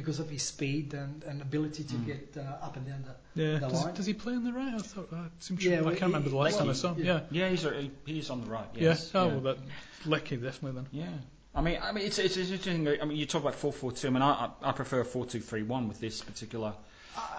because 0.00 0.18
of 0.20 0.28
his 0.30 0.42
speed 0.42 0.94
and, 0.94 1.22
and 1.24 1.42
ability 1.42 1.84
to 1.84 1.94
get 1.96 2.36
uh, 2.36 2.64
up 2.66 2.76
and 2.76 2.86
down 2.86 3.04
the. 3.06 3.14
Yeah. 3.42 3.54
The 3.54 3.68
Does, 3.68 3.84
line. 3.84 3.94
does 3.94 4.06
he 4.06 4.14
play 4.14 4.34
on 4.34 4.44
the 4.44 4.52
right? 4.52 4.74
I 4.74 4.78
thought 4.78 5.10
that 5.10 5.30
seemed 5.38 5.62
Yeah, 5.62 5.76
sure. 5.76 5.84
well, 5.84 5.92
I 5.94 5.96
can't 5.96 6.08
remember 6.12 6.30
the 6.30 6.36
last 6.36 6.54
he- 6.54 6.58
time 6.58 6.70
I 6.70 6.72
saw 6.72 6.94
him. 6.94 7.04
yeah. 7.04 7.20
Yeah. 7.30 7.44
Yeah, 7.44 7.48
he's, 7.50 7.62
he- 7.62 7.90
he's 8.14 8.30
on 8.30 8.40
the 8.44 8.50
right. 8.50 8.66
Yeah. 8.74 8.82
Yes. 8.90 9.10
Oh 9.14 9.28
well, 9.28 9.40
that 9.40 9.58
Leckie 10.06 10.36
definitely 10.36 10.82
then. 10.82 10.88
Yeah. 10.92 11.06
I 11.54 11.60
mean, 11.62 11.78
I 11.82 11.92
mean, 11.92 12.06
it's, 12.06 12.18
it's, 12.18 12.36
it's 12.36 12.50
interesting. 12.50 12.86
I 13.00 13.04
mean, 13.04 13.16
you 13.18 13.26
talk 13.26 13.42
about 13.42 13.54
four 13.56 13.72
four 13.72 13.92
two. 13.92 14.06
I 14.08 14.10
mean, 14.10 14.22
I, 14.22 14.30
I 14.62 14.68
I 14.70 14.72
prefer 14.72 15.02
four 15.04 15.26
two 15.26 15.40
three 15.40 15.62
one 15.62 15.88
with 15.88 16.00
this 16.00 16.20
particular. 16.22 16.72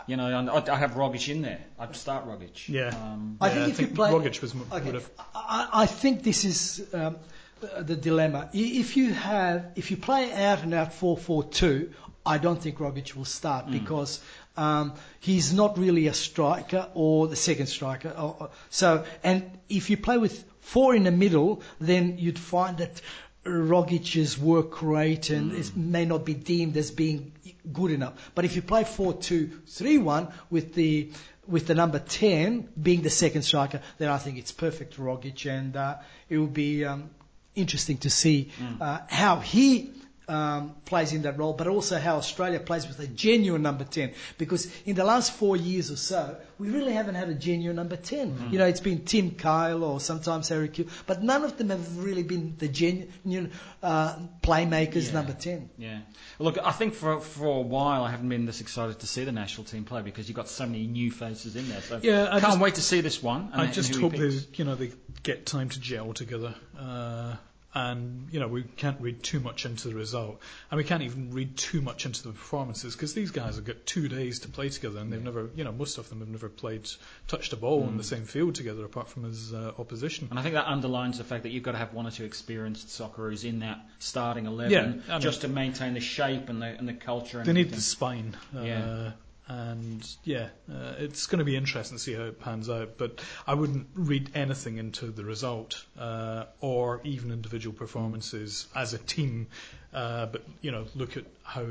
You 0.05 0.17
know, 0.17 0.27
and 0.37 0.49
I, 0.49 0.63
I 0.73 0.77
have 0.77 0.91
Rogic 0.95 1.29
in 1.29 1.41
there. 1.41 1.59
I'd 1.79 1.95
start 1.95 2.27
Rogic. 2.27 2.67
Yeah. 2.67 2.89
Um, 2.89 3.37
I 3.39 3.47
Yeah, 3.47 3.53
think 3.53 3.65
I 3.65 3.69
if 3.69 3.79
you 3.81 3.87
play, 3.87 4.11
Rogic 4.11 4.41
was 4.41 4.53
okay, 4.53 4.85
would 4.85 4.95
have- 4.95 5.09
I, 5.33 5.69
I 5.73 5.85
think 5.85 6.23
this 6.23 6.43
is 6.43 6.87
um, 6.93 7.15
uh, 7.63 7.81
the 7.81 7.95
dilemma. 7.95 8.49
If 8.53 8.97
you 8.97 9.13
have, 9.13 9.71
if 9.75 9.89
you 9.89 9.95
play 9.97 10.33
out 10.33 10.61
and 10.63 10.73
out 10.73 10.93
four 10.93 11.15
four 11.17 11.43
two, 11.45 11.91
I 12.25 12.37
don't 12.37 12.61
think 12.61 12.77
Rogic 12.79 13.15
will 13.15 13.25
start 13.25 13.65
Hmm. 13.65 13.71
because 13.71 14.19
um, 14.57 14.93
he's 15.19 15.53
not 15.53 15.77
really 15.77 16.07
a 16.07 16.13
striker 16.13 16.87
or 16.93 17.27
the 17.27 17.35
second 17.35 17.67
striker. 17.67 18.09
Or, 18.09 18.35
or- 18.39 18.49
so, 18.69 19.05
and 19.23 19.43
if 19.69 19.89
you 19.89 19.97
play 19.97 20.17
with 20.17 20.43
four 20.59 20.93
in 20.95 21.03
the 21.03 21.11
middle, 21.11 21.61
then 21.79 22.17
you'd 22.17 22.39
find 22.39 22.77
that. 22.77 23.01
Rogic's 23.43 24.37
work 24.37 24.83
rate 24.83 25.31
and 25.31 25.53
it 25.53 25.75
may 25.75 26.05
not 26.05 26.23
be 26.25 26.35
deemed 26.35 26.77
as 26.77 26.91
being 26.91 27.31
good 27.73 27.89
enough. 27.89 28.13
But 28.35 28.45
if 28.45 28.55
you 28.55 28.61
play 28.61 28.83
4-2-3-1 28.83 30.31
with 30.51 30.75
the 30.75 31.09
with 31.47 31.65
the 31.65 31.73
number 31.73 31.97
10 31.97 32.69
being 32.81 33.01
the 33.01 33.09
second 33.09 33.41
striker, 33.41 33.81
then 33.97 34.09
I 34.09 34.19
think 34.19 34.37
it's 34.37 34.51
perfect 34.51 34.93
for 34.93 35.01
Rogic, 35.05 35.49
and 35.49 35.75
uh, 35.75 35.95
it 36.29 36.37
will 36.37 36.45
be 36.45 36.85
um, 36.85 37.09
interesting 37.55 37.97
to 37.97 38.11
see 38.11 38.51
uh, 38.79 38.99
how 39.09 39.37
he 39.39 39.91
um, 40.31 40.75
plays 40.85 41.11
in 41.13 41.23
that 41.23 41.37
role, 41.37 41.53
but 41.53 41.67
also 41.67 41.99
how 41.99 42.15
Australia 42.15 42.59
plays 42.59 42.87
with 42.87 42.99
a 42.99 43.07
genuine 43.07 43.61
number 43.61 43.83
10. 43.83 44.13
Because 44.37 44.71
in 44.85 44.95
the 44.95 45.03
last 45.03 45.33
four 45.33 45.57
years 45.57 45.91
or 45.91 45.97
so, 45.97 46.37
we 46.57 46.69
really 46.69 46.93
haven't 46.93 47.15
had 47.15 47.27
a 47.29 47.33
genuine 47.33 47.75
number 47.75 47.95
10. 47.97 48.49
You 48.51 48.59
know, 48.59 48.65
it's 48.65 48.79
been 48.79 49.03
Tim 49.03 49.31
Cahill 49.31 49.83
or 49.83 49.99
sometimes 49.99 50.47
Harry 50.49 50.69
Kewell, 50.69 50.89
but 51.05 51.21
none 51.21 51.43
of 51.43 51.57
them 51.57 51.69
have 51.69 51.97
really 51.97 52.23
been 52.23 52.55
the 52.57 52.67
genuine 52.67 53.51
uh, 53.83 54.15
playmakers 54.41 55.07
Yeah. 55.07 55.13
number 55.13 55.33
10. 55.33 55.69
Yeah. 55.77 55.99
Look, 56.39 56.57
I 56.63 56.71
think 56.71 56.93
for 56.93 57.19
for 57.19 57.47
a 57.47 57.61
while 57.61 58.03
I 58.03 58.11
haven't 58.11 58.29
been 58.29 58.45
this 58.45 58.61
excited 58.61 58.99
to 58.99 59.07
see 59.07 59.23
the 59.25 59.31
national 59.31 59.65
team 59.65 59.83
play 59.83 60.01
because 60.01 60.27
you've 60.29 60.35
got 60.37 60.47
so 60.49 60.65
many 60.65 60.87
new 60.87 61.11
faces 61.11 61.55
in 61.55 61.67
there. 61.69 61.81
So 61.81 61.99
Yeah, 62.01 62.27
I 62.27 62.39
can't 62.39 62.43
just- 62.53 62.59
wait 62.59 62.75
to 62.75 62.81
see 62.81 63.01
this 63.01 63.21
one. 63.21 63.49
And 63.53 63.61
I 63.61 63.67
just 63.67 63.93
hope 63.95 64.13
they, 64.13 64.29
you 64.55 64.63
know, 64.65 64.75
they 64.75 64.91
get 65.23 65.45
time 65.45 65.69
to 65.69 65.79
gel 65.79 66.13
together. 66.13 66.55
Uh, 66.79 67.35
and 67.73 68.27
you 68.31 68.39
know, 68.39 68.47
we 68.47 68.63
can't 68.63 68.99
read 68.99 69.23
too 69.23 69.39
much 69.39 69.65
into 69.65 69.87
the 69.87 69.95
result, 69.95 70.39
and 70.69 70.77
we 70.77 70.83
can't 70.83 71.03
even 71.03 71.31
read 71.33 71.55
too 71.57 71.81
much 71.81 72.05
into 72.05 72.23
the 72.23 72.29
performances 72.31 72.95
because 72.95 73.13
these 73.13 73.31
guys 73.31 73.55
have 73.55 73.65
got 73.65 73.85
two 73.85 74.07
days 74.07 74.39
to 74.39 74.49
play 74.49 74.69
together, 74.69 74.99
and 74.99 75.11
they've 75.11 75.23
never, 75.23 75.49
you 75.55 75.63
know, 75.63 75.71
most 75.71 75.97
of 75.97 76.09
them 76.09 76.19
have 76.19 76.27
never 76.29 76.49
played, 76.49 76.89
touched 77.27 77.53
a 77.53 77.55
ball 77.55 77.83
in 77.87 77.97
the 77.97 78.03
same 78.03 78.23
field 78.25 78.55
together 78.55 78.83
apart 78.85 79.09
from 79.09 79.23
his 79.23 79.53
uh, 79.53 79.71
opposition. 79.79 80.27
And 80.29 80.37
I 80.39 80.41
think 80.43 80.55
that 80.55 80.67
underlines 80.67 81.17
the 81.17 81.23
fact 81.23 81.43
that 81.43 81.49
you've 81.49 81.63
got 81.63 81.71
to 81.73 81.77
have 81.77 81.93
one 81.93 82.05
or 82.07 82.11
two 82.11 82.25
experienced 82.25 82.87
Socceroos 82.89 83.45
in 83.45 83.59
that 83.59 83.79
starting 83.99 84.45
eleven 84.45 84.71
Yeah, 84.71 84.93
I 85.09 85.13
mean- 85.13 85.21
just 85.21 85.41
to 85.41 85.47
maintain 85.47 85.93
the 85.93 85.99
shape 86.01 86.49
and 86.49 86.61
the 86.61 86.67
and 86.67 86.87
the 86.87 86.93
culture. 86.93 87.37
And 87.39 87.47
They 87.47 87.53
need 87.53 87.71
the 87.71 87.81
spine. 87.81 88.35
Uh, 88.55 88.61
Yeah. 88.61 89.11
And 89.47 90.07
yeah, 90.23 90.49
uh, 90.71 90.93
it's 90.97 91.27
going 91.27 91.39
to 91.39 91.45
be 91.45 91.55
interesting 91.55 91.97
to 91.97 92.03
see 92.03 92.13
how 92.13 92.23
it 92.23 92.39
pans 92.39 92.69
out. 92.69 92.97
But 92.97 93.21
I 93.45 93.53
wouldn't 93.53 93.87
read 93.95 94.31
anything 94.35 94.77
into 94.77 95.07
the 95.07 95.25
result 95.25 95.85
uh, 95.99 96.45
or 96.59 97.01
even 97.03 97.31
individual 97.31 97.75
performances 97.75 98.67
as 98.75 98.93
a 98.93 98.97
team. 98.97 99.47
Uh, 99.93 100.27
but 100.27 100.43
you 100.61 100.71
know, 100.71 100.85
look 100.95 101.17
at 101.17 101.25
how 101.43 101.65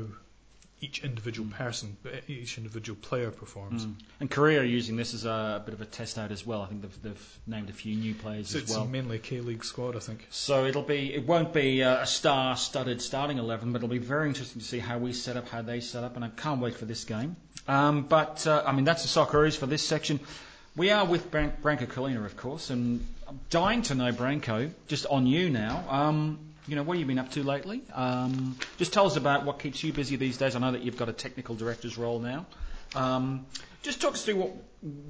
each 0.83 1.03
individual 1.03 1.47
person, 1.51 1.95
each 2.27 2.57
individual 2.57 2.97
player 2.99 3.29
performs. 3.29 3.85
Mm. 3.85 3.93
And 4.19 4.31
Korea 4.31 4.61
are 4.61 4.63
using 4.63 4.95
this 4.95 5.13
as 5.13 5.25
a 5.25 5.61
bit 5.63 5.75
of 5.75 5.81
a 5.81 5.85
test 5.85 6.17
out 6.17 6.31
as 6.31 6.43
well. 6.43 6.63
I 6.63 6.65
think 6.65 6.81
they've, 6.81 7.03
they've 7.03 7.39
named 7.45 7.69
a 7.69 7.73
few 7.73 7.95
new 7.95 8.15
players 8.15 8.49
So 8.49 8.57
as 8.57 8.63
it's 8.63 8.75
well. 8.75 8.87
mainly 8.87 9.17
a 9.17 9.19
K-League 9.19 9.63
squad, 9.63 9.95
I 9.95 9.99
think. 9.99 10.25
So 10.31 10.65
it'll 10.65 10.81
be, 10.81 11.13
it 11.13 11.27
won't 11.27 11.53
be 11.53 11.83
uh, 11.83 12.01
a 12.01 12.07
star-studded 12.07 12.99
starting 12.99 13.37
eleven, 13.37 13.71
but 13.73 13.77
it'll 13.77 13.89
be 13.89 13.99
very 13.99 14.27
interesting 14.27 14.59
to 14.59 14.67
see 14.67 14.79
how 14.79 14.97
we 14.97 15.13
set 15.13 15.37
up, 15.37 15.49
how 15.49 15.61
they 15.61 15.81
set 15.81 16.03
up, 16.03 16.15
and 16.15 16.25
I 16.25 16.29
can't 16.29 16.61
wait 16.61 16.75
for 16.75 16.85
this 16.85 17.03
game. 17.05 17.35
Um, 17.67 18.03
but 18.03 18.45
uh, 18.47 18.63
I 18.65 18.71
mean, 18.71 18.85
that's 18.85 19.03
the 19.03 19.07
Socceroos 19.19 19.57
for 19.57 19.65
this 19.65 19.85
section. 19.85 20.19
We 20.75 20.89
are 20.89 21.05
with 21.05 21.29
Bran- 21.31 21.53
Branko 21.61 21.87
Culina, 21.87 22.25
of 22.25 22.37
course, 22.37 22.69
and 22.69 23.05
I'm 23.27 23.39
dying 23.49 23.81
to 23.83 23.95
know, 23.95 24.11
Branko, 24.11 24.71
just 24.87 25.05
on 25.05 25.27
you 25.27 25.49
now. 25.49 25.83
Um, 25.89 26.39
you 26.67 26.75
know, 26.75 26.83
what 26.83 26.95
have 26.95 27.01
you 27.01 27.05
been 27.05 27.19
up 27.19 27.31
to 27.31 27.43
lately? 27.43 27.81
Um, 27.93 28.57
just 28.77 28.93
tell 28.93 29.05
us 29.05 29.15
about 29.15 29.45
what 29.45 29.59
keeps 29.59 29.83
you 29.83 29.91
busy 29.91 30.15
these 30.15 30.37
days. 30.37 30.55
I 30.55 30.59
know 30.59 30.71
that 30.71 30.83
you've 30.83 30.97
got 30.97 31.09
a 31.09 31.13
technical 31.13 31.55
director's 31.55 31.97
role 31.97 32.19
now. 32.19 32.45
Um, 32.95 33.45
just 33.83 34.01
talk 34.01 34.13
us 34.13 34.23
through 34.23 34.35
what 34.35 34.51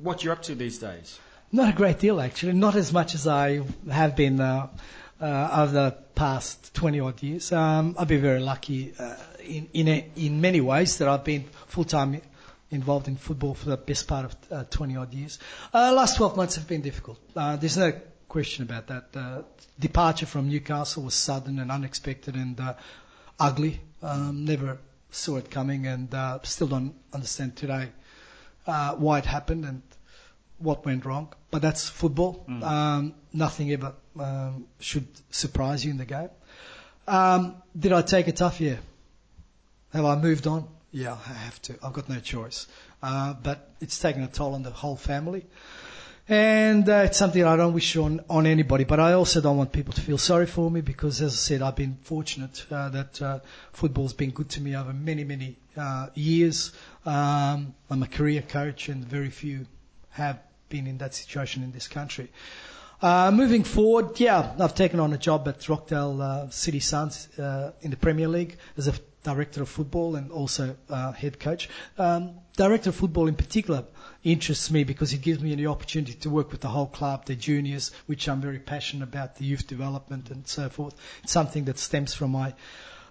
what 0.02 0.24
you're 0.24 0.34
up 0.34 0.44
to 0.44 0.56
these 0.56 0.80
days. 0.80 1.20
Not 1.52 1.70
a 1.70 1.76
great 1.76 2.00
deal, 2.00 2.22
actually. 2.22 2.54
Not 2.54 2.76
as 2.76 2.94
much 2.94 3.16
as 3.16 3.28
I 3.28 3.62
have 3.90 4.16
been 4.16 4.40
uh, 4.40 4.68
uh, 5.20 5.50
over 5.64 5.72
the 5.72 5.92
past 6.16 6.74
20 6.74 7.00
odd 7.00 7.24
years. 7.24 7.52
Um, 7.52 7.96
I've 7.98 8.08
been 8.08 8.22
very 8.22 8.40
lucky 8.40 8.94
uh, 8.98 9.16
in, 9.44 9.68
in, 9.74 9.88
a, 9.88 10.10
in 10.16 10.42
many 10.42 10.62
ways 10.62 10.98
that 11.00 11.08
I've 11.08 11.24
been 11.24 11.44
full 11.68 11.84
time 11.84 12.22
involved 12.72 13.08
in 13.08 13.16
football 13.18 13.54
for 13.54 13.70
the 13.70 13.78
best 13.78 14.08
part 14.08 14.26
of 14.26 14.36
uh, 14.52 14.64
20 14.70 14.96
odd 14.96 15.14
years. 15.14 15.40
Uh, 15.74 15.94
last 15.94 16.18
12 16.18 16.38
months 16.38 16.56
have 16.56 16.68
been 16.68 16.82
difficult. 16.82 17.20
Uh, 17.36 17.56
there's 17.58 17.78
no 17.78 17.94
question 18.28 18.64
about 18.64 18.88
that. 18.88 19.06
Uh, 19.14 19.42
departure 19.80 20.26
from 20.26 20.50
Newcastle 20.50 21.04
was 21.04 21.14
sudden 21.14 21.60
and 21.60 21.70
unexpected 21.72 22.36
and 22.36 22.60
uh, 22.60 22.74
ugly. 23.40 23.82
Um, 24.02 24.46
never 24.46 24.78
saw 25.12 25.38
it 25.38 25.52
coming 25.52 25.86
and 25.86 26.14
uh, 26.14 26.40
still 26.44 26.68
don't 26.68 26.96
understand 27.14 27.56
today 27.56 27.90
uh, 28.66 28.96
why 28.96 29.20
it 29.20 29.26
happened 29.26 29.66
and 29.66 29.82
what 30.60 30.86
went 30.86 31.06
wrong. 31.06 31.34
But 31.50 31.62
that's 31.62 31.90
football. 31.90 32.46
Um, 32.48 33.14
nothing 33.34 33.72
ever 33.74 33.94
um, 34.18 34.66
should 34.80 35.08
surprise 35.30 35.84
you 35.84 35.92
in 35.92 35.98
the 35.98 36.06
game. 36.06 36.30
Um, 37.08 37.56
did 37.78 37.92
I 37.92 38.02
take 38.02 38.28
a 38.28 38.32
tough 38.32 38.62
year? 38.62 38.80
Have 39.92 40.06
I 40.06 40.16
moved 40.16 40.48
on? 40.48 40.68
Yeah, 40.92 41.14
I 41.14 41.34
have 41.34 41.62
to. 41.64 41.76
I've 41.82 41.94
got 41.94 42.10
no 42.10 42.20
choice. 42.20 42.68
Uh, 43.02 43.34
but 43.34 43.70
it's 43.80 43.98
taken 43.98 44.24
a 44.24 44.28
toll 44.28 44.54
on 44.54 44.64
the 44.64 44.72
whole 44.72 44.98
family. 44.98 45.46
And 46.28 46.88
uh, 46.88 47.04
it's 47.06 47.18
something 47.18 47.44
I 47.44 47.56
don't 47.56 47.74
wish 47.74 47.96
on, 47.98 48.22
on 48.30 48.46
anybody, 48.46 48.84
but 48.84 49.00
I 49.00 49.14
also 49.14 49.42
don't 49.42 49.58
want 49.58 49.72
people 49.72 49.94
to 49.94 50.02
feel 50.02 50.18
sorry 50.18 50.46
for 50.46 50.70
me 50.70 50.82
because, 50.82 51.22
as 51.22 51.34
I 51.34 51.36
said, 51.36 51.62
I've 51.62 51.76
been 51.76 51.98
fortunate 52.04 52.66
uh, 52.72 52.90
that 52.90 53.22
uh, 53.22 53.40
football's 53.74 54.14
been 54.14 54.32
good 54.32 54.50
to 54.50 54.62
me 54.62 54.76
over 54.76 54.94
many, 54.94 55.24
many 55.24 55.58
uh, 55.76 56.08
years. 56.14 56.74
Um, 57.06 57.74
I'm 57.90 58.04
a 58.04 58.08
career 58.08 58.44
coach, 58.44 58.88
and 58.88 59.04
very 59.04 59.30
few 59.30 59.66
have 60.12 60.40
been 60.70 60.88
in 60.88 61.00
that 61.00 61.16
situation 61.16 61.64
in 61.64 61.72
this 61.72 61.88
country. 61.88 62.30
Uh, 63.02 63.32
moving 63.32 63.64
forward, 63.64 64.20
yeah, 64.20 64.54
I've 64.60 64.76
taken 64.76 65.00
on 65.00 65.12
a 65.12 65.18
job 65.18 65.48
at 65.48 65.68
Rockdale 65.68 66.22
uh, 66.22 66.50
City 66.50 66.80
Suns 66.80 67.28
uh, 67.40 67.72
in 67.82 67.90
the 67.90 67.98
Premier 67.98 68.28
League 68.28 68.58
as 68.78 68.88
a 68.88 68.94
director 69.24 69.62
of 69.62 69.70
football 69.70 70.16
and 70.16 70.32
also 70.32 70.76
uh, 70.90 71.12
head 71.12 71.40
coach. 71.40 71.70
Um, 71.98 72.32
director 72.58 72.90
of 72.90 72.96
football 72.96 73.28
in 73.28 73.36
particular 73.36 73.86
interests 74.24 74.72
me 74.72 74.84
because 74.84 75.14
it 75.14 75.22
gives 75.22 75.42
me 75.42 75.56
the 75.56 75.68
opportunity 75.68 76.14
to 76.14 76.30
work 76.30 76.52
with 76.52 76.62
the 76.62 76.68
whole 76.70 76.88
club, 76.88 77.26
the 77.26 77.36
juniors, 77.36 77.92
which 78.08 78.28
I'm 78.28 78.42
very 78.42 78.60
passionate 78.60 79.04
about, 79.04 79.36
the 79.36 79.46
youth 79.46 79.68
development 79.68 80.32
and 80.32 80.48
so 80.48 80.70
forth. 80.70 80.96
It's 81.24 81.32
something 81.32 81.66
that 81.66 81.80
stems 81.80 82.14
from 82.14 82.32
my 82.32 82.54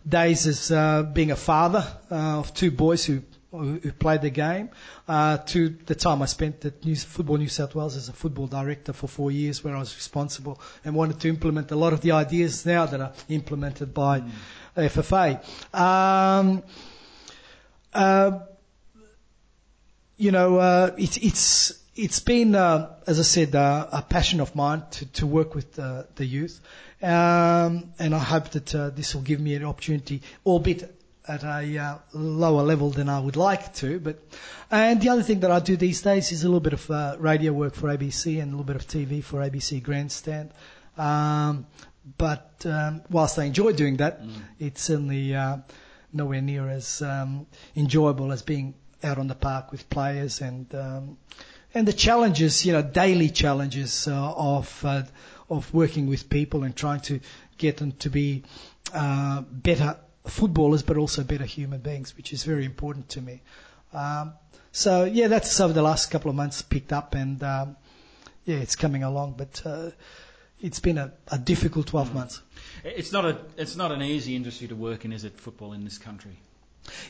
days 0.08 0.46
as 0.46 0.70
uh, 0.70 1.02
being 1.02 1.30
a 1.30 1.36
father 1.36 1.86
uh, 2.10 2.14
of 2.38 2.54
two 2.54 2.70
boys 2.70 3.04
who 3.04 3.22
who 3.52 3.80
played 3.92 4.22
the 4.22 4.30
game, 4.30 4.70
uh, 5.08 5.36
to 5.38 5.70
the 5.86 5.94
time 5.94 6.22
I 6.22 6.26
spent 6.26 6.64
at 6.64 6.84
New, 6.84 6.94
Football 6.94 7.38
New 7.38 7.48
South 7.48 7.74
Wales 7.74 7.96
as 7.96 8.08
a 8.08 8.12
football 8.12 8.46
director 8.46 8.92
for 8.92 9.08
four 9.08 9.32
years, 9.32 9.64
where 9.64 9.74
I 9.74 9.80
was 9.80 9.94
responsible 9.96 10.60
and 10.84 10.94
wanted 10.94 11.18
to 11.20 11.28
implement 11.28 11.70
a 11.72 11.76
lot 11.76 11.92
of 11.92 12.00
the 12.00 12.12
ideas 12.12 12.64
now 12.64 12.86
that 12.86 13.00
are 13.00 13.12
implemented 13.28 13.92
by 13.92 14.22
FFA. 14.76 15.42
Um, 15.74 16.62
uh, 17.92 18.40
you 20.16 20.30
know, 20.30 20.58
uh, 20.58 20.94
it's 20.98 21.16
it's 21.16 21.80
it's 21.96 22.20
been, 22.20 22.54
uh, 22.54 22.94
as 23.06 23.18
I 23.18 23.22
said, 23.22 23.54
uh, 23.54 23.86
a 23.92 24.02
passion 24.02 24.40
of 24.40 24.54
mine 24.54 24.82
to, 24.92 25.06
to 25.12 25.26
work 25.26 25.54
with 25.54 25.78
uh, 25.78 26.04
the 26.16 26.24
youth, 26.24 26.60
um, 27.02 27.92
and 27.98 28.14
I 28.14 28.18
hope 28.18 28.50
that 28.50 28.74
uh, 28.74 28.90
this 28.90 29.14
will 29.14 29.22
give 29.22 29.40
me 29.40 29.54
an 29.54 29.64
opportunity, 29.64 30.22
albeit 30.46 30.94
at 31.26 31.44
a 31.44 31.78
uh, 31.78 31.98
lower 32.12 32.62
level 32.62 32.90
than 32.90 33.08
I 33.08 33.20
would 33.20 33.36
like 33.36 33.74
to. 33.74 34.00
But 34.00 34.18
and 34.70 35.00
the 35.00 35.08
other 35.10 35.22
thing 35.22 35.40
that 35.40 35.50
I 35.50 35.60
do 35.60 35.76
these 35.76 36.02
days 36.02 36.32
is 36.32 36.44
a 36.44 36.46
little 36.48 36.60
bit 36.60 36.72
of 36.72 36.90
uh, 36.90 37.16
radio 37.18 37.52
work 37.52 37.74
for 37.74 37.88
ABC 37.88 38.40
and 38.40 38.52
a 38.52 38.56
little 38.56 38.64
bit 38.64 38.76
of 38.76 38.86
TV 38.86 39.22
for 39.22 39.40
ABC 39.40 39.82
Grandstand. 39.82 40.50
Um, 40.96 41.66
but 42.18 42.64
um, 42.64 43.02
whilst 43.10 43.38
I 43.38 43.44
enjoy 43.44 43.72
doing 43.72 43.98
that, 43.98 44.20
it's 44.58 44.82
certainly 44.82 45.34
uh, 45.34 45.58
nowhere 46.12 46.40
near 46.40 46.68
as 46.68 47.02
um, 47.02 47.46
enjoyable 47.76 48.32
as 48.32 48.42
being 48.42 48.74
out 49.02 49.18
on 49.18 49.28
the 49.28 49.34
park 49.34 49.72
with 49.72 49.88
players 49.88 50.40
and 50.40 50.72
um, 50.74 51.18
and 51.72 51.86
the 51.86 51.92
challenges, 51.92 52.66
you 52.66 52.72
know, 52.72 52.82
daily 52.82 53.30
challenges 53.30 54.08
uh, 54.08 54.32
of 54.36 54.84
uh, 54.84 55.02
of 55.48 55.72
working 55.72 56.06
with 56.08 56.28
people 56.28 56.64
and 56.64 56.74
trying 56.74 57.00
to 57.00 57.20
get 57.58 57.76
them 57.76 57.92
to 57.92 58.10
be 58.10 58.42
uh, 58.92 59.42
better 59.42 59.96
footballers, 60.26 60.82
but 60.82 60.96
also 60.96 61.22
better 61.22 61.44
human 61.44 61.80
beings, 61.80 62.16
which 62.16 62.32
is 62.32 62.44
very 62.44 62.64
important 62.64 63.08
to 63.10 63.20
me. 63.20 63.40
Um, 63.92 64.32
so 64.72 65.04
yeah, 65.04 65.28
that's 65.28 65.58
over 65.60 65.72
the 65.72 65.82
last 65.82 66.10
couple 66.10 66.30
of 66.30 66.36
months 66.36 66.62
picked 66.62 66.92
up, 66.92 67.14
and 67.14 67.42
um, 67.42 67.76
yeah, 68.44 68.56
it's 68.56 68.76
coming 68.76 69.02
along, 69.02 69.34
but. 69.36 69.62
It's 70.62 70.80
been 70.80 70.98
a, 70.98 71.12
a 71.28 71.38
difficult 71.38 71.86
12 71.86 72.14
months. 72.14 72.42
It's 72.84 73.12
not 73.12 73.24
a 73.24 73.38
it's 73.56 73.76
not 73.76 73.92
an 73.92 74.02
easy 74.02 74.36
industry 74.36 74.68
to 74.68 74.74
work 74.76 75.04
in, 75.04 75.12
is 75.12 75.24
it? 75.24 75.38
Football 75.40 75.72
in 75.72 75.84
this 75.84 75.98
country. 75.98 76.36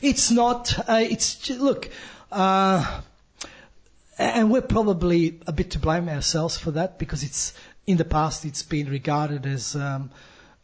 It's 0.01 0.31
not. 0.31 0.77
Uh, 0.89 0.99
it's 1.01 1.49
look, 1.49 1.89
uh, 2.31 3.01
and 4.17 4.51
we're 4.51 4.61
probably 4.61 5.39
a 5.47 5.51
bit 5.51 5.71
to 5.71 5.79
blame 5.79 6.09
ourselves 6.09 6.57
for 6.57 6.71
that 6.71 6.99
because 6.99 7.23
it's 7.23 7.53
in 7.87 7.97
the 7.97 8.05
past 8.05 8.45
it's 8.45 8.63
been 8.63 8.89
regarded 8.89 9.45
as 9.45 9.75
um, 9.75 10.11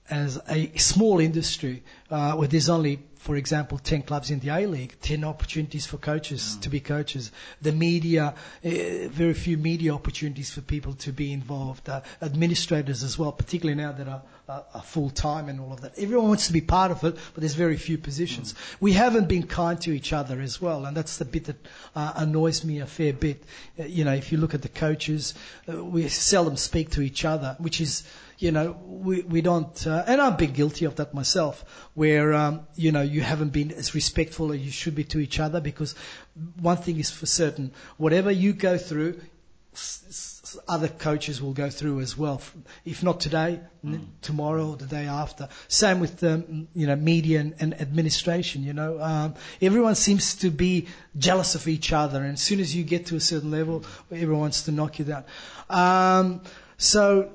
as 0.10 0.40
a 0.50 0.72
small 0.78 1.20
industry 1.20 1.84
uh, 2.10 2.34
where 2.34 2.48
there's 2.48 2.70
only, 2.70 3.00
for 3.28 3.36
example, 3.36 3.78
10 3.78 4.03
clubs 4.03 4.32
in 4.32 4.39
the 4.39 4.47
A 4.47 4.65
League, 4.65 4.95
10 5.01 5.25
opportunities 5.25 5.86
for 5.86 5.97
coaches 5.97 6.55
to 6.61 6.69
be 6.69 6.80
coaches. 6.80 7.30
The 7.61 7.73
media, 7.73 8.34
uh, 8.63 8.69
very 9.09 9.34
few 9.34 9.57
media 9.57 9.93
opportunities 9.93 10.49
for 10.49 10.61
people 10.61 10.93
to 10.93 11.11
be 11.11 11.34
involved. 11.34 11.89
Uh, 11.89 12.03
administrators 12.21 13.03
as 13.03 13.19
well, 13.19 13.34
particularly 13.34 13.75
now 13.84 13.91
that 13.91 14.07
are, 14.07 14.21
are, 14.48 14.66
are 14.74 14.82
full 14.82 15.10
time 15.10 15.50
and 15.50 15.60
all 15.60 15.74
of 15.74 15.82
that. 15.82 15.98
Everyone 15.98 16.30
wants 16.30 16.48
to 16.48 16.54
be 16.54 16.62
part 16.62 16.91
of 16.91 17.04
it, 17.04 17.16
but 17.34 17.41
there's 17.41 17.56
very 17.56 17.78
few 17.78 17.98
positions. 17.98 18.56
We 18.80 18.93
haven't 18.93 19.28
been 19.28 19.43
kind 19.43 19.80
to 19.82 19.91
each 19.91 20.14
other 20.14 20.41
as 20.41 20.62
well, 20.62 20.86
and 20.86 20.95
that's 20.95 21.18
the 21.18 21.26
bit 21.26 21.45
that 21.45 21.68
uh, 21.95 22.14
annoys 22.16 22.64
me 22.64 22.80
a 22.80 22.86
fair 22.86 23.14
bit. 23.14 23.43
Uh, 23.80 23.84
you 23.86 24.06
know, 24.06 24.14
if 24.14 24.32
you 24.32 24.38
look 24.38 24.54
at 24.54 24.62
the 24.62 24.70
coaches, 24.70 25.34
uh, 25.72 25.84
we 25.84 26.08
seldom 26.08 26.58
speak 26.58 26.91
to 26.91 27.02
each 27.02 27.26
other, 27.26 27.56
which 27.60 27.82
is 27.82 28.04
you 28.39 28.52
know, 28.52 28.78
we, 28.86 29.22
we 29.22 29.41
don't, 29.41 29.88
uh, 29.88 30.04
and 30.06 30.22
I've 30.22 30.38
been 30.38 30.52
guilty 30.52 30.86
of 30.86 30.95
that 30.98 31.14
myself, 31.14 31.89
where, 31.95 32.34
um, 32.34 32.68
you 32.76 32.91
know, 32.91 33.02
you 33.02 33.22
haven't 33.22 33.50
been 33.50 33.72
as 33.72 33.95
respectful 33.95 34.52
as 34.52 34.60
you 34.60 34.70
should 34.70 34.93
be 34.93 35.04
to 35.06 35.20
each 35.20 35.39
other 35.39 35.60
because 35.60 35.95
one 36.60 36.78
thing 36.78 37.00
is 37.00 37.10
for 37.10 37.26
certain, 37.26 37.72
whatever 37.98 38.30
you 38.30 38.54
go 38.54 38.78
through, 38.78 39.20
other 40.67 40.88
coaches 40.88 41.41
will 41.41 41.53
go 41.53 41.69
through 41.69 41.99
as 41.99 42.17
well. 42.17 42.41
If 42.86 43.03
not 43.03 43.19
today, 43.19 43.59
n- 43.84 44.07
tomorrow 44.21 44.69
or 44.69 44.75
the 44.78 44.86
day 44.86 45.05
after. 45.05 45.49
Same 45.67 45.99
with 45.99 46.17
the 46.17 46.45
you 46.73 46.88
know 46.88 46.95
media 46.95 47.39
and, 47.41 47.55
and 47.59 47.80
administration. 47.82 48.63
You 48.63 48.73
know, 48.73 49.01
um, 49.01 49.36
everyone 49.61 49.95
seems 49.95 50.36
to 50.38 50.49
be 50.49 50.88
jealous 51.17 51.55
of 51.55 51.67
each 51.67 51.91
other, 51.93 52.21
and 52.21 52.34
as 52.34 52.41
soon 52.41 52.59
as 52.59 52.75
you 52.75 52.84
get 52.84 53.07
to 53.07 53.15
a 53.15 53.19
certain 53.19 53.51
level, 53.51 53.84
everyone 54.11 54.39
wants 54.41 54.63
to 54.63 54.71
knock 54.71 54.99
you 54.99 55.05
down. 55.05 55.23
Um, 55.69 56.41
so 56.78 57.32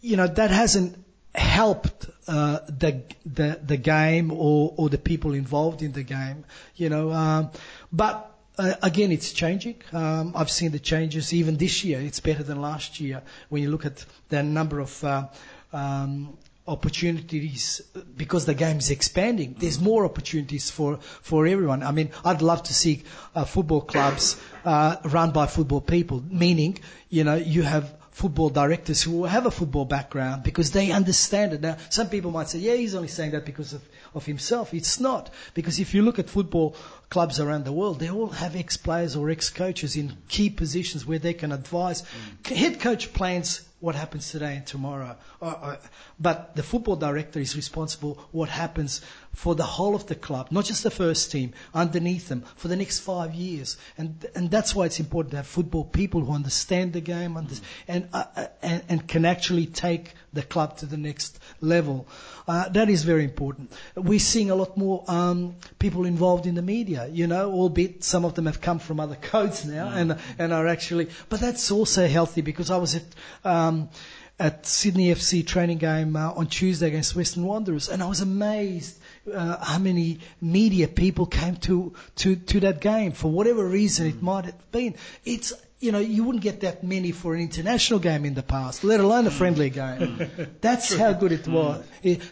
you 0.00 0.16
know 0.16 0.26
that 0.26 0.50
hasn't 0.50 0.96
helped 1.34 2.10
uh, 2.26 2.60
the 2.68 3.02
the 3.24 3.60
the 3.64 3.76
game 3.76 4.32
or 4.32 4.74
or 4.76 4.88
the 4.88 4.98
people 4.98 5.34
involved 5.34 5.82
in 5.82 5.92
the 5.92 6.02
game. 6.02 6.44
You 6.76 6.88
know, 6.88 7.12
um, 7.12 7.50
but 7.92 8.30
uh, 8.58 8.74
again, 8.82 9.12
it's 9.12 9.32
changing. 9.32 9.76
Um, 9.92 10.32
I've 10.34 10.50
seen 10.50 10.70
the 10.70 10.78
changes 10.78 11.32
even 11.32 11.56
this 11.56 11.84
year. 11.84 12.00
It's 12.00 12.20
better 12.20 12.42
than 12.42 12.60
last 12.60 13.00
year 13.00 13.22
when 13.48 13.62
you 13.62 13.70
look 13.70 13.86
at 13.86 14.04
the 14.28 14.42
number 14.42 14.80
of 14.80 15.02
uh, 15.04 15.28
um, 15.72 16.36
opportunities 16.66 17.80
because 18.16 18.46
the 18.46 18.54
game 18.54 18.78
is 18.78 18.90
expanding. 18.90 19.56
There's 19.58 19.80
more 19.80 20.04
opportunities 20.04 20.70
for, 20.70 20.98
for 20.98 21.46
everyone. 21.46 21.82
I 21.82 21.90
mean, 21.90 22.10
I'd 22.24 22.42
love 22.42 22.62
to 22.64 22.74
see 22.74 23.02
uh, 23.34 23.44
football 23.44 23.80
clubs 23.80 24.40
uh, 24.64 24.96
run 25.04 25.32
by 25.32 25.46
football 25.46 25.80
people, 25.80 26.22
meaning, 26.28 26.78
you 27.08 27.24
know, 27.24 27.34
you 27.34 27.62
have 27.62 27.92
football 28.10 28.50
directors 28.50 29.02
who 29.02 29.24
have 29.24 29.46
a 29.46 29.50
football 29.50 29.84
background 29.84 30.42
because 30.42 30.72
they 30.72 30.90
understand 30.90 31.52
it. 31.52 31.60
Now, 31.60 31.76
some 31.88 32.08
people 32.08 32.30
might 32.30 32.48
say, 32.48 32.58
yeah, 32.58 32.74
he's 32.74 32.94
only 32.94 33.08
saying 33.08 33.30
that 33.32 33.46
because 33.46 33.72
of, 33.72 33.82
of 34.14 34.26
himself. 34.26 34.74
It's 34.74 35.00
not. 35.00 35.30
Because 35.54 35.78
if 35.78 35.94
you 35.94 36.02
look 36.02 36.18
at 36.18 36.28
football 36.28 36.76
clubs 37.08 37.40
around 37.40 37.64
the 37.64 37.72
world, 37.72 38.00
they 38.00 38.10
all 38.10 38.28
have 38.28 38.56
ex-players 38.56 39.16
or 39.16 39.30
ex-coaches 39.30 39.96
in 39.96 40.16
key 40.28 40.50
positions 40.50 41.06
where 41.06 41.18
they 41.18 41.34
can 41.34 41.52
advise. 41.52 42.02
Mm. 42.44 42.56
Head 42.56 42.80
coach 42.80 43.12
plans 43.12 43.62
what 43.80 43.94
happens 43.94 44.30
today 44.30 44.56
and 44.56 44.66
tomorrow. 44.66 45.16
Uh, 45.40 45.44
uh, 45.46 45.76
but 46.18 46.54
the 46.54 46.62
football 46.62 46.96
director 46.96 47.40
is 47.40 47.56
responsible 47.56 48.18
what 48.30 48.48
happens 48.48 49.00
for 49.34 49.54
the 49.54 49.64
whole 49.64 49.94
of 49.94 50.06
the 50.06 50.14
club, 50.14 50.48
not 50.50 50.64
just 50.64 50.82
the 50.82 50.90
first 50.90 51.32
team, 51.32 51.52
underneath 51.72 52.28
them 52.28 52.44
for 52.56 52.68
the 52.68 52.76
next 52.76 53.00
five 53.00 53.34
years. 53.34 53.76
And 53.96 54.26
and 54.34 54.50
that's 54.50 54.74
why 54.74 54.86
it's 54.86 55.00
important 55.00 55.32
to 55.32 55.38
have 55.38 55.46
football 55.46 55.84
people 55.84 56.20
who 56.20 56.32
understand 56.32 56.92
the 56.92 57.00
game 57.00 57.36
and 57.36 57.60
and, 57.88 58.08
uh, 58.12 58.24
uh, 58.36 58.46
and, 58.62 58.82
and 58.88 59.08
can 59.08 59.24
actually 59.24 59.66
take 59.66 60.14
the 60.32 60.42
club 60.42 60.76
to 60.78 60.86
the 60.86 60.96
next 60.96 61.38
level. 61.60 62.06
Uh, 62.46 62.68
that 62.70 62.88
is 62.88 63.02
very 63.04 63.24
important. 63.24 63.72
We're 63.96 64.18
seeing 64.18 64.50
a 64.50 64.54
lot 64.54 64.76
more 64.76 65.04
um, 65.08 65.56
people 65.78 66.04
involved 66.04 66.46
in 66.46 66.54
the 66.54 66.62
media, 66.62 67.08
you 67.08 67.26
know, 67.26 67.50
albeit 67.52 68.04
some 68.04 68.24
of 68.24 68.34
them 68.34 68.46
have 68.46 68.60
come 68.60 68.78
from 68.78 69.00
other 69.00 69.16
codes 69.20 69.64
now 69.64 69.88
mm. 69.88 69.96
and 69.96 70.18
and 70.38 70.52
are 70.52 70.66
actually. 70.66 71.08
But 71.28 71.40
that's 71.40 71.70
also 71.70 72.06
healthy 72.08 72.40
because 72.42 72.70
I 72.70 72.76
was 72.76 72.94
at. 72.94 73.04
Um, 73.44 73.88
at 74.40 74.64
Sydney 74.64 75.12
FC 75.12 75.46
training 75.46 75.76
game 75.76 76.16
uh, 76.16 76.32
on 76.32 76.46
Tuesday 76.46 76.88
against 76.88 77.14
Western 77.14 77.44
Wanderers, 77.44 77.90
and 77.90 78.02
I 78.02 78.06
was 78.06 78.22
amazed 78.22 78.98
uh, 79.32 79.62
how 79.62 79.78
many 79.78 80.20
media 80.40 80.88
people 80.88 81.26
came 81.26 81.56
to, 81.56 81.92
to, 82.16 82.36
to 82.36 82.60
that 82.60 82.80
game 82.80 83.12
for 83.12 83.30
whatever 83.30 83.66
reason 83.66 84.06
it 84.06 84.22
might 84.22 84.46
have 84.46 84.72
been. 84.72 84.94
It's 85.26 85.52
you 85.80 85.92
know, 85.92 85.98
you 85.98 86.24
wouldn't 86.24 86.44
get 86.44 86.60
that 86.60 86.84
many 86.84 87.10
for 87.10 87.34
an 87.34 87.40
international 87.40 88.00
game 88.00 88.26
in 88.26 88.34
the 88.34 88.42
past, 88.42 88.84
let 88.84 89.00
alone 89.00 89.26
a 89.26 89.30
friendly 89.30 89.70
game. 89.70 90.30
That's 90.60 90.94
how 90.94 91.14
good 91.14 91.32
it 91.32 91.48
was. 91.48 91.82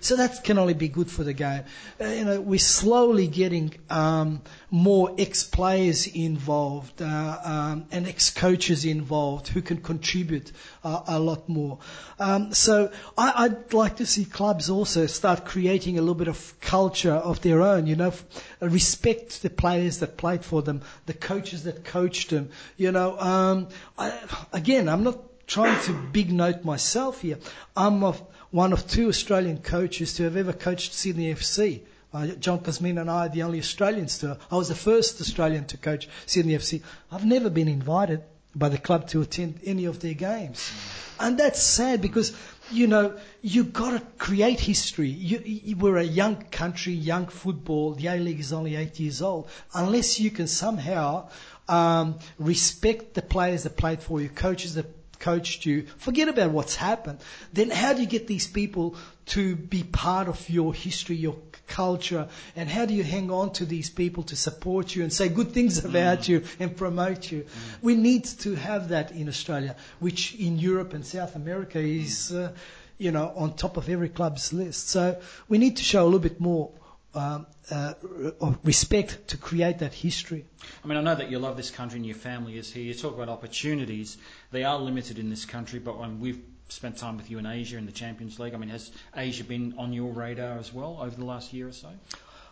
So 0.00 0.16
that 0.16 0.44
can 0.44 0.58
only 0.58 0.74
be 0.74 0.88
good 0.88 1.10
for 1.10 1.24
the 1.24 1.32
game. 1.32 1.62
Uh, 1.98 2.04
you 2.08 2.24
know, 2.26 2.40
we're 2.42 2.58
slowly 2.58 3.26
getting 3.26 3.72
um, 3.88 4.42
more 4.70 5.14
ex-players 5.16 6.06
involved 6.06 7.00
uh, 7.00 7.38
um, 7.42 7.86
and 7.90 8.06
ex-coaches 8.06 8.84
involved 8.84 9.48
who 9.48 9.62
can 9.62 9.78
contribute 9.78 10.52
uh, 10.84 11.00
a 11.06 11.18
lot 11.18 11.48
more. 11.48 11.78
Um, 12.18 12.52
so 12.52 12.90
I, 13.16 13.48
would 13.48 13.72
like 13.72 13.96
to 13.96 14.06
see 14.06 14.26
clubs 14.26 14.68
also 14.68 15.06
start 15.06 15.46
creating 15.46 15.96
a 15.96 16.02
little 16.02 16.14
bit 16.14 16.28
of 16.28 16.54
culture 16.60 17.14
of 17.14 17.40
their 17.40 17.62
own. 17.62 17.86
You 17.86 17.96
know, 17.96 18.12
respect 18.60 19.42
the 19.42 19.50
players 19.50 19.98
that 19.98 20.18
played 20.18 20.44
for 20.44 20.60
them, 20.60 20.82
the 21.06 21.14
coaches 21.14 21.64
that 21.64 21.84
coached 21.84 22.30
them. 22.30 22.50
You 22.76 22.92
know, 22.92 23.18
um, 23.18 23.68
I, 23.96 24.18
again, 24.52 24.88
I'm 24.88 25.02
not 25.02 25.18
trying 25.46 25.80
to 25.84 25.92
big 26.12 26.30
note 26.30 26.62
myself 26.64 27.22
here. 27.22 27.38
I'm 27.74 28.04
of, 28.04 28.22
one 28.50 28.74
of 28.74 28.86
two 28.86 29.08
Australian 29.08 29.58
coaches 29.58 30.14
to 30.14 30.24
have 30.24 30.36
ever 30.36 30.52
coached 30.52 30.92
Sydney 30.92 31.32
FC. 31.34 31.80
Uh, 32.12 32.26
John 32.28 32.60
Kosmina 32.60 33.02
and 33.02 33.10
I 33.10 33.26
are 33.26 33.28
the 33.28 33.42
only 33.42 33.58
Australians 33.58 34.18
to. 34.18 34.38
I 34.50 34.56
was 34.56 34.68
the 34.68 34.74
first 34.74 35.20
Australian 35.20 35.66
to 35.66 35.76
coach 35.76 36.08
Sydney 36.24 36.54
FC. 36.54 36.82
I've 37.12 37.26
never 37.26 37.50
been 37.50 37.68
invited 37.68 38.22
by 38.54 38.70
the 38.70 38.78
club 38.78 39.08
to 39.08 39.20
attend 39.20 39.60
any 39.64 39.84
of 39.84 40.00
their 40.00 40.14
games, 40.14 40.72
and 41.20 41.38
that's 41.38 41.62
sad 41.62 42.00
because 42.00 42.34
you 42.70 42.86
know 42.86 43.18
you've 43.42 43.74
got 43.74 43.90
to 43.90 44.00
create 44.16 44.58
history. 44.58 45.10
You, 45.10 45.42
you, 45.44 45.76
we're 45.76 45.98
a 45.98 46.02
young 46.02 46.36
country, 46.50 46.94
young 46.94 47.26
football. 47.26 47.92
The 47.92 48.06
A 48.06 48.16
League 48.16 48.40
is 48.40 48.54
only 48.54 48.76
eight 48.76 48.98
years 48.98 49.20
old. 49.20 49.50
Unless 49.74 50.18
you 50.18 50.30
can 50.30 50.46
somehow 50.46 51.28
um, 51.68 52.18
respect 52.38 53.12
the 53.14 53.22
players 53.22 53.64
that 53.64 53.76
played 53.76 54.02
for 54.02 54.22
you, 54.22 54.30
coaches 54.30 54.74
that 54.76 54.86
coached 55.18 55.66
you, 55.66 55.86
forget 55.98 56.28
about 56.28 56.50
what's 56.50 56.74
happened. 56.76 57.18
Then 57.52 57.70
how 57.70 57.92
do 57.92 58.00
you 58.00 58.06
get 58.06 58.26
these 58.26 58.46
people 58.46 58.96
to 59.26 59.56
be 59.56 59.82
part 59.82 60.28
of 60.28 60.48
your 60.48 60.72
history, 60.72 61.16
your 61.16 61.36
culture, 61.66 62.28
and 62.56 62.68
how 62.68 62.86
do 62.86 62.94
you 62.94 63.04
hang 63.04 63.30
on 63.30 63.52
to 63.52 63.64
these 63.66 63.90
people 63.90 64.22
to 64.24 64.36
support 64.36 64.94
you 64.94 65.02
and 65.02 65.12
say 65.12 65.28
good 65.28 65.52
things 65.52 65.84
about 65.84 66.20
mm. 66.20 66.28
you 66.28 66.44
and 66.58 66.76
promote 66.76 67.30
you? 67.30 67.42
Mm. 67.42 67.82
We 67.82 67.94
need 67.94 68.24
to 68.40 68.54
have 68.54 68.88
that 68.88 69.12
in 69.12 69.28
Australia, 69.28 69.76
which 70.00 70.34
in 70.34 70.58
Europe 70.58 70.94
and 70.94 71.04
South 71.04 71.36
America 71.36 71.78
is, 71.78 72.32
uh, 72.32 72.52
you 72.96 73.12
know, 73.12 73.32
on 73.36 73.54
top 73.54 73.76
of 73.76 73.88
every 73.88 74.08
club's 74.08 74.52
list. 74.52 74.88
So 74.88 75.20
we 75.48 75.58
need 75.58 75.76
to 75.76 75.84
show 75.84 76.02
a 76.02 76.06
little 76.06 76.18
bit 76.20 76.40
more 76.40 76.70
um, 77.14 77.46
uh, 77.70 77.94
of 78.40 78.58
respect 78.64 79.28
to 79.28 79.36
create 79.36 79.78
that 79.78 79.94
history. 79.94 80.44
I 80.84 80.86
mean, 80.86 80.98
I 80.98 81.00
know 81.00 81.14
that 81.14 81.30
you 81.30 81.38
love 81.38 81.56
this 81.56 81.70
country 81.70 81.96
and 81.96 82.06
your 82.06 82.16
family 82.16 82.58
is 82.58 82.72
here. 82.72 82.84
You 82.84 82.94
talk 82.94 83.14
about 83.14 83.28
opportunities; 83.28 84.18
they 84.50 84.64
are 84.64 84.78
limited 84.78 85.18
in 85.18 85.30
this 85.30 85.44
country. 85.44 85.78
But 85.78 85.98
when 85.98 86.20
we've 86.20 86.42
spent 86.68 86.98
time 86.98 87.16
with 87.16 87.30
you 87.30 87.38
in 87.38 87.46
Asia 87.46 87.78
in 87.78 87.86
the 87.86 87.92
Champions 87.92 88.38
League, 88.38 88.54
I 88.54 88.58
mean, 88.58 88.68
has 88.70 88.90
Asia 89.16 89.44
been 89.44 89.74
on 89.78 89.92
your 89.92 90.12
radar 90.12 90.58
as 90.58 90.72
well 90.72 90.98
over 91.00 91.16
the 91.16 91.24
last 91.24 91.52
year 91.52 91.68
or 91.68 91.72
so? 91.72 91.88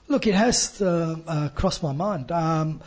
Look, 0.08 0.26
it 0.26 0.34
has 0.34 0.80
uh, 0.80 1.16
uh, 1.26 1.48
crossed 1.50 1.82
my 1.82 1.92
mind. 1.92 2.30
Um, 2.30 2.80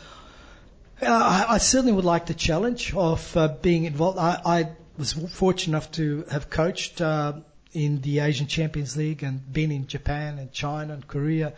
I, 1.02 1.46
I, 1.48 1.58
certainly 1.58 1.92
would 1.92 2.04
like 2.04 2.26
the 2.26 2.34
challenge 2.34 2.94
of 2.94 3.36
uh, 3.36 3.48
being 3.48 3.84
involved. 3.84 4.18
I, 4.18 4.40
I, 4.44 4.68
was 4.98 5.12
fortunate 5.14 5.68
enough 5.68 5.90
to 5.92 6.26
have 6.30 6.50
coached 6.50 7.00
uh, 7.00 7.32
in 7.72 8.00
the 8.00 8.20
Asian 8.20 8.46
Champions 8.46 8.96
League 8.96 9.22
and 9.22 9.52
been 9.52 9.70
in 9.70 9.86
Japan 9.86 10.38
and 10.38 10.52
China 10.52 10.94
and 10.94 11.06
Korea. 11.06 11.52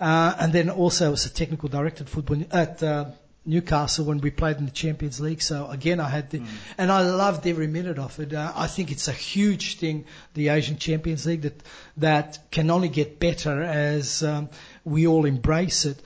Uh, 0.00 0.34
and 0.40 0.52
then 0.52 0.68
also 0.70 1.12
as 1.12 1.26
a 1.26 1.30
technical 1.30 1.68
director 1.68 2.02
at 2.02 2.10
football 2.10 2.42
at 2.50 2.82
uh, 2.82 3.04
Newcastle 3.44 4.04
when 4.04 4.18
we 4.18 4.30
played 4.30 4.58
in 4.58 4.64
the 4.64 4.72
Champions 4.72 5.20
League. 5.20 5.42
So 5.42 5.68
again, 5.68 6.00
I 6.00 6.08
had 6.08 6.30
the, 6.30 6.40
mm. 6.40 6.46
and 6.78 6.90
I 6.90 7.02
loved 7.02 7.46
every 7.46 7.66
minute 7.66 7.98
of 7.98 8.18
it. 8.20 8.32
Uh, 8.32 8.52
I 8.54 8.66
think 8.66 8.90
it's 8.90 9.08
a 9.08 9.12
huge 9.12 9.78
thing, 9.78 10.04
the 10.34 10.48
Asian 10.48 10.76
Champions 10.78 11.26
League, 11.26 11.42
that 11.42 11.62
that 11.96 12.38
can 12.50 12.70
only 12.70 12.88
get 12.88 13.18
better 13.18 13.62
as 13.62 14.22
um, 14.22 14.48
we 14.84 15.06
all 15.06 15.24
embrace 15.24 15.84
it. 15.84 16.00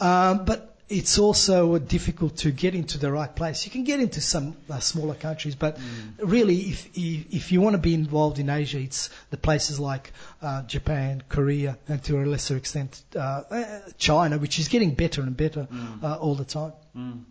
Um, 0.00 0.44
but 0.44 0.77
it's 0.88 1.18
also 1.18 1.78
difficult 1.78 2.36
to 2.38 2.50
get 2.50 2.74
into 2.74 2.96
the 2.98 3.12
right 3.12 3.34
place. 3.34 3.64
You 3.66 3.70
can 3.70 3.84
get 3.84 4.00
into 4.00 4.20
some 4.20 4.56
uh, 4.70 4.78
smaller 4.78 5.14
countries, 5.14 5.54
but 5.54 5.76
mm. 5.76 5.82
really, 6.18 6.56
if, 6.56 6.86
if, 6.94 7.34
if 7.34 7.52
you 7.52 7.60
want 7.60 7.74
to 7.74 7.78
be 7.78 7.92
involved 7.92 8.38
in 8.38 8.48
Asia, 8.48 8.78
it's 8.78 9.10
the 9.30 9.36
places 9.36 9.78
like 9.78 10.12
uh, 10.40 10.62
Japan, 10.62 11.22
Korea, 11.28 11.78
and 11.88 12.02
to 12.04 12.22
a 12.22 12.24
lesser 12.24 12.56
extent 12.56 13.02
uh, 13.14 13.42
uh 13.50 13.80
China, 13.98 14.38
which 14.38 14.58
is 14.58 14.68
getting 14.68 14.94
better 14.94 15.20
and 15.20 15.36
better 15.36 15.68
mm. 15.70 16.02
Uh, 16.02 16.16
all 16.16 16.34
the 16.34 16.44
time. 16.44 16.72
Mm. 16.96 17.24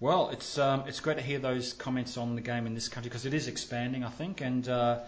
Well, 0.00 0.30
it's 0.30 0.58
um, 0.58 0.84
it's 0.86 1.00
great 1.00 1.18
to 1.18 1.22
hear 1.22 1.38
those 1.38 1.74
comments 1.74 2.16
on 2.16 2.34
the 2.34 2.40
game 2.40 2.66
in 2.66 2.74
this 2.74 2.88
country 2.88 3.08
because 3.08 3.26
it 3.26 3.34
is 3.34 3.48
expanding, 3.48 4.02
I 4.02 4.10
think, 4.10 4.40
and 4.40 4.68
uh, 4.68 5.00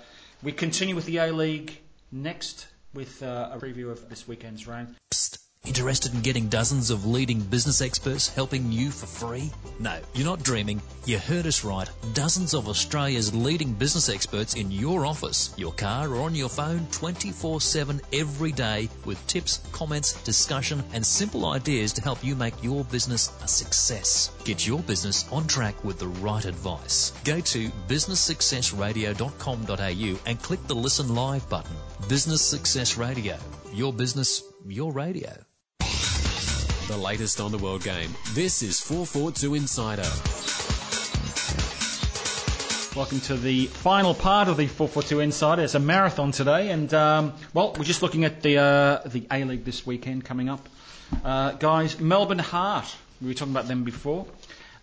we 0.42 0.52
continue 0.52 0.94
with 0.94 1.06
the 1.06 1.18
A 1.18 1.32
League 1.32 1.80
next 2.12 2.66
with 2.92 3.22
a 3.22 3.58
preview 3.58 3.90
of 3.90 4.08
this 4.08 4.28
weekend's 4.28 4.68
round. 4.68 4.94
Psst. 5.12 5.43
Interested 5.66 6.12
in 6.12 6.20
getting 6.20 6.48
dozens 6.48 6.90
of 6.90 7.06
leading 7.06 7.40
business 7.40 7.80
experts 7.80 8.28
helping 8.28 8.70
you 8.70 8.90
for 8.90 9.06
free? 9.06 9.50
No, 9.78 9.98
you're 10.12 10.26
not 10.26 10.42
dreaming. 10.42 10.82
You 11.06 11.18
heard 11.18 11.46
us 11.46 11.64
right. 11.64 11.88
Dozens 12.12 12.52
of 12.52 12.68
Australia's 12.68 13.34
leading 13.34 13.72
business 13.72 14.10
experts 14.10 14.56
in 14.56 14.70
your 14.70 15.06
office, 15.06 15.54
your 15.56 15.72
car, 15.72 16.10
or 16.10 16.20
on 16.20 16.34
your 16.34 16.50
phone 16.50 16.86
24 16.92 17.62
7 17.62 17.98
every 18.12 18.52
day 18.52 18.90
with 19.06 19.26
tips, 19.26 19.66
comments, 19.72 20.22
discussion, 20.22 20.84
and 20.92 21.02
simple 21.04 21.46
ideas 21.46 21.94
to 21.94 22.02
help 22.02 22.22
you 22.22 22.36
make 22.36 22.62
your 22.62 22.84
business 22.84 23.32
a 23.42 23.48
success. 23.48 24.32
Get 24.44 24.66
your 24.66 24.80
business 24.80 25.24
on 25.32 25.46
track 25.46 25.82
with 25.82 25.98
the 25.98 26.08
right 26.08 26.44
advice. 26.44 27.14
Go 27.24 27.40
to 27.40 27.70
businesssuccessradio.com.au 27.88 30.18
and 30.26 30.42
click 30.42 30.66
the 30.66 30.74
Listen 30.74 31.14
Live 31.14 31.48
button. 31.48 31.74
Business 32.06 32.42
Success 32.42 32.98
Radio. 32.98 33.38
Your 33.72 33.94
business, 33.94 34.42
your 34.66 34.92
radio 34.92 35.34
the 36.86 36.96
latest 36.96 37.40
on 37.40 37.50
the 37.50 37.58
world 37.58 37.82
game. 37.82 38.14
This 38.32 38.62
is 38.62 38.78
442 38.80 39.54
Insider. 39.54 40.02
Welcome 42.94 43.20
to 43.22 43.36
the 43.36 43.66
final 43.66 44.14
part 44.14 44.48
of 44.48 44.56
the 44.58 44.66
442 44.66 45.20
Insider. 45.20 45.62
It's 45.62 45.74
a 45.74 45.80
marathon 45.80 46.30
today, 46.30 46.70
and 46.70 46.92
um, 46.92 47.32
well, 47.54 47.74
we're 47.78 47.84
just 47.84 48.02
looking 48.02 48.24
at 48.24 48.42
the 48.42 48.58
uh, 48.58 49.08
the 49.08 49.26
A 49.30 49.44
League 49.44 49.64
this 49.64 49.86
weekend 49.86 50.24
coming 50.24 50.48
up. 50.50 50.68
Uh, 51.24 51.52
guys, 51.52 51.98
Melbourne 51.98 52.38
Heart. 52.38 52.94
We 53.22 53.28
were 53.28 53.34
talking 53.34 53.54
about 53.54 53.66
them 53.66 53.84
before. 53.84 54.26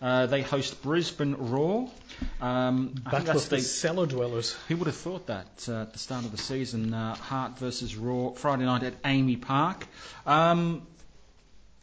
Uh, 0.02 0.26
they 0.26 0.42
host 0.42 0.82
Brisbane 0.82 1.36
Roar. 1.36 1.88
Um, 2.42 2.88
Battle 3.12 3.38
of 3.38 3.50
the, 3.50 3.58
the 3.58 3.62
cellar 3.62 4.08
dwellers. 4.08 4.54
Who 4.68 4.78
would 4.78 4.88
have 4.88 4.96
thought 4.96 5.28
that 5.28 5.68
uh, 5.70 5.84
at 5.84 5.94
the 5.94 6.00
start 6.00 6.26
of 6.26 6.32
the 6.32 6.40
season? 6.40 6.94
Uh, 6.94 7.14
Heart 7.16 7.60
versus 7.60 7.96
Roar, 7.96 8.36
Friday 8.36 8.66
night 8.66 8.82
at 8.82 9.00
AAMI 9.04 9.40
Park. 9.42 9.86
Um, 10.26 10.82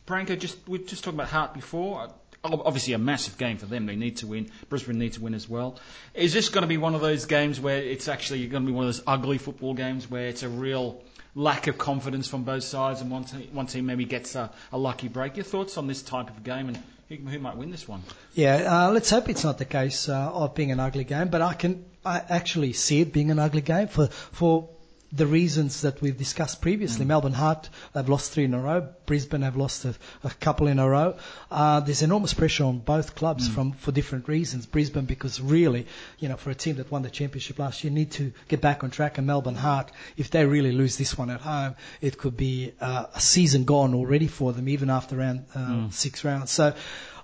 Branko, 0.09 0.39
just 0.39 0.57
we 0.67 0.79
just 0.79 1.05
talked 1.05 1.15
about 1.15 1.29
Heart 1.29 1.55
before. 1.55 2.09
obviously 2.43 2.95
a 2.95 2.99
massive 2.99 3.37
game 3.37 3.59
for 3.59 3.67
them. 3.67 3.87
They 3.87 3.97
need 3.97 4.17
to 4.19 4.27
win. 4.27 4.51
Brisbane 4.69 4.99
need 4.99 5.13
to 5.15 5.21
win 5.21 5.35
as 5.35 5.49
well. 5.49 5.79
Is 6.15 6.33
this 6.33 6.49
going 6.49 6.63
to 6.63 6.69
be 6.69 6.79
one 6.79 6.95
of 6.95 7.01
those 7.01 7.27
games 7.27 7.61
where 7.61 7.79
it's 7.83 8.09
actually 8.09 8.47
going 8.47 8.63
to 8.65 8.67
be 8.67 8.73
one 8.73 8.87
of 8.87 8.95
those 8.95 9.03
ugly 9.07 9.39
football 9.39 9.75
games 9.75 10.11
where 10.11 10.27
it's 10.29 10.43
a 10.43 10.49
real 10.49 11.03
lack 11.35 11.67
of 11.67 11.77
confidence 11.79 12.27
from 12.27 12.45
both 12.45 12.65
sides 12.65 13.01
and 13.01 13.11
one, 13.11 13.25
te- 13.25 13.51
one 13.53 13.67
team 13.67 13.87
maybe 13.87 14.05
gets 14.05 14.35
a, 14.35 14.51
a 14.73 14.79
lucky 14.79 15.09
break? 15.09 15.37
Your 15.37 15.45
thoughts 15.45 15.77
on 15.77 15.87
this 15.87 16.03
type 16.03 16.31
of 16.31 16.43
game 16.43 16.69
and 16.69 16.83
who, 17.09 17.17
who 17.17 17.39
might 17.39 17.57
win 17.57 17.71
this 17.71 17.87
one? 17.87 18.03
Yeah, 18.35 18.87
uh, 18.87 18.91
let's 18.93 19.11
hope 19.11 19.29
it's 19.29 19.45
not 19.45 19.59
the 19.59 19.65
case 19.65 20.09
uh, 20.09 20.31
of 20.33 20.55
being 20.55 20.73
an 20.73 20.81
ugly 20.81 21.05
game, 21.05 21.29
but 21.29 21.43
I 21.43 21.55
can 21.55 21.85
I 22.05 22.23
actually 22.29 22.73
see 22.73 23.01
it 23.01 23.13
being 23.13 23.31
an 23.31 23.39
ugly 23.39 23.61
game 23.61 23.89
for 23.89 24.07
for 24.09 24.69
the 25.13 25.27
reasons 25.27 25.83
that 25.83 26.03
we've 26.03 26.17
discussed 26.17 26.61
previously. 26.61 27.05
Melbourne 27.05 27.33
Heart 27.33 27.71
have 27.95 28.09
lost 28.09 28.33
three 28.33 28.45
in 28.45 28.53
a 28.53 28.61
row. 28.61 28.89
Brisbane 29.07 29.43
have 29.43 29.57
lost 29.57 29.85
a, 29.85 29.95
a 30.23 30.31
couple 30.31 30.67
in 30.67 30.79
a 30.79 30.89
row. 30.89 31.17
Uh, 31.51 31.81
there's 31.81 32.03
enormous 32.03 32.35
pressure 32.35 32.65
on 32.65 32.79
both 32.79 33.15
clubs 33.15 33.49
from 33.49 33.73
for 33.73 33.91
different 33.91 34.29
reasons. 34.29 34.67
Brisbane 34.67 35.07
because 35.07 35.41
really, 35.41 35.87
you 36.19 36.29
know, 36.29 36.37
for 36.37 36.51
a 36.51 36.55
team 36.55 36.77
that 36.77 36.91
won 36.91 37.03
the 37.03 37.11
championship 37.11 37.59
last 37.59 37.83
year, 37.85 37.93
need 37.93 38.13
to 38.13 38.33
get 38.49 38.61
back 38.61 38.85
on 38.85 38.91
track. 38.91 39.17
And 39.19 39.27
Melbourne 39.27 39.55
Heart, 39.55 39.91
if 40.17 40.31
they 40.31 40.45
really 40.45 40.73
lose 40.73 40.99
this 40.99 41.17
one 41.17 41.31
at 41.31 41.41
home, 41.41 41.75
it 42.01 42.19
could 42.19 42.37
be 42.37 42.73
uh, 42.81 43.07
a 43.15 43.21
season 43.21 43.65
gone 43.65 43.95
already 43.95 44.27
for 44.27 44.53
them, 44.53 44.69
even 44.69 44.91
after 44.91 45.17
round 45.17 45.47
uh, 45.55 45.91
six 45.91 46.25
rounds. 46.25 46.51
So. 46.51 46.75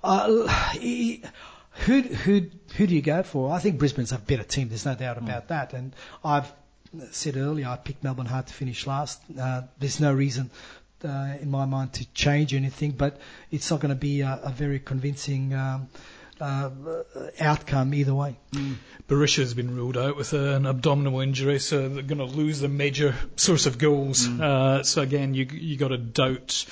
Uh, 0.02 0.48
e- 0.80 1.22
who 1.86 2.02
who 2.02 2.42
who 2.76 2.86
do 2.86 2.94
you 2.94 3.02
go 3.02 3.24
for? 3.24 3.50
I 3.50 3.58
think 3.58 3.78
Brisbane's 3.78 4.12
a 4.12 4.18
better 4.18 4.44
team. 4.44 4.68
There's 4.68 4.86
no 4.86 4.94
doubt 4.94 5.18
about 5.18 5.48
that. 5.48 5.72
And 5.72 5.92
I've 6.22 6.52
said 7.10 7.36
earlier 7.36 7.68
I 7.68 7.76
picked 7.76 8.04
Melbourne 8.04 8.26
Heart 8.26 8.48
to 8.48 8.54
finish 8.54 8.86
last. 8.86 9.20
Uh, 9.38 9.62
there's 9.78 10.00
no 10.00 10.12
reason 10.12 10.50
uh, 11.04 11.34
in 11.40 11.50
my 11.50 11.64
mind 11.64 11.92
to 11.94 12.12
change 12.12 12.54
anything, 12.54 12.92
but 12.92 13.18
it's 13.50 13.70
not 13.70 13.80
going 13.80 13.90
to 13.90 14.00
be 14.00 14.22
a, 14.22 14.40
a 14.44 14.50
very 14.50 14.78
convincing 14.78 15.54
um, 15.54 15.88
uh, 16.40 16.70
outcome 17.40 17.94
either 17.94 18.14
way. 18.14 18.36
Berisha 19.08 19.38
has 19.38 19.54
been 19.54 19.74
ruled 19.74 19.96
out 19.96 20.16
with 20.16 20.32
an 20.32 20.66
abdominal 20.66 21.20
injury, 21.20 21.58
so 21.58 21.88
they're 21.88 22.02
going 22.02 22.18
to 22.18 22.24
lose 22.24 22.60
the 22.60 22.68
major 22.68 23.14
source 23.36 23.66
of 23.66 23.78
goals. 23.78 24.26
Uh, 24.28 24.82
so 24.82 25.02
again, 25.02 25.34
you 25.34 25.46
you 25.52 25.76
got 25.76 25.88
to 25.88 25.98
doubt 25.98 26.66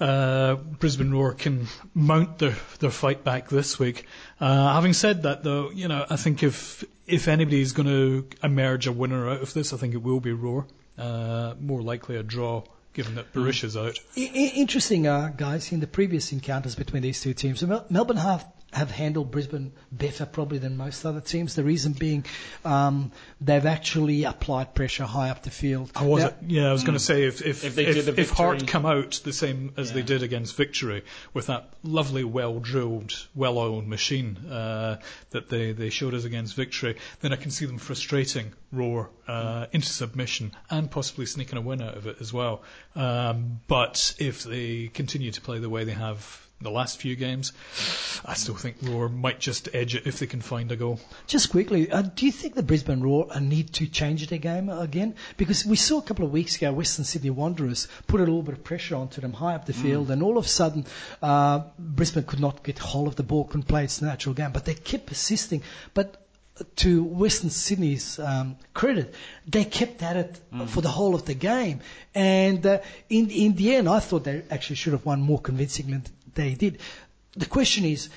uh, 0.00 0.54
Brisbane 0.54 1.10
Roar 1.12 1.34
can 1.34 1.66
mount 1.94 2.38
their 2.38 2.56
their 2.78 2.90
fight 2.90 3.24
back 3.24 3.48
this 3.48 3.78
week. 3.78 4.06
Uh, 4.40 4.72
having 4.74 4.92
said 4.92 5.22
that, 5.24 5.42
though, 5.44 5.70
you 5.70 5.88
know 5.88 6.04
I 6.08 6.16
think 6.16 6.42
if 6.42 6.84
if 7.06 7.28
anybody 7.28 7.60
is 7.60 7.72
going 7.72 7.88
to 7.88 8.28
emerge 8.42 8.86
a 8.86 8.92
winner 8.92 9.28
out 9.30 9.40
of 9.42 9.54
this, 9.54 9.72
I 9.72 9.76
think 9.76 9.94
it 9.94 10.02
will 10.02 10.20
be 10.20 10.32
Roar. 10.32 10.66
Uh, 10.96 11.54
more 11.60 11.80
likely 11.80 12.16
a 12.16 12.22
draw, 12.22 12.64
given 12.92 13.14
that 13.14 13.32
Berisha's 13.32 13.76
out. 13.76 13.98
I- 14.16 14.20
I- 14.34 14.52
interesting, 14.56 15.06
uh, 15.06 15.32
guys. 15.36 15.70
In 15.72 15.80
the 15.80 15.86
previous 15.86 16.32
encounters 16.32 16.74
between 16.74 17.02
these 17.02 17.20
two 17.20 17.34
teams, 17.34 17.62
Melbourne 17.62 18.16
have 18.16 18.44
have 18.72 18.90
handled 18.90 19.30
Brisbane 19.30 19.72
better 19.90 20.26
probably 20.26 20.58
than 20.58 20.76
most 20.76 21.04
other 21.06 21.20
teams. 21.22 21.54
The 21.54 21.64
reason 21.64 21.92
being, 21.92 22.26
um, 22.64 23.12
they've 23.40 23.64
actually 23.64 24.24
applied 24.24 24.74
pressure 24.74 25.04
high 25.04 25.30
up 25.30 25.42
the 25.42 25.50
field. 25.50 25.90
I 25.96 26.04
was 26.04 26.24
Now- 26.24 26.34
yeah, 26.46 26.68
I 26.68 26.72
was 26.72 26.84
going 26.84 26.98
to 26.98 27.02
say 27.04 27.24
if 27.24 27.40
if 27.40 27.64
If 27.64 27.74
they 27.74 27.86
if, 27.86 27.94
did 27.94 28.14
the 28.14 28.20
if 28.20 28.30
Heart 28.30 28.66
come 28.66 28.84
out 28.84 29.20
the 29.24 29.32
same 29.32 29.72
as 29.76 29.92
they 29.92 30.02
did 30.02 30.22
against 30.22 30.54
Victory 30.56 31.02
with 31.32 31.46
that 31.46 31.72
lovely, 31.82 32.24
well 32.24 32.60
drilled, 32.60 33.14
well 33.34 33.56
oiled 33.58 33.86
machine 33.86 34.36
uh, 34.50 34.98
that 35.30 35.48
they 35.48 35.72
they 35.72 35.88
showed 35.90 36.12
us 36.14 36.24
against 36.24 36.54
Victory, 36.54 36.96
then 37.20 37.32
I 37.32 37.36
can 37.36 37.50
see 37.50 37.64
them 37.64 37.78
frustrating 37.78 38.52
Roar 38.70 39.08
uh, 39.26 39.66
into 39.72 39.88
submission 39.88 40.52
and 40.68 40.90
possibly 40.90 41.24
sneaking 41.24 41.56
a 41.56 41.62
win 41.62 41.80
out 41.80 41.96
of 41.96 42.06
it 42.06 42.18
as 42.20 42.34
well. 42.34 42.62
Um, 42.94 43.60
but 43.66 44.14
if 44.18 44.44
they 44.44 44.88
continue 44.88 45.30
to 45.30 45.40
play 45.40 45.58
the 45.58 45.70
way 45.70 45.84
they 45.84 45.92
have. 45.92 46.47
The 46.60 46.70
last 46.72 47.00
few 47.00 47.14
games, 47.14 47.52
I 48.24 48.34
still 48.34 48.56
think 48.56 48.78
Roar 48.82 49.08
might 49.08 49.38
just 49.38 49.68
edge 49.72 49.94
it 49.94 50.08
if 50.08 50.18
they 50.18 50.26
can 50.26 50.40
find 50.40 50.72
a 50.72 50.76
goal. 50.76 50.98
Just 51.28 51.50
quickly, 51.50 51.88
uh, 51.88 52.02
do 52.02 52.26
you 52.26 52.32
think 52.32 52.56
the 52.56 52.64
Brisbane 52.64 53.00
Roar 53.00 53.28
uh, 53.30 53.38
need 53.38 53.72
to 53.74 53.86
change 53.86 54.26
their 54.26 54.40
game 54.40 54.68
again? 54.68 55.14
Because 55.36 55.64
we 55.64 55.76
saw 55.76 55.98
a 55.98 56.02
couple 56.02 56.24
of 56.24 56.32
weeks 56.32 56.56
ago 56.56 56.72
Western 56.72 57.04
Sydney 57.04 57.30
Wanderers 57.30 57.86
put 58.08 58.18
a 58.18 58.24
little 58.24 58.42
bit 58.42 58.54
of 58.54 58.64
pressure 58.64 58.96
onto 58.96 59.20
them 59.20 59.34
high 59.34 59.54
up 59.54 59.66
the 59.66 59.72
field, 59.72 60.10
and 60.10 60.20
all 60.20 60.36
of 60.36 60.46
a 60.46 60.48
sudden 60.48 60.84
uh, 61.22 61.62
Brisbane 61.78 62.24
could 62.24 62.40
not 62.40 62.64
get 62.64 62.80
hold 62.80 63.06
of 63.06 63.14
the 63.14 63.22
ball, 63.22 63.44
couldn't 63.44 63.68
play 63.68 63.84
its 63.84 64.02
natural 64.02 64.34
game, 64.34 64.50
but 64.50 64.64
they 64.64 64.74
kept 64.74 65.06
persisting. 65.06 65.62
But 65.94 66.24
to 66.74 67.04
Western 67.04 67.50
Sydney's 67.50 68.18
um, 68.18 68.56
credit, 68.74 69.14
they 69.46 69.64
kept 69.64 70.02
at 70.02 70.16
it 70.16 70.40
for 70.66 70.80
the 70.80 70.88
whole 70.88 71.14
of 71.14 71.24
the 71.24 71.34
game, 71.34 71.82
and 72.16 72.66
uh, 72.66 72.80
in 73.08 73.30
in 73.30 73.54
the 73.54 73.76
end, 73.76 73.88
I 73.88 74.00
thought 74.00 74.24
they 74.24 74.42
actually 74.50 74.74
should 74.74 74.92
have 74.92 75.06
won 75.06 75.20
more 75.20 75.40
convincingly 75.40 75.92
than 75.92 76.02
they 76.38 76.54
did. 76.54 76.78
The 77.36 77.46
question 77.46 77.84
is, 77.84 78.08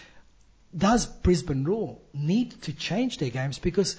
does 0.77 1.05
Brisbane 1.05 1.65
Roar 1.65 1.97
need 2.13 2.61
to 2.61 2.71
change 2.71 3.17
their 3.17 3.29
games 3.29 3.59
because 3.59 3.97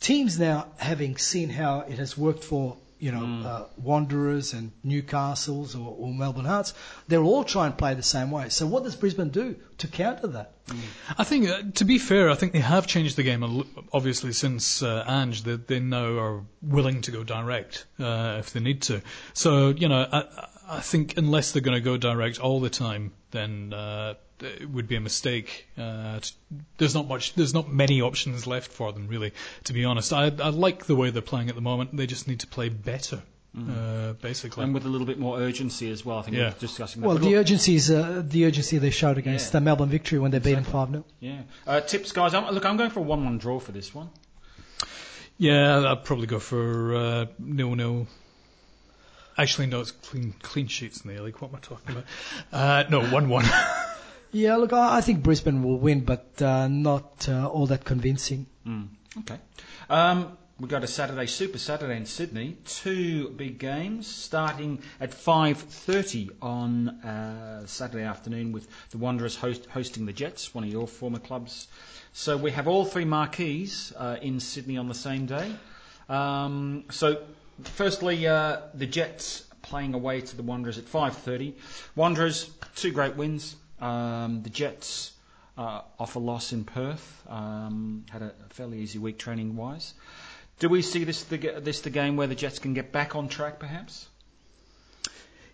teams 0.00 0.38
now 0.38 0.66
having 0.78 1.18
seen 1.18 1.50
how 1.50 1.80
it 1.80 1.98
has 1.98 2.16
worked 2.16 2.42
for 2.42 2.76
you 2.98 3.12
know 3.12 3.48
uh, 3.48 3.66
Wanderers 3.76 4.52
and 4.52 4.72
Newcastles 4.84 5.74
or, 5.74 5.96
or 5.98 6.12
Melbourne 6.12 6.44
Hearts, 6.44 6.74
they'll 7.08 7.24
all 7.24 7.44
try 7.44 7.66
and 7.66 7.76
play 7.76 7.94
the 7.94 8.02
same 8.02 8.30
way. 8.30 8.48
So 8.50 8.66
what 8.66 8.84
does 8.84 8.94
Brisbane 8.94 9.30
do 9.30 9.56
to 9.78 9.88
counter 9.88 10.28
that? 10.28 10.52
I 11.18 11.24
think, 11.24 11.48
uh, 11.48 11.62
to 11.74 11.84
be 11.84 11.98
fair, 11.98 12.30
I 12.30 12.34
think 12.36 12.52
they 12.52 12.60
have 12.60 12.86
changed 12.86 13.16
the 13.16 13.24
game. 13.24 13.42
Obviously, 13.92 14.32
since 14.32 14.82
uh, 14.82 15.04
Ange, 15.08 15.42
they, 15.42 15.56
they 15.56 15.80
now 15.80 16.16
are 16.18 16.44
willing 16.62 17.00
to 17.00 17.10
go 17.10 17.24
direct 17.24 17.86
uh, 17.98 18.36
if 18.38 18.52
they 18.52 18.60
need 18.60 18.82
to. 18.82 19.02
So, 19.32 19.70
you 19.70 19.88
know, 19.88 20.06
I, 20.12 20.46
I 20.70 20.80
think 20.80 21.16
unless 21.16 21.52
they're 21.52 21.62
going 21.62 21.76
to 21.76 21.80
go 21.84 21.96
direct 21.96 22.38
all 22.38 22.60
the 22.60 22.70
time, 22.70 23.12
then 23.32 23.72
uh, 23.74 24.14
it 24.40 24.70
would 24.70 24.86
be 24.88 24.96
a 24.96 25.00
mistake. 25.00 25.66
Uh, 25.76 26.20
t- 26.20 26.32
there's 26.78 26.94
not 26.94 27.08
much, 27.08 27.34
there's 27.34 27.52
not 27.54 27.68
many 27.72 28.00
options 28.00 28.46
left 28.46 28.70
for 28.70 28.92
them, 28.92 29.08
really. 29.08 29.32
To 29.64 29.72
be 29.72 29.84
honest, 29.84 30.12
I, 30.12 30.26
I 30.26 30.50
like 30.50 30.86
the 30.86 30.94
way 30.96 31.10
they're 31.10 31.22
playing 31.22 31.48
at 31.48 31.56
the 31.56 31.60
moment. 31.60 31.96
They 31.96 32.06
just 32.06 32.28
need 32.28 32.40
to 32.40 32.46
play 32.46 32.68
better, 32.68 33.20
uh, 33.58 34.12
basically. 34.22 34.62
And 34.62 34.72
with 34.72 34.84
a 34.84 34.88
little 34.88 35.06
bit 35.06 35.18
more 35.18 35.38
urgency 35.40 35.90
as 35.90 36.04
well. 36.06 36.18
I 36.18 36.22
think 36.22 36.36
Yeah. 36.36 36.44
we 36.44 36.50
we're 36.54 36.58
discussing 36.60 37.02
that. 37.02 37.08
Well, 37.08 37.16
But 37.16 37.24
the 37.24 37.30
look- 37.30 37.40
urgency 37.40 37.74
is 37.74 37.90
uh, 37.90 38.22
the 38.24 38.46
urgency 38.46 38.78
they 38.78 38.90
showed 38.90 39.18
against 39.18 39.46
Yeah. 39.48 39.58
the 39.58 39.60
Melbourne 39.62 39.88
Victory 39.88 40.20
when 40.20 40.30
they 40.30 40.38
beat 40.38 40.54
them 40.54 40.64
five 40.64 40.90
0 40.90 41.04
yeah. 41.18 41.42
Uh, 41.66 41.80
tips, 41.80 42.12
guys. 42.12 42.32
I'm, 42.32 42.52
look, 42.54 42.64
I'm 42.64 42.76
going 42.76 42.90
for 42.90 43.00
a 43.00 43.02
one-one 43.02 43.38
draw 43.38 43.58
for 43.58 43.72
this 43.72 43.92
one. 43.94 44.08
Yeah, 45.38 45.90
I'd 45.92 46.04
probably 46.04 46.26
go 46.26 46.38
for 46.38 46.94
uh, 46.94 47.26
nil 47.38 47.74
nil. 47.74 48.06
Actually, 49.40 49.68
no, 49.68 49.80
it's 49.80 49.90
clean 49.90 50.34
clean 50.42 50.66
sheets 50.66 51.00
in 51.00 51.14
the 51.14 51.22
league. 51.22 51.36
What 51.38 51.48
am 51.48 51.56
I 51.56 51.60
talking 51.60 51.90
about? 51.92 52.04
Uh, 52.52 52.84
no, 52.90 53.00
one 53.06 53.30
one. 53.30 53.46
Yeah, 54.32 54.54
look, 54.56 54.72
I, 54.72 54.98
I 54.98 55.00
think 55.00 55.24
Brisbane 55.24 55.64
will 55.64 55.78
win, 55.78 56.04
but 56.04 56.40
uh, 56.40 56.68
not 56.68 57.28
uh, 57.28 57.48
all 57.48 57.66
that 57.66 57.84
convincing. 57.84 58.46
Okay. 59.18 59.36
Um, 59.88 60.38
we 60.60 60.68
go 60.68 60.78
to 60.78 60.86
Saturday, 60.86 61.26
Super 61.26 61.58
Saturday 61.58 61.96
in 61.96 62.06
Sydney. 62.06 62.56
Two 62.64 63.30
big 63.30 63.58
games 63.58 64.06
starting 64.06 64.82
at 65.00 65.10
5.30 65.10 66.30
on 66.40 66.90
uh, 67.02 67.66
Saturday 67.66 68.04
afternoon 68.04 68.52
with 68.52 68.68
the 68.90 68.98
Wanderers 68.98 69.34
host, 69.34 69.66
hosting 69.66 70.06
the 70.06 70.12
Jets, 70.12 70.54
one 70.54 70.62
of 70.62 70.70
your 70.70 70.86
former 70.86 71.18
clubs. 71.18 71.66
So 72.12 72.36
we 72.36 72.52
have 72.52 72.68
all 72.68 72.84
three 72.84 73.04
marquees 73.04 73.92
uh, 73.96 74.18
in 74.22 74.38
Sydney 74.38 74.76
on 74.76 74.86
the 74.86 74.94
same 74.94 75.26
day. 75.26 75.50
Um, 76.08 76.84
so 76.90 77.20
firstly, 77.66 78.26
uh, 78.26 78.60
the 78.74 78.86
Jets 78.86 79.44
playing 79.62 79.94
away 79.94 80.20
to 80.20 80.36
the 80.36 80.42
Wanderers 80.42 80.78
at 80.78 80.84
5.30. 80.84 81.54
Wanderers, 81.94 82.50
two 82.74 82.92
great 82.92 83.16
wins. 83.16 83.56
Um, 83.80 84.42
the 84.42 84.50
Jets 84.50 85.12
uh, 85.56 85.82
off 85.98 86.16
a 86.16 86.18
loss 86.18 86.52
in 86.52 86.64
Perth. 86.64 87.22
Um, 87.28 88.04
had 88.10 88.22
a 88.22 88.32
fairly 88.50 88.80
easy 88.80 88.98
week 88.98 89.18
training 89.18 89.56
wise. 89.56 89.94
Do 90.58 90.68
we 90.68 90.82
see 90.82 91.04
this 91.04 91.24
the, 91.24 91.36
this 91.60 91.80
the 91.80 91.90
game 91.90 92.16
where 92.16 92.26
the 92.26 92.34
Jets 92.34 92.58
can 92.58 92.74
get 92.74 92.92
back 92.92 93.16
on 93.16 93.28
track, 93.28 93.58
perhaps? 93.58 94.08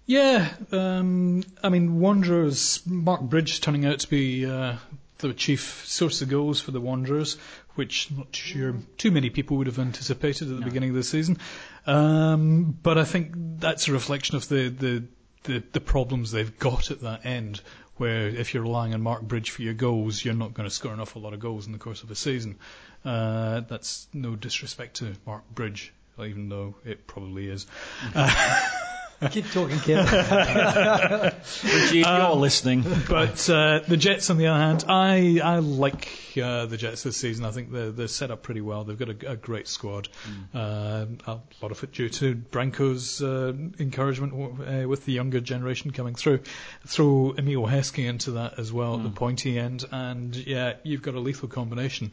yeah, 0.06 0.52
um, 0.72 1.42
I 1.62 1.68
mean 1.68 1.98
Wanderers. 2.00 2.80
Mark 2.86 3.20
Bridge 3.22 3.60
turning 3.60 3.84
out 3.84 3.98
to 4.00 4.08
be 4.08 4.46
uh, 4.46 4.76
the 5.18 5.32
chief 5.32 5.84
source 5.86 6.22
of 6.22 6.28
goals 6.28 6.60
for 6.60 6.70
the 6.70 6.80
Wanderers, 6.80 7.36
which 7.74 8.10
I'm 8.10 8.18
not 8.18 8.34
sure 8.34 8.74
too 8.98 9.10
many 9.10 9.30
people 9.30 9.56
would 9.58 9.66
have 9.66 9.78
anticipated 9.78 10.50
at 10.50 10.58
the 10.58 10.64
beginning 10.64 10.90
of 10.90 10.96
the 10.96 11.02
season. 11.02 11.38
Um, 11.86 12.76
but 12.82 12.98
I 12.98 13.04
think 13.04 13.32
that's 13.34 13.88
a 13.88 13.92
reflection 13.92 14.36
of 14.36 14.48
the, 14.48 14.68
the, 14.68 15.04
the, 15.44 15.62
the 15.72 15.80
problems 15.80 16.30
they've 16.30 16.58
got 16.58 16.90
at 16.90 17.00
that 17.00 17.24
end. 17.24 17.60
Where 17.96 18.28
if 18.28 18.52
you're 18.52 18.62
relying 18.62 18.92
on 18.92 19.00
Mark 19.00 19.22
Bridge 19.22 19.48
for 19.50 19.62
your 19.62 19.72
goals, 19.72 20.22
you're 20.22 20.34
not 20.34 20.52
going 20.52 20.68
to 20.68 20.74
score 20.74 20.92
an 20.92 21.00
awful 21.00 21.22
lot 21.22 21.32
of 21.32 21.40
goals 21.40 21.66
in 21.66 21.72
the 21.72 21.78
course 21.78 22.02
of 22.02 22.10
a 22.10 22.14
season. 22.14 22.58
Uh, 23.06 23.60
that's 23.60 24.06
no 24.12 24.36
disrespect 24.36 24.96
to 24.96 25.14
Mark 25.24 25.48
Bridge, 25.54 25.94
even 26.18 26.50
though 26.50 26.74
it 26.84 27.06
probably 27.06 27.48
is. 27.48 27.66
Keep 29.30 29.50
talking, 29.50 29.78
Kevin. 29.80 31.32
Richie, 31.64 31.98
you're 32.00 32.34
listening. 32.34 32.84
But 33.08 33.48
uh, 33.48 33.80
the 33.88 33.96
Jets, 33.96 34.28
on 34.28 34.36
the 34.36 34.48
other 34.48 34.58
hand, 34.60 34.84
I 34.88 35.40
I 35.42 35.58
like 35.58 36.08
uh, 36.42 36.66
the 36.66 36.76
Jets 36.76 37.02
this 37.02 37.16
season. 37.16 37.44
I 37.46 37.50
think 37.50 37.72
they're 37.72 37.90
they're 37.92 38.08
set 38.08 38.30
up 38.30 38.42
pretty 38.42 38.60
well. 38.60 38.84
They've 38.84 38.98
got 38.98 39.08
a, 39.08 39.32
a 39.32 39.36
great 39.36 39.68
squad. 39.68 40.08
Uh, 40.54 41.06
a 41.26 41.40
lot 41.62 41.70
of 41.70 41.82
it 41.82 41.92
due 41.92 42.10
to 42.10 42.34
Branko's 42.34 43.22
uh, 43.22 43.54
encouragement 43.78 44.32
w- 44.32 44.84
uh, 44.84 44.88
with 44.88 45.06
the 45.06 45.12
younger 45.12 45.40
generation 45.40 45.92
coming 45.92 46.14
through. 46.14 46.40
Throw 46.86 47.34
Emile 47.38 47.66
Heskey 47.66 48.06
into 48.06 48.32
that 48.32 48.58
as 48.58 48.70
well 48.72 48.96
at 48.96 49.02
the 49.02 49.10
pointy 49.10 49.58
end, 49.58 49.84
and 49.90 50.36
yeah, 50.36 50.74
you've 50.82 51.02
got 51.02 51.14
a 51.14 51.20
lethal 51.20 51.48
combination. 51.48 52.12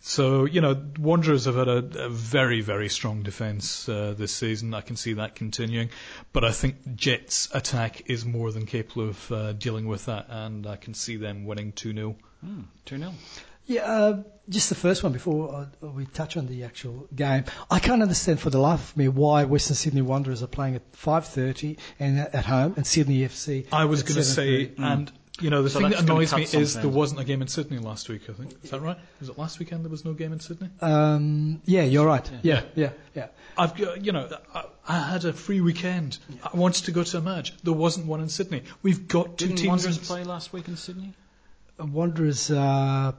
So 0.00 0.44
you 0.46 0.60
know, 0.62 0.80
Wanderers 0.98 1.44
have 1.44 1.56
had 1.56 1.68
a, 1.68 2.04
a 2.04 2.08
very 2.08 2.62
very 2.62 2.88
strong 2.88 3.22
defence 3.22 3.86
uh, 3.88 4.14
this 4.16 4.32
season. 4.32 4.72
I 4.72 4.80
can 4.80 4.96
see 4.96 5.14
that 5.14 5.34
continuing, 5.34 5.90
but 6.32 6.37
I 6.44 6.52
think 6.52 6.96
Jets' 6.96 7.48
attack 7.52 8.08
is 8.10 8.24
more 8.24 8.52
than 8.52 8.66
capable 8.66 9.08
of 9.08 9.32
uh, 9.32 9.52
dealing 9.52 9.86
with 9.86 10.06
that, 10.06 10.26
and 10.28 10.66
I 10.66 10.76
can 10.76 10.94
see 10.94 11.16
them 11.16 11.44
winning 11.44 11.72
two 11.72 11.92
0 11.92 12.16
Hmm, 12.40 12.62
2 12.84 12.98
0. 12.98 13.12
Yeah, 13.66 13.82
uh, 13.82 14.22
just 14.48 14.70
the 14.70 14.74
first 14.74 15.02
one 15.02 15.12
before 15.12 15.52
uh, 15.82 15.86
we 15.88 16.06
touch 16.06 16.36
on 16.36 16.46
the 16.46 16.64
actual 16.64 17.06
game. 17.14 17.44
I 17.70 17.80
can't 17.80 18.00
understand 18.00 18.40
for 18.40 18.48
the 18.48 18.58
life 18.58 18.90
of 18.90 18.96
me 18.96 19.08
why 19.08 19.44
Western 19.44 19.76
Sydney 19.76 20.00
Wanderers 20.00 20.42
are 20.42 20.46
playing 20.46 20.76
at 20.76 20.92
5:30 20.92 21.76
and 22.00 22.18
at 22.18 22.46
home, 22.46 22.74
and 22.76 22.86
Sydney 22.86 23.20
FC. 23.20 23.66
I 23.72 23.84
was 23.84 24.02
going 24.02 24.16
to 24.16 24.24
say, 24.24 24.66
7:30. 24.68 24.74
and 24.78 25.12
you 25.40 25.50
know, 25.50 25.62
the 25.62 25.70
So 25.70 25.80
thing 25.80 25.90
that 25.90 26.00
annoys 26.00 26.34
me 26.34 26.46
some 26.46 26.60
is 26.62 26.74
there 26.74 26.88
wasn't 26.88 27.20
a 27.20 27.24
game 27.24 27.42
in 27.42 27.48
Sydney 27.48 27.78
last 27.78 28.08
week. 28.08 28.22
I 28.28 28.32
think 28.32 28.54
is 28.62 28.70
that 28.70 28.80
right? 28.80 28.96
Was 29.20 29.28
it 29.28 29.38
last 29.38 29.58
weekend 29.58 29.84
there 29.84 29.90
was 29.90 30.04
no 30.04 30.12
game 30.12 30.32
in 30.32 30.40
Sydney? 30.40 30.68
Um, 30.80 31.60
yeah, 31.64 31.82
you're 31.82 32.06
right. 32.06 32.28
Yeah, 32.42 32.62
yeah, 32.74 32.90
yeah. 33.14 33.26
I've 33.56 33.78
you 33.78 34.12
know, 34.12 34.28
I, 34.54 34.64
I 34.88 34.98
had 35.10 35.24
a 35.26 35.32
free 35.34 35.60
weekend. 35.60 36.16
I 36.42 36.56
wanted 36.56 36.86
to 36.86 36.92
go 36.92 37.02
to 37.04 37.18
a 37.18 37.20
match. 37.20 37.52
There 37.62 37.74
wasn't 37.74 38.06
one 38.06 38.20
in 38.22 38.28
Sydney. 38.30 38.62
We've 38.82 39.06
got 39.06 39.36
two 39.36 39.46
Didn't 39.46 39.56
teams. 39.58 39.68
Wanderers 39.68 39.98
in- 39.98 40.04
play 40.04 40.24
last 40.24 40.52
week 40.52 40.66
in 40.68 40.76
Sydney? 40.76 41.12
Wanderers 41.78 42.50
uh, 42.50 43.12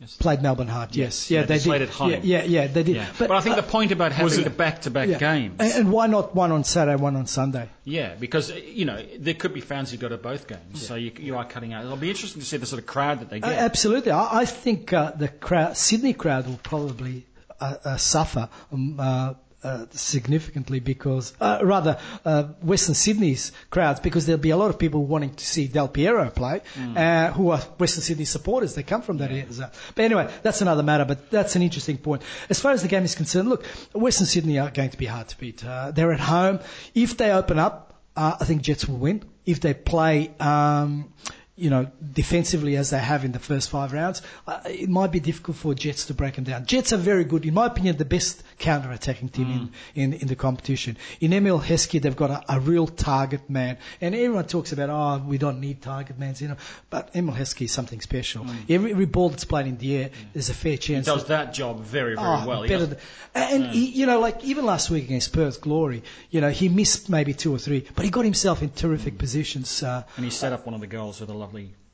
Yes. 0.00 0.16
played 0.16 0.42
Melbourne 0.42 0.68
Heart. 0.68 0.94
Yes, 0.94 1.28
yeah, 1.28 1.40
Yeah, 1.40 1.46
they 1.46 1.54
did. 1.58 1.64
played 1.64 1.82
at 1.82 1.88
home. 1.88 2.10
Yeah, 2.10 2.20
yeah, 2.22 2.42
yeah, 2.44 2.66
they 2.68 2.84
did. 2.84 2.94
Yeah. 2.94 3.06
But, 3.18 3.32
I 3.32 3.40
think 3.40 3.54
uh, 3.58 3.62
the 3.62 3.66
point 3.66 3.90
about 3.90 4.12
having 4.12 4.44
the 4.44 4.48
back-to-back 4.50 5.08
yeah. 5.08 5.18
games, 5.18 5.56
And, 5.58 5.72
and 5.72 5.90
why 5.92 6.06
not 6.06 6.36
one 6.36 6.52
on 6.52 6.62
Saturday, 6.62 6.94
one 7.02 7.16
on 7.16 7.26
Sunday? 7.26 7.68
yeah, 7.82 8.14
because 8.14 8.52
uh, 8.52 8.54
you 8.54 8.84
know 8.84 9.04
there 9.18 9.34
could 9.34 9.52
be 9.52 9.60
fans 9.60 9.90
who 9.90 9.96
go 9.96 10.08
to 10.08 10.16
both 10.16 10.46
games, 10.46 10.86
so 10.86 10.94
you, 10.94 11.10
you 11.18 11.36
are 11.36 11.44
cutting 11.44 11.72
out. 11.72 11.84
It'll 11.84 11.96
be 11.96 12.10
interesting 12.10 12.40
to 12.42 12.46
see 12.46 12.58
the 12.58 12.66
sort 12.66 12.78
of 12.80 12.86
crowd 12.86 13.18
that 13.22 13.28
they 13.30 13.38
Uh, 13.40 13.48
get. 13.50 13.58
absolutely. 13.58 14.12
I, 14.12 14.42
I 14.42 14.44
think 14.44 14.92
uh, 14.92 15.10
the 15.10 15.26
crowd, 15.26 15.76
Sydney 15.76 16.12
crowd 16.12 16.46
will 16.46 16.60
probably 16.62 17.26
uh, 17.60 17.74
uh, 17.84 17.96
suffer 17.96 18.48
um, 18.72 19.00
uh, 19.00 19.34
uh, 19.62 19.86
significantly 19.90 20.80
because, 20.80 21.34
uh, 21.40 21.58
rather, 21.62 21.98
uh, 22.24 22.44
Western 22.62 22.94
Sydney's 22.94 23.52
crowds, 23.70 24.00
because 24.00 24.26
there'll 24.26 24.40
be 24.40 24.50
a 24.50 24.56
lot 24.56 24.70
of 24.70 24.78
people 24.78 25.04
wanting 25.04 25.34
to 25.34 25.44
see 25.44 25.66
Del 25.66 25.88
Piero 25.88 26.30
play, 26.30 26.60
uh, 26.96 27.32
who 27.32 27.50
are 27.50 27.58
Western 27.78 28.02
Sydney 28.02 28.24
supporters. 28.24 28.74
They 28.74 28.82
come 28.82 29.02
from 29.02 29.18
that 29.18 29.30
area. 29.30 29.46
But 29.94 30.04
anyway, 30.04 30.32
that's 30.42 30.62
another 30.62 30.82
matter. 30.82 31.04
But 31.04 31.30
that's 31.30 31.56
an 31.56 31.62
interesting 31.62 31.98
point. 31.98 32.22
As 32.48 32.60
far 32.60 32.72
as 32.72 32.82
the 32.82 32.88
game 32.88 33.04
is 33.04 33.14
concerned, 33.14 33.48
look, 33.48 33.64
Western 33.94 34.26
Sydney 34.26 34.58
are 34.58 34.70
going 34.70 34.90
to 34.90 34.98
be 34.98 35.06
hard 35.06 35.28
to 35.28 35.38
beat. 35.38 35.64
Uh, 35.64 35.90
they're 35.90 36.12
at 36.12 36.20
home. 36.20 36.60
If 36.94 37.16
they 37.16 37.32
open 37.32 37.58
up, 37.58 38.00
uh, 38.16 38.36
I 38.40 38.44
think 38.44 38.62
Jets 38.62 38.86
will 38.86 38.98
win. 38.98 39.24
If 39.44 39.60
they 39.60 39.74
play, 39.74 40.30
um, 40.40 41.12
you 41.58 41.70
know, 41.70 41.90
defensively 42.12 42.76
as 42.76 42.90
they 42.90 42.98
have 42.98 43.24
in 43.24 43.32
the 43.32 43.38
first 43.38 43.68
five 43.68 43.92
rounds, 43.92 44.22
uh, 44.46 44.60
it 44.66 44.88
might 44.88 45.10
be 45.10 45.18
difficult 45.18 45.56
for 45.56 45.74
Jets 45.74 46.06
to 46.06 46.14
break 46.14 46.36
them 46.36 46.44
down. 46.44 46.64
Jets 46.66 46.92
are 46.92 46.96
very 46.98 47.24
good, 47.24 47.44
in 47.44 47.54
my 47.54 47.66
opinion, 47.66 47.96
the 47.96 48.04
best 48.04 48.42
counter-attacking 48.58 49.30
team 49.30 49.50
in, 49.50 49.58
mm. 49.58 49.70
in, 49.94 50.12
in 50.14 50.28
the 50.28 50.36
competition. 50.36 50.96
In 51.20 51.32
Emile 51.32 51.58
Heskey, 51.60 52.00
they've 52.00 52.14
got 52.14 52.30
a, 52.30 52.56
a 52.56 52.60
real 52.60 52.86
target 52.86 53.50
man, 53.50 53.76
and 54.00 54.14
everyone 54.14 54.46
talks 54.46 54.72
about, 54.72 54.88
oh, 54.90 55.24
we 55.26 55.38
don't 55.38 55.60
need 55.60 55.82
target 55.82 56.18
men, 56.18 56.34
you 56.38 56.48
know, 56.48 56.56
but 56.90 57.10
Emile 57.16 57.34
Heskey 57.34 57.62
is 57.62 57.72
something 57.72 58.00
special. 58.00 58.44
Mm. 58.44 58.70
Every, 58.70 58.90
every 58.92 59.06
ball 59.06 59.30
that's 59.30 59.44
played 59.44 59.66
in 59.66 59.78
the 59.78 59.96
air, 59.96 60.08
mm. 60.10 60.12
there's 60.32 60.50
a 60.50 60.54
fair 60.54 60.76
chance. 60.76 61.06
he 61.06 61.12
does 61.12 61.24
that- 61.24 61.38
that 61.46 61.54
job 61.54 61.80
very, 61.80 62.14
very 62.14 62.26
Oh, 62.26 62.46
well. 62.46 62.66
Better 62.66 62.86
than, 62.86 62.98
and 63.34 63.66
he, 63.66 63.86
you 63.86 64.06
know, 64.06 64.20
like 64.20 64.44
even 64.44 64.64
last 64.66 64.90
week 64.90 65.04
against 65.04 65.32
Perth 65.32 65.60
Glory, 65.60 66.02
you 66.30 66.40
know, 66.40 66.50
he 66.50 66.68
missed 66.68 67.08
maybe 67.08 67.32
two 67.34 67.54
or 67.54 67.58
three, 67.58 67.86
but 67.94 68.04
he 68.04 68.10
got 68.10 68.24
himself 68.24 68.62
in 68.62 68.70
terrific 68.70 69.18
positions. 69.18 69.82
Uh, 69.82 70.02
and 70.16 70.24
he 70.24 70.30
set 70.30 70.52
up 70.52 70.66
one 70.66 70.74
of 70.74 70.80
the 70.80 70.86
goals 70.86 71.20
with 71.20 71.30
a 71.30 71.34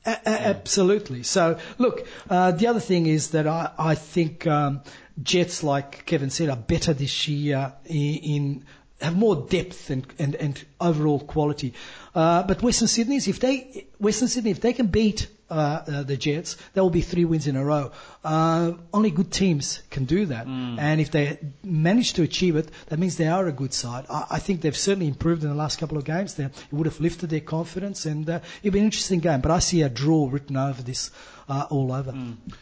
a- 0.05 0.19
a- 0.25 0.47
Absolutely. 0.47 1.23
So, 1.23 1.57
look, 1.77 2.07
uh, 2.29 2.51
the 2.51 2.67
other 2.67 2.79
thing 2.79 3.07
is 3.07 3.29
that 3.29 3.47
I, 3.47 3.71
I 3.77 3.95
think 3.95 4.45
um, 4.47 4.81
Jets, 5.21 5.63
like 5.63 6.05
Kevin 6.05 6.29
said, 6.29 6.49
are 6.49 6.57
better 6.57 6.93
this 6.93 7.27
year 7.27 7.73
in, 7.85 8.15
in 8.15 8.65
have 9.01 9.15
more 9.17 9.35
depth 9.35 9.89
and, 9.89 10.05
and, 10.19 10.35
and 10.35 10.63
overall 10.79 11.19
quality. 11.19 11.73
Uh, 12.13 12.43
but 12.43 12.61
Western 12.61 12.87
Sydney's, 12.87 13.27
if 13.27 13.39
they 13.39 13.87
Western 13.99 14.27
Sydney, 14.27 14.51
if 14.51 14.61
they 14.61 14.73
can 14.73 14.87
beat 14.87 15.27
uh, 15.49 15.53
uh, 15.87 16.03
the 16.03 16.17
Jets, 16.17 16.57
there 16.73 16.81
will 16.83 16.89
be 16.89 17.01
three 17.01 17.25
wins 17.25 17.47
in 17.47 17.55
a 17.55 17.63
row. 17.63 17.91
Uh, 18.23 18.73
only 18.93 19.11
good 19.11 19.31
teams 19.31 19.81
can 19.91 20.05
do 20.05 20.25
that, 20.27 20.47
and 20.47 20.99
if 20.99 21.11
they 21.11 21.37
manage 21.63 22.13
to 22.13 22.23
achieve 22.23 22.55
it, 22.55 22.69
that 22.87 22.97
means 22.99 23.17
they 23.17 23.27
are 23.27 23.45
a 23.47 23.51
good 23.51 23.73
side. 23.73 24.05
I, 24.09 24.25
I 24.31 24.39
think 24.39 24.61
they've 24.61 24.75
certainly 24.75 25.07
improved 25.07 25.43
in 25.43 25.49
the 25.49 25.55
last 25.55 25.79
couple 25.79 25.97
of 25.97 26.05
games. 26.05 26.33
They, 26.35 26.45
it 26.45 26.51
would 26.73 26.87
have 26.87 26.99
lifted 26.99 27.29
their 27.29 27.41
confidence, 27.41 28.05
and 28.05 28.29
uh, 28.29 28.39
it'll 28.63 28.73
be 28.73 28.79
an 28.79 28.85
interesting 28.85 29.19
game. 29.19 29.41
But 29.41 29.51
I 29.51 29.59
see 29.59 29.81
a 29.83 29.89
draw 29.89 30.29
written 30.31 30.57
over 30.57 30.81
this 30.81 31.11
uh, 31.47 31.67
all 31.69 31.91
over. 31.91 32.13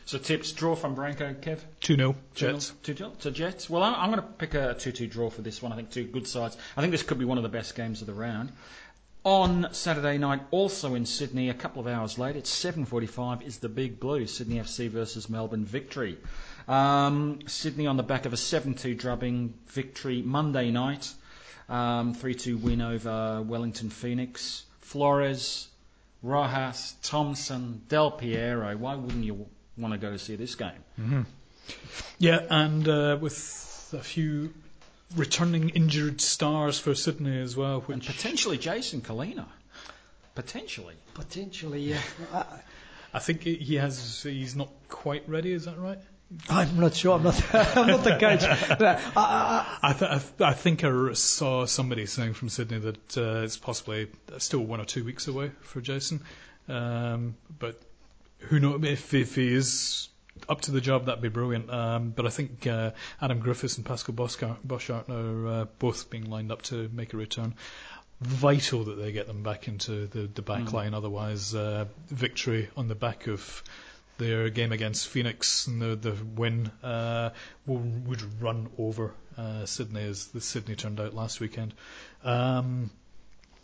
So 0.05 0.17
tips 0.17 0.51
draw 0.51 0.75
from 0.75 0.95
Branko, 0.95 1.35
Kev. 1.39 1.59
2 1.81 1.95
0 1.95 2.15
Two 2.35 2.47
nil 2.47 2.55
Jets. 2.55 2.73
to, 2.83 2.93
to 2.93 3.31
Jets. 3.31 3.69
Well, 3.69 3.83
I'm, 3.83 3.95
I'm 3.95 4.09
going 4.11 4.21
to 4.21 4.27
pick 4.27 4.53
a 4.55 4.75
2-2 4.75 5.09
draw 5.09 5.29
for 5.29 5.41
this 5.41 5.61
one. 5.61 5.71
I 5.71 5.75
think 5.75 5.89
two 5.91 6.03
good 6.05 6.27
sides. 6.27 6.57
I 6.75 6.81
think 6.81 6.91
this 6.91 7.03
could 7.03 7.19
be 7.19 7.25
one 7.25 7.37
of 7.37 7.43
the 7.43 7.49
best 7.49 7.75
games 7.75 8.01
of 8.01 8.07
the 8.07 8.13
round. 8.13 8.51
On 9.25 9.69
Saturday 9.71 10.17
night, 10.17 10.41
also 10.51 10.95
in 10.95 11.05
Sydney, 11.05 11.49
a 11.49 11.53
couple 11.53 11.79
of 11.79 11.87
hours 11.87 12.19
late, 12.19 12.35
it's 12.35 12.49
7:45. 12.49 13.41
Is 13.41 13.59
the 13.59 13.69
Big 13.69 13.97
Blue 13.97 14.27
Sydney 14.27 14.59
FC 14.59 14.89
versus 14.89 15.29
Melbourne 15.29 15.63
Victory? 15.63 16.17
Um, 16.67 17.39
Sydney 17.47 17.87
on 17.87 17.95
the 17.95 18.03
back 18.03 18.25
of 18.25 18.33
a 18.33 18.37
7-2 18.37 18.97
drubbing 18.97 19.53
victory 19.67 20.21
Monday 20.21 20.71
night, 20.71 21.13
um, 21.69 22.13
3-2 22.13 22.57
win 22.61 22.81
over 22.81 23.41
Wellington 23.41 23.89
Phoenix. 23.89 24.63
Flores, 24.81 25.69
Rojas, 26.21 26.93
Thompson, 27.01 27.81
Del 27.87 28.11
Piero. 28.11 28.75
Why 28.77 28.95
wouldn't 28.95 29.23
you 29.23 29.47
want 29.77 29.93
to 29.93 29.97
go 29.97 30.11
to 30.11 30.19
see 30.19 30.35
this 30.35 30.55
game? 30.55 31.25
Yeah, 32.19 32.41
and 32.49 32.87
uh, 32.87 33.17
with 33.19 33.89
a 33.93 34.03
few 34.03 34.53
returning 35.15 35.69
injured 35.69 36.21
stars 36.21 36.79
for 36.79 36.95
Sydney 36.95 37.39
as 37.39 37.55
well, 37.55 37.83
And 37.87 38.03
potentially 38.03 38.57
Jason 38.57 39.01
Culina. 39.01 39.45
Potentially. 40.35 40.95
Potentially, 41.13 41.81
yeah. 41.81 42.01
I, 42.33 42.45
I 43.15 43.19
think 43.19 43.43
he 43.43 43.75
has. 43.75 44.23
He's 44.23 44.55
not 44.55 44.69
quite 44.89 45.27
ready. 45.29 45.53
Is 45.53 45.65
that 45.65 45.77
right? 45.77 45.99
I'm 46.49 46.79
not 46.79 46.95
sure. 46.95 47.15
I'm 47.15 47.23
not. 47.23 47.55
I'm 47.77 47.87
not 47.87 48.03
the 48.03 48.17
coach. 48.17 48.41
But 48.69 48.81
I, 48.81 48.99
I, 49.15 49.89
I, 49.89 49.93
th- 49.93 50.11
I, 50.11 50.17
th- 50.17 50.41
I 50.41 50.53
think 50.53 50.83
I 50.83 51.13
saw 51.13 51.65
somebody 51.65 52.07
saying 52.07 52.33
from 52.33 52.49
Sydney 52.49 52.79
that 52.79 53.17
uh, 53.17 53.43
it's 53.43 53.57
possibly 53.57 54.07
still 54.39 54.61
one 54.61 54.81
or 54.81 54.85
two 54.85 55.03
weeks 55.03 55.27
away 55.27 55.51
for 55.61 55.79
Jason. 55.81 56.21
Um, 56.67 57.35
but 57.59 57.79
who 58.39 58.59
knows 58.59 58.83
if, 58.83 59.13
if 59.13 59.35
he 59.35 59.53
is 59.53 60.09
up 60.49 60.61
to 60.61 60.71
the 60.71 60.81
job, 60.81 61.05
that'd 61.05 61.21
be 61.21 61.29
brilliant. 61.29 61.69
Um, 61.69 62.09
but 62.09 62.25
I 62.25 62.29
think 62.29 62.65
uh, 62.67 62.91
Adam 63.21 63.39
Griffiths 63.39 63.77
and 63.77 63.85
Pascal 63.85 64.15
Bosschaart, 64.15 65.09
are 65.09 65.47
uh, 65.47 65.65
both 65.79 66.09
being 66.09 66.29
lined 66.29 66.51
up 66.51 66.61
to 66.63 66.89
make 66.93 67.13
a 67.13 67.17
return. 67.17 67.55
Vital 68.21 68.85
that 68.85 68.95
they 68.95 69.11
get 69.11 69.27
them 69.27 69.43
back 69.43 69.67
into 69.67 70.07
the, 70.07 70.21
the 70.21 70.41
back 70.41 70.71
line, 70.71 70.93
otherwise, 70.93 71.53
uh, 71.53 71.85
victory 72.07 72.69
on 72.77 72.87
the 72.87 72.95
back 72.95 73.27
of 73.27 73.63
their 74.17 74.49
game 74.49 74.71
against 74.71 75.07
Phoenix 75.07 75.67
and 75.67 75.81
the, 75.81 75.95
the 75.95 76.15
win 76.35 76.71
uh, 76.83 77.31
will, 77.65 77.79
would 77.79 78.41
run 78.41 78.69
over 78.77 79.13
uh, 79.37 79.65
Sydney 79.65 80.03
as 80.03 80.27
the 80.27 80.39
Sydney 80.41 80.75
turned 80.75 80.99
out 80.99 81.13
last 81.13 81.39
weekend. 81.39 81.73
Um, 82.23 82.91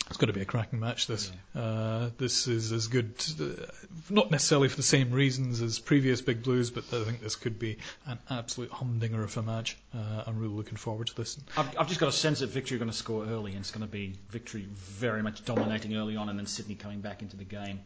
it's 0.10 0.18
going 0.18 0.28
to 0.28 0.34
be 0.34 0.42
a 0.42 0.46
cracking 0.46 0.80
match. 0.80 1.06
This 1.08 1.32
uh, 1.56 2.10
this 2.18 2.48
is 2.48 2.72
as 2.72 2.88
good, 2.88 3.14
uh, 3.40 3.66
not 4.10 4.32
necessarily 4.32 4.68
for 4.68 4.76
the 4.76 4.84
same 4.84 5.12
reasons 5.12 5.62
as 5.62 5.78
previous 5.78 6.22
Big 6.22 6.42
Blues, 6.42 6.72
but 6.72 6.84
I 6.92 7.04
think 7.04 7.22
this 7.22 7.36
could 7.36 7.60
be 7.60 7.78
an 8.08 8.18
absolute 8.30 8.72
humdinger 8.72 9.24
of 9.24 9.38
a 9.38 9.44
match. 9.44 9.78
Uh, 9.94 10.24
I'm 10.26 10.40
really 10.40 10.54
looking 10.56 10.78
forward 10.78 11.08
to 11.08 11.16
this. 11.16 11.40
I've, 11.56 11.78
I've 11.78 11.88
just 11.88 12.00
got 12.00 12.10
a 12.10 12.14
sense 12.14 12.40
that 12.40 12.50
Victory 12.50 12.76
are 12.76 12.80
going 12.80 12.92
to 12.92 12.98
score 12.98 13.26
early, 13.26 13.52
and 13.52 13.60
it's 13.60 13.72
going 13.72 13.86
to 13.86 13.92
be 13.92 14.16
Victory 14.30 14.68
very 14.74 15.22
much 15.22 15.46
dominating 15.46 15.96
early 15.96 16.16
on, 16.16 16.28
and 16.30 16.40
then 16.40 16.48
Sydney 16.48 16.76
coming 16.76 17.02
back 17.02 17.22
into 17.22 17.38
the 17.38 17.46
game. 17.46 17.80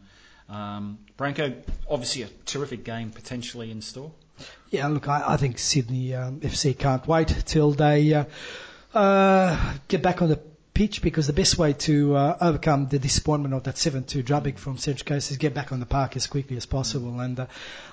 Um, 0.48 0.98
Branko, 1.18 1.62
obviously 1.88 2.22
a 2.22 2.28
terrific 2.46 2.84
game 2.84 3.10
potentially 3.10 3.70
in 3.70 3.80
store. 3.82 4.12
Yeah, 4.70 4.88
look, 4.88 5.08
I, 5.08 5.22
I 5.26 5.36
think 5.36 5.58
Sydney 5.58 6.14
um, 6.14 6.40
FC 6.40 6.76
can't 6.76 7.06
wait 7.06 7.28
till 7.46 7.72
they 7.72 8.12
uh, 8.14 8.24
uh, 8.94 9.74
get 9.88 10.02
back 10.02 10.22
on 10.22 10.28
the 10.28 10.40
pitch 10.74 11.02
because 11.02 11.28
the 11.28 11.32
best 11.32 11.56
way 11.56 11.72
to 11.72 12.16
uh, 12.16 12.36
overcome 12.40 12.88
the 12.88 12.98
disappointment 12.98 13.54
of 13.54 13.62
that 13.62 13.76
7-2 13.76 14.24
drubbing 14.24 14.56
from 14.56 14.76
Central 14.76 15.06
Coast 15.06 15.30
is 15.30 15.36
get 15.36 15.54
back 15.54 15.70
on 15.70 15.78
the 15.78 15.86
park 15.86 16.16
as 16.16 16.26
quickly 16.26 16.56
as 16.56 16.66
possible. 16.66 17.20
And 17.20 17.38
uh, 17.38 17.46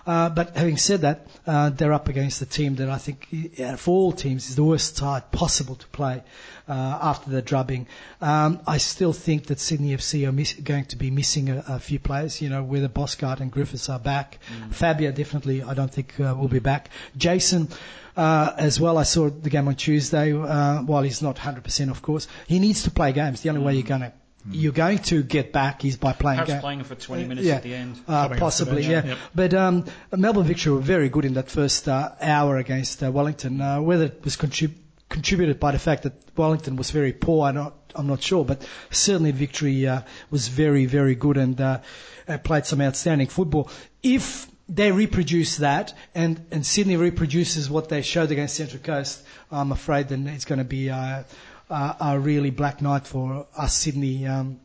uh, 0.07 0.29
but 0.29 0.57
having 0.57 0.77
said 0.77 1.01
that, 1.01 1.27
uh, 1.45 1.69
they're 1.69 1.93
up 1.93 2.07
against 2.09 2.41
a 2.41 2.45
team 2.47 2.75
that 2.77 2.89
I 2.89 2.97
think, 2.97 3.27
uh, 3.59 3.75
for 3.75 3.91
all 3.91 4.11
teams, 4.11 4.49
is 4.49 4.55
the 4.55 4.63
worst 4.63 4.97
side 4.97 5.31
possible 5.31 5.75
to 5.75 5.87
play 5.87 6.23
uh, 6.67 6.73
after 6.73 7.29
the 7.29 7.43
drubbing. 7.43 7.85
Um, 8.19 8.59
I 8.65 8.79
still 8.79 9.13
think 9.13 9.45
that 9.47 9.59
Sydney 9.59 9.95
FC 9.95 10.27
are 10.27 10.31
miss- 10.31 10.53
going 10.53 10.85
to 10.85 10.95
be 10.95 11.11
missing 11.11 11.49
a, 11.49 11.63
a 11.67 11.79
few 11.79 11.99
players. 11.99 12.41
You 12.41 12.49
know, 12.49 12.63
whether 12.63 12.89
Bosschaart 12.89 13.41
and 13.41 13.51
Griffiths 13.51 13.89
are 13.89 13.99
back, 13.99 14.39
Fabia 14.71 15.11
definitely, 15.11 15.61
I 15.61 15.75
don't 15.75 15.91
think 15.93 16.19
uh, 16.19 16.35
will 16.37 16.47
be 16.47 16.59
back. 16.59 16.89
Jason. 17.15 17.69
Uh, 18.15 18.53
as 18.57 18.79
well, 18.79 18.97
I 18.97 19.03
saw 19.03 19.29
the 19.29 19.49
game 19.49 19.67
on 19.67 19.75
Tuesday. 19.75 20.33
Uh, 20.33 20.81
while 20.83 21.01
he's 21.03 21.21
not 21.21 21.37
100%, 21.37 21.89
of 21.89 22.01
course, 22.01 22.27
he 22.47 22.59
needs 22.59 22.83
to 22.83 22.91
play 22.91 23.11
games. 23.13 23.41
The 23.41 23.49
only 23.49 23.61
way 23.61 23.73
you're 23.75 23.83
going 23.83 24.01
to 24.01 24.13
you're 24.49 24.73
going 24.73 24.97
to 24.97 25.21
get 25.21 25.51
back 25.51 25.85
is 25.85 25.97
by 25.97 26.13
playing 26.13 26.37
Perhaps 26.37 26.51
games. 26.51 26.61
playing 26.61 26.83
for 26.83 26.95
20 26.95 27.25
minutes 27.25 27.47
yeah. 27.47 27.55
at 27.55 27.63
the 27.63 27.75
end. 27.75 27.99
Uh, 28.07 28.29
possibly, 28.29 28.83
the 28.83 28.91
yeah. 28.91 29.05
yep. 29.05 29.17
But 29.35 29.53
um, 29.53 29.85
Melbourne 30.15 30.45
Victory 30.45 30.73
were 30.73 30.79
very 30.79 31.09
good 31.09 31.25
in 31.25 31.35
that 31.35 31.49
first 31.49 31.87
uh, 31.87 32.11
hour 32.19 32.57
against 32.57 33.03
uh, 33.03 33.11
Wellington. 33.11 33.61
Uh, 33.61 33.81
whether 33.81 34.05
it 34.05 34.23
was 34.23 34.37
contrib- 34.37 34.75
contributed 35.09 35.59
by 35.59 35.71
the 35.71 35.79
fact 35.79 36.03
that 36.03 36.13
Wellington 36.35 36.75
was 36.75 36.89
very 36.89 37.13
poor, 37.13 37.47
I'm 37.47 37.55
not, 37.55 37.75
I'm 37.93 38.07
not 38.07 38.23
sure. 38.23 38.43
But 38.43 38.67
certainly 38.89 39.31
Victory 39.31 39.87
uh, 39.87 40.01
was 40.31 40.47
very, 40.47 40.85
very 40.85 41.13
good 41.15 41.37
and 41.37 41.59
uh, 41.61 41.81
uh, 42.27 42.37
played 42.39 42.65
some 42.65 42.81
outstanding 42.81 43.27
football. 43.27 43.69
If 44.01 44.47
they 44.73 44.91
reproduce 44.91 45.57
that 45.57 45.93
and, 46.15 46.45
and 46.51 46.65
Sydney 46.65 46.95
reproduces 46.95 47.69
what 47.69 47.89
they 47.89 48.01
showed 48.01 48.31
against 48.31 48.55
Central 48.55 48.81
Coast, 48.81 49.21
I'm 49.51 49.71
afraid 49.71 50.07
then 50.09 50.27
it's 50.27 50.45
going 50.45 50.59
to 50.59 50.65
be 50.65 50.89
uh, 50.89 51.23
uh, 51.69 51.93
a 51.99 52.19
really 52.19 52.51
black 52.51 52.81
night 52.81 53.05
for 53.05 53.47
us 53.55 53.75
Sydney 53.75 54.25
um, 54.27 54.59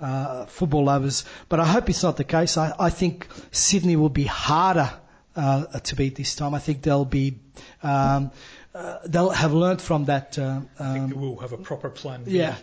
uh, 0.00 0.46
football 0.46 0.84
lovers. 0.84 1.24
But 1.48 1.60
I 1.60 1.64
hope 1.66 1.88
it's 1.88 2.02
not 2.02 2.16
the 2.16 2.24
case. 2.24 2.56
I, 2.56 2.74
I 2.78 2.90
think 2.90 3.28
Sydney 3.52 3.96
will 3.96 4.08
be 4.08 4.24
harder 4.24 4.90
uh, 5.36 5.64
to 5.78 5.96
beat 5.96 6.16
this 6.16 6.34
time. 6.34 6.54
I 6.54 6.58
think 6.58 6.82
they'll 6.82 7.04
be 7.04 7.38
um, 7.82 8.32
uh, 8.74 8.98
they'll 9.04 9.28
have 9.30 9.52
learned 9.52 9.82
from 9.82 10.06
that. 10.06 10.38
Uh, 10.38 10.60
I 10.78 10.92
think 10.94 11.14
um, 11.14 11.20
we'll 11.20 11.36
have 11.36 11.52
a 11.52 11.58
proper 11.58 11.90
plan. 11.90 12.24
B. 12.24 12.32
yeah, 12.32 12.56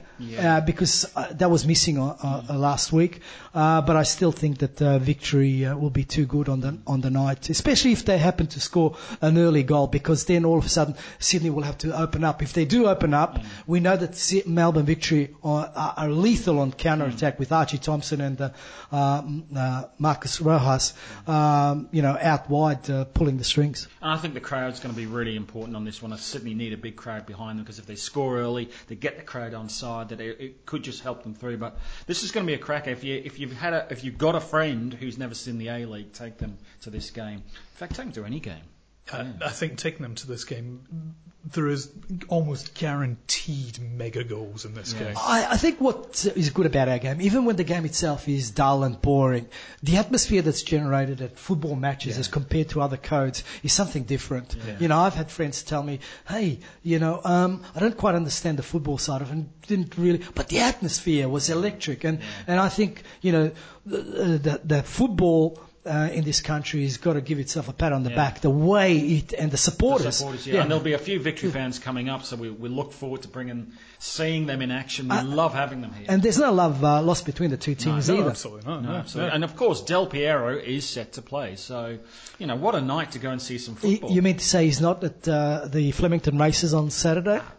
Uh, 0.58 0.62
because 0.62 1.06
uh, 1.16 1.32
that 1.34 1.52
was 1.52 1.68
missing 1.68 2.00
uh, 2.00 2.44
uh, 2.50 2.56
last 2.56 2.92
week. 2.92 3.22
Uh, 3.54 3.82
but 3.82 3.96
I 3.96 4.04
still 4.04 4.32
think 4.32 4.58
that 4.60 4.82
uh, 4.82 4.98
victory 5.00 5.66
uh, 5.66 5.78
will 5.78 5.92
be 5.92 6.04
too 6.04 6.26
good 6.26 6.50
on 6.50 6.62
the 6.62 6.80
on 6.88 7.02
the 7.02 7.10
night, 7.12 7.50
especially 7.50 7.92
if 7.92 8.06
they 8.06 8.18
happen 8.18 8.48
to 8.48 8.60
score 8.60 8.96
an 9.22 9.38
early 9.38 9.64
goal, 9.64 9.88
because 9.88 10.26
then 10.26 10.46
all 10.46 10.58
of 10.58 10.66
a 10.66 10.70
sudden 10.70 10.96
Sydney 11.20 11.52
will 11.52 11.64
have 11.64 11.78
to 11.80 11.96
open 11.96 12.24
up. 12.24 12.42
If 12.42 12.54
they 12.54 12.66
do 12.66 12.88
open 12.88 13.14
up, 13.14 13.38
we 13.68 13.80
know 13.80 13.96
that 13.96 14.16
Si- 14.16 14.44
Melbourne 14.48 14.86
victory 14.86 15.36
are, 15.44 15.72
are, 15.76 15.94
are 15.98 16.10
lethal 16.10 16.60
on 16.60 16.72
counter 16.72 17.06
attack 17.06 17.38
with 17.38 17.52
Archie 17.52 17.78
Thompson 17.78 18.22
and 18.22 18.42
uh, 18.42 18.50
um, 18.92 19.46
uh, 19.56 19.84
Marcus 20.00 20.42
Rojas, 20.42 20.94
um, 21.28 21.88
you 21.92 22.02
know, 22.02 22.18
out 22.20 22.50
wide 22.50 22.90
uh, 22.90 23.06
pulling 23.06 23.38
the 23.38 23.44
strings. 23.44 23.88
And 24.02 24.12
I 24.12 24.18
think 24.18 24.34
the 24.34 24.40
crowd's 24.42 24.80
going 24.80 24.94
to 24.94 24.98
be 25.00 25.06
really 25.06 25.36
important 25.36 25.76
on 25.76 25.86
this 25.86 25.99
one. 26.02 26.18
Sydney 26.18 26.54
need 26.54 26.74
a 26.74 26.78
big 26.78 26.96
crowd 26.96 27.26
behind 27.26 27.58
them 27.58 27.64
because 27.64 27.80
if 27.80 27.86
they 27.86 27.96
score 27.96 28.38
early, 28.38 28.70
they 28.88 28.96
get 28.96 29.18
the 29.18 29.24
crowd 29.24 29.54
on 29.54 29.70
side. 29.70 30.10
That 30.10 30.22
it, 30.22 30.40
it 30.40 30.66
could 30.66 30.84
just 30.84 31.02
help 31.02 31.24
them 31.24 31.34
through. 31.34 31.58
But 31.58 31.78
this 32.08 32.24
is 32.24 32.32
going 32.32 32.46
to 32.46 32.50
be 32.50 32.56
a 32.56 32.58
cracker. 32.58 32.90
If 32.90 33.04
you 33.04 33.22
if 33.24 33.40
you've 33.40 33.54
had 33.54 33.74
a, 33.74 33.88
if 33.90 34.04
you've 34.04 34.18
got 34.18 34.36
a 34.36 34.42
friend 34.42 34.94
who's 34.94 35.18
never 35.18 35.34
seen 35.34 35.58
the 35.58 35.70
A 35.70 35.86
League, 35.86 36.14
take 36.14 36.38
them 36.38 36.58
to 36.82 36.90
this 36.90 37.12
game. 37.12 37.38
In 37.38 37.76
fact, 37.76 37.96
take 37.96 38.06
them 38.06 38.14
to 38.14 38.26
any 38.26 38.40
game. 38.40 38.64
I, 39.12 39.32
I 39.46 39.50
think 39.50 39.78
taking 39.78 40.04
them 40.04 40.16
to 40.16 40.28
this 40.28 40.44
game, 40.44 41.16
there 41.46 41.68
is 41.68 41.90
almost 42.28 42.74
guaranteed 42.76 43.80
mega 43.80 44.24
goals 44.24 44.66
in 44.66 44.74
this 44.74 44.92
game. 44.94 45.16
I, 45.18 45.48
I 45.52 45.58
think 45.58 45.80
what 45.80 46.26
is 46.36 46.50
good 46.50 46.66
about 46.66 46.90
our 46.90 47.00
game, 47.00 47.22
even 47.22 47.46
when 47.46 47.56
the 47.56 47.64
game 47.64 47.86
itself 47.86 48.28
is 48.28 48.52
dull 48.52 48.84
and 48.84 49.02
boring, 49.02 49.48
the 49.82 49.98
atmosphere 49.98 50.42
that's 50.42 50.62
generated 50.64 51.22
at 51.22 51.40
football 51.40 51.76
matches 51.76 52.18
as 52.18 52.28
compared 52.28 52.70
to 52.70 52.82
other 52.82 52.98
codes 52.98 53.44
is 53.64 53.72
something 53.72 54.04
different. 54.04 54.56
You 54.80 54.90
know, 54.90 55.00
I've 55.00 55.16
had 55.16 55.32
friends 55.32 55.64
tell 55.64 55.82
me, 55.82 56.02
hey, 56.28 56.60
you 56.84 57.00
know, 57.00 57.22
um, 57.24 57.64
I 57.74 57.80
don't 57.80 57.98
quite 57.98 58.16
understand 58.16 58.60
the 58.60 58.64
football 58.64 58.98
side 58.98 59.22
of 59.22 59.30
it, 59.30 59.34
and 59.34 59.62
didn't 59.62 59.98
really, 59.98 60.22
but 60.36 60.50
the 60.50 60.60
atmosphere 60.60 61.30
was 61.30 61.50
electric. 61.50 62.04
And, 62.04 62.20
and 62.48 62.60
I 62.60 62.68
think, 62.70 63.04
you 63.22 63.32
know, 63.32 63.52
the, 63.86 63.98
the, 63.98 64.62
the 64.66 64.84
football 64.84 65.60
uh, 65.90 66.10
in 66.14 66.24
this 66.24 66.40
country 66.42 66.84
has 66.84 66.98
got 66.98 67.14
to 67.14 67.22
give 67.22 67.40
itself 67.40 67.68
a 67.68 67.74
pat 67.74 67.92
on 67.94 68.04
the 68.04 68.12
Yeah. 68.12 68.16
back. 68.16 68.42
The 68.42 68.50
way 68.50 68.98
it, 68.98 69.34
and 69.34 69.50
the 69.50 69.54
The 69.54 69.58
supporters. 69.58 70.18
supporters, 70.18 70.46
yeah. 70.48 70.62
And 70.62 70.70
there'll 70.72 70.84
be 70.84 70.94
a 70.94 70.98
few 71.00 71.20
victory 71.20 71.50
fans 71.52 71.80
coming 71.80 72.08
up, 72.10 72.24
so 72.24 72.36
we, 72.36 72.50
we 72.50 72.70
look 72.70 72.94
forward 72.94 73.24
to 73.24 73.28
bringing, 73.28 73.74
seeing 73.98 74.46
them 74.46 74.62
in 74.62 74.72
action. 74.72 75.08
We 75.10 75.20
love 75.22 75.54
having 75.54 75.82
them 75.82 75.92
here. 75.94 76.06
And 76.08 76.22
there's 76.22 76.38
no 76.38 76.52
love 76.54 76.84
uh, 76.84 77.02
lost 77.02 77.26
between 77.26 77.50
the 77.50 77.58
two 77.58 77.76
teams 77.76 78.08
No, 78.08 78.18
either. 78.20 78.30
absolutely 78.30 78.70
not. 78.72 78.84
No, 78.84 78.90
no. 78.92 78.96
absolutely. 78.98 79.34
And 79.34 79.44
of 79.44 79.56
course, 79.56 79.82
Del 79.82 80.06
Piero 80.08 80.58
is 80.58 80.88
set 80.88 81.14
to 81.14 81.22
play. 81.22 81.56
So, 81.56 81.98
you 82.38 82.46
know, 82.48 82.56
what 82.56 82.76
a 82.76 82.82
night 82.82 83.12
to 83.14 83.20
go 83.20 83.32
and 83.32 83.42
see 83.42 83.58
some 83.58 83.76
football. 83.76 84.12
You 84.12 84.22
mean 84.22 84.38
to 84.38 84.46
say 84.46 84.66
he's 84.66 84.80
not 84.82 85.04
at 85.04 85.28
uh, 85.28 85.68
the 85.68 85.92
Flemington 85.92 86.38
races 86.38 86.74
on 86.74 86.90
Saturday? 86.92 87.42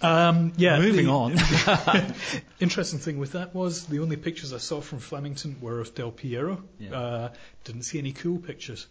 Um, 0.00 0.52
yeah. 0.56 0.78
Moving 0.78 1.06
the- 1.06 1.12
on. 1.12 1.36
Interesting 2.60 2.98
thing 2.98 3.18
with 3.18 3.32
that 3.32 3.54
was 3.54 3.86
the 3.86 4.00
only 4.00 4.16
pictures 4.16 4.52
I 4.52 4.58
saw 4.58 4.80
from 4.80 4.98
Flemington 5.00 5.56
were 5.60 5.80
of 5.80 5.94
Del 5.94 6.10
Piero. 6.10 6.62
Yeah. 6.78 6.90
Uh, 6.96 7.28
didn't 7.64 7.82
see 7.82 7.98
any 7.98 8.12
cool 8.12 8.38
pictures 8.38 8.86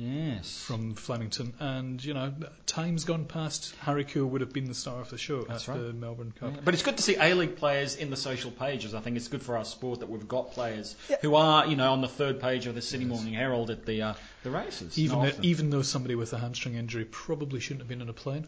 yes. 0.00 0.62
from 0.62 0.94
Flemington. 0.94 1.52
And, 1.58 2.02
you 2.02 2.14
know, 2.14 2.32
time's 2.66 3.04
gone 3.04 3.24
past. 3.26 3.74
Harry 3.80 4.04
Kewell 4.04 4.28
would 4.30 4.40
have 4.40 4.52
been 4.52 4.66
the 4.66 4.74
star 4.74 5.00
of 5.00 5.10
the 5.10 5.18
show 5.18 5.42
That's 5.42 5.68
at 5.68 5.74
right. 5.74 5.86
the 5.86 5.92
Melbourne 5.92 6.32
Cup. 6.38 6.64
But 6.64 6.74
it's 6.74 6.82
good 6.82 6.96
to 6.96 7.02
see 7.02 7.16
A-League 7.20 7.56
players 7.56 7.96
in 7.96 8.10
the 8.10 8.16
social 8.16 8.50
pages. 8.50 8.94
I 8.94 9.00
think 9.00 9.16
it's 9.16 9.28
good 9.28 9.42
for 9.42 9.56
our 9.56 9.64
sport 9.64 10.00
that 10.00 10.08
we've 10.08 10.26
got 10.26 10.52
players 10.52 10.96
who 11.20 11.34
are, 11.34 11.66
you 11.66 11.76
know, 11.76 11.92
on 11.92 12.00
the 12.00 12.08
third 12.08 12.40
page 12.40 12.66
of 12.66 12.74
the 12.74 12.82
Sydney 12.82 13.06
Morning 13.06 13.34
Herald 13.34 13.70
at 13.70 13.84
the 13.84 14.02
uh, 14.02 14.14
the 14.42 14.50
races. 14.50 14.98
Even, 14.98 15.18
Not 15.18 15.36
though, 15.36 15.42
even 15.42 15.70
though 15.70 15.82
somebody 15.82 16.14
with 16.14 16.32
a 16.32 16.38
hamstring 16.38 16.74
injury 16.74 17.04
probably 17.04 17.60
shouldn't 17.60 17.80
have 17.80 17.88
been 17.88 18.00
on 18.00 18.08
a 18.08 18.12
plane. 18.12 18.46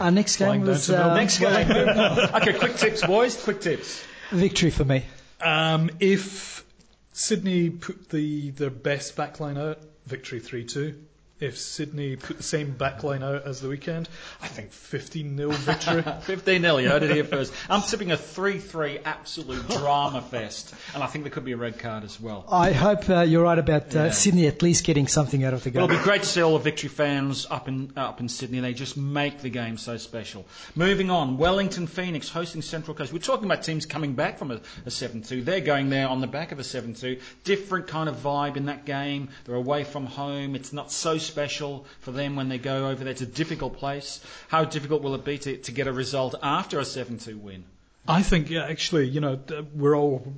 Our 0.00 0.10
next 0.10 0.36
Flying 0.36 0.60
game 0.60 0.66
down 0.66 0.68
was 0.68 0.90
uh, 0.90 1.14
Next 1.14 1.38
game. 1.38 1.70
okay, 1.70 2.58
quick 2.58 2.76
tips, 2.76 3.04
boys. 3.04 3.42
Quick 3.42 3.60
tips. 3.60 4.02
victory 4.30 4.70
for 4.70 4.84
me. 4.84 5.04
Um, 5.40 5.90
if 6.00 6.64
Sydney 7.12 7.70
put 7.70 8.08
the 8.08 8.50
their 8.50 8.70
best 8.70 9.16
backline 9.16 9.58
out, 9.58 9.78
victory 10.08 10.40
3 10.40 10.64
2. 10.64 11.07
If 11.40 11.56
Sydney 11.56 12.16
put 12.16 12.38
the 12.38 12.42
same 12.42 12.74
backline 12.74 13.22
out 13.22 13.46
as 13.46 13.60
the 13.60 13.68
weekend, 13.68 14.08
I 14.42 14.48
think 14.48 14.72
15 14.72 15.36
0 15.36 15.50
victory. 15.52 16.02
15 16.22 16.62
0, 16.62 16.76
you 16.78 16.88
heard 16.88 17.04
it 17.04 17.12
here 17.12 17.24
first. 17.24 17.52
I'm 17.70 17.82
tipping 17.82 18.10
a 18.10 18.16
3 18.16 18.58
3 18.58 18.98
absolute 19.04 19.68
drama 19.68 20.20
fest, 20.20 20.74
and 20.94 21.02
I 21.02 21.06
think 21.06 21.22
there 21.24 21.30
could 21.30 21.44
be 21.44 21.52
a 21.52 21.56
red 21.56 21.78
card 21.78 22.02
as 22.02 22.20
well. 22.20 22.44
I 22.50 22.72
hope 22.72 23.08
uh, 23.08 23.20
you're 23.20 23.44
right 23.44 23.58
about 23.58 23.94
uh, 23.94 24.04
Yeah. 24.04 24.10
Sydney 24.10 24.46
at 24.48 24.62
least 24.62 24.84
getting 24.84 25.06
something 25.06 25.44
out 25.44 25.54
of 25.54 25.62
the 25.62 25.70
game. 25.70 25.80
Well, 25.82 25.90
it'll 25.90 25.98
be 26.00 26.04
great 26.04 26.22
to 26.22 26.28
see 26.28 26.42
all 26.42 26.54
the 26.58 26.64
victory 26.64 26.88
fans 26.88 27.46
up 27.48 27.68
in 27.68 27.92
up 27.96 28.18
in 28.20 28.28
Sydney. 28.28 28.58
They 28.58 28.74
just 28.74 28.96
make 28.96 29.40
the 29.40 29.50
game 29.50 29.78
so 29.78 29.96
special. 29.96 30.44
Moving 30.74 31.08
on, 31.10 31.38
Wellington 31.38 31.86
Phoenix 31.86 32.28
hosting 32.28 32.62
Central 32.62 32.96
Coast. 32.96 33.12
We're 33.12 33.20
talking 33.20 33.44
about 33.44 33.62
teams 33.62 33.86
coming 33.86 34.14
back 34.14 34.38
from 34.38 34.50
a, 34.50 34.56
a 34.86 34.90
7-2. 34.90 35.44
They're 35.44 35.60
going 35.60 35.88
there 35.88 36.08
on 36.08 36.20
the 36.20 36.26
back 36.26 36.50
of 36.50 36.58
a 36.58 36.62
7-2. 36.62 37.20
Different 37.44 37.86
kind 37.86 38.08
of 38.08 38.16
vibe 38.16 38.56
in 38.56 38.66
that 38.66 38.84
game. 38.84 39.28
They're 39.44 39.54
away 39.54 39.84
from 39.84 40.06
home. 40.06 40.56
It's 40.56 40.72
not 40.72 40.90
so 40.90 41.16
special 41.28 41.86
for 42.00 42.12
them 42.12 42.36
when 42.36 42.48
they 42.48 42.58
go 42.58 42.88
over 42.88 43.04
there. 43.04 43.12
It's 43.12 43.22
a 43.22 43.26
difficult 43.26 43.76
place. 43.76 44.20
How 44.48 44.64
difficult 44.64 45.02
will 45.02 45.14
it 45.14 45.24
be 45.24 45.38
to, 45.38 45.56
to 45.56 45.72
get 45.72 45.86
a 45.86 45.92
result 45.92 46.34
after 46.42 46.78
a 46.78 46.82
7-2 46.82 47.40
win? 47.40 47.64
I 48.06 48.22
think, 48.22 48.50
yeah, 48.50 48.64
actually, 48.64 49.08
you 49.08 49.20
know, 49.20 49.38
we're 49.74 49.96
all 49.96 50.32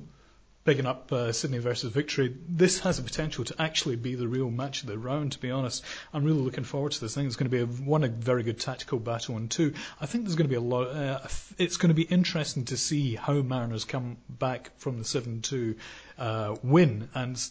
picking 0.63 0.85
up 0.85 1.11
uh, 1.11 1.31
Sydney 1.31 1.57
versus 1.57 1.91
Victory. 1.91 2.35
This 2.47 2.79
has 2.81 2.97
the 2.97 3.03
potential 3.03 3.43
to 3.45 3.55
actually 3.59 3.95
be 3.95 4.15
the 4.15 4.27
real 4.27 4.51
match 4.51 4.81
of 4.81 4.87
the 4.87 4.97
round, 4.97 5.31
to 5.31 5.39
be 5.39 5.49
honest. 5.49 5.83
I'm 6.13 6.23
really 6.23 6.41
looking 6.41 6.63
forward 6.63 6.91
to 6.91 7.01
this. 7.01 7.17
I 7.17 7.21
think 7.21 7.27
it's 7.27 7.35
going 7.35 7.49
to 7.49 7.57
be, 7.57 7.63
a, 7.63 7.65
one, 7.65 8.03
a 8.03 8.09
very 8.09 8.43
good 8.43 8.59
tactical 8.59 8.99
battle, 8.99 9.37
and 9.37 9.49
two, 9.49 9.73
I 9.99 10.05
think 10.05 10.25
there's 10.25 10.35
going 10.35 10.49
to 10.49 10.49
be 10.49 10.55
a 10.55 10.61
lot, 10.61 10.87
uh, 10.89 11.19
it's 11.57 11.77
going 11.77 11.89
to 11.89 11.95
be 11.95 12.03
interesting 12.03 12.65
to 12.65 12.77
see 12.77 13.15
how 13.15 13.33
Mariners 13.33 13.85
come 13.85 14.17
back 14.29 14.71
from 14.77 14.99
the 14.99 15.03
7-2 15.03 15.75
uh, 16.19 16.55
win, 16.61 17.09
and 17.15 17.41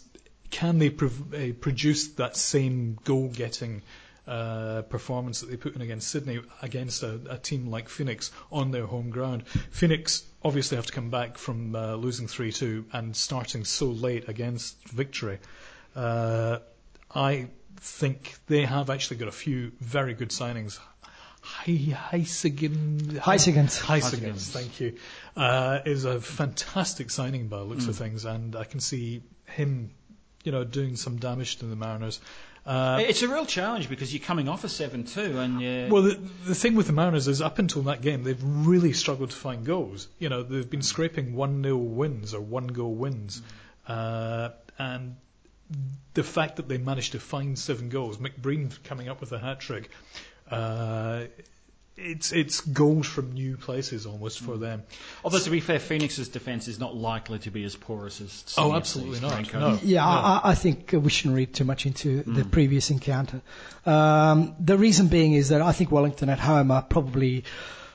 can 0.51 0.79
they 0.79 0.91
prov- 0.91 1.33
uh, 1.35 1.53
produce 1.61 2.09
that 2.15 2.37
same 2.37 2.99
goal-getting 3.05 3.83
uh, 4.27 4.83
performance 4.83 5.41
that 5.41 5.51
they 5.51 5.57
put 5.57 5.75
in 5.75 5.81
against 5.83 6.09
Sydney 6.09 6.41
against 6.63 7.03
a, 7.03 7.21
a 7.31 7.39
team 7.39 7.67
like 7.69 7.89
Phoenix 7.89 8.31
on 8.53 8.71
their 8.71 8.87
home 8.87 9.11
ground. 9.11 9.47
Phoenix 9.49 10.25
obviously 10.43 10.77
have 10.77 10.87
to 10.87 10.93
come 10.93 11.11
back 11.11 11.37
from 11.39 11.75
uh, 11.75 11.95
losing 11.97 12.27
3-2 12.27 12.85
and 12.93 13.17
starting 13.17 13.65
so 13.65 13.87
late 13.87 14.29
against 14.29 14.77
victory. 14.89 15.39
Uh, 15.97 16.59
I 17.15 17.49
think 17.79 18.35
they 18.47 18.65
have 18.65 18.91
actually 18.91 19.17
got 19.17 19.29
a 19.29 19.33
few 19.33 19.73
very 19.81 20.15
good 20.15 20.31
signings. 20.31 20.79
Heisigen, 21.43 23.19
Huysegems. 23.19 23.81
Huysegems, 23.81 24.51
thank 24.51 24.79
you, 24.79 24.97
uh, 25.37 25.79
is 25.87 26.05
a 26.05 26.21
fantastic 26.21 27.11
signing 27.11 27.49
by 27.49 27.59
the 27.59 27.65
looks 27.65 27.87
of 27.87 27.97
things, 27.97 28.27
and 28.27 28.55
I 28.55 28.65
can 28.65 28.79
see 28.81 29.23
him 29.47 29.91
you 30.45 30.53
know, 30.53 30.65
doing 30.65 30.97
some 30.97 31.17
damage 31.17 31.57
to 31.57 31.67
the 31.67 31.77
Mariners. 31.77 32.21
Uh, 32.67 32.99
it's 33.01 33.23
a 33.23 33.29
real 33.29 33.47
challenge 33.47 33.89
because 33.89 34.13
you're 34.13 34.23
coming 34.23 34.49
off 34.49 34.65
a 34.65 34.67
7-2 34.67 35.37
and 35.37 35.61
you 35.61 35.89
well, 35.91 36.03
the, 36.03 36.21
the 36.45 36.55
thing 36.55 36.75
with 36.75 36.87
the 36.87 36.93
Mariners 36.93 37.27
is 37.27 37.41
up 37.41 37.59
until 37.59 37.83
that 37.83 38.03
game, 38.03 38.23
they've 38.23 38.43
really 38.43 38.93
struggled 38.93 39.31
to 39.31 39.37
find 39.37 39.65
goals. 39.65 40.09
You 40.19 40.29
know, 40.29 40.43
they've 40.43 40.69
been 40.69 40.83
scraping 40.83 41.33
1-0 41.33 41.77
wins 41.79 42.35
or 42.35 42.41
one-goal 42.41 42.95
wins. 42.95 43.43
Uh, 43.89 44.51
and 44.79 45.17
the 46.15 46.23
fact 46.23 46.57
that 46.57 46.69
they 46.69 46.79
managed 46.79 47.13
to 47.13 47.21
find 47.21 47.59
seven 47.59 47.89
goals, 47.89 48.19
McBreen 48.19 48.71
coming 48.85 49.09
up 49.09 49.21
with 49.21 49.33
a 49.33 49.39
hat 49.39 49.61
trick, 49.61 49.91
uh, 50.51 51.25
it's 51.97 52.33
it's 52.33 52.61
goals 52.61 53.07
from 53.07 53.33
new 53.33 53.57
places 53.57 54.07
almost 54.07 54.41
for 54.41 54.57
them. 54.57 54.83
Although 55.25 55.41
to 55.41 55.51
be 55.51 55.61
fair, 55.61 55.79
Phoenix's 55.79 56.29
defence 56.29 56.69
is 56.69 56.79
not 56.79 56.97
likely 56.97 57.39
to 57.41 57.51
be 57.51 57.65
as 57.65 57.77
porous 57.77 58.21
as 58.21 58.55
Oh, 58.57 58.75
absolutely 58.75 59.21
not. 59.21 59.53
No. 59.53 59.79
Yeah, 59.83 60.01
No. 60.01 60.09
I, 60.09 60.41
I 60.45 60.55
think 60.55 60.93
we 60.93 61.11
shouldn't 61.11 61.37
read 61.37 61.55
too 61.55 61.65
much 61.65 61.87
into 61.87 62.23
the 62.23 62.45
previous 62.45 62.91
encounter. 62.91 63.43
Um, 63.85 64.55
the 64.59 64.79
reason 64.79 65.09
being 65.09 65.35
is 65.35 65.51
that 65.51 65.63
I 65.63 65.73
think 65.73 65.91
Wellington 65.91 66.29
at 66.29 66.39
home 66.39 66.71
are 66.71 66.83
probably 66.83 67.45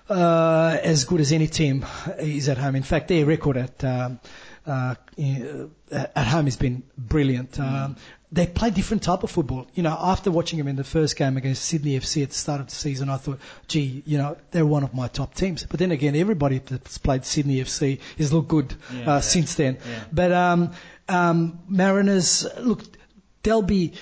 uh, 0.09 0.77
as 0.83 1.05
good 1.05 1.21
as 1.21 1.31
any 1.31 1.47
team 1.47 1.85
is 2.19 2.47
at 2.49 2.57
home. 2.57 2.75
In 2.75 2.83
fact, 2.83 3.07
their 3.07 3.25
record 3.25 3.57
at 3.57 3.83
um, 3.83 4.19
uh, 4.67 4.95
uh, 5.17 5.67
at 5.91 6.27
home 6.27 6.45
has 6.45 6.57
been 6.57 6.83
brilliant. 6.97 7.59
Um, 7.59 7.95
they 8.35 8.45
play 8.45 8.69
different 8.69 9.01
type 9.01 9.23
of 9.23 9.31
football. 9.31 9.65
You 9.75 9.83
know, 9.83 9.95
after 9.97 10.29
watching 10.29 10.59
them 10.59 10.67
in 10.67 10.75
the 10.75 10.83
first 10.83 11.15
game 11.15 11.37
against 11.37 11.63
Sydney 11.63 11.97
FC 11.97 12.21
at 12.23 12.29
the 12.29 12.35
start 12.35 12.59
of 12.59 12.67
the 12.67 12.75
season, 12.75 13.09
I 13.09 13.15
thought, 13.15 13.39
gee, 13.69 14.03
you 14.05 14.17
know, 14.17 14.35
they're 14.51 14.65
one 14.65 14.83
of 14.83 14.93
my 14.93 15.07
top 15.07 15.33
teams. 15.33 15.65
But 15.65 15.79
then 15.79 15.91
again, 15.91 16.17
everybody 16.17 16.59
that's 16.59 16.97
played 16.97 17.23
Sydney 17.23 17.61
FC 17.61 17.99
has 18.17 18.33
looked 18.33 18.49
good 18.49 18.75
Yeah, 18.93 18.99
uh, 18.99 19.03
yeah. 19.05 19.19
since 19.21 19.55
then. 19.55 19.77
Yeah. 19.89 20.03
But 20.11 20.31
um, 20.33 20.71
um, 21.07 21.59
Mariners, 21.69 22.45
look, 22.59 22.81
they'll 23.41 23.61
be 23.61 23.93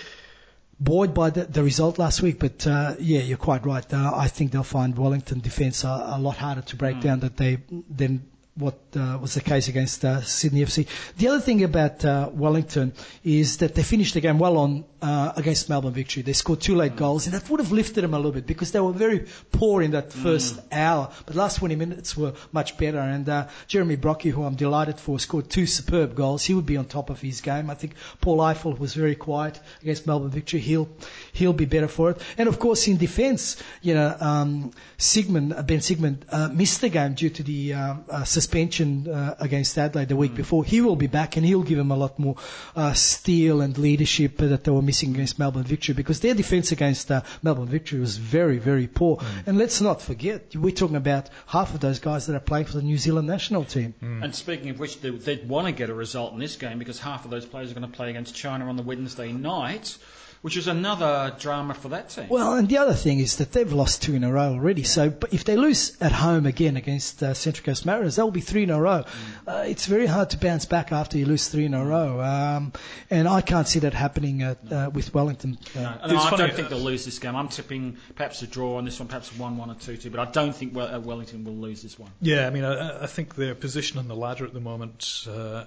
buoyed 0.80 1.14
by 1.14 1.30
the, 1.30 1.44
the 1.46 1.62
result 1.64 2.00
last 2.00 2.24
week. 2.24 2.40
But 2.40 2.66
uh, 2.66 2.96
yeah, 3.00 3.22
you're 3.22 3.38
quite 3.38 3.68
right. 3.68 3.94
Uh, 3.94 4.14
I 4.16 4.30
think 4.30 4.52
they'll 4.52 4.64
find 4.64 4.98
Wellington 4.98 5.42
defence 5.42 5.84
a, 5.84 6.16
a 6.16 6.20
lot 6.20 6.38
harder 6.38 6.62
to 6.62 6.76
break 6.76 7.02
down 7.02 7.20
that 7.20 7.38
they 7.38 7.60
than 7.88 8.26
what 8.56 8.78
uh, 8.96 9.18
was 9.20 9.34
the 9.34 9.42
case 9.42 9.68
against 9.68 10.06
uh, 10.06 10.22
Sydney 10.22 10.62
FC. 10.62 10.88
The 11.18 11.28
other 11.30 11.40
thing 11.40 11.64
about 11.64 12.06
uh, 12.06 12.30
Wellington 12.32 12.94
is 13.24 13.58
that 13.58 13.74
they 13.74 13.82
finished 13.82 14.14
the 14.14 14.22
game 14.22 14.38
well 14.38 14.58
on 14.58 14.86
uh, 15.02 15.34
against 15.36 15.70
Melbourne 15.70 15.94
Victory. 15.94 16.22
They 16.22 16.34
scored 16.34 16.62
two 16.62 16.76
late 16.76 16.96
goals, 16.96 17.26
and 17.26 17.34
that 17.34 17.50
would 17.50 17.60
have 17.60 17.72
lifted 17.72 18.04
them 18.04 18.14
a 18.14 18.18
little 18.18 18.32
bit 18.32 18.46
because 18.46 18.72
they 18.72 18.80
were 18.80 18.92
very 18.92 19.26
poor 19.52 19.82
in 19.82 19.92
that 19.92 20.14
first 20.14 20.60
hour. 20.72 21.12
But 21.26 21.36
last 21.36 21.58
20 21.58 21.76
minutes 21.76 22.16
were 22.16 22.34
much 22.52 22.78
better. 22.78 23.00
And 23.00 23.28
uh, 23.28 23.48
Jeremy 23.68 23.98
Brockie, 23.98 24.32
who 24.32 24.44
I'm 24.44 24.56
delighted 24.56 25.00
for, 25.00 25.20
scored 25.20 25.50
two 25.50 25.66
superb 25.66 26.16
goals. 26.16 26.46
He 26.46 26.54
would 26.54 26.68
be 26.68 26.78
on 26.78 26.86
top 26.86 27.10
of 27.10 27.20
his 27.20 27.42
game. 27.42 27.72
I 27.72 27.74
think 27.74 27.96
Paul 28.22 28.38
Ifill 28.38 28.78
was 28.78 28.94
very 28.94 29.16
quiet 29.16 29.60
against 29.82 30.06
Melbourne 30.06 30.30
Victory. 30.30 30.60
He'll 30.60 30.90
he'll 31.34 31.54
be 31.54 31.66
better 31.66 31.88
for 31.88 32.12
it. 32.12 32.22
And 32.38 32.48
of 32.48 32.60
course, 32.60 32.88
in 32.88 32.98
defence, 32.98 33.62
you 33.82 33.94
know, 33.94 34.16
um, 34.20 34.72
Sigmund, 34.98 35.54
uh, 35.54 35.64
Ben 35.64 35.82
Sigmund 35.82 36.26
uh, 36.30 36.48
missed 36.50 36.82
the 36.82 36.90
game 36.90 37.16
due 37.16 37.30
to 37.32 37.44
the 37.44 37.74
um, 37.74 38.06
uh, 38.10 38.24
suspension 38.24 39.10
uh, 39.10 39.36
against 39.40 39.78
Adelaide 39.78 40.10
the 40.10 40.16
week 40.16 40.36
before. 40.36 40.64
He 40.64 40.80
will 40.80 40.96
be 40.96 41.08
back, 41.08 41.36
and 41.36 41.46
he'll 41.46 41.64
give 41.64 41.78
them 41.78 41.92
a 41.92 41.98
lot 41.98 42.18
more 42.18 42.36
uh, 42.76 42.94
steel 42.94 43.62
and 43.62 43.78
leadership 43.78 44.38
that 44.38 44.64
they 44.64 44.72
were 44.72 44.82
missing 44.82 45.14
against 45.14 45.40
Melbourne 45.40 45.64
Victory 45.64 45.96
because 45.96 46.20
their 46.20 46.34
defence 46.34 46.72
against 46.72 47.12
uh, 47.12 47.22
Melbourne 47.42 47.68
Victory 47.68 48.00
was 48.00 48.18
very, 48.18 48.60
very 48.60 48.88
poor. 48.88 49.20
And 49.46 49.58
let's 49.58 49.82
not 49.82 50.02
forget, 50.02 50.56
we're 50.56 50.72
talking 50.72 50.96
about 50.96 51.30
half 51.48 51.74
of 51.74 51.80
those 51.80 52.00
guys 52.00 52.28
that 52.28 52.36
are 52.36 52.40
playing 52.40 52.66
for 52.66 52.78
the 52.78 52.84
New 52.84 52.98
Zealand 52.98 53.28
national 53.28 53.66
team. 53.66 53.94
And 54.02 54.34
speaking 54.34 54.70
of 54.70 54.80
which, 54.80 55.02
they, 55.02 55.10
they'd 55.10 55.48
want 55.48 55.68
to 55.68 55.74
get 55.74 55.90
a 55.90 55.94
result 55.94 56.34
in 56.34 56.40
this 56.40 56.56
game 56.56 56.80
because 56.80 57.00
half 57.00 57.26
of 57.26 57.32
those 57.32 57.46
players 57.46 57.72
are 57.72 57.74
going 57.74 57.90
to 57.90 57.96
play 57.96 58.10
against 58.10 58.36
China 58.36 58.68
on 58.68 58.78
the 58.78 58.84
Wednesday 58.84 59.32
night, 59.32 59.98
which 60.44 60.58
is 60.58 60.68
another 60.68 61.34
drama 61.40 61.74
for 61.74 61.88
that 61.88 62.10
team. 62.10 62.28
Well, 62.28 62.56
and 62.56 62.68
the 62.68 62.78
other 62.78 62.94
thing 62.94 63.20
is 63.20 63.38
that 63.38 63.54
they've 63.54 63.72
lost 63.72 64.02
two 64.04 64.14
in 64.14 64.26
a 64.26 64.32
row 64.32 64.52
already. 64.52 64.84
So, 64.84 65.10
but 65.10 65.34
if 65.34 65.46
they 65.46 65.56
lose 65.56 65.96
at 66.02 66.12
home 66.12 66.46
again 66.46 66.76
against 66.76 67.24
uh, 67.24 67.34
Central 67.34 67.64
Coast 67.64 67.86
Mariners, 67.86 68.18
they'll 68.18 68.30
be 68.30 68.42
three 68.42 68.64
in 68.64 68.70
a 68.70 68.80
row. 68.80 69.06
Uh, 69.48 69.64
it's 69.66 69.86
very 69.86 70.06
hard 70.06 70.32
to 70.32 70.38
bounce 70.38 70.66
back 70.66 70.92
after 70.92 71.18
you 71.18 71.26
lose 71.26 71.48
three 71.48 71.64
in 71.64 71.74
a 71.74 71.86
row. 71.86 72.20
Um, 72.22 72.74
and 73.10 73.26
I 73.26 73.40
can't 73.40 73.70
see 73.70 73.80
that 73.80 73.94
happening 73.94 74.42
at, 74.42 74.58
uh, 74.70 74.90
with 74.94 75.14
Wellington. 75.14 75.58
Uh, 75.74 75.80
No, 75.80 76.08
no, 76.08 76.18
I 76.18 76.30
funny, 76.30 76.38
don't 76.48 76.54
think 76.54 76.68
uh, 76.68 76.70
they'll 76.72 76.80
lose 76.80 77.06
this 77.06 77.20
game. 77.20 77.38
I'm 77.38 77.48
tipping 77.48 77.96
perhaps 78.16 78.42
a 78.42 78.48
draw 78.48 78.78
on 78.80 78.84
this 78.84 79.00
one, 79.00 79.08
perhaps 79.08 79.32
a 79.32 79.36
1 79.42 79.56
1 79.56 79.70
or 79.72 79.76
2 79.76 79.96
2, 79.96 80.10
but 80.10 80.20
I 80.20 80.30
don't 80.30 80.54
think 80.54 80.76
uh, 80.76 81.00
Wellington 81.02 81.46
will 81.46 81.56
lose 81.56 81.82
this 81.82 81.98
one. 81.98 82.12
Yeah, 82.20 82.48
I 82.48 82.50
mean, 82.50 82.66
I, 82.66 83.04
I 83.04 83.08
think 83.08 83.36
their 83.36 83.56
position 83.56 83.98
on 83.98 84.10
the 84.10 84.16
ladder 84.16 84.44
at 84.46 84.54
the 84.54 84.60
moment, 84.60 85.26
uh, 85.30 85.64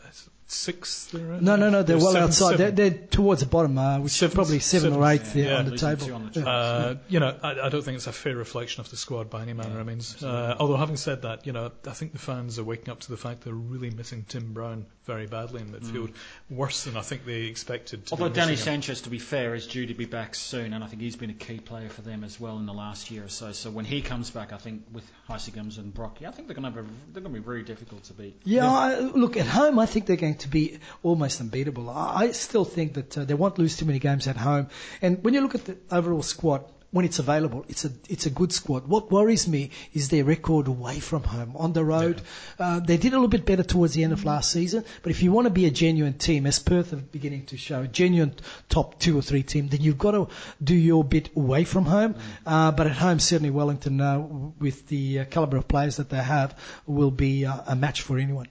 sixth. 0.46 1.10
They're 1.10 1.22
no, 1.22 1.56
no, 1.56 1.70
no, 1.70 1.82
they're, 1.82 1.96
well 1.96 2.12
seventh, 2.12 2.30
outside. 2.30 2.58
seventh. 2.58 2.76
They're, 2.76 2.90
they're 2.90 3.06
towards 3.08 3.40
the 3.40 3.46
bottom, 3.46 3.76
uh, 3.78 3.98
which 4.00 4.22
is 4.22 4.34
probably 4.34 4.60
seven 4.60 4.94
or 4.94 5.08
eighth 5.08 5.26
seventh, 5.26 5.34
there 5.34 5.52
yeah, 5.52 5.58
on 5.58 5.64
the 5.66 5.76
table. 5.76 6.14
on 6.14 6.30
the 6.32 6.48
Uh, 6.48 6.94
you 7.08 7.20
know, 7.20 7.36
I, 7.42 7.60
I 7.62 7.68
don't 7.68 7.82
think 7.82 7.96
it's 7.96 8.06
a 8.06 8.12
fair 8.12 8.36
reflection 8.36 8.80
of 8.80 8.90
the 8.90 8.96
squad 8.96 9.30
by 9.30 9.42
any 9.42 9.52
manner 9.52 9.80
of 9.80 9.86
means. 9.86 10.22
Uh, 10.22 10.56
although 10.58 10.76
having 10.76 10.96
said 10.96 11.22
that, 11.22 11.46
you 11.46 11.52
know, 11.52 11.72
I 11.86 11.92
think 11.92 12.12
the 12.12 12.18
fans 12.18 12.58
are 12.58 12.64
waking 12.64 12.90
up 12.90 13.00
to 13.00 13.10
the 13.10 13.16
fact 13.16 13.42
they're 13.42 13.54
really 13.54 13.90
missing 13.90 14.24
Tim 14.28 14.52
Brown 14.52 14.86
very 15.04 15.26
badly 15.26 15.62
in 15.62 15.68
midfield, 15.68 16.12
worse 16.50 16.84
than 16.84 16.96
I 16.96 17.02
think 17.02 17.24
they 17.24 17.42
expected. 17.42 18.06
To 18.06 18.12
Although 18.12 18.28
Danny 18.28 18.52
missing 18.52 18.74
him. 18.74 18.82
Sanchez, 18.82 19.02
to 19.02 19.10
be 19.10 19.20
fair, 19.20 19.54
is 19.54 19.66
due 19.66 19.86
to 19.86 19.94
be 19.94 20.04
back 20.04 20.34
soon, 20.34 20.72
and 20.72 20.82
I 20.82 20.88
think 20.88 21.00
he's 21.00 21.14
been 21.14 21.30
a 21.30 21.34
key 21.34 21.60
player 21.60 21.88
for 21.88 22.02
them 22.02 22.24
as 22.24 22.40
well 22.40 22.58
in 22.58 22.66
the 22.66 22.74
last 22.74 23.10
year 23.10 23.24
or 23.24 23.28
so. 23.28 23.52
So 23.52 23.70
when 23.70 23.84
he 23.84 24.02
comes 24.02 24.30
back, 24.30 24.52
I 24.52 24.58
think 24.58 24.82
with 24.92 25.04
Huysegems 25.28 25.78
and 25.78 25.94
Brockie, 25.94 26.26
I 26.26 26.32
think 26.32 26.48
they're 26.48 26.56
going 26.56 26.72
to 26.72 26.76
have 26.76 26.88
they're 27.12 27.22
going 27.22 27.34
to 27.34 27.40
be 27.40 27.44
very 27.44 27.62
difficult 27.62 28.04
to 28.04 28.14
beat. 28.14 28.40
Yeah, 28.44 28.68
I, 28.68 28.98
look, 28.98 29.36
at 29.36 29.46
home, 29.46 29.78
I 29.78 29.86
think 29.86 30.06
they're 30.06 30.16
going 30.16 30.35
to 30.40 30.48
be 30.48 30.78
almost 31.02 31.40
unbeatable. 31.40 31.90
I, 31.90 32.14
I 32.16 32.30
still 32.32 32.64
think 32.64 32.94
that 32.94 33.18
uh, 33.18 33.24
they 33.24 33.34
won't 33.34 33.58
lose 33.58 33.76
too 33.76 33.84
many 33.86 33.98
games 33.98 34.26
at 34.26 34.36
home. 34.36 34.68
And 35.02 35.22
when 35.24 35.34
you 35.34 35.40
look 35.40 35.54
at 35.54 35.64
the 35.64 35.76
overall 35.90 36.22
squad, 36.22 36.64
when 36.96 37.04
it's 37.04 37.18
available, 37.18 37.64
it's 37.68 37.84
a 37.84 37.90
it's 38.08 38.24
a 38.26 38.30
good 38.30 38.52
squad. 38.52 38.86
What 38.86 39.10
worries 39.10 39.46
me 39.46 39.70
is 39.92 40.08
their 40.08 40.24
record 40.24 40.66
away 40.66 40.98
from 41.00 41.24
home 41.24 41.54
on 41.56 41.74
the 41.74 41.84
road. 41.84 42.22
Uh, 42.58 42.80
they 42.80 42.96
did 42.96 43.12
a 43.12 43.16
little 43.16 43.28
bit 43.28 43.44
better 43.44 43.62
towards 43.62 43.92
the 43.94 44.04
end 44.04 44.14
of 44.14 44.24
last 44.24 44.50
season, 44.50 44.84
but 45.02 45.10
if 45.10 45.22
you 45.22 45.30
want 45.30 45.46
to 45.46 45.50
be 45.50 45.66
a 45.66 45.70
genuine 45.70 46.14
team, 46.14 46.46
as 46.46 46.58
Perth 46.58 46.92
are 46.92 46.96
beginning 46.96 47.44
to 47.46 47.58
show, 47.58 47.82
a 47.82 47.88
genuine 47.88 48.34
top 48.68 48.98
two 48.98 49.18
or 49.18 49.22
three 49.22 49.42
team, 49.42 49.68
then 49.68 49.82
you've 49.82 49.98
got 49.98 50.12
to 50.12 50.28
do 50.62 50.74
your 50.74 51.04
bit 51.04 51.28
away 51.36 51.64
from 51.64 51.84
home. 51.84 52.14
Uh, 52.46 52.72
but 52.72 52.86
at 52.86 52.96
home, 52.96 53.18
certainly 53.18 53.50
Wellington, 53.50 54.00
uh, 54.00 54.18
with 54.18 54.86
the 54.86 55.20
uh, 55.20 55.24
calibre 55.26 55.58
of 55.58 55.68
players 55.68 55.96
that 55.96 56.08
they 56.08 56.22
have, 56.22 56.58
will 56.86 57.10
be 57.10 57.44
uh, 57.44 57.60
a 57.66 57.76
match 57.76 58.00
for 58.00 58.16
anyone. 58.16 58.48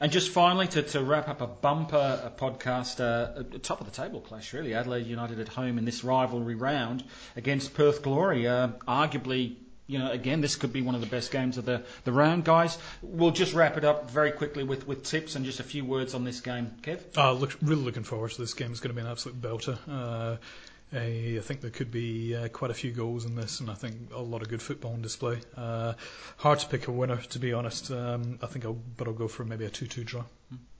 And 0.00 0.10
just 0.10 0.30
finally, 0.30 0.66
to, 0.68 0.82
to 0.82 1.02
wrap 1.02 1.28
up 1.28 1.42
a 1.42 1.46
bumper 1.46 1.96
uh 1.96 2.30
podcast, 2.30 3.00
uh, 3.00 3.42
a 3.54 3.58
top 3.58 3.80
of 3.80 3.86
the 3.86 3.92
table 3.92 4.20
clash, 4.20 4.54
really. 4.54 4.74
Adelaide 4.74 5.06
United 5.06 5.38
at 5.40 5.48
home 5.48 5.76
in 5.76 5.84
this 5.84 6.02
rivalry 6.02 6.54
round 6.54 7.04
against 7.36 7.74
Perth 7.74 8.02
Glory. 8.02 8.48
Uh, 8.48 8.68
arguably, 8.88 9.56
you 9.86 9.98
know, 9.98 10.10
again, 10.10 10.40
this 10.40 10.56
could 10.56 10.72
be 10.72 10.80
one 10.80 10.94
of 10.94 11.02
the 11.02 11.06
best 11.06 11.30
games 11.30 11.58
of 11.58 11.66
the, 11.66 11.82
the 12.04 12.12
round, 12.12 12.44
guys. 12.44 12.78
We'll 13.02 13.32
just 13.32 13.52
wrap 13.52 13.76
it 13.76 13.84
up 13.84 14.10
very 14.10 14.30
quickly 14.30 14.64
with, 14.64 14.86
with 14.86 15.02
tips 15.02 15.34
and 15.34 15.44
just 15.44 15.60
a 15.60 15.64
few 15.64 15.84
words 15.84 16.14
on 16.14 16.24
this 16.24 16.40
game. 16.40 16.70
Kev? 16.80 17.00
Uh, 17.16 17.32
look, 17.32 17.56
really 17.60 17.82
looking 17.82 18.04
forward 18.04 18.30
to 18.30 18.40
this 18.40 18.54
game. 18.54 18.70
It's 18.70 18.80
going 18.80 18.94
to 18.94 19.00
be 19.00 19.04
an 19.04 19.10
absolute 19.10 19.42
belter. 19.42 19.78
Uh, 19.86 20.36
I 20.92 21.36
I 21.38 21.40
think 21.42 21.60
there 21.60 21.70
could 21.70 21.90
be 21.90 22.34
uh, 22.34 22.48
quite 22.48 22.70
a 22.70 22.74
few 22.74 22.90
goals 22.92 23.24
in 23.24 23.34
this, 23.34 23.60
and 23.60 23.70
I 23.70 23.74
think 23.74 24.12
a 24.12 24.20
lot 24.20 24.42
of 24.42 24.48
good 24.48 24.62
football 24.62 24.92
on 24.92 25.02
display. 25.02 25.38
Uh, 25.56 25.94
hard 26.36 26.58
to 26.60 26.66
pick 26.68 26.88
a 26.88 26.92
winner, 26.92 27.16
to 27.16 27.38
be 27.38 27.52
honest. 27.52 27.90
Um, 27.90 28.38
I 28.42 28.46
think 28.46 28.64
I'll, 28.64 28.78
but 28.96 29.06
I'll 29.06 29.14
go 29.14 29.28
for 29.28 29.44
maybe 29.44 29.64
a 29.64 29.70
two-two 29.70 30.04
draw. 30.04 30.24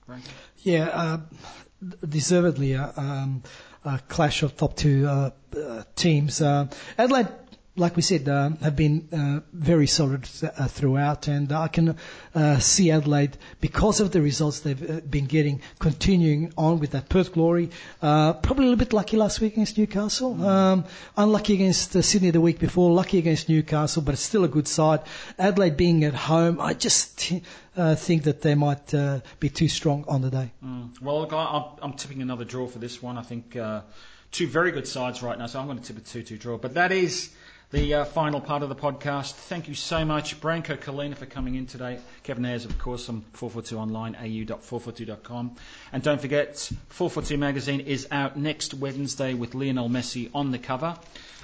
Frank? 0.05 0.23
Yeah, 0.63 0.85
uh, 0.87 1.17
deservedly 2.07 2.73
a, 2.73 2.93
um, 2.97 3.43
a 3.85 3.99
clash 4.07 4.43
of 4.43 4.57
top 4.57 4.75
two 4.75 5.07
uh, 5.07 5.31
uh, 5.57 5.83
teams. 5.95 6.41
Uh, 6.41 6.67
Adelaide, 6.97 7.27
like 7.77 7.95
we 7.95 8.01
said, 8.01 8.27
uh, 8.27 8.49
have 8.61 8.75
been 8.75 9.07
uh, 9.13 9.39
very 9.53 9.87
solid 9.87 10.27
uh, 10.43 10.67
throughout, 10.67 11.27
and 11.29 11.51
I 11.53 11.69
can 11.69 11.95
uh, 12.35 12.59
see 12.59 12.91
Adelaide 12.91 13.37
because 13.61 14.01
of 14.01 14.11
the 14.11 14.21
results 14.21 14.59
they've 14.59 14.89
uh, 14.89 14.99
been 15.01 15.25
getting, 15.25 15.61
continuing 15.79 16.53
on 16.57 16.79
with 16.79 16.91
that 16.91 17.07
Perth 17.07 17.31
glory. 17.31 17.69
Uh, 18.01 18.33
probably 18.33 18.65
a 18.65 18.69
little 18.69 18.79
bit 18.79 18.91
lucky 18.91 19.15
last 19.15 19.39
week 19.39 19.53
against 19.53 19.77
Newcastle, 19.77 20.45
um, 20.45 20.83
unlucky 21.15 21.53
against 21.53 21.95
uh, 21.95 22.01
Sydney 22.01 22.31
the 22.31 22.41
week 22.41 22.59
before, 22.59 22.91
lucky 22.91 23.19
against 23.19 23.47
Newcastle, 23.47 24.01
but 24.01 24.13
it's 24.13 24.21
still 24.21 24.43
a 24.43 24.49
good 24.49 24.67
side. 24.67 24.99
Adelaide 25.39 25.77
being 25.77 26.03
at 26.03 26.13
home, 26.13 26.59
I 26.59 26.73
just 26.73 27.31
uh, 27.77 27.95
think 27.95 28.23
that 28.23 28.41
they 28.41 28.53
might 28.53 28.93
uh, 28.93 29.21
be 29.39 29.49
too 29.49 29.69
strong 29.69 30.03
on 30.09 30.21
the 30.21 30.29
day. 30.29 30.51
Mm. 30.63 31.01
Well, 31.01 31.21
look, 31.21 31.31
I, 31.31 31.45
I'm, 31.45 31.63
I'm 31.81 31.93
tipping 31.93 32.21
another 32.21 32.43
draw 32.43 32.67
for 32.67 32.79
this 32.79 33.01
one. 33.01 33.17
I 33.17 33.23
think 33.23 33.55
uh, 33.55 33.81
two 34.31 34.47
very 34.47 34.71
good 34.71 34.87
sides 34.87 35.23
right 35.23 35.37
now, 35.37 35.47
so 35.47 35.59
I'm 35.59 35.67
going 35.67 35.79
to 35.79 35.83
tip 35.83 35.97
a 35.97 36.01
2 36.01 36.23
2 36.23 36.37
draw. 36.37 36.57
But 36.57 36.73
that 36.73 36.91
is 36.91 37.31
the 37.71 37.93
uh, 37.93 38.05
final 38.05 38.41
part 38.41 38.63
of 38.63 38.69
the 38.69 38.75
podcast. 38.75 39.33
Thank 39.33 39.67
you 39.67 39.75
so 39.75 40.03
much, 40.03 40.39
Branko 40.41 40.77
Culina, 40.77 41.15
for 41.15 41.25
coming 41.25 41.55
in 41.55 41.65
today. 41.65 41.99
Kevin 42.23 42.45
Ayres, 42.45 42.65
of 42.65 42.77
course, 42.77 43.05
from 43.05 43.21
442 43.33 43.77
online, 43.77 44.15
au.442.com. 44.15 45.55
And 45.93 46.03
don't 46.03 46.19
forget, 46.19 46.57
442 46.89 47.37
magazine 47.37 47.79
is 47.81 48.07
out 48.11 48.37
next 48.37 48.73
Wednesday 48.73 49.33
with 49.33 49.55
Lionel 49.55 49.89
Messi 49.89 50.29
on 50.33 50.51
the 50.51 50.59
cover. 50.59 50.97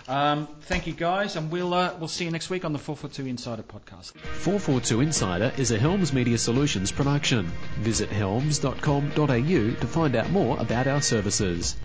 Um, 0.10 0.48
thank 0.62 0.88
you, 0.88 0.94
guys, 0.94 1.36
and 1.36 1.52
we'll 1.52 1.74
uh, 1.74 1.94
we'll 2.00 2.08
see 2.08 2.24
you 2.24 2.32
next 2.32 2.50
week 2.50 2.64
on 2.64 2.72
the 2.72 2.80
442 2.80 3.30
Insider 3.30 3.64
podcast. 3.64 4.14
442 4.14 5.02
Insider 5.02 5.52
is 5.58 5.72
a 5.72 5.78
Helms 5.78 6.14
Media 6.14 6.38
Solutions 6.38 6.94
production. 6.94 7.52
Visit 7.80 8.10
helms.com.au 8.10 9.28
to 9.28 9.88
find 9.88 10.16
out 10.16 10.30
more 10.30 10.58
about 10.60 10.88
our 10.88 11.02
services. 11.02 11.76